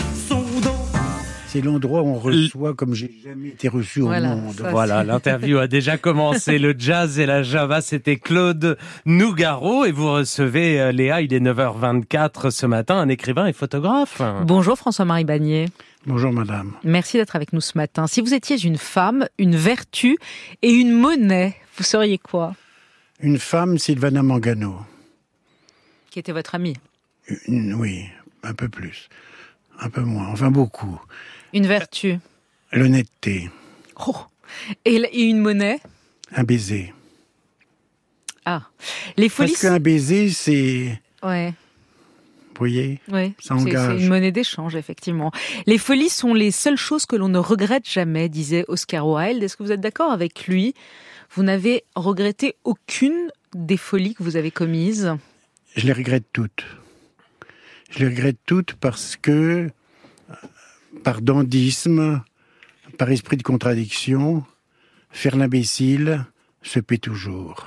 [1.55, 4.55] C'est l'endroit où on reçoit comme j'ai jamais été reçu Voilà, au monde.
[4.55, 6.59] ça, Voilà, l'interview a déjà commencé.
[6.65, 8.77] Le jazz et la java, c'était Claude
[9.07, 9.85] Nougaro.
[9.85, 14.21] Et vous recevez, euh, Léa, il est 9h24 ce matin, un écrivain et photographe.
[14.45, 15.67] Bonjour François-Marie Bagné.
[16.07, 16.73] Bonjour madame.
[16.83, 18.09] Merci d'être avec nous ce matin.
[18.09, 20.19] Si vous étiez une femme, une vertu
[20.63, 22.57] et une monnaie, vous seriez quoi?
[23.21, 24.75] Une femme, Sylvana Mangano.
[26.11, 26.75] Qui était votre amie?
[27.47, 28.07] Oui,
[28.43, 29.09] un peu plus.
[29.81, 31.01] Un peu moins, enfin beaucoup.
[31.55, 32.19] Une vertu
[32.73, 33.49] L'honnêteté.
[34.07, 34.17] Oh.
[34.85, 35.79] Et une monnaie
[36.35, 36.93] Un baiser.
[38.45, 38.63] Ah.
[39.17, 39.53] Les folies.
[39.53, 41.01] Parce qu'un baiser, c'est.
[41.23, 41.55] Ouais.
[42.49, 43.01] Vous voyez?
[43.09, 43.99] Oui, ça engage.
[43.99, 45.31] C'est une monnaie d'échange, effectivement.
[45.67, 49.43] Les folies sont les seules choses que l'on ne regrette jamais, disait Oscar Wilde.
[49.43, 50.75] Est-ce que vous êtes d'accord avec lui?
[51.31, 55.15] Vous n'avez regretté aucune des folies que vous avez commises?
[55.77, 56.65] Je les regrette toutes.
[57.91, 59.71] Je les regrette toutes parce que,
[61.05, 62.23] par dandisme,
[62.99, 64.43] par esprit de contradiction,
[65.11, 66.25] faire l'imbécile
[66.63, 67.67] se paie toujours.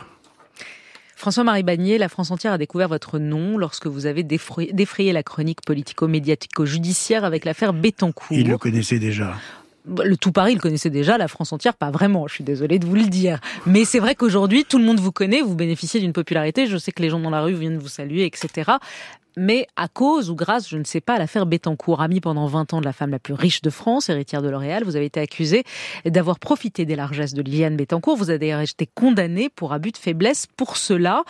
[1.15, 5.61] François-Marie Bagnier, la France entière a découvert votre nom lorsque vous avez défrayé la chronique
[5.65, 8.27] politico-médiatico-judiciaire avec l'affaire Bettencourt.
[8.37, 9.35] Il le connaissait déjà
[10.03, 12.85] le tout Paris le connaissait déjà, la France entière pas vraiment, je suis désolée de
[12.85, 13.39] vous le dire.
[13.65, 16.91] Mais c'est vrai qu'aujourd'hui, tout le monde vous connaît, vous bénéficiez d'une popularité, je sais
[16.91, 18.73] que les gens dans la rue viennent vous saluer, etc
[19.37, 22.73] mais à cause ou grâce, je ne sais pas, à l'affaire Bettencourt, amie pendant 20
[22.73, 25.19] ans de la femme la plus riche de France, héritière de L'Oréal, vous avez été
[25.19, 25.63] accusé
[26.05, 28.17] d'avoir profité des largesses de Liliane Bettencourt.
[28.17, 31.23] Vous avez été condamné pour abus de faiblesse pour cela.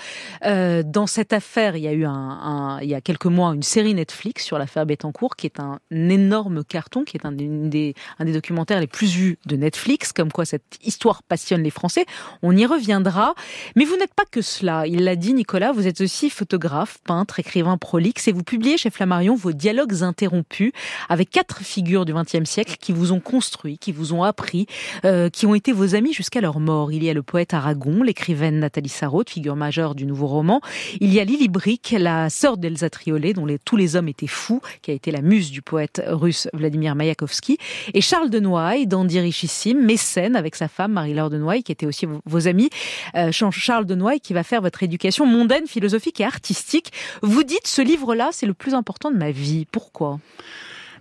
[0.45, 3.63] Euh, dans cette affaire, il y a eu un, il y a quelques mois une
[3.63, 8.25] série Netflix sur l'affaire Bettencourt qui est un énorme carton, qui est un des, un
[8.25, 12.05] des documentaires les plus vus de Netflix, comme quoi cette histoire passionne les Français.
[12.41, 13.35] On y reviendra.
[13.75, 14.87] Mais vous n'êtes pas que cela.
[14.87, 19.35] Il l'a dit, Nicolas, vous êtes aussi photographe, peintre, écrivain, et vous publiez chez Flammarion
[19.35, 20.71] vos dialogues interrompus
[21.09, 24.67] avec quatre figures du XXe siècle qui vous ont construit, qui vous ont appris,
[25.03, 26.91] euh, qui ont été vos amis jusqu'à leur mort.
[26.91, 30.61] Il y a le poète Aragon, l'écrivaine Nathalie Sarraute, figure majeure du nouveau roman.
[31.01, 34.61] Il y a Lily Brick, la sœur d'Elsa Triolet, dont tous les hommes étaient fous,
[34.81, 37.57] qui a été la muse du poète russe Vladimir Mayakovsky.
[37.93, 41.85] Et Charles de Noailles, dandy richissime, mécène avec sa femme Marie-Laure de Noailles, qui était
[41.85, 42.69] aussi vos, amis.
[43.15, 46.91] Euh, Charles de Noailles qui va faire votre éducation mondaine, philosophique et artistique.
[47.21, 49.65] Vous dites ce livre-là, c'est le plus important de ma vie.
[49.71, 50.19] Pourquoi?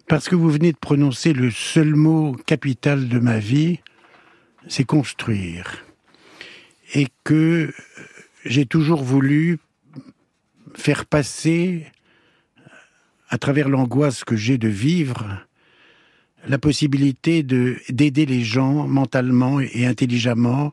[0.08, 3.80] Parce que vous venez de prononcer le seul mot capital de ma vie,
[4.68, 5.84] c'est construire.
[6.94, 7.72] Et que
[8.44, 9.58] j'ai toujours voulu
[10.74, 11.86] faire passer,
[13.28, 15.40] à travers l'angoisse que j'ai de vivre,
[16.46, 20.72] la possibilité de d'aider les gens mentalement et intelligemment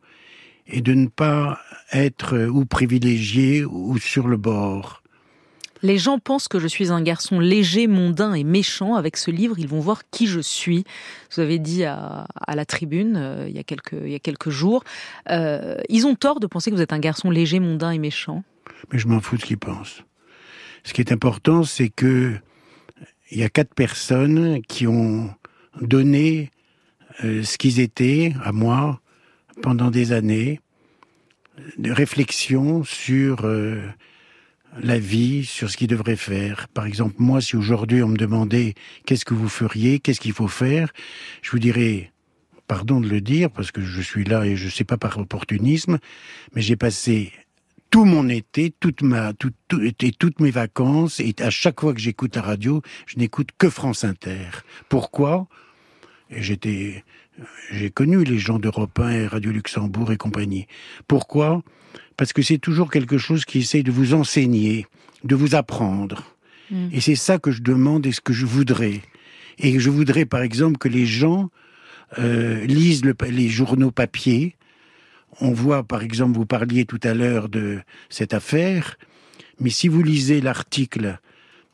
[0.68, 1.60] et de ne pas
[1.92, 5.03] être ou privilégié ou sur le bord.
[5.84, 8.96] Les gens pensent que je suis un garçon léger, mondain et méchant.
[8.96, 10.86] Avec ce livre, ils vont voir qui je suis.
[11.36, 13.64] Vous avez dit à, la tribune euh, il, y a
[14.20, 14.86] quelques, jours.
[15.30, 18.46] Euh, ils ont tort de penser que vous êtes un garçon léger, mondain et méchant.
[18.94, 20.04] Mais je m'en fous de ce qu'ils pensent.
[20.86, 22.34] Ce qui est important, c'est que
[23.32, 25.34] il y a quatre personnes qui ont
[25.82, 26.50] donné
[27.26, 29.02] euh, ce qu'ils étaient à moi
[29.62, 30.62] pendant des années
[31.78, 33.46] de réflexion sur
[34.82, 36.68] la vie, sur ce qu'il devrait faire.
[36.70, 38.74] Par exemple, moi, si aujourd'hui on me demandait
[39.06, 40.92] qu'est-ce que vous feriez, qu'est-ce qu'il faut faire,
[41.42, 42.12] je vous dirais,
[42.68, 45.18] pardon de le dire, parce que je suis là et je ne sais pas par
[45.18, 46.00] opportunisme,
[46.56, 47.32] mais j'ai passé
[47.90, 52.00] tout mon été, toute ma, tout, et toutes mes vacances, et à chaque fois que
[52.00, 54.50] j'écoute la radio, je n'écoute que France Inter.
[54.90, 55.48] Pourquoi?
[56.32, 57.04] J'étais,
[57.72, 60.66] j'ai connu les gens d'Europe 1 et Radio Luxembourg et compagnie.
[61.08, 61.62] Pourquoi?
[62.18, 64.88] Parce que c'est toujours quelque chose qui essaye de vous enseigner,
[65.24, 66.24] de vous apprendre.
[66.72, 66.90] Mm.
[66.92, 69.02] Et c'est ça que je demande et ce que je voudrais.
[69.60, 71.50] Et je voudrais, par exemple, que les gens
[72.20, 74.56] euh, lisent les journaux papier.
[75.40, 78.98] On voit, par exemple, vous parliez tout à l'heure de cette affaire,
[79.60, 81.20] mais si vous lisez l'article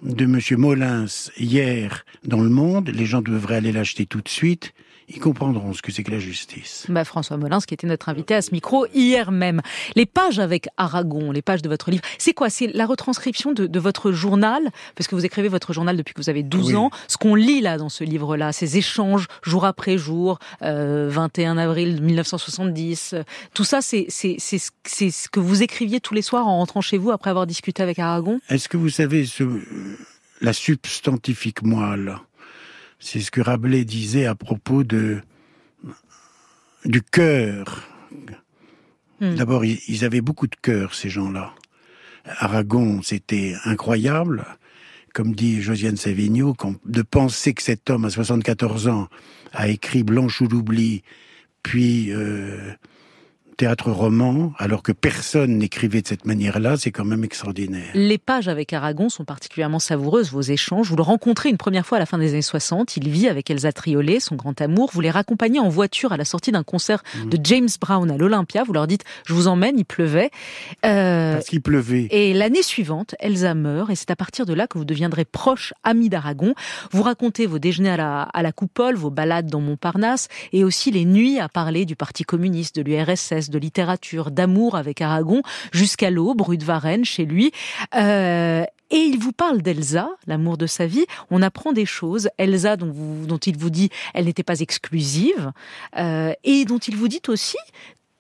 [0.02, 0.40] de M.
[0.58, 1.06] Molins
[1.38, 4.74] hier dans Le Monde, les gens devraient aller l'acheter tout de suite,
[5.10, 6.86] ils comprendront ce que c'est que la justice.
[6.88, 9.62] Bah François Molins, qui était notre invité à ce micro hier même.
[9.96, 12.50] Les pages avec Aragon, les pages de votre livre, c'est quoi?
[12.50, 16.30] C'est la retranscription de, votre journal, parce que vous écrivez votre journal depuis que vous
[16.30, 16.92] avez 12 ans.
[17.08, 22.02] Ce qu'on lit là dans ce livre-là, ces échanges jour après jour, 21 euh, avril
[22.02, 23.16] 1970,
[23.54, 27.30] tout ça, c'est ce que vous écriviez tous les soirs en rentrant chez vous après
[27.30, 28.40] avoir discuté avec Aragon?
[28.50, 29.44] Est-ce que vous savez ce,
[30.42, 32.18] la substantifique moelle?
[33.00, 35.22] C'est ce que Rabelais disait à propos de
[36.86, 37.88] du cœur.
[39.20, 39.36] Hmm.
[39.36, 41.54] D'abord, ils avaient beaucoup de cœur, ces gens-là.
[42.26, 44.46] Aragon, c'était incroyable.
[45.14, 46.56] Comme dit Josiane Savigno,
[46.86, 49.10] de penser que cet homme, à 74 ans,
[49.52, 51.04] a écrit Blanche ou l'oubli,
[51.64, 52.74] puis euh,
[53.60, 57.90] théâtre roman, alors que personne n'écrivait de cette manière-là, c'est quand même extraordinaire.
[57.94, 60.90] Les pages avec Aragon sont particulièrement savoureuses, vos échanges.
[60.90, 62.96] Vous le rencontrez une première fois à la fin des années 60.
[62.96, 64.92] Il vit avec Elsa Triolet, son grand amour.
[64.94, 67.42] Vous les raccompagnez en voiture à la sortie d'un concert de mm.
[67.44, 68.64] James Brown à l'Olympia.
[68.64, 70.32] Vous leur dites, je vous emmène, il pleuvait.
[70.86, 72.08] Euh, Parce qu'il pleuvait.
[72.12, 75.74] Et l'année suivante, Elsa meurt et c'est à partir de là que vous deviendrez proche,
[75.84, 76.54] ami d'Aragon.
[76.92, 80.92] Vous racontez vos déjeuners à la, à la coupole, vos balades dans Montparnasse et aussi
[80.92, 86.10] les nuits à parler du Parti communiste, de l'URSS, de littérature, d'amour avec Aragon, jusqu'à
[86.10, 87.52] l'aube, rue de Varennes, chez lui.
[87.96, 91.06] Euh, et il vous parle d'Elsa, l'amour de sa vie.
[91.30, 92.30] On apprend des choses.
[92.38, 95.52] Elsa, dont, vous, dont il vous dit, elle n'était pas exclusive,
[95.98, 97.58] euh, et dont il vous dit aussi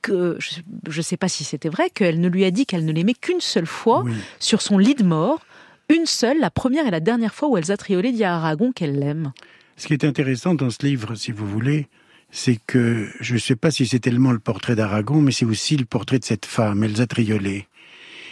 [0.01, 2.91] que je ne sais pas si c'était vrai, qu'elle ne lui a dit qu'elle ne
[2.91, 4.05] l'aimait qu'une seule fois
[4.39, 5.41] sur son lit de mort,
[5.89, 8.97] une seule, la première et la dernière fois où Elsa Triolet dit à Aragon qu'elle
[8.97, 9.33] l'aime.
[9.75, 11.87] Ce qui est intéressant dans ce livre, si vous voulez,
[12.31, 15.77] c'est que je ne sais pas si c'est tellement le portrait d'Aragon, mais c'est aussi
[15.77, 17.67] le portrait de cette femme, Elsa Triolet.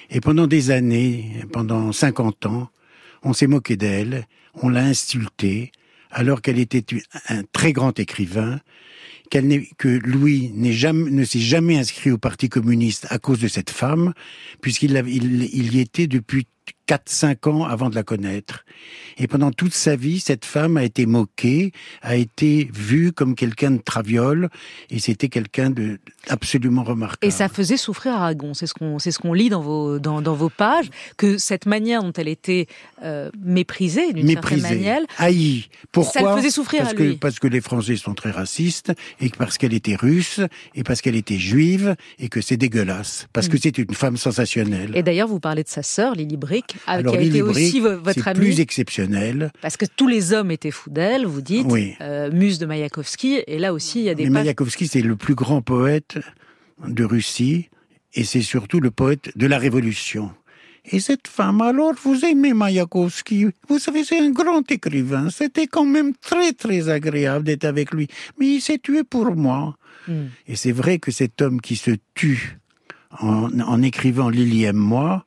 [0.09, 2.69] Et pendant des années, pendant 50 ans,
[3.23, 5.71] on s'est moqué d'elle, on l'a insultée,
[6.11, 6.85] alors qu'elle était
[7.27, 8.59] un très grand écrivain,
[9.29, 13.69] qu'elle que Louis jamais, ne s'est jamais inscrit au Parti communiste à cause de cette
[13.69, 14.13] femme,
[14.61, 16.47] puisqu'il il, y était depuis
[16.87, 18.65] 4-5 ans avant de la connaître.
[19.17, 23.71] Et pendant toute sa vie, cette femme a été moquée, a été vue comme quelqu'un
[23.71, 24.49] de traviole,
[24.89, 25.99] et c'était quelqu'un de
[26.29, 27.27] absolument remarquable.
[27.27, 28.53] Et ça faisait souffrir Aragon.
[28.53, 31.65] C'est ce qu'on, c'est ce qu'on lit dans vos, dans, dans, vos pages, que cette
[31.65, 32.67] manière dont elle était
[33.03, 35.01] euh, méprisée, d'une certaine manière.
[35.17, 35.67] haïe.
[35.91, 37.15] Pourquoi Ça le faisait souffrir parce à lui.
[37.15, 40.41] Que, parce que les Français sont très racistes, et parce qu'elle était russe,
[40.75, 43.27] et parce qu'elle était juive, et que c'est dégueulasse.
[43.33, 43.61] Parce que mm.
[43.61, 44.91] c'est une femme sensationnelle.
[44.95, 48.27] Et d'ailleurs, vous parlez de sa sœur, Lily Brick, Alors, qui a été aussi votre
[48.27, 48.39] amie.
[48.39, 49.51] plus exceptionnel.
[49.61, 51.67] Parce que tous les hommes étaient fous d'elle, vous dites.
[51.69, 51.95] Oui.
[52.01, 54.25] Euh, muse de Mayakovsky, et là aussi, il y a des.
[54.25, 56.17] Mais Mayakovsky, c'est le plus grand poète
[56.87, 57.69] de Russie,
[58.13, 60.31] et c'est surtout le poète de la Révolution.
[60.89, 63.47] Et cette femme, alors, vous aimez Mayakovsky?
[63.67, 65.29] Vous savez, c'est un grand écrivain.
[65.29, 68.07] C'était quand même très, très agréable d'être avec lui.
[68.39, 69.75] Mais il s'est tué pour moi.
[70.07, 70.27] Hmm.
[70.47, 72.57] Et c'est vrai que cet homme qui se tue
[73.19, 75.25] en, en écrivant Lily aime moi,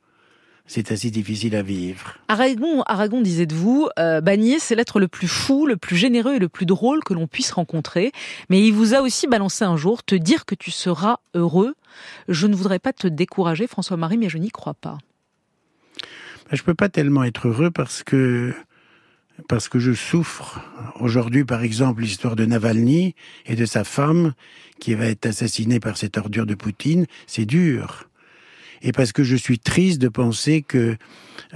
[0.71, 2.15] c'est assez difficile à vivre.
[2.29, 4.21] Aragon, Aragon disait de vous, euh,
[4.59, 7.51] c'est l'être le plus fou, le plus généreux et le plus drôle que l'on puisse
[7.51, 8.13] rencontrer.
[8.49, 11.73] Mais il vous a aussi balancé un jour, te dire que tu seras heureux.
[12.29, 14.97] Je ne voudrais pas te décourager, François-Marie, mais je n'y crois pas.
[16.49, 18.53] Ben, je peux pas tellement être heureux parce que
[19.49, 20.61] parce que je souffre.
[21.01, 23.13] Aujourd'hui, par exemple, l'histoire de Navalny
[23.45, 24.33] et de sa femme
[24.79, 28.07] qui va être assassinée par cette ordure de Poutine, c'est dur
[28.81, 30.97] et parce que je suis triste de penser que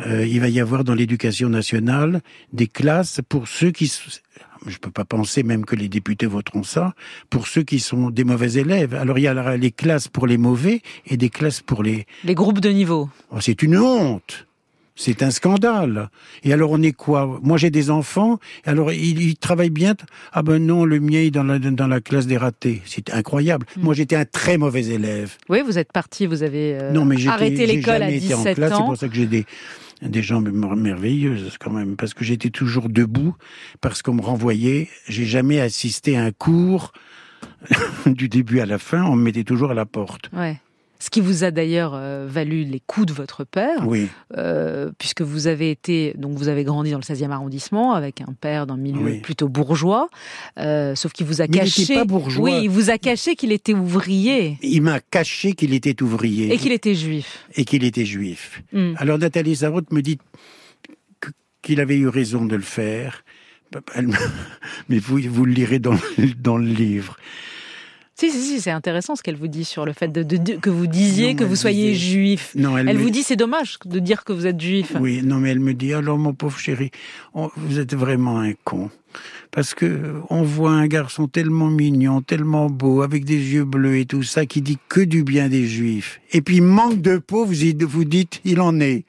[0.05, 2.21] euh, il va y avoir dans l'éducation nationale
[2.53, 3.91] des classes pour ceux qui
[4.67, 6.95] je peux pas penser même que les députés voteront ça
[7.29, 8.95] pour ceux qui sont des mauvais élèves.
[8.95, 12.35] Alors il y a les classes pour les mauvais et des classes pour les les
[12.35, 13.09] groupes de niveau.
[13.31, 14.47] Oh, c'est une honte.
[14.95, 16.09] C'est un scandale.
[16.43, 17.39] Et alors on est quoi?
[17.43, 19.93] Moi j'ai des enfants, alors ils, travaillent bien?
[20.31, 22.81] Ah ben non, le mien est dans la, dans la classe des ratés.
[22.85, 23.65] C'est incroyable.
[23.75, 23.81] Hmm.
[23.83, 25.35] Moi j'étais un très mauvais élève.
[25.49, 28.71] Oui, vous êtes parti, vous avez euh, non, mais arrêté l'école à 17 en classe,
[28.71, 28.77] ans.
[28.77, 29.45] C'est pour ça que j'ai des,
[30.01, 33.35] des jambes merveilleuses quand même, parce que j'étais toujours debout,
[33.81, 34.87] parce qu'on me renvoyait.
[35.09, 36.93] J'ai jamais assisté à un cours
[38.05, 40.29] du début à la fin, on me mettait toujours à la porte.
[40.33, 40.57] Ouais.
[40.99, 44.07] Ce qui vous a d'ailleurs euh, valu les coups de votre père, oui.
[44.37, 48.33] euh, puisque vous avez été, donc vous avez grandi dans le 16e arrondissement avec un
[48.39, 50.07] père d'un milieu plutôt bourgeois,
[50.57, 51.83] euh, sauf qu'il vous a Mais caché.
[51.89, 52.49] Il pas bourgeois.
[52.49, 54.57] Oui, il vous a caché qu'il était ouvrier.
[54.61, 56.53] Il m'a caché qu'il était ouvrier.
[56.53, 57.45] Et qu'il était juif.
[57.55, 58.63] Et qu'il était juif.
[58.71, 58.93] Hmm.
[58.97, 60.17] Alors Nathalie Zarotte me dit
[61.61, 63.23] qu'il avait eu raison de le faire.
[64.89, 65.97] Mais vous, vous le lirez dans,
[66.39, 67.17] dans le livre.
[68.17, 70.23] Si, si, si, c'est intéressant ce qu'elle vous dit sur le fait de,
[70.55, 72.53] que vous disiez que vous soyez juif.
[72.55, 74.93] Non, elle, vous dit c'est dommage de dire que vous êtes juif.
[75.01, 76.91] Oui, non, mais elle me dit alors mon pauvre chéri,
[77.33, 78.89] vous êtes vraiment un con.
[79.51, 84.05] Parce que on voit un garçon tellement mignon, tellement beau, avec des yeux bleus et
[84.05, 86.21] tout ça, qui dit que du bien des juifs.
[86.31, 89.03] Et puis manque de peau, vous, vous dites il en est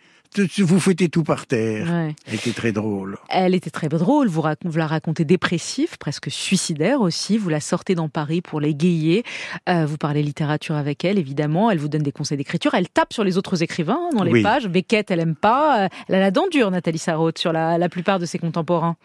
[0.59, 2.15] vous fouettez tout par terre.
[2.27, 3.19] Elle était très drôle.
[3.29, 4.29] Elle était très drôle.
[4.29, 4.43] Vous,
[4.75, 7.39] la racontez dépressive, presque suicidaire aussi.
[7.39, 9.25] Vous la sortez dans Paris pour l'égayer.
[9.69, 11.71] Euh, vous parlez littérature avec elle, évidemment.
[11.71, 12.75] Elle vous donne des conseils d'écriture.
[12.75, 14.69] Elle tape sur les autres écrivains hein, dans les pages.
[14.69, 15.85] Beckett, elle aime pas.
[15.85, 18.97] Euh, elle a la dent dure, Nathalie Sarraute, sur la, plupart de ses contemporains.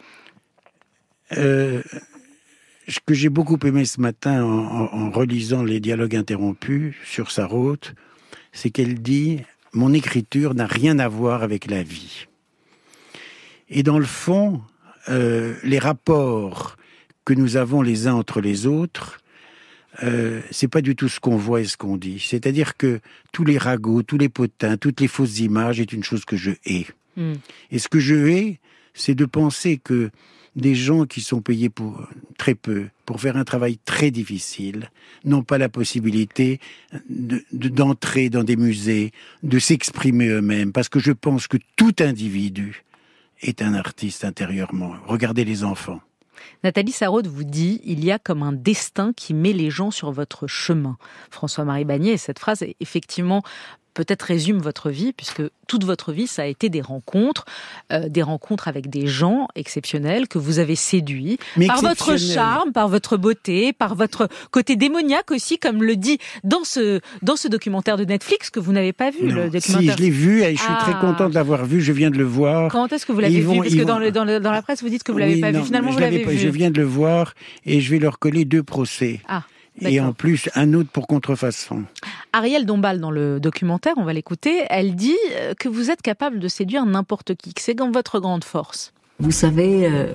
[1.38, 1.82] Euh,
[2.88, 7.94] ce que j'ai beaucoup aimé ce matin en, en relisant les dialogues interrompus sur Sarraute,
[8.52, 9.42] c'est qu'elle dit
[9.74, 12.28] mon écriture n'a rien à voir avec la vie.
[13.70, 14.62] Et dans le fond,
[15.10, 16.78] euh, les rapports
[17.26, 19.22] que nous avons les uns entre les autres
[20.04, 22.20] euh, c'est pas du tout ce qu'on voit et ce qu'on dit.
[22.20, 23.00] C'est-à-dire que
[23.32, 26.52] tous les ragots, tous les potins, toutes les fausses images est une chose que je
[26.66, 26.88] hais.
[27.18, 27.34] Hmm.
[27.72, 28.60] Et ce que je hais,
[28.94, 30.10] c'est de penser que
[30.56, 32.08] des gens qui sont payés pour
[32.38, 34.92] très peu, pour faire un travail très difficile,
[35.24, 36.60] n'ont pas la possibilité
[37.52, 39.12] d'entrer dans des musées,
[39.44, 42.84] de s'exprimer eux-mêmes, parce que je pense que tout individu
[43.42, 44.94] est un artiste intérieurement.
[45.08, 46.02] Regardez les enfants.
[46.64, 50.12] Nathalie Sarraud vous dit il y a comme un destin qui met les gens sur
[50.12, 50.98] votre chemin.
[51.30, 53.44] François-Marie Bagné, cette phrase est effectivement
[53.94, 57.46] peut-être résume votre vie, puisque toute votre vie, ça a été des rencontres,
[57.92, 61.38] euh, des rencontres avec des gens exceptionnels que vous avez séduits
[61.68, 66.64] par votre charme, par votre beauté, par votre côté démoniaque aussi, comme le dit dans
[66.64, 69.28] ce dans ce documentaire de Netflix que vous n'avez pas vu.
[69.28, 69.62] le documentaire.
[69.62, 71.02] Si, je l'ai vu et je suis très ah.
[71.02, 71.82] content de l'avoir vu.
[71.82, 72.72] Je viens de le voir.
[72.72, 73.58] Comment est-ce que vous l'avez vu?
[73.58, 75.64] Parce que dans, le, dans, dans, la presse, vous dites que vous l'avez pas vu.
[75.64, 76.38] Finalement, vous l'avez vu.
[76.38, 77.34] Je viens de le voir
[77.66, 79.22] et je vais leur coller deux procès.
[79.28, 79.44] Ah
[79.82, 81.84] et en plus un autre pour contrefaçon.
[82.34, 86.40] Ariel Dombal, dans le documentaire, on va l'écouter, elle dit euh, que vous êtes capable
[86.40, 88.94] de séduire n'importe qui, que c'est dans votre grande force.
[89.20, 90.14] Vous savez, euh,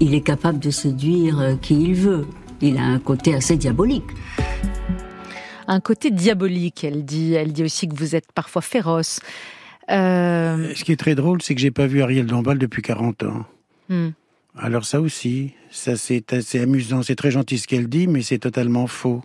[0.00, 2.26] il est capable de séduire euh, qui il veut.
[2.60, 4.04] Il a un côté assez diabolique.
[5.66, 7.34] Un côté diabolique, elle dit.
[7.34, 9.20] Elle dit aussi que vous êtes parfois féroce.
[9.88, 13.44] Ce qui est très drôle, c'est que j'ai pas vu Ariel Dombal depuis 40 ans.
[13.88, 14.10] Hmm.
[14.56, 18.38] Alors ça aussi, ça c'est assez amusant, c'est très gentil ce qu'elle dit, mais c'est
[18.38, 19.22] totalement faux.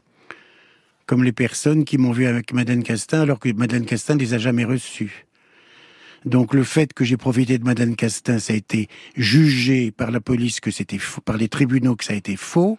[1.06, 4.34] Comme les personnes qui m'ont vu avec Madeleine Castin alors que Madeleine Castin ne les
[4.34, 5.26] a jamais reçues.
[6.26, 10.20] Donc le fait que j'ai profité de Madeleine Castin, ça a été jugé par la
[10.20, 12.78] police que c'était par les tribunaux que ça a été faux,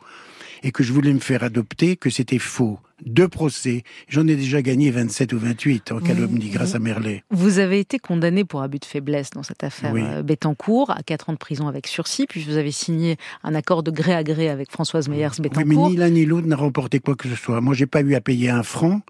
[0.63, 3.83] et que je voulais me faire adopter que c'était faux deux procès.
[4.09, 7.25] J'en ai déjà gagné 27 ou 28 en calomnie grâce à Merlet.
[7.31, 10.03] Vous avez été condamné pour abus de faiblesse dans cette affaire oui.
[10.05, 13.83] Euh, Bettencourt à 4 ans de prison avec sursis, puis vous avez signé un accord
[13.83, 15.67] de gré à gré avec Françoise Meyers-Bettencourt.
[15.67, 17.61] mais ni l'un ni l'autre n'a remporté quoi que ce soit.
[17.61, 19.01] Moi, j'ai pas eu à payer un franc.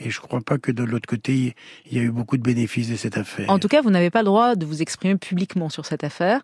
[0.00, 1.56] Et je ne crois pas que de l'autre côté,
[1.90, 3.50] il y a eu beaucoup de bénéfices de cette affaire.
[3.50, 6.40] En tout cas, vous n'avez pas le droit de vous exprimer publiquement sur cette affaire.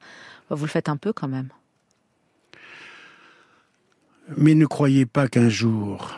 [0.50, 1.50] Vous le faites un peu quand même.
[4.36, 6.10] Mais ne croyez pas qu'un jour,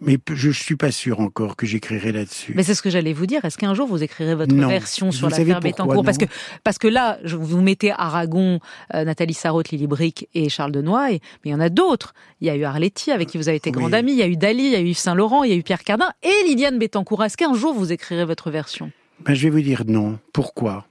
[0.00, 2.52] mais je suis pas sûr encore que j'écrirai là-dessus.
[2.56, 3.44] Mais c'est ce que j'allais vous dire.
[3.44, 6.24] Est-ce qu'un jour vous écrirez votre version sur l'affaire Bettencourt Parce que
[6.64, 8.60] parce que là, vous mettez Aragon,
[8.94, 12.14] euh, Nathalie Sarraute, Lily Brick et Charles Denoy, mais il y en a d'autres.
[12.40, 14.12] Il y a eu Arletty avec qui vous avez été grande amie.
[14.12, 15.56] Il y a eu Dali, il y a eu Yves Saint Laurent, il y a
[15.56, 17.22] eu Pierre Cardin et Liliane Bettencourt.
[17.24, 18.90] Est-ce qu'un jour vous écrirez votre version?
[19.22, 20.18] Ben je vais vous dire non.
[20.32, 20.86] Pourquoi?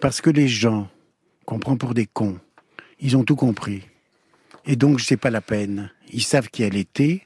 [0.00, 0.88] Parce que les gens
[1.46, 2.36] qu'on prend pour des cons,
[3.00, 3.82] ils ont tout compris.
[4.66, 5.90] Et donc c'est pas la peine.
[6.12, 7.22] Ils savent qui elle était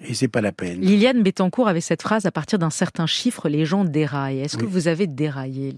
[0.00, 0.80] et c'est pas la peine.
[0.80, 4.40] Liliane Bettencourt avait cette phrase à partir d'un certain chiffre, les gens déraillent.
[4.40, 5.74] Est-ce que vous avez déraillé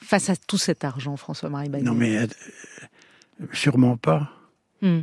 [0.00, 1.84] face à tout cet argent, François-Marie Bagné?
[1.84, 2.26] Non, mais euh,
[3.52, 4.30] sûrement pas.
[4.80, 5.00] Hmm.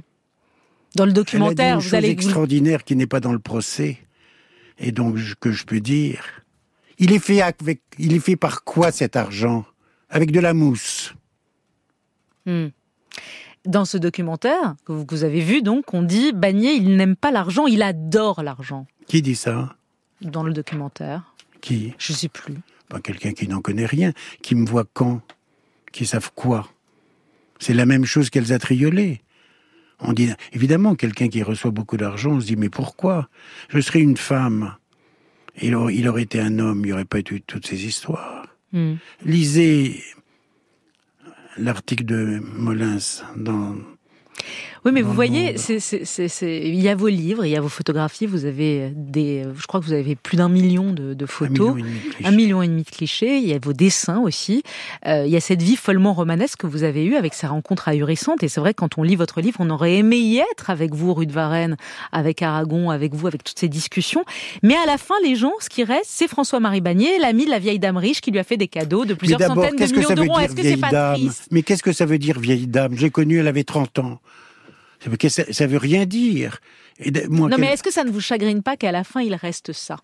[0.96, 2.10] Dans le documentaire, vous allez.
[2.10, 3.98] extraordinaire qui n'est pas dans le procès,
[4.78, 6.24] et donc que je peux dire.
[6.98, 9.66] Il est fait avec, il est fait par quoi cet argent?
[10.10, 11.14] Avec de la mousse.
[12.46, 12.68] Hmm.
[13.66, 17.68] Dans ce documentaire que vous, avez vu, donc, on dit Bagné, il n'aime pas l'argent,
[17.68, 18.88] il adore l'argent.
[19.08, 19.76] Qui dit ça?
[20.22, 21.34] Dans le documentaire.
[21.62, 21.94] Qui?
[22.00, 22.56] Je sais plus.
[22.90, 25.22] Pas quelqu'un qui n'en connaît rien, qui me voit quand,
[25.92, 26.68] qui savent quoi.
[27.60, 29.22] C'est la même chose qu'elles triolé.
[30.00, 33.30] On dit évidemment quelqu'un qui reçoit beaucoup d'argent, on se dit mais pourquoi?
[33.70, 34.76] Je serais une femme.
[35.62, 38.48] Il aurait, il aurait été un homme, il n'y aurait pas eu toutes ces histoires.
[38.74, 38.96] Hmm.
[39.26, 40.02] Lisez
[41.58, 43.76] l'article de Molins dans
[44.84, 48.46] oui, mais vous voyez, il y a vos livres, il y a vos photographies, vous
[48.46, 51.76] avez des, je crois que vous avez plus d'un million de, photos,
[52.24, 54.64] un million, et demi de clichés, il y a vos dessins aussi,
[55.06, 57.90] euh, il y a cette vie follement romanesque que vous avez eue avec ces rencontres
[57.90, 60.72] ahurissantes, et c'est vrai que quand on lit votre livre, on aurait aimé y être
[60.72, 61.78] avec vous, rue de Varennes,
[62.12, 64.26] avec Aragon, avec vous, avec toutes ces discussions,
[64.64, 67.60] mais à la fin, les gens, ce qui reste, c'est François-Marie Bagné, l'ami de la
[67.60, 70.40] vieille dame riche qui lui a fait des cadeaux de plusieurs centaines de millions d'euros.
[70.40, 71.48] Est-ce que c'est pas triste?
[71.52, 72.98] Mais qu'est-ce que ça veut dire vieille dame?
[72.98, 74.20] J'ai connu, elle avait 30 ans.
[75.30, 76.60] Ça, ça veut rien dire.
[77.30, 79.98] non, mais est-ce que ça ne vous chagrine pas qu'à la fin, il reste ça?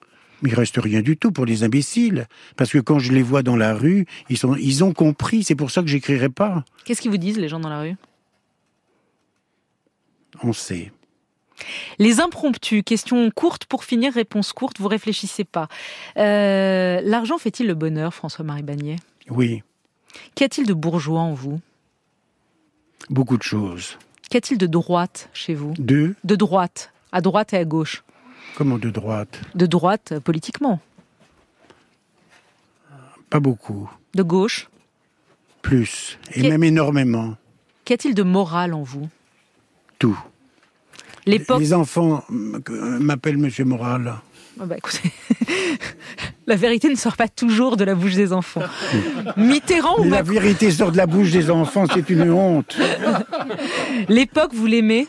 [0.43, 2.27] Il reste rien du tout pour les imbéciles.
[2.55, 5.43] Parce que quand je les vois dans la rue, ils, sont, ils ont compris.
[5.43, 6.63] C'est pour ça que j'écrirai pas.
[6.85, 7.95] Qu'est-ce qu'ils vous disent, les gens dans la rue?
[10.43, 10.91] On sait.
[11.97, 15.67] Les impromptus, question courte pour finir, réponse courte, vous réfléchissez pas.
[16.17, 18.97] Euh, l'argent fait-il le bonheur, François-Marie Bagné
[19.29, 19.63] Oui.
[20.35, 21.59] Qu'y a-t-il de bourgeois en vous?
[23.09, 23.97] Beaucoup de choses.
[24.29, 25.73] Qu'y a-t-il de droite chez vous?
[25.77, 28.03] De De droite, à droite et à gauche.
[28.55, 29.39] Comment de droite?
[29.55, 30.79] De droite euh, politiquement.
[33.29, 33.89] Pas beaucoup.
[34.15, 34.69] De gauche
[35.61, 37.35] Plus, et même énormément.
[37.85, 39.09] Qu'y a-t-il de moral en vous?
[39.99, 40.17] Tout.
[41.25, 44.15] Les enfants m'appellent Monsieur Moral.
[44.59, 44.77] Ah bah,
[46.47, 48.63] la vérité ne sort pas toujours de la bouche des enfants.
[49.35, 52.77] Mitterrand ou La vérité sort de la bouche des enfants, c'est une honte.
[54.09, 55.07] L'époque, vous l'aimez?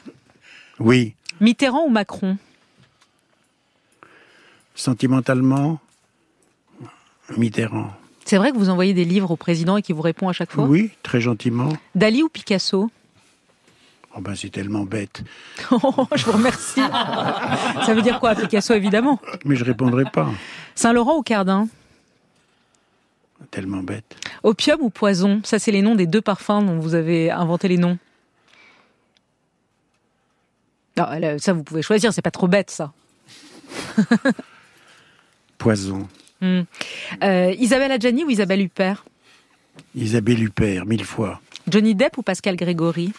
[0.78, 1.14] Oui.
[1.40, 2.36] Mitterrand ou Macron?
[4.74, 5.80] Sentimentalement,
[7.36, 7.92] Mitterrand.
[8.24, 10.52] C'est vrai que vous envoyez des livres au président et qu'il vous répond à chaque
[10.52, 10.64] fois?
[10.64, 11.72] Oui, très gentiment.
[11.94, 12.90] Dali ou Picasso?
[14.18, 15.22] Oh ben c'est tellement bête.
[15.70, 16.80] Oh, je vous remercie.
[16.80, 20.28] Ça veut dire quoi, Picasso, évidemment Mais je répondrai pas.
[20.74, 21.68] Saint-Laurent ou Cardin
[23.52, 24.16] Tellement bête.
[24.42, 27.78] Opium ou poison Ça, c'est les noms des deux parfums dont vous avez inventé les
[27.78, 27.96] noms.
[30.96, 31.06] Non,
[31.38, 32.92] ça, vous pouvez choisir, c'est pas trop bête, ça.
[35.58, 36.08] poison.
[36.40, 36.62] Hmm.
[37.22, 39.04] Euh, Isabelle Adjani ou Isabelle Huppert
[39.94, 41.40] Isabelle Huppert, mille fois.
[41.68, 43.12] Johnny Depp ou Pascal Grégory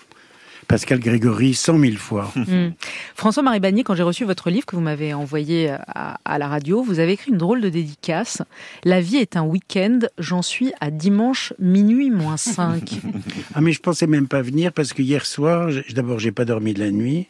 [0.69, 2.31] Pascal Grégory cent mille fois.
[2.49, 2.71] Hmm.
[3.15, 6.99] François-Marie Bagné, quand j'ai reçu votre livre que vous m'avez envoyé à, la radio, vous
[6.99, 8.41] avez écrit une drôle de dédicace.
[8.85, 13.01] La vie est un week-end, j'en suis à dimanche minuit moins 5.
[13.53, 16.73] ah mais je pensais même pas venir parce que hier soir, d'abord j'ai pas dormi
[16.73, 17.27] de la nuit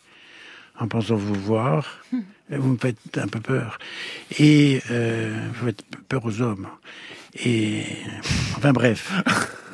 [0.79, 1.99] en pensant vous voir.
[2.49, 3.79] Vous me faites un peu peur.
[4.39, 6.67] Et euh, vous faites peur aux hommes.
[7.43, 7.83] Et
[8.55, 9.11] enfin bref.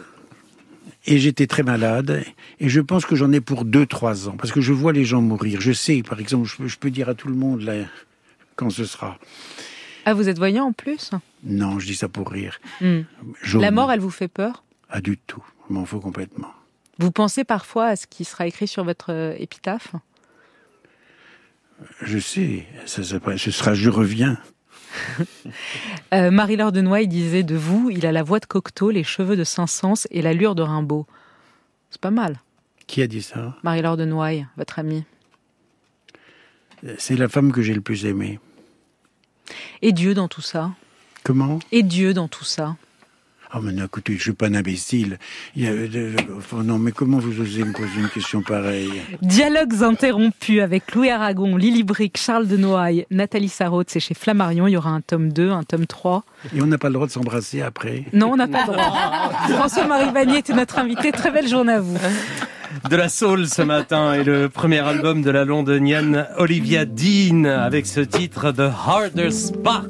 [1.05, 2.23] Et j'étais très malade.
[2.59, 4.35] Et je pense que j'en ai pour deux, trois ans.
[4.37, 5.61] Parce que je vois les gens mourir.
[5.61, 7.85] Je sais, par exemple, je peux, dire à tout le monde là,
[8.55, 9.17] quand ce sera.
[10.05, 11.11] Ah, vous êtes voyant en plus?
[11.43, 12.59] Non, je dis ça pour rire.
[12.81, 13.01] Hmm.
[13.55, 14.63] La mort, elle vous fait peur?
[14.89, 15.43] Ah, du tout.
[15.67, 16.51] Je m'en fous complètement.
[16.99, 19.95] Vous pensez parfois à ce qui sera écrit sur votre euh, épitaphe?
[22.01, 22.65] Je sais.
[22.85, 24.37] Ça, ce sera Je reviens.
[26.13, 29.35] euh, Marie-Laure de Noailles disait de vous, il a la voix de Cocteau, les cheveux
[29.35, 31.05] de Saint-Saëns et l'allure de Rimbaud.
[31.89, 32.39] C'est pas mal.
[32.87, 33.55] Qui a dit ça?
[33.63, 35.03] Marie-Laure de Noailles, votre amie.
[36.97, 38.39] C'est la femme que j'ai le plus aimée.
[39.81, 40.71] Et Dieu dans tout ça
[41.23, 41.59] Comment?
[41.71, 42.75] Et Dieu dans tout ça
[43.51, 45.17] ah, mais non, écoutez, je suis pas un imbécile.
[45.55, 51.55] non, mais comment vous osez me poser une question pareille Dialogues interrompus avec Louis Aragon,
[51.55, 54.67] Lily Brick, Charles de Noailles, Nathalie Sarraute, c'est chez Flammarion.
[54.67, 56.23] Il y aura un tome 2, un tome 3.
[56.55, 59.31] Et on n'a pas le droit de s'embrasser après Non, on n'a pas le droit.
[59.49, 61.11] François-Marie Vanier était notre invité.
[61.11, 61.97] Très belle journée à vous.
[62.89, 67.85] De la soul ce matin et le premier album de la londonienne Olivia Dean avec
[67.85, 69.85] ce titre The Hardest Part.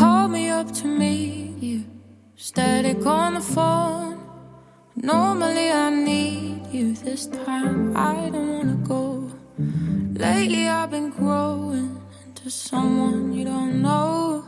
[0.00, 1.84] Up to meet you.
[2.36, 4.18] Static on the phone.
[4.96, 6.94] Normally I need you.
[6.94, 9.30] This time I don't wanna go.
[10.26, 14.44] Lately I've been growing into someone you don't know.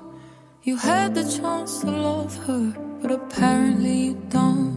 [0.62, 2.64] You had the chance to love her,
[3.00, 4.76] but apparently you don't.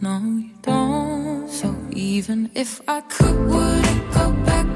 [0.00, 1.48] No, you don't.
[1.48, 4.71] So even if I could, would it go back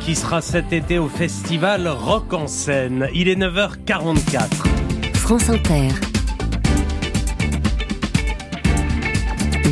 [0.00, 3.08] Qui sera cet été au festival Rock en scène.
[3.14, 5.14] Il est 9h44.
[5.14, 6.15] France Inter.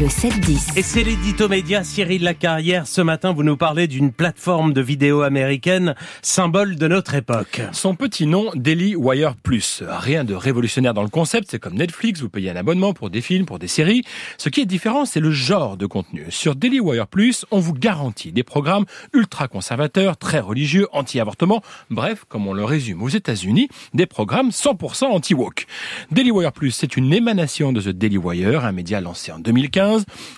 [0.04, 0.78] Le 7-10.
[0.78, 2.86] Et c'est l'édito média Cyril Lacarrière.
[2.86, 7.62] Ce matin, vous nous parlez d'une plateforme de vidéo américaine, symbole de notre époque.
[7.72, 9.82] Son petit nom, Daily Wire Plus.
[9.88, 13.22] Rien de révolutionnaire dans le concept, c'est comme Netflix, vous payez un abonnement pour des
[13.22, 14.04] films, pour des séries.
[14.36, 16.26] Ce qui est différent, c'est le genre de contenu.
[16.28, 18.84] Sur Daily Wire Plus, on vous garantit des programmes
[19.14, 25.06] ultra conservateurs, très religieux, anti-avortement, bref, comme on le résume aux États-Unis, des programmes 100%
[25.06, 25.66] anti-woke.
[26.10, 29.93] Daily Wire Plus, c'est une émanation de The Daily Wire, un média lancé en 2015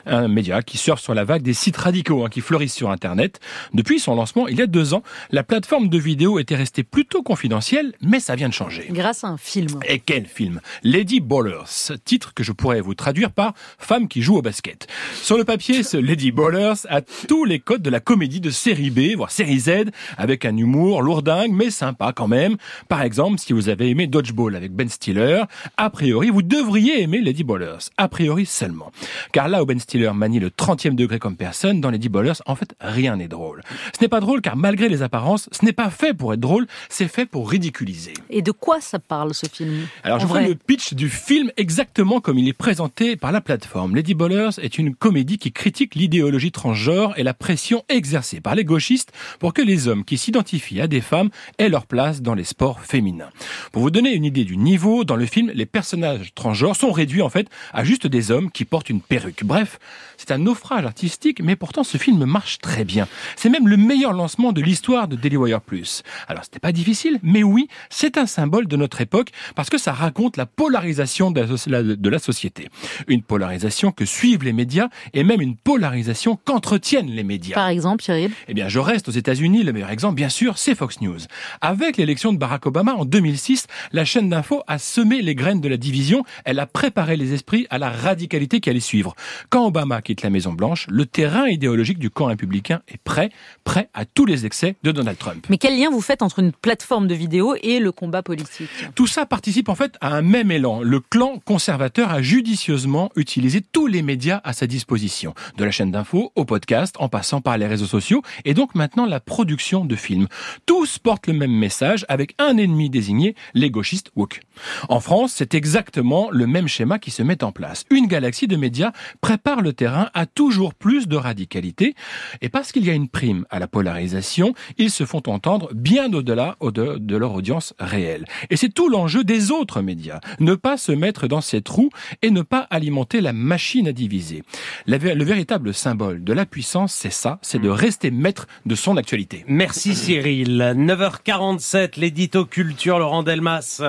[0.06, 3.40] un média qui surfe sur la vague des sites radicaux hein, qui fleurissent sur Internet.
[3.74, 7.22] Depuis son lancement, il y a deux ans, la plateforme de vidéo était restée plutôt
[7.22, 8.86] confidentielle, mais ça vient de changer.
[8.90, 9.80] Grâce à un film.
[9.88, 10.60] Et quel film?
[10.82, 14.86] Lady Ballers, titre que je pourrais vous traduire par Femme qui joue au basket.
[15.14, 18.90] Sur le papier, ce Lady Ballers a tous les codes de la comédie de série
[18.90, 19.70] B, voire série Z,
[20.16, 22.56] avec un humour lourdingue, mais sympa quand même.
[22.88, 25.42] Par exemple, si vous avez aimé Dodgeball avec Ben Stiller,
[25.76, 27.90] a priori, vous devriez aimer Lady Ballers.
[27.96, 28.92] A priori seulement.
[29.36, 32.40] Car là où Ben Stiller manie le 30e degré comme personne, dans les Deep Ballers,
[32.46, 33.60] en fait, rien n'est drôle.
[33.94, 36.66] Ce n'est pas drôle car malgré les apparences, ce n'est pas fait pour être drôle,
[36.88, 38.14] c'est fait pour ridiculiser.
[38.30, 42.22] Et de quoi ça parle ce film Alors je vois le pitch du film exactement
[42.22, 43.94] comme il est présenté par la plateforme.
[43.94, 48.64] Lady Ballers est une comédie qui critique l'idéologie transgenre et la pression exercée par les
[48.64, 52.44] gauchistes pour que les hommes qui s'identifient à des femmes aient leur place dans les
[52.44, 53.28] sports féminins.
[53.70, 57.20] Pour vous donner une idée du niveau, dans le film, les personnages transgenres sont réduits
[57.20, 59.25] en fait à juste des hommes qui portent une perruque.
[59.42, 59.78] Bref,
[60.16, 63.06] c'est un naufrage artistique, mais pourtant ce film marche très bien.
[63.36, 66.02] C'est même le meilleur lancement de l'histoire de Daily Wire Plus.
[66.28, 69.92] Alors c'était pas difficile, mais oui, c'est un symbole de notre époque parce que ça
[69.92, 72.68] raconte la polarisation de la, société.
[73.08, 77.54] Une polarisation que suivent les médias et même une polarisation qu'entretiennent les médias.
[77.54, 79.62] Par exemple, Cyril Eh bien, je reste aux États-Unis.
[79.64, 81.18] Le meilleur exemple, bien sûr, c'est Fox News.
[81.60, 85.68] Avec l'élection de Barack Obama en 2006, la chaîne d'info a semé les graines de
[85.68, 86.24] la division.
[86.44, 89.14] Elle a préparé les esprits à la radicalité qui allait suivre.
[89.50, 93.30] Quand Obama quitte la Maison Blanche, le terrain idéologique du camp républicain est prêt,
[93.64, 95.46] prêt à tous les excès de Donald Trump.
[95.48, 98.70] Mais quel lien vous faites entre une plateforme de vidéo et le combat politique?
[98.94, 100.82] Tout ça participe en fait à un même élan.
[100.82, 105.90] Le clan conservateur a judicieusement utilisé tous les médias à sa disposition, de la chaîne
[105.90, 109.96] d'info au podcast, en passant par les réseaux sociaux, et donc maintenant la production de
[109.96, 110.26] films.
[110.66, 114.40] Tous portent le même message avec un ennemi désigné, les gauchistes woke.
[114.88, 117.84] En France, c'est exactement le même schéma qui se met en place.
[117.90, 121.94] Une galaxie de médias prépare le terrain à toujours plus de radicalité.
[122.40, 126.12] Et parce qu'il y a une prime à la polarisation, ils se font entendre bien
[126.12, 128.24] au-delà de leur audience réelle.
[128.50, 130.20] Et c'est tout l'enjeu des autres médias.
[130.40, 131.90] Ne pas se mettre dans ces trous
[132.22, 134.42] et ne pas alimenter la machine à diviser.
[134.86, 139.44] le véritable symbole de la puissance, c'est ça, c'est de rester maître de son actualité.
[139.48, 140.58] Merci Cyril.
[140.76, 143.82] 9h47, l'édito culture Laurent Delmas.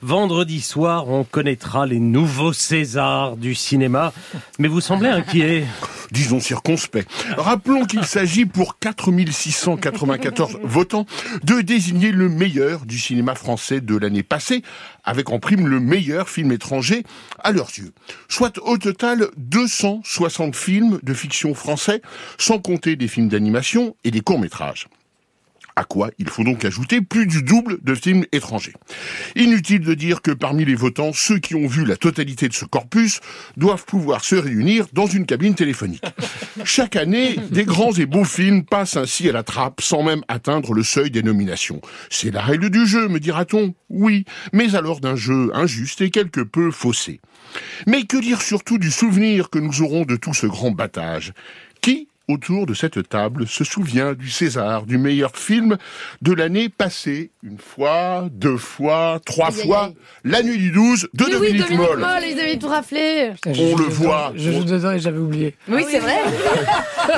[0.00, 4.12] Vendredi soir, on connaîtra les nouveaux Césars du cinéma.
[4.62, 5.64] Mais vous semblez inquiet.
[6.12, 7.10] Disons circonspect.
[7.36, 11.04] Rappelons qu'il s'agit pour 4694 votants
[11.42, 14.62] de désigner le meilleur du cinéma français de l'année passée,
[15.02, 17.02] avec en prime le meilleur film étranger
[17.40, 17.92] à leurs yeux.
[18.28, 22.00] Soit au total 260 films de fiction français,
[22.38, 24.86] sans compter des films d'animation et des courts-métrages.
[25.74, 28.74] À quoi il faut donc ajouter plus du double de films étrangers.
[29.36, 32.64] Inutile de dire que parmi les votants, ceux qui ont vu la totalité de ce
[32.64, 33.20] corpus
[33.56, 36.04] doivent pouvoir se réunir dans une cabine téléphonique.
[36.64, 40.74] Chaque année, des grands et beaux films passent ainsi à la trappe sans même atteindre
[40.74, 41.80] le seuil des nominations.
[42.10, 43.74] C'est la règle du jeu, me dira-t-on.
[43.88, 47.20] Oui, mais alors d'un jeu injuste et quelque peu faussé.
[47.86, 51.32] Mais que dire surtout du souvenir que nous aurons de tout ce grand battage?
[52.28, 55.76] Autour de cette table se souvient du César, du meilleur film
[56.22, 57.30] de l'année passée.
[57.42, 59.92] Une fois, deux fois, trois fois.
[60.24, 61.98] La nuit du 12 de Mais Dominique, oui, Dominique Moll.
[61.98, 63.32] Moll, ils avaient tout raflé.
[63.46, 64.32] On le voit.
[64.36, 65.54] Je joue dedans et j'avais oublié.
[65.68, 66.18] Oui, c'est vrai.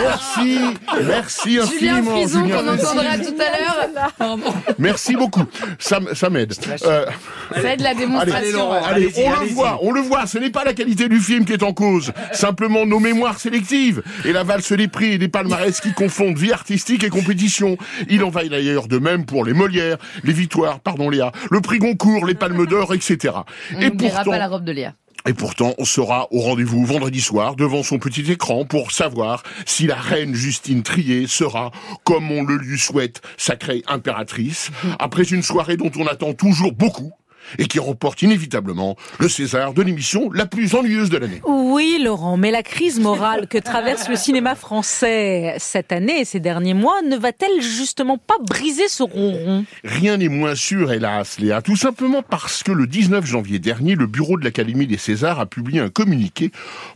[0.00, 0.58] Merci,
[1.06, 2.10] merci Julien infiniment.
[2.12, 4.38] Frison, Julien qu'on entendra tout à l'heure.
[4.78, 5.44] Merci beaucoup.
[5.78, 6.54] Ça, m'aide.
[6.86, 7.06] Euh,
[7.54, 8.72] Ça aide la démonstration.
[8.72, 10.26] Allez, on le voit, on le voit.
[10.26, 12.12] Ce n'est pas la qualité du film qui est en cause.
[12.32, 16.52] Simplement nos mémoires sélectives et la valse des prix et des palmarès qui confondent vie
[16.52, 17.76] artistique et compétition.
[18.08, 21.80] Il en va d'ailleurs de même pour les Molières, les Victoires, pardon Léa, le prix
[21.80, 23.34] Goncourt, les Palmes d'Or, etc.
[23.74, 24.94] On et pourtant, pas la robe de Léa.
[25.28, 29.88] et pourtant, on sera au rendez-vous vendredi soir devant son petit écran pour savoir si
[29.88, 31.72] la reine Justine Trier sera,
[32.04, 37.10] comme on le lui souhaite, sacrée impératrice, après une soirée dont on attend toujours beaucoup.
[37.58, 41.40] Et qui remporte inévitablement le César de l'émission la plus ennuyeuse de l'année.
[41.46, 46.40] Oui, Laurent, mais la crise morale que traverse le cinéma français cette année et ces
[46.40, 49.64] derniers mois ne va-t-elle justement pas briser ce ronron?
[49.84, 54.06] Rien n'est moins sûr, hélas, Léa, tout simplement parce que le 19 janvier dernier, le
[54.06, 56.50] bureau de l'Académie des Césars a publié un communiqué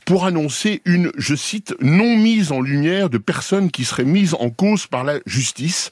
[0.04, 4.50] pour annoncer une, je cite, non mise en lumière de personnes qui seraient mises en
[4.50, 5.90] cause par la justice,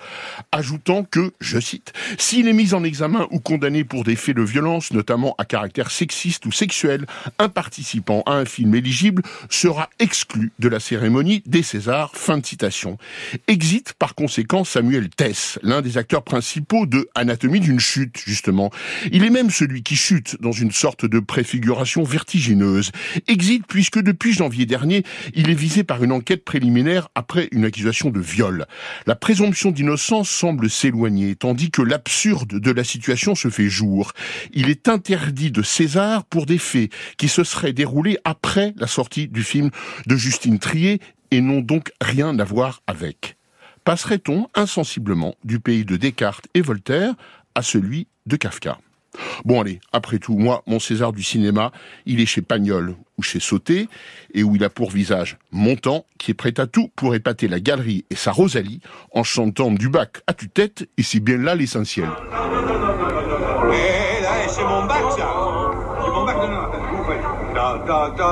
[0.53, 4.43] ajoutant que, je cite, s'il est mis en examen ou condamné pour des faits de
[4.51, 7.07] violence, notamment à caractère sexiste ou sexuel,
[7.39, 12.11] un participant à un film éligible sera exclu de la cérémonie des Césars.
[12.15, 12.99] Fin de citation.
[13.47, 18.71] Exit par conséquent Samuel Tess, l'un des acteurs principaux de Anatomie d'une chute, justement.
[19.13, 22.91] Il est même celui qui chute dans une sorte de préfiguration vertigineuse.
[23.29, 25.05] Exit puisque depuis janvier dernier,
[25.35, 28.67] il est visé par une enquête préliminaire après une accusation de viol.
[29.07, 34.13] La présomption d'innocence semble s'éloigner, tandis que l'absurde de la situation se fait jour.
[34.53, 39.29] Il est interdit de César pour des faits qui se seraient déroulés après la sortie
[39.29, 39.71] du film
[40.07, 43.37] de Justine Trier et n'ont donc rien à voir avec.
[43.85, 47.15] Passerait-on insensiblement du pays de Descartes et Voltaire
[47.55, 48.79] à celui de Kafka?
[49.45, 51.73] Bon allez, après tout, moi, mon César du cinéma,
[52.07, 53.89] il est chez Pagnol ou chez Sauté,
[54.35, 57.59] et où il a pour visage Montant, qui est prêt à tout pour épater la
[57.59, 58.81] galerie et sa Rosalie,
[59.13, 62.09] en chantant du bac à tue-tête, et c'est bien là l'essentiel.
[64.51, 65.29] Eh, c'est mon bac, ça.
[66.03, 66.61] C'est mon bac, non, non.
[67.55, 68.31] Da, da.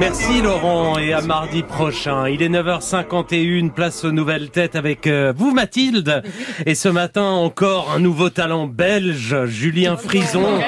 [0.00, 2.26] Merci Laurent et à mardi prochain.
[2.26, 6.22] Il est 9h51, place aux nouvelles têtes avec euh, vous Mathilde.
[6.64, 10.58] Et ce matin encore un nouveau talent belge, Julien Frison.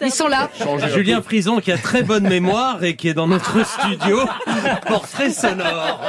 [0.00, 0.48] Ils sont là.
[0.94, 4.20] Julien Frison qui a très bonne mémoire et qui est dans notre studio.
[4.88, 6.00] Portrait sonore.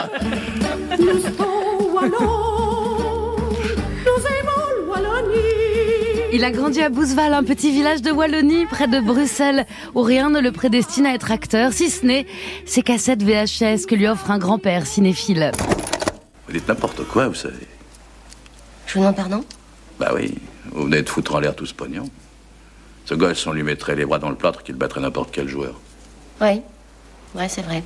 [6.34, 9.66] Il a grandi à Bouzeval, un petit village de Wallonie, près de Bruxelles,
[9.96, 12.28] où rien ne le prédestine à être acteur, si ce n'est
[12.66, 15.52] ses cassettes VHS que lui offre un grand-père cinéphile.
[16.46, 17.68] Vous dites n'importe quoi, vous savez.
[18.88, 19.46] Je vous demande pardon?
[20.00, 20.36] Bah oui,
[20.72, 22.10] vous venez de foutre en l'air tout ce pognon.
[23.06, 25.80] Ce gosse, on lui mettrait les bras dans le plâtre qu'il battrait n'importe quel joueur.
[26.42, 26.62] Oui.
[27.36, 27.84] Ouais, c'est vrai.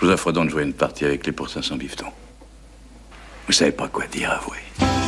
[0.00, 2.12] Je vous offre donc de jouer une partie avec les pour 500 bifetons.
[3.46, 4.99] Vous savez pas quoi dire, avouez.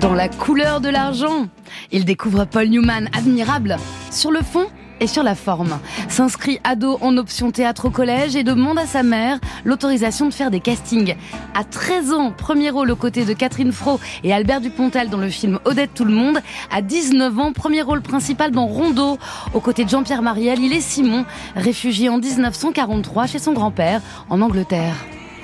[0.00, 1.46] Dans la couleur de l'argent,
[1.90, 3.76] il découvre Paul Newman, admirable,
[4.10, 4.66] sur le fond
[5.00, 5.78] et sur la forme.
[6.08, 10.50] S'inscrit ado en option théâtre au collège et demande à sa mère l'autorisation de faire
[10.50, 11.16] des castings.
[11.54, 15.30] À 13 ans, premier rôle aux côtés de Catherine Fro et Albert Dupontel dans le
[15.30, 16.40] film Odette tout le monde.
[16.70, 19.18] À 19 ans, premier rôle principal dans Rondeau
[19.54, 20.60] aux côtés de Jean-Pierre Mariel.
[20.60, 24.94] Il est Simon, réfugié en 1943 chez son grand-père en Angleterre.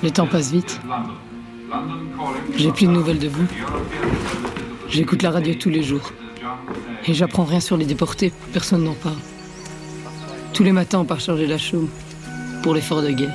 [0.03, 0.81] Le temps passe vite.
[2.57, 3.47] J'ai plus de nouvelles de vous.
[4.89, 6.13] J'écoute la radio tous les jours.
[7.07, 9.17] Et j'apprends rien sur les déportés, personne n'en parle.
[10.53, 11.89] Tous les matins, on part charger la chaume
[12.63, 13.35] pour l'effort de guerre.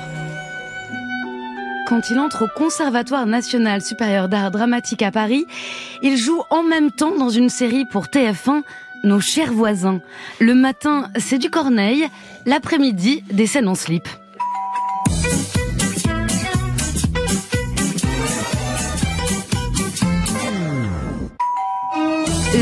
[1.88, 5.46] Quand il entre au Conservatoire national supérieur d'art dramatique à Paris,
[6.02, 8.62] il joue en même temps dans une série pour TF1,
[9.04, 10.00] Nos chers voisins.
[10.38, 12.06] Le matin, c'est du Corneille,
[12.46, 14.08] l'après-midi, des scènes en slip.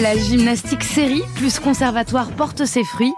[0.02, 3.12] La gymnastique série plus conservatoire porte ses fruits.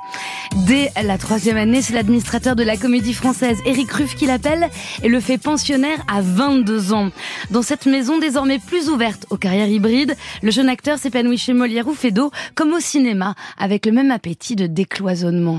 [0.67, 4.69] Dès la troisième année, c'est l'administrateur de la comédie française Éric Ruff qui l'appelle
[5.03, 7.11] et le fait pensionnaire à 22 ans.
[7.51, 11.89] Dans cette maison désormais plus ouverte aux carrières hybrides, le jeune acteur s'épanouit chez Molière
[11.89, 15.59] ou Feydeau comme au cinéma avec le même appétit de décloisonnement.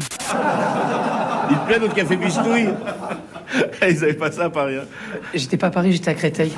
[1.50, 2.70] Il te plaît notre café bistouille
[3.82, 4.76] Ils avaient pas ça à Paris.
[4.76, 4.86] hein.
[5.34, 6.54] J'étais pas à Paris, j'étais à Créteil.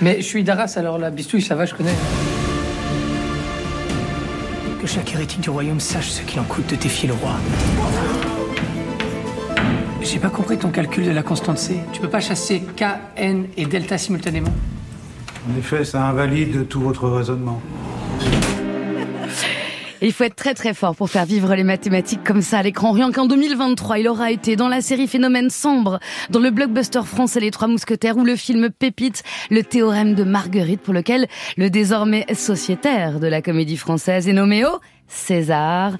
[0.00, 1.94] Mais je suis d'Arras, alors la bistouille, ça va, je connais.
[4.80, 7.32] Que chaque héritier du royaume sache ce qu'il en coûte de défier le roi.
[10.00, 11.80] J'ai pas compris ton calcul de la constante C.
[11.92, 12.84] Tu peux pas chasser K,
[13.16, 14.52] N et delta simultanément?
[15.50, 17.60] En effet, ça invalide tout votre raisonnement.
[20.02, 22.92] Il faut être très très fort pour faire vivre les mathématiques comme ça à l'écran.
[22.92, 27.40] Rien qu'en 2023, il aura été dans la série Phénomène sombre, dans le blockbuster français
[27.40, 31.26] Les Trois Mousquetaires ou le film Pépite, le théorème de Marguerite pour lequel
[31.58, 34.80] le désormais sociétaire de la comédie française est nommé au
[35.10, 35.92] César.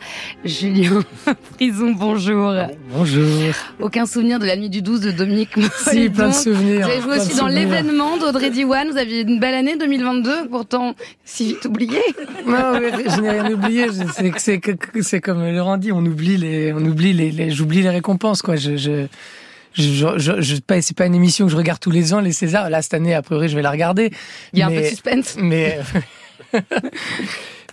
[0.44, 1.02] Julien
[1.54, 2.54] Frison, bonjour.
[2.94, 3.26] Bonjour.
[3.80, 5.50] Aucun souvenir de la nuit du 12 de Dominique
[5.90, 6.86] Si, plein de souvenirs.
[6.86, 8.88] Vous avez joué aussi dans l'événement d'Audrey Diwan.
[8.90, 11.98] Vous aviez une belle année 2022, pourtant si vite oublié.
[12.46, 13.86] Non, je n'ai rien oublié.
[15.02, 18.56] C'est comme Laurent dit, on oublie les, on oublie les, les- j'oublie les récompenses quoi.
[18.56, 19.06] Je, je
[19.72, 22.32] je, je, je, pas, c'est pas une émission que je regarde tous les ans, les
[22.32, 22.70] Césars.
[22.70, 24.10] Là, cette année, a priori, je vais la regarder.
[24.52, 25.36] Il y a un peu de suspense.
[25.38, 25.78] Mais,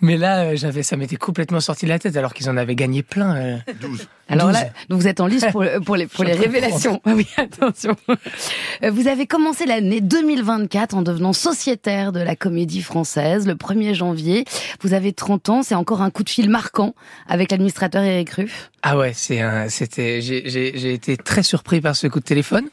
[0.02, 2.76] mais là, euh, j'avais, ça m'était complètement sorti de la tête, alors qu'ils en avaient
[2.76, 3.36] gagné plein.
[3.36, 3.58] euh.
[3.82, 4.08] 12.
[4.30, 4.56] Alors 12.
[4.56, 7.02] là, donc vous êtes en lice pour, pour les, pour révélations.
[7.06, 7.96] Ah oui, attention.
[8.84, 13.94] Euh, Vous avez commencé l'année 2024 en devenant sociétaire de la comédie française le 1er
[13.94, 14.44] janvier.
[14.82, 16.94] Vous avez 30 ans, c'est encore un coup de fil marquant
[17.28, 18.70] avec l'administrateur Eric Ruff.
[18.84, 22.26] Ah ouais, c'est un, c'était, j'ai, j'ai, j'ai été très surpris par ce coup de
[22.26, 22.66] téléphone.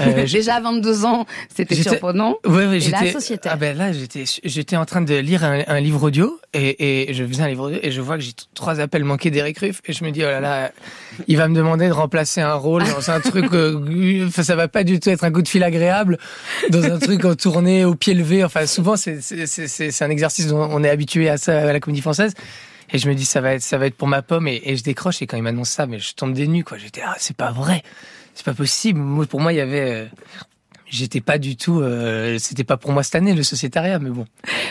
[0.00, 2.36] Euh, j'ai- Déjà à 22 ans, c'était J'étais- surprenant.
[2.46, 3.04] Ouais, ouais, Et j'étais.
[3.04, 3.52] là, sociétaire.
[3.54, 7.14] Ah ben là, j'étais, j'étais en train de lire un, un livre audio et, et
[7.14, 9.80] je faisais un livre audio et je vois que j'ai trois appels manqués d'Eric Ruff
[9.84, 10.72] et je me dis oh là là,
[11.28, 14.66] il va me demander de remplacer un rôle dans un truc, euh, enfin ça va
[14.66, 16.18] pas du tout être un coup de fil agréable
[16.70, 18.42] dans un truc en tournée au pied levé.
[18.44, 21.80] Enfin souvent c'est c'est c'est un exercice dont on est habitué à ça à la
[21.80, 22.34] comédie française.
[22.92, 24.76] Et je me dis ça va être ça va être pour ma pomme et, et
[24.76, 26.78] je décroche et quand il m'annonce ça mais je tombe des nues quoi.
[26.78, 27.84] J'étais ah c'est pas vrai,
[28.34, 28.98] c'est pas possible.
[28.98, 30.06] Moi, pour moi il y avait euh,
[30.90, 34.26] J'étais pas du tout, euh, c'était pas pour moi cette année le sociétariat, mais bon,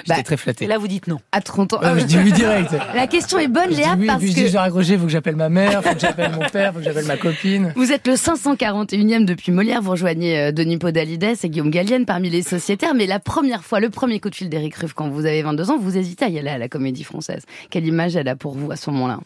[0.05, 0.65] j'étais Bah, très flatté.
[0.65, 1.17] Et là, vous dites non.
[1.31, 1.79] À 30 ans.
[1.81, 2.71] Ouais, je dis oui direct.
[2.95, 4.61] La question est bonne, Je dis Léa, oui, parce puis je que dis, je dois
[4.61, 7.17] raccrocher, faut que j'appelle ma mère, faut que j'appelle mon père, faut que j'appelle ma
[7.17, 7.71] copine.
[7.75, 12.29] Vous êtes le 541e depuis Molière, vous rejoignez euh, Denis Podalides et Guillaume Gallienne parmi
[12.29, 15.25] les sociétaires, mais la première fois, le premier coup de fil d'Éric Ruff quand vous
[15.25, 17.43] avez 22 ans, vous hésitez à y aller à la comédie française.
[17.69, 19.19] Quelle image elle a pour vous à ce moment-là?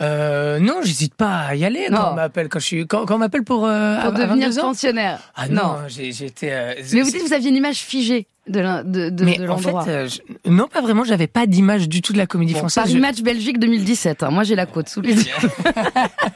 [0.00, 2.08] Euh, non, j'hésite pas à y aller quand Non.
[2.10, 4.58] on m'appelle, quand je suis, quand, quand on m'appelle pour, euh, Pour à- devenir 22
[4.58, 4.62] ans.
[4.62, 6.52] pensionnaire Ah non, j'ai j'ai été.
[6.52, 9.38] euh, Mais vous dites que vous aviez une image figée de l'un- de, de, Mais
[9.38, 9.84] de en fait, l'endroit.
[9.88, 11.02] euh, je- non, pas vraiment.
[11.04, 12.84] J'avais pas d'image du tout de la comédie Bon, française.
[12.84, 14.22] Paris Je- Match Belgique 2017.
[14.22, 14.30] hein.
[14.30, 15.32] Moi, j'ai la côte sous les yeux.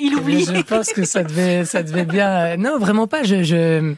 [0.00, 0.44] il oublie.
[0.44, 2.28] Je pense que ça devait, ça devait bien.
[2.30, 3.22] euh, Non, vraiment pas.
[3.22, 3.94] Je, je,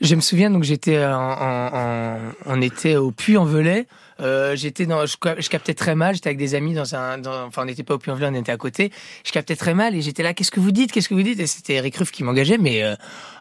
[0.00, 3.86] je me souviens donc j'étais en, en, en- on était au Puy-en-Velay.
[4.20, 6.14] Euh, j'étais dans, je, je captais très mal.
[6.14, 8.52] J'étais avec des amis dans un, dans, enfin on n'était pas au Puy-en-Velay, on était
[8.52, 8.90] à côté.
[9.24, 10.34] Je captais très mal et j'étais là.
[10.34, 11.38] Qu'est-ce que vous dites Qu'est-ce que vous dites?
[11.40, 12.58] Et c'était Eric Ruff qui m'engageait.
[12.58, 12.94] Mais euh,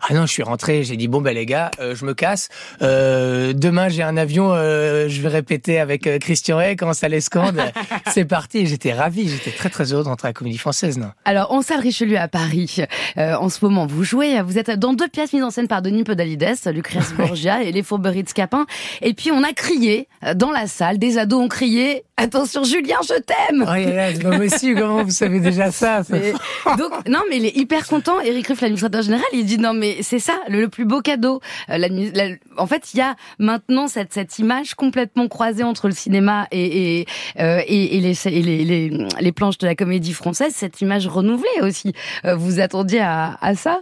[0.07, 0.83] ah non, je suis rentré.
[0.83, 2.49] J'ai dit bon ben les gars, euh, je me casse.
[2.81, 4.53] Euh, demain j'ai un avion.
[4.53, 7.59] euh, je vais répéter avec Christian Hay quand ça l'escande?
[8.13, 8.65] C'est parti.
[8.67, 9.29] J'étais ravi.
[9.29, 10.97] J'étais très très heureux de rentrer à la Comédie Française.
[10.97, 11.11] Non?
[11.25, 12.77] Alors, en salle Richelieu à Paris,
[13.17, 15.81] euh, en ce moment, vous jouez, vous êtes dans deux pièces mises en scène par
[15.81, 18.65] Denis Podalides, Lucrèce Borgia et Les Fourberies de Scapin.
[19.01, 23.13] Et puis, on a crié dans la salle, des ados ont crié «Attention Julien, je
[23.19, 26.33] t'aime!» Oh, c'est pas possible, comment vous savez déjà ça, ça Mais-
[26.77, 29.25] donc non mais il est hyper content Eric Ruff l'administrateur général.
[29.33, 31.41] Il dit non mais c'est ça le, le plus beau cadeau.
[31.69, 35.93] Euh, la- en fait il y a maintenant cette cette image complètement croisée entre le
[35.93, 37.05] cinéma et et,
[37.39, 40.53] euh, et, et les, et les, les les planches de la comédie française.
[40.55, 41.93] Cette image renouvelée aussi.
[42.25, 43.81] Euh, vous attendiez à, à ça?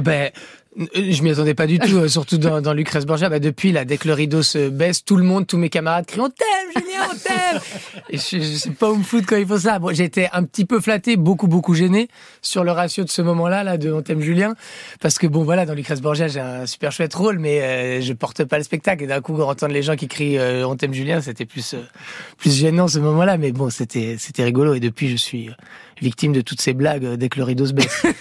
[0.00, 0.30] Ben,
[0.76, 3.28] je m'y attendais pas du tout, euh, surtout dans, dans Lucrèce Borgia.
[3.28, 6.06] Bah, depuis, là, dès que le rideau se baisse, tout le monde, tous mes camarades
[6.06, 7.60] crient On t'aime, Julien, on t'aime
[8.10, 9.78] Et je, je sais pas où me foutre quand il faut ça.
[9.78, 12.08] Bon, été un petit peu flatté, beaucoup, beaucoup gêné
[12.42, 14.54] sur le ratio de ce moment-là, là, de On t'aime, Julien.
[15.00, 18.12] Parce que bon, voilà, dans Lucrèce Borgia, j'ai un super chouette rôle, mais euh, je
[18.12, 19.04] porte pas le spectacle.
[19.04, 21.82] Et d'un coup, entendre les gens qui crient euh, On t'aime, Julien, c'était plus, euh,
[22.36, 23.36] plus gênant ce moment-là.
[23.36, 24.74] Mais bon, c'était, c'était rigolo.
[24.74, 25.50] Et depuis, je suis
[26.00, 28.04] victime de toutes ces blagues euh, dès que le rideau se baisse.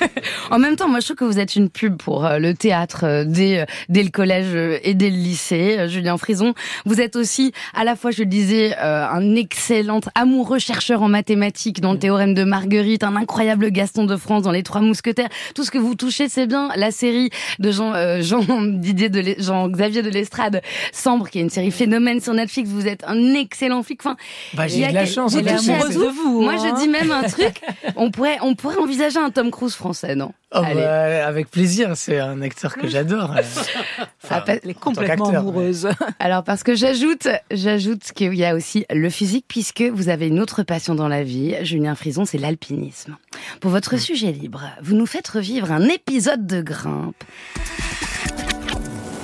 [0.51, 3.05] En même temps, moi, je trouve que vous êtes une pub pour euh, le théâtre
[3.05, 4.53] euh, dès, dès le collège
[4.83, 5.87] et dès le lycée.
[5.87, 6.53] Julien Frison,
[6.85, 11.81] vous êtes aussi, à la fois, je le disais, un excellent amoureux chercheur en mathématiques
[11.81, 15.29] dans le théorème de Marguerite, un incroyable Gaston de France dans Les Trois Mousquetaires.
[15.55, 17.29] Tout ce que vous touchez, c'est bien la série
[17.59, 20.61] de Jean, euh, Jean Didier de Jean Xavier de l'Estrade,
[20.91, 22.69] Sambre, qui est une série phénomène sur Netflix.
[22.69, 24.01] Vous êtes un excellent flic.
[24.01, 24.17] Enfin,
[24.53, 26.73] Bah, j'ai de la chance, vous de vous, Moi, hein.
[26.77, 27.55] je dis même un truc.
[27.95, 30.33] On pourrait, on pourrait envisager un Tom Cruise français, non?
[30.55, 33.33] Oh, bah, avec plaisir, c'est un acteur que j'adore.
[34.23, 35.89] enfin, Elle est complètement amoureuse.
[36.19, 40.39] Alors parce que j'ajoute, j'ajoute qu'il y a aussi le physique puisque vous avez une
[40.39, 43.15] autre passion dans la vie, Julien Frison, c'est l'alpinisme.
[43.61, 47.23] Pour votre sujet libre, vous nous faites revivre un épisode de grimpe.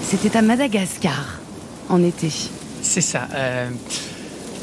[0.02, 1.40] C'était à Madagascar
[1.90, 2.32] en été.
[2.82, 3.28] C'est ça.
[3.36, 3.70] euh,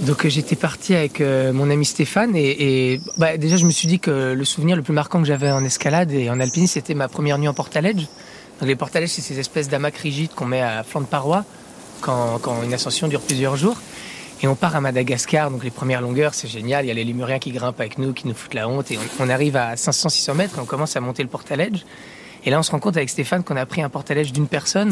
[0.01, 3.89] donc euh, j'étais parti avec euh, mon ami Stéphane et, bah, déjà je me suis
[3.89, 6.95] dit que le souvenir le plus marquant que j'avais en escalade et en alpinisme c'était
[6.95, 8.07] ma première nuit en portalège.
[8.61, 11.45] Donc les portalèges c'est ces espèces d'hamacs rigides qu'on met à flanc de paroi
[12.01, 13.77] quand, une ascension dure plusieurs jours.
[14.43, 16.85] Et on part à Madagascar, donc les premières longueurs, c'est génial.
[16.85, 18.91] Il y a les Lémuriens qui grimpent avec nous, qui nous foutent la honte.
[18.91, 21.87] Et on, on arrive à 500-600 mètres et on commence à monter le portalège.
[22.45, 24.91] Et là, on se rend compte avec Stéphane qu'on a pris un portalège d'une personne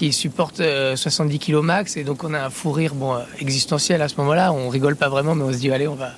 [0.00, 1.98] qui supporte euh, 70 kg max.
[1.98, 4.50] Et donc, on a un fou rire bon, euh, existentiel à ce moment-là.
[4.50, 6.12] On rigole pas vraiment, mais on se dit, allez, on va,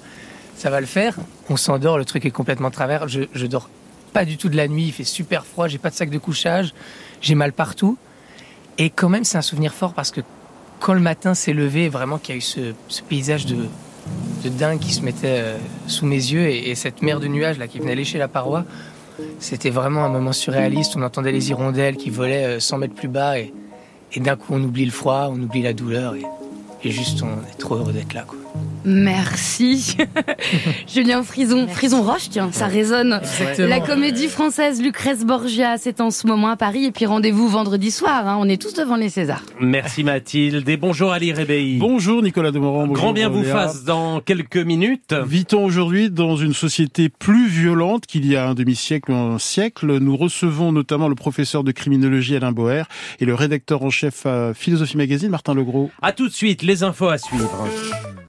[0.57, 1.17] ça va le faire.
[1.51, 3.09] On s'endort, le truc est complètement travers.
[3.09, 3.69] Je, je dors
[4.12, 6.19] pas du tout de la nuit, il fait super froid, j'ai pas de sac de
[6.19, 6.75] couchage,
[7.20, 7.99] j'ai mal partout.
[8.78, 10.20] Et quand même, c'est un souvenir fort parce que
[10.78, 13.67] quand le matin s'est levé, vraiment qu'il y a eu ce, paysage de,
[14.44, 17.59] de dingue qui se mettait euh, sous mes yeux et, et cette mer de nuages
[17.59, 18.65] là qui venait lécher la paroi,
[19.41, 20.94] C'était vraiment un moment surréaliste.
[20.97, 23.41] On entendait les hirondelles qui volaient euh, 100 mètres plus bas
[24.15, 27.59] et d'un coup on oublie le froid, on oublie la douleur et, juste on est
[27.59, 28.25] trop heureux d'être là.
[28.27, 28.39] Quoi.
[28.85, 29.97] Merci.
[30.93, 31.67] Julien Frison.
[31.69, 33.20] Frison Roche, tiens, ça résonne.
[33.23, 33.69] Exactement.
[33.69, 36.85] La comédie française Lucrèce Borgia, c'est en ce moment à Paris.
[36.86, 38.27] Et puis rendez-vous vendredi soir.
[38.27, 38.36] hein.
[38.41, 39.43] On est tous devant les Césars.
[39.61, 41.78] Merci Mathilde et bonjour Ali Rébéi.
[41.78, 42.86] Bonjour Nicolas Demorand.
[42.86, 45.15] bonjour Grand bien vous fasse dans quelques minutes.
[45.27, 49.99] Vit-on aujourd'hui dans une société plus violente qu'il y a un demi-siècle ou un siècle?
[49.99, 52.83] Nous recevons notamment le professeur de criminologie Alain Boer
[53.20, 55.91] et le rédacteur en chef à Philosophie Magazine Martin Legros.
[56.02, 57.67] À tout de suite, les infos à suivre.